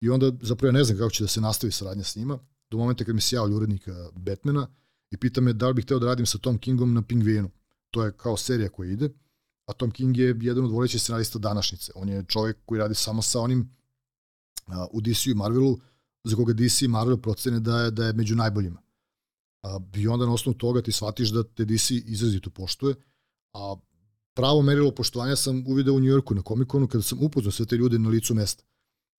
I 0.00 0.08
onda 0.08 0.32
zapravo 0.40 0.68
ja 0.68 0.72
ne 0.72 0.84
znam 0.84 0.98
kako 0.98 1.10
će 1.10 1.24
da 1.24 1.28
se 1.28 1.40
nastavi 1.40 1.72
saradnja 1.72 2.04
s 2.04 2.16
njima, 2.16 2.38
do 2.70 2.78
momenta 2.78 3.04
kad 3.04 3.14
mi 3.14 3.20
se 3.20 3.36
javlja 3.36 3.56
urednik 3.56 3.88
Batmana 4.12 4.66
i 5.10 5.16
pita 5.16 5.40
me 5.40 5.52
da 5.52 5.68
li 5.68 5.74
bih 5.74 5.84
hteo 5.84 5.98
da 5.98 6.06
radim 6.06 6.26
sa 6.26 6.38
Tom 6.38 6.58
Kingom 6.58 6.94
na 6.94 7.02
Pingvinu. 7.02 7.50
To 7.90 8.04
je 8.04 8.12
kao 8.12 8.36
serija 8.36 8.68
koja 8.68 8.90
ide, 8.90 9.10
a 9.66 9.72
Tom 9.72 9.90
King 9.90 10.16
je 10.16 10.36
jedan 10.40 10.64
od 10.64 10.70
volećih 10.70 11.02
scenarista 11.02 11.38
današnjice. 11.38 11.92
On 11.94 12.08
je 12.08 12.24
čovjek 12.28 12.56
koji 12.64 12.78
radi 12.78 12.94
samo 12.94 13.22
sa 13.22 13.40
onim 13.40 13.76
uh, 14.66 14.74
u 14.90 15.00
DC 15.00 15.26
i 15.26 15.34
Marvelu, 15.34 15.78
za 16.24 16.36
koga 16.36 16.52
DC 16.52 16.82
i 16.82 16.88
Marvel 16.88 17.16
procene 17.16 17.60
da 17.60 17.80
je, 17.80 17.90
da 17.90 18.06
je 18.06 18.12
među 18.12 18.36
najboljima. 18.36 18.82
A, 19.62 19.80
I 19.96 20.08
onda 20.08 20.26
na 20.26 20.32
osnovu 20.32 20.58
toga 20.58 20.82
ti 20.82 20.92
shvatiš 20.92 21.30
da 21.30 21.42
te 21.42 21.64
DC 21.64 21.90
izrazito 21.90 22.50
poštuje, 22.50 22.94
a 23.52 23.76
pravo 24.34 24.62
merilo 24.62 24.90
poštovanja 24.90 25.36
sam 25.36 25.64
uvideo 25.68 25.94
u 25.94 26.00
Njujorku 26.00 26.34
na 26.34 26.42
Comic-Conu 26.42 26.86
kada 26.86 27.02
sam 27.02 27.18
upoznao 27.22 27.52
sve 27.52 27.66
te 27.66 27.76
ljude 27.76 27.98
na 27.98 28.08
licu 28.08 28.34
mesta. 28.34 28.64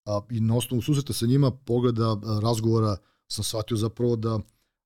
A, 0.05 0.21
I 0.29 0.39
na 0.39 0.57
osnovu 0.57 0.81
susreta 0.81 1.13
sa 1.13 1.25
njima, 1.25 1.51
pogleda, 1.51 2.17
razgovora, 2.41 2.97
sam 3.31 3.43
shvatio 3.43 3.77
zapravo 3.77 4.15
da, 4.15 4.39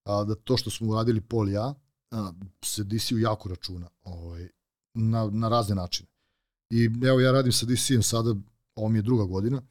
a, 0.06 0.24
da 0.24 0.36
to 0.36 0.58
što 0.58 0.70
smo 0.70 0.88
uradili 0.88 1.22
Pol 1.22 1.50
ja, 1.50 1.74
a, 2.12 2.32
se 2.64 2.84
DC-u 2.84 3.20
jako 3.20 3.50
računa 3.50 3.90
ovaj, 4.04 4.48
na, 4.94 5.30
na 5.32 5.50
razne 5.50 5.76
načine. 5.76 6.10
I 6.70 6.90
evo 7.08 7.20
ja 7.20 7.32
radim 7.32 7.52
sa 7.52 7.66
DC-em 7.66 8.04
sada, 8.04 8.36
ovo 8.76 8.90
mi 8.90 8.98
je 8.98 9.02
druga 9.02 9.26
godina, 9.26 9.62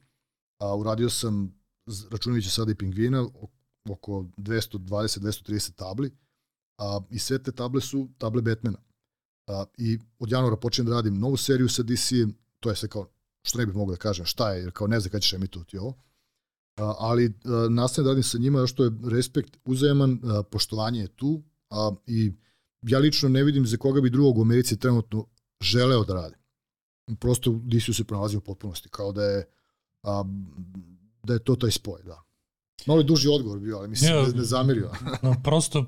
a 0.59 0.75
uradio 0.75 1.09
sam, 1.09 1.53
računajući 2.11 2.49
sada 2.49 2.71
i 2.71 2.75
Pingvina, 2.75 3.27
oko 3.89 4.25
220-230 4.37 5.75
tabli 5.75 6.11
a, 6.77 6.99
i 7.09 7.19
sve 7.19 7.43
te 7.43 7.51
table 7.51 7.81
su 7.81 8.09
table 8.17 8.41
Batmana. 8.41 8.86
A, 9.47 9.65
I 9.77 9.99
od 10.19 10.31
januara 10.31 10.57
počnem 10.57 10.87
da 10.87 10.93
radim 10.93 11.19
novu 11.19 11.37
seriju 11.37 11.69
sa 11.69 11.83
DC, 11.83 12.11
to 12.59 12.69
je 12.69 12.75
sve 12.75 12.89
kao, 12.89 13.07
što 13.43 13.59
ne 13.59 13.65
bih 13.65 13.75
mogao 13.75 13.95
da 13.95 13.99
kažem, 13.99 14.25
šta 14.25 14.51
je, 14.53 14.61
jer 14.61 14.71
kao 14.71 14.87
ne 14.87 14.99
znam 14.99 15.11
kada 15.11 15.21
ćeš 15.21 15.33
emitovati 15.33 15.77
ovo. 15.77 15.93
A, 16.75 16.93
ali 16.99 17.25
a, 17.25 17.67
nastavim 17.69 18.05
da 18.05 18.11
radim 18.11 18.23
sa 18.23 18.37
njima, 18.37 18.67
što 18.67 18.83
je 18.83 18.91
respekt 19.05 19.57
uzajeman, 19.65 20.19
a, 20.23 20.43
poštovanje 20.43 21.01
je 21.01 21.07
tu 21.07 21.43
a, 21.69 21.91
i 22.05 22.33
ja 22.81 22.99
lično 22.99 23.29
ne 23.29 23.43
vidim 23.43 23.67
za 23.67 23.77
koga 23.77 24.01
bi 24.01 24.09
drugog 24.09 24.37
u 24.37 24.41
Americi 24.41 24.79
trenutno 24.79 25.25
želeo 25.61 26.03
da 26.03 26.13
radi. 26.13 26.35
Prosto 27.19 27.51
DC-u 27.63 27.93
se 27.93 28.03
pronalazi 28.03 28.37
u 28.37 28.41
potpunosti, 28.41 28.89
kao 28.89 29.11
da 29.11 29.23
je 29.23 29.45
a, 30.03 30.23
da 31.23 31.33
je 31.33 31.43
to 31.43 31.55
taj 31.55 31.71
spoj, 31.71 32.03
da. 32.03 32.26
Malo 32.85 33.03
duži 33.03 33.27
odgovor 33.29 33.59
bio, 33.59 33.77
ali 33.77 33.87
mislim 33.87 34.11
ne, 34.15 34.21
ne 34.35 34.43
zamirio. 34.43 34.91
prosto 35.43 35.85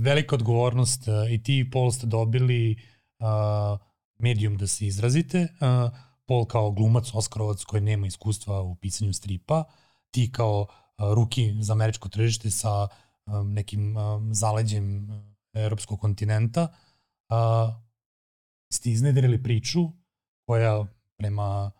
velika 0.00 0.34
odgovornost 0.34 1.02
i 1.30 1.42
ti 1.42 1.58
i 1.58 1.70
Paul 1.70 1.92
ste 1.92 2.06
dobili 2.06 2.76
medijum 4.18 4.56
da 4.56 4.66
se 4.66 4.86
izrazite. 4.86 5.48
Paul 6.26 6.44
kao 6.44 6.70
glumac, 6.70 7.10
Oskarovac 7.14 7.64
koji 7.64 7.82
nema 7.82 8.06
iskustva 8.06 8.62
u 8.62 8.74
pisanju 8.74 9.12
stripa, 9.12 9.64
ti 10.10 10.32
kao 10.32 10.66
ruki 10.98 11.54
za 11.60 11.72
američko 11.72 12.08
tržište 12.08 12.50
sa 12.50 12.88
nekim 13.44 13.96
zaleđem 14.32 15.08
evropskog 15.52 16.00
kontinenta, 16.00 16.68
ste 18.72 18.90
iznedrili 18.90 19.42
priču 19.42 19.80
koja 20.46 20.86
prema, 21.16 21.70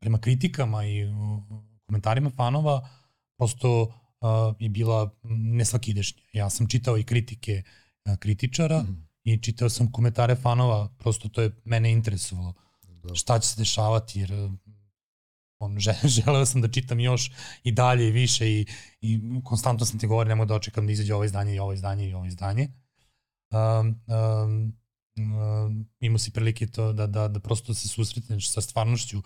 prema 0.00 0.18
kritikama 0.18 0.86
i 0.86 1.04
komentarima 1.86 2.30
fanova 2.30 2.88
prosto 3.36 3.82
uh, 3.82 4.54
je 4.58 4.68
bila 4.68 5.10
nesvakidešnja. 5.24 6.22
Ja 6.32 6.50
sam 6.50 6.68
čitao 6.68 6.98
i 6.98 7.02
kritike 7.02 7.62
uh, 8.04 8.16
kritičara 8.16 8.82
mm. 8.82 9.08
i 9.24 9.38
čitao 9.38 9.68
sam 9.68 9.92
komentare 9.92 10.36
fanova, 10.36 10.88
prosto 10.98 11.28
to 11.28 11.42
je 11.42 11.50
mene 11.64 11.92
interesovalo. 11.92 12.54
Da. 13.02 13.14
Šta 13.14 13.38
će 13.38 13.48
se 13.48 13.60
dešavati, 13.60 14.20
jer 14.20 14.32
on, 15.58 15.78
želeo 16.16 16.46
sam 16.46 16.60
da 16.60 16.68
čitam 16.68 17.00
još 17.00 17.30
i 17.64 17.72
dalje 17.72 18.08
i 18.08 18.10
više 18.10 18.50
i, 18.50 18.66
i 19.00 19.20
konstantno 19.44 19.86
sam 19.86 19.98
ti 19.98 20.06
govorio 20.06 20.28
nemoj 20.28 20.46
da 20.46 20.54
očekam 20.54 20.86
da 20.86 20.92
izađe 20.92 21.14
ovo 21.14 21.24
izdanje 21.24 21.54
i 21.54 21.58
ovo 21.58 21.72
izdanje 21.72 22.08
i 22.08 22.14
ovo 22.14 22.26
izdanje. 22.26 22.68
Um, 23.50 24.00
um, 24.06 24.72
um, 25.16 25.88
imao 26.00 26.18
si 26.18 26.30
prilike 26.30 26.66
to 26.66 26.92
da, 26.92 27.06
da, 27.06 27.28
da 27.28 27.40
prosto 27.40 27.74
se 27.74 27.88
susretneš 27.88 28.52
sa 28.52 28.60
stvarnošću 28.60 29.22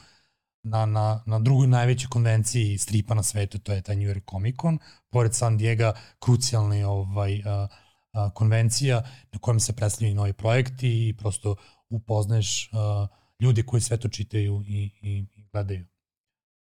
na, 0.63 0.87
na, 0.87 1.23
na 1.27 1.39
drugoj 1.39 1.67
najvećoj 1.67 2.09
konvenciji 2.09 2.79
stripa 2.79 3.15
na 3.15 3.23
svetu, 3.23 3.59
to 3.59 3.73
je 3.73 3.83
taj 3.83 3.97
New 3.97 4.09
York 4.09 4.31
Comic 4.31 4.57
Con, 4.61 4.79
pored 5.11 5.35
San 5.35 5.57
Diego, 5.59 5.93
krucijalni 6.19 6.85
ovaj, 6.85 7.43
a, 7.45 7.69
a, 8.13 8.31
konvencija 8.31 9.03
na 9.33 9.39
kojem 9.39 9.61
se 9.61 9.73
predstavljaju 9.73 10.15
novi 10.15 10.33
projekti 10.33 11.09
i 11.09 11.17
prosto 11.17 11.57
upoznaješ 11.89 12.71
a, 12.73 13.07
ljude 13.41 13.63
koji 13.63 13.81
sve 13.81 13.97
to 13.97 14.09
čitaju 14.09 14.63
i, 14.67 14.91
i, 15.03 15.27
i 15.35 15.47
gledaju. 15.53 15.87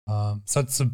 A, 0.06 0.38
sad 0.46 0.72
sa 0.72 0.86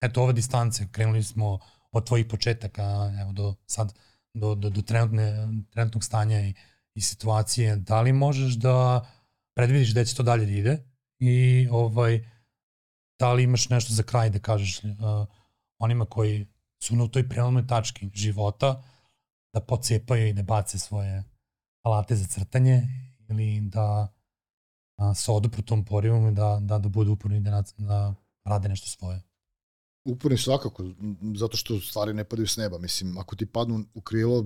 eto, 0.00 0.22
ove 0.22 0.32
distance, 0.32 0.88
krenuli 0.92 1.22
smo 1.22 1.58
od 1.92 2.06
tvojih 2.06 2.26
početaka, 2.26 3.12
evo, 3.20 3.32
do 3.32 3.54
sad, 3.66 3.94
do, 4.34 4.54
do, 4.54 4.70
do 4.70 4.82
trenutne, 4.82 5.48
trenutnog 5.70 6.04
stanja 6.04 6.40
i, 6.40 6.54
i 6.94 7.00
situacije, 7.00 7.76
da 7.76 8.00
li 8.00 8.12
možeš 8.12 8.54
da 8.54 9.06
predvidiš 9.54 9.94
da 9.94 10.04
će 10.04 10.16
to 10.16 10.22
dalje 10.22 10.46
da 10.46 10.52
ide 10.52 10.89
i 11.20 11.68
ovaj, 11.70 12.28
da 13.18 13.32
li 13.32 13.42
imaš 13.42 13.68
nešto 13.68 13.94
za 13.94 14.02
kraj 14.02 14.30
da 14.30 14.38
kažeš 14.38 14.84
uh, 14.84 14.90
onima 15.78 16.04
koji 16.04 16.46
su 16.82 16.96
na 16.96 17.08
toj 17.08 17.28
prelomnoj 17.28 17.66
tački 17.66 18.10
života 18.14 18.82
da 19.52 19.60
pocepaju 19.60 20.28
i 20.28 20.32
da 20.32 20.42
bace 20.42 20.78
svoje 20.78 21.24
alate 21.82 22.16
za 22.16 22.26
crtanje 22.26 22.82
ili 23.28 23.60
da 23.60 24.14
a, 24.96 25.14
se 25.14 25.32
odupru 25.32 25.62
tom 25.62 25.84
porivom 25.84 26.28
i 26.28 26.32
da, 26.32 26.58
da, 26.62 26.78
da 26.78 26.88
budu 26.88 27.12
uporni 27.12 27.36
i 27.36 27.40
da, 27.40 27.62
da 27.76 28.14
rade 28.44 28.68
nešto 28.68 28.86
svoje. 28.86 29.22
Uporni 30.04 30.38
svakako, 30.38 30.84
zato 31.36 31.56
što 31.56 31.80
stvari 31.80 32.14
ne 32.14 32.24
padaju 32.24 32.46
s 32.46 32.56
neba. 32.56 32.78
Mislim, 32.78 33.18
ako 33.18 33.36
ti 33.36 33.46
padnu 33.46 33.84
u 33.94 34.00
krilo, 34.00 34.44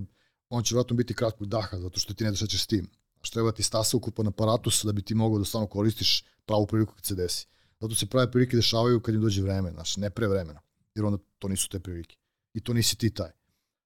on 0.49 0.63
će 0.63 0.75
vratno 0.75 0.97
biti 0.97 1.15
kratkog 1.15 1.49
daha, 1.49 1.79
zato 1.79 2.01
što 2.01 2.15
ti 2.15 2.25
ne 2.25 2.31
daš 2.31 2.63
s 2.63 2.67
tim. 2.67 2.91
Što 3.25 3.35
treba 3.35 3.53
ti 3.53 3.63
stasa 3.63 3.97
ukupan 3.97 4.27
aparatus 4.27 4.85
da 4.85 4.93
bi 4.93 5.03
ti 5.03 5.15
mogao 5.15 5.39
da 5.39 5.45
stvarno 5.45 5.67
koristiš 5.67 6.25
pravu 6.47 6.67
priliku 6.67 6.95
kad 6.95 7.05
se 7.05 7.15
desi. 7.15 7.47
Zato 7.81 7.95
se 7.95 8.07
prave 8.07 8.31
prilike 8.31 8.57
dešavaju 8.57 9.01
kad 9.01 9.15
im 9.15 9.21
dođe 9.21 9.43
vreme, 9.43 9.71
znaš, 9.71 9.97
ne 9.97 10.11
pre 10.11 10.29
vremena, 10.29 10.61
jer 10.95 11.05
onda 11.05 11.19
to 11.39 11.49
nisu 11.49 11.69
te 11.69 11.81
prilike. 11.81 12.17
I 12.55 12.61
to 12.61 12.73
nisi 12.73 12.97
ti 12.97 13.11
taj. 13.11 13.31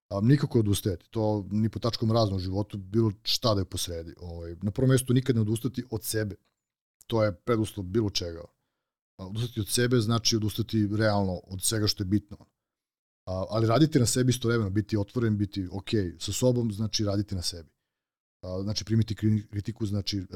A, 0.09 0.20
nikako 0.20 0.59
odustajati, 0.59 1.07
to 1.11 1.47
ni 1.51 1.68
po 1.68 1.78
tačkom 1.78 2.12
raznom 2.12 2.39
životu, 2.41 2.78
bilo 2.78 3.12
šta 3.22 3.55
da 3.55 3.61
je 3.61 3.64
posredi. 3.64 4.14
Ovaj, 4.20 4.57
na 4.62 4.70
prvom 4.70 4.91
mjestu 4.91 5.14
nikad 5.14 5.36
ne 5.36 5.43
odustati 5.43 5.84
od 5.91 6.05
sebe. 6.05 6.36
To 7.07 7.24
je 7.24 7.34
preduslov 7.34 7.86
bilo 7.86 8.11
čega. 8.11 8.45
A, 9.18 9.26
odustati 9.26 9.61
od 9.61 9.68
sebe 9.68 10.01
znači 10.01 10.36
odustati 10.36 10.89
realno 10.97 11.41
od 11.47 11.62
svega 11.62 11.86
što 11.86 12.03
je 12.03 12.07
bitno. 12.07 12.36
A, 13.26 13.45
ali 13.51 13.66
raditi 13.66 13.99
na 13.99 14.07
sebi 14.07 14.30
istovremeno, 14.30 14.70
biti 14.70 14.97
otvoren, 14.97 15.39
biti 15.39 15.68
ok 15.72 15.91
sa 16.18 16.32
sobom, 16.32 16.72
znači 16.72 17.05
raditi 17.05 17.34
na 17.34 17.43
sebi. 17.43 17.70
Znači 18.62 18.84
primiti 18.84 19.14
kritiku, 19.51 19.86
znači 19.86 20.26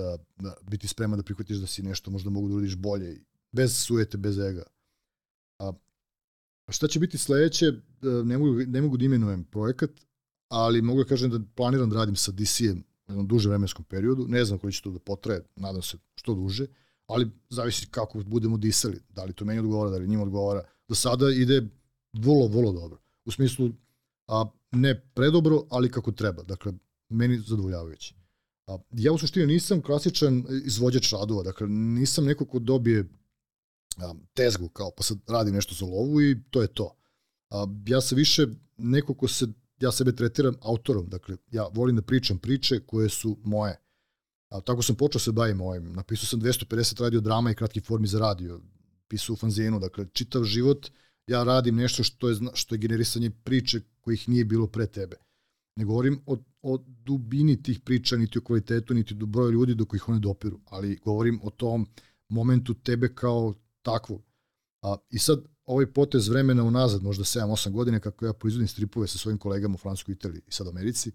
biti 0.62 0.88
spreman 0.88 1.18
da 1.18 1.22
prihvatiš 1.22 1.56
da 1.56 1.66
si 1.66 1.82
nešto 1.82 2.10
možda 2.10 2.30
mogu 2.30 2.48
da 2.48 2.54
uradiš 2.54 2.76
bolje, 2.76 3.24
bez 3.52 3.76
sujete, 3.76 4.18
bez 4.18 4.38
ega. 4.38 4.62
A, 5.58 5.72
Šta 6.68 6.88
će 6.88 6.98
biti 6.98 7.18
sledeće, 7.18 7.66
e, 7.66 7.74
ne 8.24 8.38
mogu, 8.38 8.54
ne 8.66 8.82
mogu 8.82 8.96
da 8.96 9.04
imenujem 9.04 9.44
projekat, 9.44 9.90
ali 10.48 10.82
mogu 10.82 11.02
da 11.02 11.08
kažem 11.08 11.30
da 11.30 11.40
planiram 11.54 11.90
da 11.90 11.96
radim 11.96 12.16
sa 12.16 12.32
DC-em 12.32 12.84
u 13.08 13.12
jednom 13.12 13.26
duže 13.26 13.48
vremenskom 13.48 13.84
periodu, 13.84 14.26
ne 14.28 14.44
znam 14.44 14.58
koji 14.58 14.72
će 14.72 14.82
to 14.82 14.90
da 14.90 14.98
potraje, 14.98 15.42
nadam 15.56 15.82
se 15.82 15.98
što 16.14 16.34
duže, 16.34 16.66
ali 17.06 17.30
zavisi 17.50 17.86
kako 17.90 18.22
budemo 18.24 18.56
disali, 18.56 19.00
da 19.08 19.24
li 19.24 19.32
to 19.32 19.44
meni 19.44 19.60
odgovara, 19.60 19.90
da 19.90 19.96
li 19.96 20.08
njima 20.08 20.22
odgovara. 20.22 20.62
Do 20.88 20.94
sada 20.94 21.30
ide 21.30 21.68
vrlo, 22.12 22.46
vrlo 22.46 22.72
dobro. 22.72 22.98
U 23.24 23.30
smislu, 23.30 23.70
a, 24.26 24.44
ne 24.70 25.00
predobro, 25.14 25.66
ali 25.70 25.90
kako 25.90 26.12
treba. 26.12 26.42
Dakle, 26.42 26.72
meni 27.12 27.38
zadovoljavajući. 27.38 28.14
Ja 28.90 29.12
u 29.12 29.18
suštini 29.18 29.46
nisam 29.46 29.82
klasičan 29.82 30.44
izvođač 30.64 31.12
radova, 31.12 31.42
dakle, 31.42 31.68
nisam 31.68 32.24
neko 32.24 32.46
ko 32.46 32.58
dobije 32.58 33.08
tezgu 34.34 34.68
kao 34.68 34.90
pa 34.96 35.02
sad 35.02 35.18
radim 35.28 35.54
nešto 35.54 35.74
za 35.74 35.86
lovu 35.86 36.22
i 36.22 36.42
to 36.50 36.62
je 36.62 36.68
to. 36.68 36.96
Ja 37.86 38.00
se 38.00 38.14
više 38.14 38.46
neko 38.76 39.14
ko 39.14 39.28
se 39.28 39.46
ja 39.80 39.92
sebe 39.92 40.12
tretiram 40.16 40.54
autorom, 40.60 41.08
dakle 41.08 41.36
ja 41.50 41.66
volim 41.74 41.96
da 41.96 42.02
pričam 42.02 42.38
priče 42.38 42.80
koje 42.80 43.08
su 43.08 43.38
moje. 43.44 43.80
A, 44.48 44.60
tako 44.60 44.82
sam 44.82 44.96
počeo 44.96 45.20
se 45.20 45.32
bavim 45.32 45.60
ovim. 45.60 45.92
Napisao 45.92 46.26
sam 46.26 46.40
250 46.40 47.00
radio 47.00 47.20
drama 47.20 47.50
i 47.50 47.54
kratki 47.54 47.80
formi 47.80 48.06
za 48.06 48.18
radio. 48.18 48.60
Pisao 49.08 49.32
u 49.34 49.36
fanzinu, 49.36 49.78
dakle 49.78 50.06
čitav 50.12 50.44
život 50.44 50.88
ja 51.26 51.44
radim 51.44 51.76
nešto 51.76 52.04
što 52.04 52.28
je, 52.28 52.36
što 52.54 52.74
je 52.74 52.78
generisanje 52.78 53.30
priče 53.30 53.80
kojih 54.00 54.28
nije 54.28 54.44
bilo 54.44 54.66
pre 54.66 54.86
tebe. 54.86 55.16
Ne 55.76 55.84
govorim 55.84 56.20
o, 56.26 56.36
o 56.62 56.78
dubini 56.86 57.62
tih 57.62 57.80
priča, 57.80 58.16
niti 58.16 58.38
o 58.38 58.42
kvalitetu, 58.42 58.94
niti 58.94 59.14
do 59.14 59.26
broja 59.26 59.50
ljudi 59.50 59.74
do 59.74 59.84
kojih 59.84 60.08
one 60.08 60.18
dopiru, 60.18 60.60
ali 60.66 60.96
govorim 60.96 61.40
o 61.42 61.50
tom 61.50 61.86
momentu 62.28 62.74
tebe 62.74 63.14
kao 63.14 63.54
takvog. 63.82 64.22
A, 64.82 64.96
I 65.10 65.18
sad 65.18 65.44
ovaj 65.64 65.92
potez 65.92 66.28
vremena 66.28 66.64
unazad, 66.64 67.02
možda 67.02 67.24
7-8 67.24 67.70
godine, 67.70 68.00
kako 68.00 68.26
ja 68.26 68.32
proizvodim 68.32 68.68
stripove 68.68 69.06
sa 69.06 69.18
svojim 69.18 69.38
kolegama 69.38 69.74
u 69.74 69.78
Francuskoj, 69.78 70.12
Italiji 70.12 70.42
i 70.46 70.52
sad 70.52 70.68
Americi, 70.68 71.12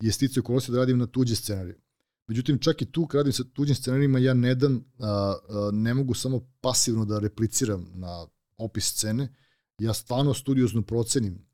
je 0.00 0.12
stice 0.12 0.40
okolosti 0.40 0.72
da 0.72 0.78
radim 0.78 0.98
na 0.98 1.06
tuđe 1.06 1.36
scenarije. 1.36 1.80
Međutim, 2.26 2.58
čak 2.58 2.82
i 2.82 2.92
tu, 2.92 3.06
kad 3.06 3.18
radim 3.18 3.32
sa 3.32 3.44
tuđim 3.44 3.74
scenarijima, 3.74 4.18
ja 4.18 4.34
ne 4.34 4.54
dam, 4.54 4.84
a, 4.98 5.08
a, 5.08 5.70
ne 5.72 5.94
mogu 5.94 6.14
samo 6.14 6.40
pasivno 6.60 7.04
da 7.04 7.18
repliciram 7.18 7.86
na 7.94 8.26
opis 8.56 8.92
scene, 8.92 9.34
ja 9.78 9.94
stvarno 9.94 10.34
studiozno 10.34 10.82
procenim, 10.82 11.46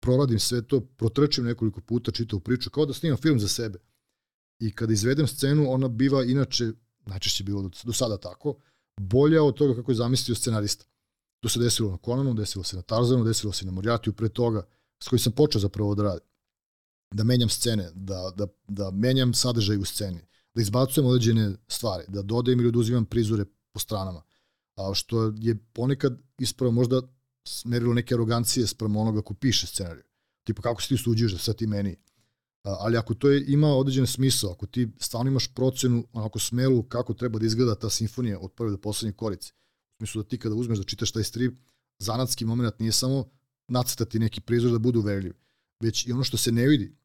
proradim 0.00 0.38
sve 0.38 0.62
to, 0.62 0.80
protrčim 0.80 1.44
nekoliko 1.44 1.80
puta 1.80 2.10
čitavu 2.10 2.40
priču, 2.40 2.70
kao 2.70 2.86
da 2.86 2.94
snimam 2.94 3.18
film 3.18 3.40
za 3.40 3.48
sebe. 3.48 3.78
I 4.60 4.72
kada 4.72 4.92
izvedem 4.92 5.26
scenu, 5.26 5.72
ona 5.72 5.88
biva 5.88 6.24
inače, 6.24 6.72
najčešće 7.06 7.44
bilo 7.44 7.62
do, 7.62 7.70
do 7.84 7.92
sada 7.92 8.16
tako, 8.16 8.54
bolja 9.00 9.42
od 9.42 9.54
toga 9.54 9.74
kako 9.74 9.90
je 9.90 9.96
zamislio 9.96 10.34
scenarista. 10.34 10.84
To 11.40 11.48
se 11.48 11.60
desilo 11.60 11.90
na 11.90 11.98
Conanu, 12.04 12.34
desilo 12.34 12.64
se 12.64 12.76
na 12.76 12.82
Tarzanu, 12.82 13.24
desilo 13.24 13.52
se 13.52 13.66
na 13.66 13.72
Moriartiju 13.72 14.12
pre 14.12 14.28
toga, 14.28 14.66
s 15.02 15.08
kojim 15.08 15.20
sam 15.20 15.32
počeo 15.32 15.60
zapravo 15.60 15.94
da 15.94 16.02
radim. 16.02 16.28
Da 17.14 17.24
menjam 17.24 17.48
scene, 17.48 17.90
da, 17.94 18.32
da, 18.36 18.46
da 18.68 18.90
menjam 18.90 19.34
sadržaj 19.34 19.76
u 19.76 19.84
sceni, 19.84 20.20
da 20.54 20.62
izbacujem 20.62 21.06
određene 21.06 21.54
stvari, 21.68 22.04
da 22.08 22.22
dodajem 22.22 22.60
ili 22.60 22.68
oduzimam 22.68 23.04
prizore 23.04 23.44
po 23.72 23.78
stranama. 23.80 24.22
A 24.76 24.94
što 24.94 25.32
je 25.36 25.58
ponekad 25.72 26.18
ispravo 26.38 26.72
možda 26.72 27.02
smerilo 27.46 27.94
neke 27.94 28.14
arogancije 28.14 28.66
sprem 28.66 28.96
onoga 28.96 29.22
ko 29.22 29.34
piše 29.34 29.66
scenariju. 29.66 30.04
Tipo, 30.44 30.62
kako 30.62 30.82
se 30.82 30.88
ti 30.88 30.96
suđuješ 30.96 31.32
da 31.32 31.38
sad 31.38 31.56
ti 31.56 31.66
meni 31.66 31.96
ali 32.64 32.96
ako 32.96 33.14
to 33.14 33.30
je, 33.30 33.44
ima 33.48 33.68
određen 33.68 34.06
smisao, 34.06 34.50
ako 34.50 34.66
ti 34.66 34.88
stvarno 34.98 35.30
imaš 35.30 35.54
procenu 35.54 36.04
onako 36.12 36.38
smelu 36.38 36.82
kako 36.82 37.14
treba 37.14 37.38
da 37.38 37.46
izgleda 37.46 37.74
ta 37.74 37.90
simfonija 37.90 38.38
od 38.40 38.52
prve 38.52 38.70
do 38.70 38.78
poslednje 38.78 39.12
korice, 39.12 39.52
u 39.52 39.96
smislu 39.96 40.22
da 40.22 40.28
ti 40.28 40.38
kada 40.38 40.54
uzmeš 40.54 40.78
da 40.78 40.84
čitaš 40.84 41.12
taj 41.12 41.24
strip, 41.24 41.58
zanatski 41.98 42.44
moment 42.44 42.78
nije 42.78 42.92
samo 42.92 43.30
nacrtati 43.68 44.18
neki 44.18 44.40
prizor 44.40 44.72
da 44.72 44.78
budu 44.78 45.00
uverljiv, 45.00 45.32
već 45.80 46.06
i 46.06 46.12
ono 46.12 46.24
što 46.24 46.36
se 46.36 46.52
ne 46.52 46.66
vidi, 46.66 46.96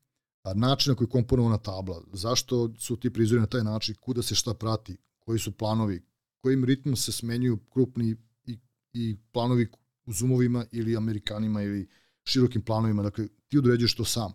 a 0.43 0.53
način 0.53 0.91
na 0.91 0.95
koji 0.95 1.05
je 1.05 1.11
komponovana 1.11 1.57
tabla, 1.57 2.01
zašto 2.13 2.73
su 2.79 2.95
ti 2.95 3.09
prizori 3.09 3.41
na 3.41 3.47
taj 3.47 3.63
način, 3.63 3.95
kuda 4.01 4.21
se 4.21 4.36
šta 4.36 4.53
prati, 4.53 4.97
koji 5.19 5.39
su 5.39 5.51
planovi, 5.51 6.05
kojim 6.41 6.65
ritmom 6.65 6.95
se 6.95 7.11
smenjuju 7.11 7.59
krupni 7.73 8.15
i, 8.45 8.59
i 8.93 9.17
planovi 9.31 9.71
u 10.06 10.14
zoomovima 10.14 10.66
ili 10.71 10.97
amerikanima 10.97 11.62
ili 11.62 11.89
širokim 12.24 12.62
planovima, 12.62 13.04
dakle 13.04 13.28
ti 13.47 13.58
određuješ 13.58 13.96
to 13.96 14.05
sam 14.05 14.34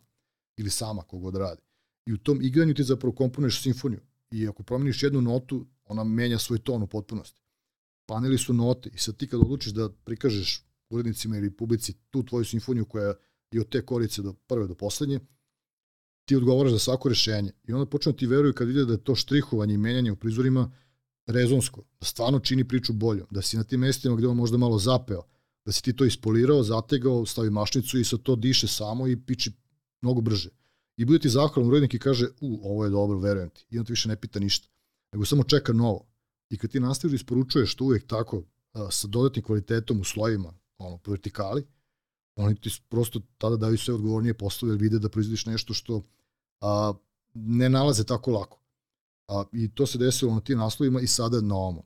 ili 0.57 0.71
sama 0.71 1.03
kogod 1.03 1.37
radi. 1.37 1.63
I 2.07 2.13
u 2.13 2.19
tom 2.19 2.43
igranju 2.43 2.75
ti 2.75 2.85
zapravo 2.85 3.15
komponuješ 3.15 3.63
simfoniju. 3.63 4.01
I 4.31 4.49
ako 4.49 4.63
promeniš 4.63 5.03
jednu 5.03 5.21
notu, 5.21 5.67
ona 5.85 6.05
menja 6.05 6.39
svoj 6.39 6.59
ton 6.59 6.83
u 6.83 6.87
potpunosti. 6.87 7.43
Paneli 8.07 8.39
su 8.39 8.53
note 8.53 8.91
i 8.95 8.99
sad 8.99 9.17
ti 9.17 9.29
kad 9.29 9.41
odlučiš 9.41 9.73
da 9.73 9.91
prikažeš 10.05 10.65
urednicima 10.91 11.37
ili 11.37 11.57
publici 11.57 11.95
tu 12.11 12.23
tvoju 12.23 12.45
simfoniju 12.45 12.85
koja 12.85 13.15
je 13.51 13.61
od 13.61 13.69
te 13.69 13.87
korice 13.87 14.23
do 14.23 14.33
prve 14.33 14.67
do 14.67 14.75
poslednje, 14.75 15.21
ti 16.25 16.37
odgovaraš 16.37 16.73
za 16.73 16.79
svako 16.79 17.09
rešenje. 17.09 17.53
I 17.69 17.73
onda 17.73 17.87
počne 17.87 18.13
da 18.13 18.19
ti 18.19 18.27
veruju 18.27 18.55
kad 18.55 18.69
vide 18.69 18.85
da 18.85 18.93
je 18.93 19.05
to 19.05 19.15
štrihovanje 19.15 19.75
i 19.75 19.79
menjanje 19.79 20.13
u 20.13 20.17
prizorima 20.17 20.73
rezonsko, 21.27 21.85
da 22.01 22.07
stvarno 22.07 22.41
čini 22.41 22.69
priču 22.69 22.93
boljom, 22.93 23.27
da 23.31 23.43
si 23.43 23.57
na 23.57 23.65
tim 23.65 23.81
mestima 23.81 24.17
gde 24.17 24.27
on 24.27 24.37
možda 24.37 24.57
malo 24.57 24.79
zapeo, 24.79 25.23
da 25.69 25.73
si 25.73 25.83
ti 25.83 25.93
to 25.97 26.05
ispolirao, 26.05 26.63
zategao, 26.63 27.27
stavi 27.27 27.51
mašnicu 27.51 27.99
i 27.99 28.05
sa 28.05 28.17
to 28.17 28.37
diše 28.37 28.69
samo 28.69 29.07
i 29.09 29.17
piči 29.17 29.53
mnogo 30.01 30.21
brže. 30.21 30.51
I 30.97 31.05
bude 31.05 31.19
ti 31.19 31.29
zahvalan 31.29 31.69
urednik 31.69 31.95
i 31.95 31.99
kaže, 31.99 32.29
u, 32.41 32.61
ovo 32.71 32.85
je 32.85 32.91
dobro, 32.91 33.19
verujem 33.19 33.51
ti. 33.51 33.67
I 33.71 33.79
on 33.79 33.85
te 33.85 33.93
više 33.93 34.09
ne 34.09 34.17
pita 34.17 34.41
ništa, 34.41 34.69
nego 35.13 35.25
samo 35.25 35.45
čeka 35.45 35.73
novo. 35.73 36.07
I 36.51 36.59
kad 36.59 36.71
ti 36.71 36.81
nastaviš 36.81 37.13
da 37.13 37.17
isporučuješ 37.17 37.75
to 37.75 37.85
uvijek 37.85 38.07
tako, 38.07 38.43
a, 38.73 38.91
sa 38.91 39.09
dodatnim 39.09 39.45
kvalitetom 39.45 40.01
u 40.01 40.05
slojima, 40.05 40.55
ono, 40.79 40.99
po 40.99 41.11
vertikali, 41.11 41.67
oni 42.37 42.57
ti 42.61 42.71
prosto 42.89 43.21
tada 43.39 43.57
daju 43.57 43.79
sve 43.79 43.95
odgovornije 43.95 44.35
poslove, 44.35 44.73
jer 44.73 44.81
vide 44.81 44.99
da 44.99 45.09
proizvodiš 45.09 45.47
nešto 45.47 45.75
što 45.75 46.03
a, 46.61 46.95
ne 47.35 47.69
nalaze 47.69 48.05
tako 48.05 48.31
lako. 48.31 48.61
A, 49.29 49.45
I 49.53 49.69
to 49.75 49.87
se 49.87 49.99
desilo 49.99 50.35
na 50.35 50.41
tim 50.41 50.59
naslovima 50.59 51.01
i 51.01 51.07
sada 51.07 51.41
na 51.41 51.55
ovom. 51.55 51.83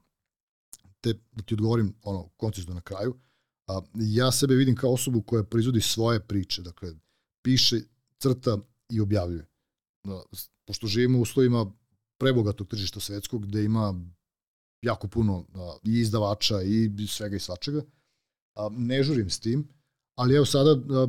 Te, 1.00 1.14
da 1.32 1.42
ti 1.42 1.54
odgovorim 1.54 1.94
ono, 2.02 2.28
koncizno 2.36 2.74
na 2.74 2.80
kraju, 2.80 3.18
a, 3.66 3.80
ja 3.94 4.32
sebe 4.32 4.54
vidim 4.54 4.76
kao 4.76 4.92
osobu 4.92 5.22
koja 5.22 5.44
proizvodi 5.44 5.80
svoje 5.80 6.20
priče, 6.20 6.62
dakle, 6.62 6.92
piše 7.42 7.80
crta 8.18 8.58
i 8.90 9.00
objavljuje. 9.00 9.46
Da, 10.04 10.22
pošto 10.66 10.86
živimo 10.86 11.18
u 11.18 11.22
uslovima 11.22 11.72
prebogatog 12.18 12.68
tržišta 12.68 13.00
svetskog, 13.00 13.46
gde 13.46 13.64
ima 13.64 13.94
jako 14.82 15.08
puno 15.08 15.46
da, 15.54 15.76
i 15.84 16.00
izdavača 16.00 16.62
i 16.62 16.90
svega 17.08 17.36
i 17.36 17.40
svačega, 17.40 17.82
a, 18.54 18.68
ne 18.72 19.02
žurim 19.02 19.30
s 19.30 19.40
tim, 19.40 19.68
ali 20.18 20.36
evo 20.36 20.44
sada, 20.46 20.70
a, 20.70 21.08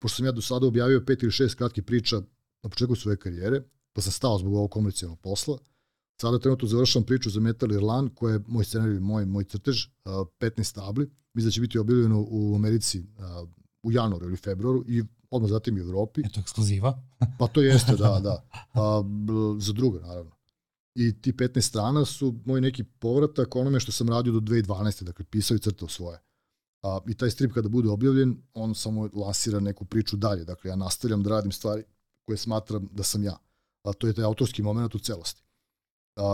pošto 0.00 0.16
sam 0.16 0.26
ja 0.26 0.32
do 0.32 0.40
sada 0.40 0.66
objavio 0.66 1.04
pet 1.06 1.22
ili 1.22 1.32
šest 1.32 1.54
kratkih 1.54 1.84
priča 1.84 2.16
na 2.62 2.70
početku 2.70 2.94
svoje 2.94 3.16
karijere, 3.16 3.62
pa 3.92 4.02
sam 4.02 4.12
stao 4.12 4.38
zbog 4.38 4.54
ovog 4.54 4.70
komercijalnog 4.70 5.20
posla, 5.20 5.58
Sada 6.20 6.38
trenutno 6.38 6.68
završavam 6.68 7.06
priču 7.06 7.30
za 7.30 7.40
Metal 7.40 7.72
Irland, 7.72 8.10
koja 8.14 8.32
je 8.32 8.40
moj 8.46 8.64
scenarij, 8.64 9.00
moj, 9.00 9.26
moj 9.26 9.44
crtež, 9.44 9.86
15 10.04 10.74
tabli. 10.74 11.10
Mislim 11.34 11.48
da 11.48 11.52
će 11.52 11.60
biti 11.60 11.78
objavljeno 11.78 12.26
u 12.28 12.54
Americi 12.54 13.04
u 13.82 13.92
januaru 13.92 14.26
ili 14.26 14.36
februaru 14.36 14.84
i 14.88 15.02
odmah 15.30 15.50
zatim 15.50 15.78
i 15.78 15.80
u 15.80 15.84
Evropi. 15.84 16.22
Eto, 16.24 16.40
ekskluziva. 16.40 17.02
pa 17.38 17.46
to 17.46 17.62
jeste, 17.62 17.96
da, 17.96 18.20
da. 18.22 18.44
A, 18.72 19.02
za 19.58 19.72
druga, 19.72 20.00
naravno. 20.00 20.30
I 20.94 21.20
ti 21.20 21.32
15 21.32 21.60
strana 21.60 22.04
su 22.04 22.34
moj 22.44 22.60
neki 22.60 22.84
povratak 22.84 23.56
onome 23.56 23.80
što 23.80 23.92
sam 23.92 24.08
radio 24.08 24.32
do 24.32 24.40
2012. 24.40 25.02
Dakle, 25.02 25.24
pisao 25.24 25.54
i 25.54 25.60
crtao 25.60 25.88
svoje. 25.88 26.18
A, 26.82 27.00
I 27.08 27.14
taj 27.14 27.30
strip 27.30 27.52
kada 27.52 27.68
bude 27.68 27.88
objavljen, 27.88 28.36
on 28.54 28.74
samo 28.74 29.08
lansira 29.12 29.60
neku 29.60 29.84
priču 29.84 30.16
dalje. 30.16 30.44
Dakle, 30.44 30.70
ja 30.70 30.76
nastavljam 30.76 31.22
da 31.22 31.30
radim 31.30 31.52
stvari 31.52 31.84
koje 32.26 32.36
smatram 32.36 32.88
da 32.92 33.02
sam 33.02 33.24
ja. 33.24 33.36
A 33.84 33.92
to 33.92 34.06
je 34.06 34.12
taj 34.12 34.24
autorski 34.24 34.62
moment 34.62 34.94
u 34.94 34.98
celosti. 34.98 35.43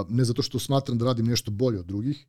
Ne 0.08 0.24
zato 0.24 0.42
što 0.42 0.58
smatram 0.58 0.98
da 0.98 1.04
radim 1.04 1.26
nešto 1.26 1.50
bolje 1.50 1.80
od 1.80 1.86
drugih, 1.86 2.26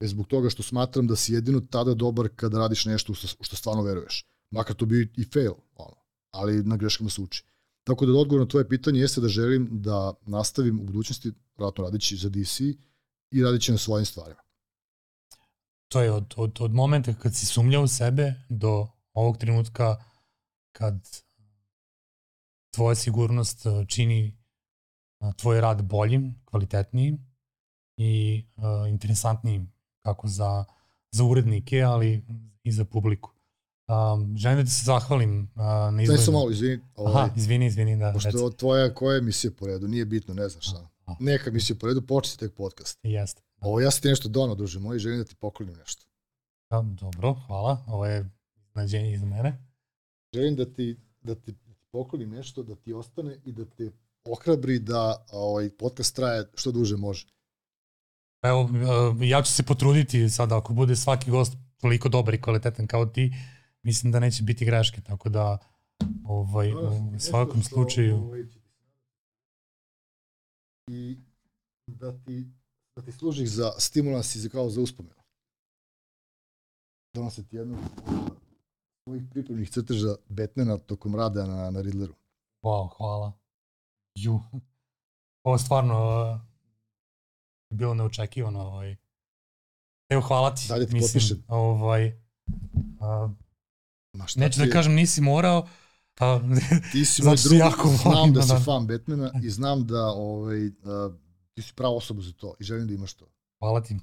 već 0.00 0.10
zbog 0.10 0.26
toga 0.26 0.50
što 0.50 0.62
smatram 0.62 1.06
da 1.06 1.16
si 1.16 1.32
jedino 1.32 1.60
tada 1.60 1.94
dobar 1.94 2.28
kada 2.36 2.58
radiš 2.58 2.84
nešto 2.84 3.12
u 3.12 3.14
što 3.40 3.56
stvarno 3.56 3.82
veruješ. 3.82 4.26
Makar 4.50 4.76
to 4.76 4.86
bi 4.86 5.12
i 5.16 5.24
fail, 5.24 5.52
ono, 5.74 5.96
ali 6.30 6.62
na 6.62 6.76
greškama 6.76 7.10
se 7.10 7.22
uči. 7.22 7.44
Tako 7.84 8.06
da 8.06 8.12
odgovor 8.12 8.40
na 8.40 8.48
tvoje 8.48 8.68
pitanje 8.68 9.00
jeste 9.00 9.20
da 9.20 9.28
želim 9.28 9.68
da 9.70 10.14
nastavim 10.26 10.80
u 10.80 10.84
budućnosti, 10.84 11.32
vratno 11.56 11.84
radići 11.84 12.16
za 12.16 12.28
DC 12.28 12.60
i 13.30 13.42
radići 13.42 13.72
na 13.72 13.78
svojim 13.78 14.06
stvarima. 14.06 14.40
To 15.88 16.00
je 16.00 16.12
od, 16.12 16.34
od, 16.36 16.58
od 16.60 16.74
momenta 16.74 17.14
kad 17.14 17.34
si 17.34 17.46
sumnjao 17.46 17.82
u 17.82 17.88
sebe 17.88 18.34
do 18.48 18.88
ovog 19.12 19.38
trenutka 19.38 19.96
kad 20.72 20.94
tvoja 22.70 22.94
sigurnost 22.94 23.66
uh, 23.66 23.86
čini 23.88 24.39
tvoj 25.36 25.60
rad 25.60 25.82
boljim, 25.82 26.42
kvalitetnijim 26.44 27.18
i 27.96 28.44
uh, 28.56 28.88
interesantnijim 28.88 29.72
kako 30.04 30.28
za, 30.28 30.64
za 31.10 31.24
urednike, 31.24 31.82
ali 31.82 32.24
i 32.62 32.72
za 32.72 32.84
publiku. 32.84 33.30
Um, 33.88 34.36
želim 34.36 34.58
da 34.58 34.64
ti 34.64 34.70
se 34.70 34.84
zahvalim 34.84 35.50
uh, 35.54 35.62
na 35.94 36.02
izgledu. 36.02 36.16
Daj 36.18 36.24
sam 36.24 36.34
malo, 36.34 36.50
izvini. 36.50 36.80
Ovaj, 36.94 37.22
Aha, 37.22 37.32
izvini, 37.36 37.66
izvini. 37.66 37.96
Da, 37.96 38.12
pošto 38.12 38.46
je 38.46 38.56
tvoja 38.56 38.94
koja 38.94 39.18
emisija 39.18 39.50
po 39.58 39.66
redu, 39.66 39.88
nije 39.88 40.04
bitno, 40.04 40.34
ne 40.34 40.48
znaš 40.48 40.64
šta. 40.68 40.88
Neka 41.20 41.50
emisija 41.50 41.76
po 41.80 41.86
redu, 41.86 42.06
početi 42.06 42.38
tek 42.38 42.54
podcast. 42.54 42.98
Jeste. 43.02 43.42
Ovo 43.60 43.80
ja 43.80 43.90
sam 43.90 44.02
ti 44.02 44.08
nešto 44.08 44.28
donao, 44.28 44.54
druže 44.54 44.78
moj, 44.78 44.98
želim 44.98 45.18
da 45.18 45.24
ti 45.24 45.34
poklonim 45.34 45.76
nešto. 45.76 46.06
Ja, 46.70 46.82
dobro, 46.82 47.34
hvala. 47.46 47.84
Ovo 47.86 48.06
je 48.06 48.30
znađenje 48.72 49.12
iz 49.12 49.22
mene. 49.22 49.58
Želim 50.34 50.56
da 50.56 50.64
ti, 50.64 50.96
da 51.20 51.34
ti 51.34 51.54
poklonim 51.92 52.30
nešto, 52.30 52.62
da 52.62 52.74
ti 52.74 52.92
ostane 52.92 53.38
i 53.44 53.52
da 53.52 53.64
te 53.64 53.90
ohrabri 54.24 54.78
da 54.78 55.26
ovaj 55.32 55.70
podcast 55.70 56.16
traje 56.16 56.50
što 56.54 56.72
duže 56.72 56.96
može. 56.96 57.26
Evo, 58.42 58.70
ja 59.20 59.42
ću 59.42 59.52
se 59.52 59.62
potruditi 59.62 60.28
sada, 60.28 60.58
ako 60.58 60.72
bude 60.72 60.96
svaki 60.96 61.30
gost 61.30 61.52
toliko 61.80 62.08
dobar 62.08 62.34
i 62.34 62.40
kvalitetan 62.40 62.86
kao 62.86 63.06
ti, 63.06 63.32
mislim 63.82 64.12
da 64.12 64.20
neće 64.20 64.42
biti 64.42 64.64
greške, 64.64 65.00
tako 65.00 65.28
da 65.28 65.58
ovaj, 66.24 66.72
u 66.74 67.18
svakom 67.18 67.62
slučaju... 67.62 68.16
Ovaj, 68.16 68.44
I 70.90 71.18
da 71.86 72.18
ti, 72.24 72.46
da 72.96 73.02
ti 73.02 73.12
služi 73.12 73.46
za 73.46 73.72
stimulans 73.78 74.34
i 74.34 74.40
za, 74.40 74.48
kao 74.48 74.70
za 74.70 74.80
uspomenu. 74.80 75.20
Donosi 77.14 77.48
ti 77.48 77.56
jednu 77.56 77.78
svojih 79.04 79.22
pripremnih 79.30 79.70
crteža 79.70 80.14
Batmana 80.28 80.78
tokom 80.78 81.16
rada 81.16 81.46
na, 81.46 81.70
na 81.70 81.80
Riddleru. 81.80 82.14
Wow, 82.62 82.88
hvala. 82.96 83.39
Ju. 84.14 84.40
Ovo 85.46 85.58
stvarno 85.58 86.22
uh, 86.22 86.40
bilo 87.70 87.94
neočekivano. 87.94 88.60
Ovaj. 88.60 88.96
Evo, 90.08 90.22
hvala 90.22 90.54
ti. 90.54 90.68
Dalje 90.68 90.86
ti 90.86 90.94
Mislim, 90.94 91.08
potpišem. 91.08 91.44
Ovaj, 91.48 92.06
uh, 92.06 93.30
Ma 94.12 94.26
šta 94.26 94.40
neću 94.40 94.60
da 94.60 94.70
kažem 94.70 94.94
nisi 94.94 95.20
morao, 95.20 95.68
a, 96.18 96.40
ti 96.92 97.04
si 97.04 97.22
moj 97.24 97.36
drug, 97.44 97.58
jako 97.58 97.88
znam 97.88 98.32
da 98.32 98.42
si 98.42 98.48
da. 98.48 98.60
fan 98.60 98.86
Batmana 98.86 99.32
i 99.42 99.50
znam 99.50 99.86
da 99.86 100.06
ovaj, 100.06 100.66
uh, 100.66 100.72
ti 101.54 101.62
si 101.62 101.74
prava 101.74 101.94
osoba 101.94 102.22
za 102.22 102.32
to 102.32 102.54
i 102.60 102.64
želim 102.64 102.86
da 102.86 102.94
imaš 102.94 103.14
to. 103.14 103.26
Hvala 103.58 103.80
ti. 103.82 103.96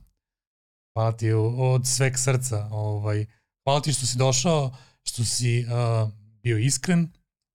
Hvala 0.96 1.12
ti 1.12 1.32
od 1.58 1.88
sveg 1.88 2.18
srca. 2.18 2.70
Ovaj, 2.72 3.26
hvala 3.64 3.82
ti 3.82 3.94
što 3.94 4.06
si 4.06 4.18
došao, 4.18 4.76
što 5.04 5.24
si 5.24 5.66
uh, 5.66 6.10
bio 6.44 6.58
iskren 6.58 7.12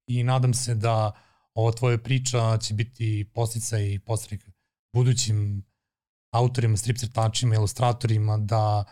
i 0.07 0.25
nadam 0.25 0.55
se 0.55 0.75
da 0.75 1.13
ova 1.55 1.73
tvoja 1.73 1.99
priča 1.99 2.59
će 2.59 2.75
biti 2.75 3.31
postica 3.35 3.79
i 3.79 3.99
postrek 3.99 4.45
budućim 4.95 5.67
autorima, 6.33 6.77
strip 6.77 6.99
crtačima, 6.99 7.55
ilustratorima 7.55 8.39
da 8.39 8.85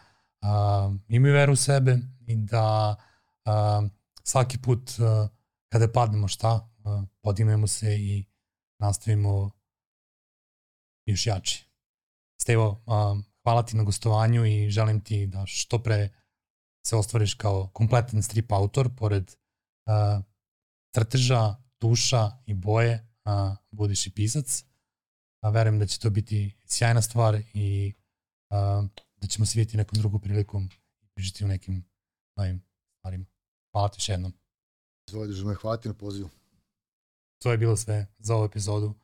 uh, 0.42 0.96
imaju 1.08 1.34
veru 1.34 1.52
u 1.52 1.56
sebe 1.56 1.98
i 2.26 2.36
da 2.36 2.96
uh, 3.46 3.90
svaki 4.24 4.58
put 4.58 4.90
uh, 4.90 5.30
kada 5.72 5.92
padnemo 5.92 6.28
šta, 6.28 6.70
uh, 6.84 7.04
podignemo 7.22 7.66
se 7.66 7.96
i 7.98 8.24
nastavimo 8.78 9.50
još 11.06 11.26
jači. 11.26 11.66
Stevo, 12.42 12.68
uh, 12.70 13.24
hvala 13.42 13.62
ti 13.62 13.76
na 13.76 13.82
gostovanju 13.82 14.46
i 14.46 14.70
želim 14.70 15.00
ti 15.00 15.26
da 15.26 15.46
što 15.46 15.82
pre 15.82 16.08
se 16.86 16.96
ostvariš 16.96 17.34
kao 17.34 17.70
kompletan 17.72 18.22
strip 18.22 18.52
autor, 18.52 18.90
pored 18.96 19.34
uh, 19.86 20.24
crteža, 20.94 21.56
tuša 21.80 22.30
i 22.46 22.54
boje, 22.54 23.08
uh, 23.24 23.56
budiš 23.70 24.06
i 24.06 24.10
pisac. 24.10 24.64
A 25.42 25.50
verujem 25.50 25.78
da 25.78 25.86
će 25.86 25.98
to 25.98 26.10
biti 26.10 26.56
sjajna 26.66 27.02
stvar 27.02 27.42
i 27.54 27.92
uh, 28.50 28.88
da 29.16 29.26
ćemo 29.26 29.46
se 29.46 29.58
vidjeti 29.58 29.76
nekom 29.76 29.98
drugom 29.98 30.20
prilikom 30.20 30.68
i 31.00 31.06
pričati 31.14 31.44
u 31.44 31.48
nekim 31.48 31.84
novim 32.36 32.62
stvarima. 32.98 33.24
Hvala 33.72 33.88
ti 33.88 33.96
još 33.96 34.08
jednom. 34.08 34.32
Izvolite, 35.08 35.32
želim 35.32 35.56
hvala 35.56 35.76
ti 35.76 35.88
na 35.88 35.94
pozivu. 35.94 36.30
To 37.42 37.52
je 37.52 37.58
bilo 37.58 37.76
sve 37.76 38.06
za 38.18 38.34
ovu 38.34 38.44
epizodu 38.44 38.86
uh, 38.86 38.94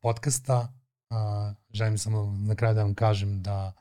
podcasta. 0.00 0.72
Uh, 1.10 1.56
želim 1.70 1.98
samo 1.98 2.36
na 2.38 2.54
kraju 2.54 2.74
da 2.74 2.82
vam 2.82 2.94
kažem 2.94 3.42
da 3.42 3.72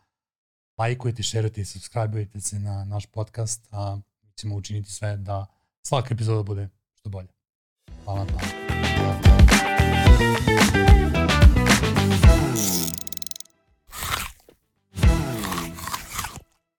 lajkujete, 0.78 1.24
šerujete 1.24 1.62
i 1.62 1.66
subscribeujete 1.66 2.42
se 2.42 2.60
na 2.60 2.86
naš 2.86 3.06
podcast, 3.06 3.68
a 3.72 3.96
mi 4.22 4.32
ćemo 4.36 4.56
učiniti 4.56 4.92
sve 4.92 5.18
da 5.18 5.46
svaka 5.88 6.14
epizoda 6.14 6.44
bude 6.44 6.70
što 6.94 7.10
bolje. 7.10 7.28
Hvala 8.06 8.20
vam. 8.20 9.25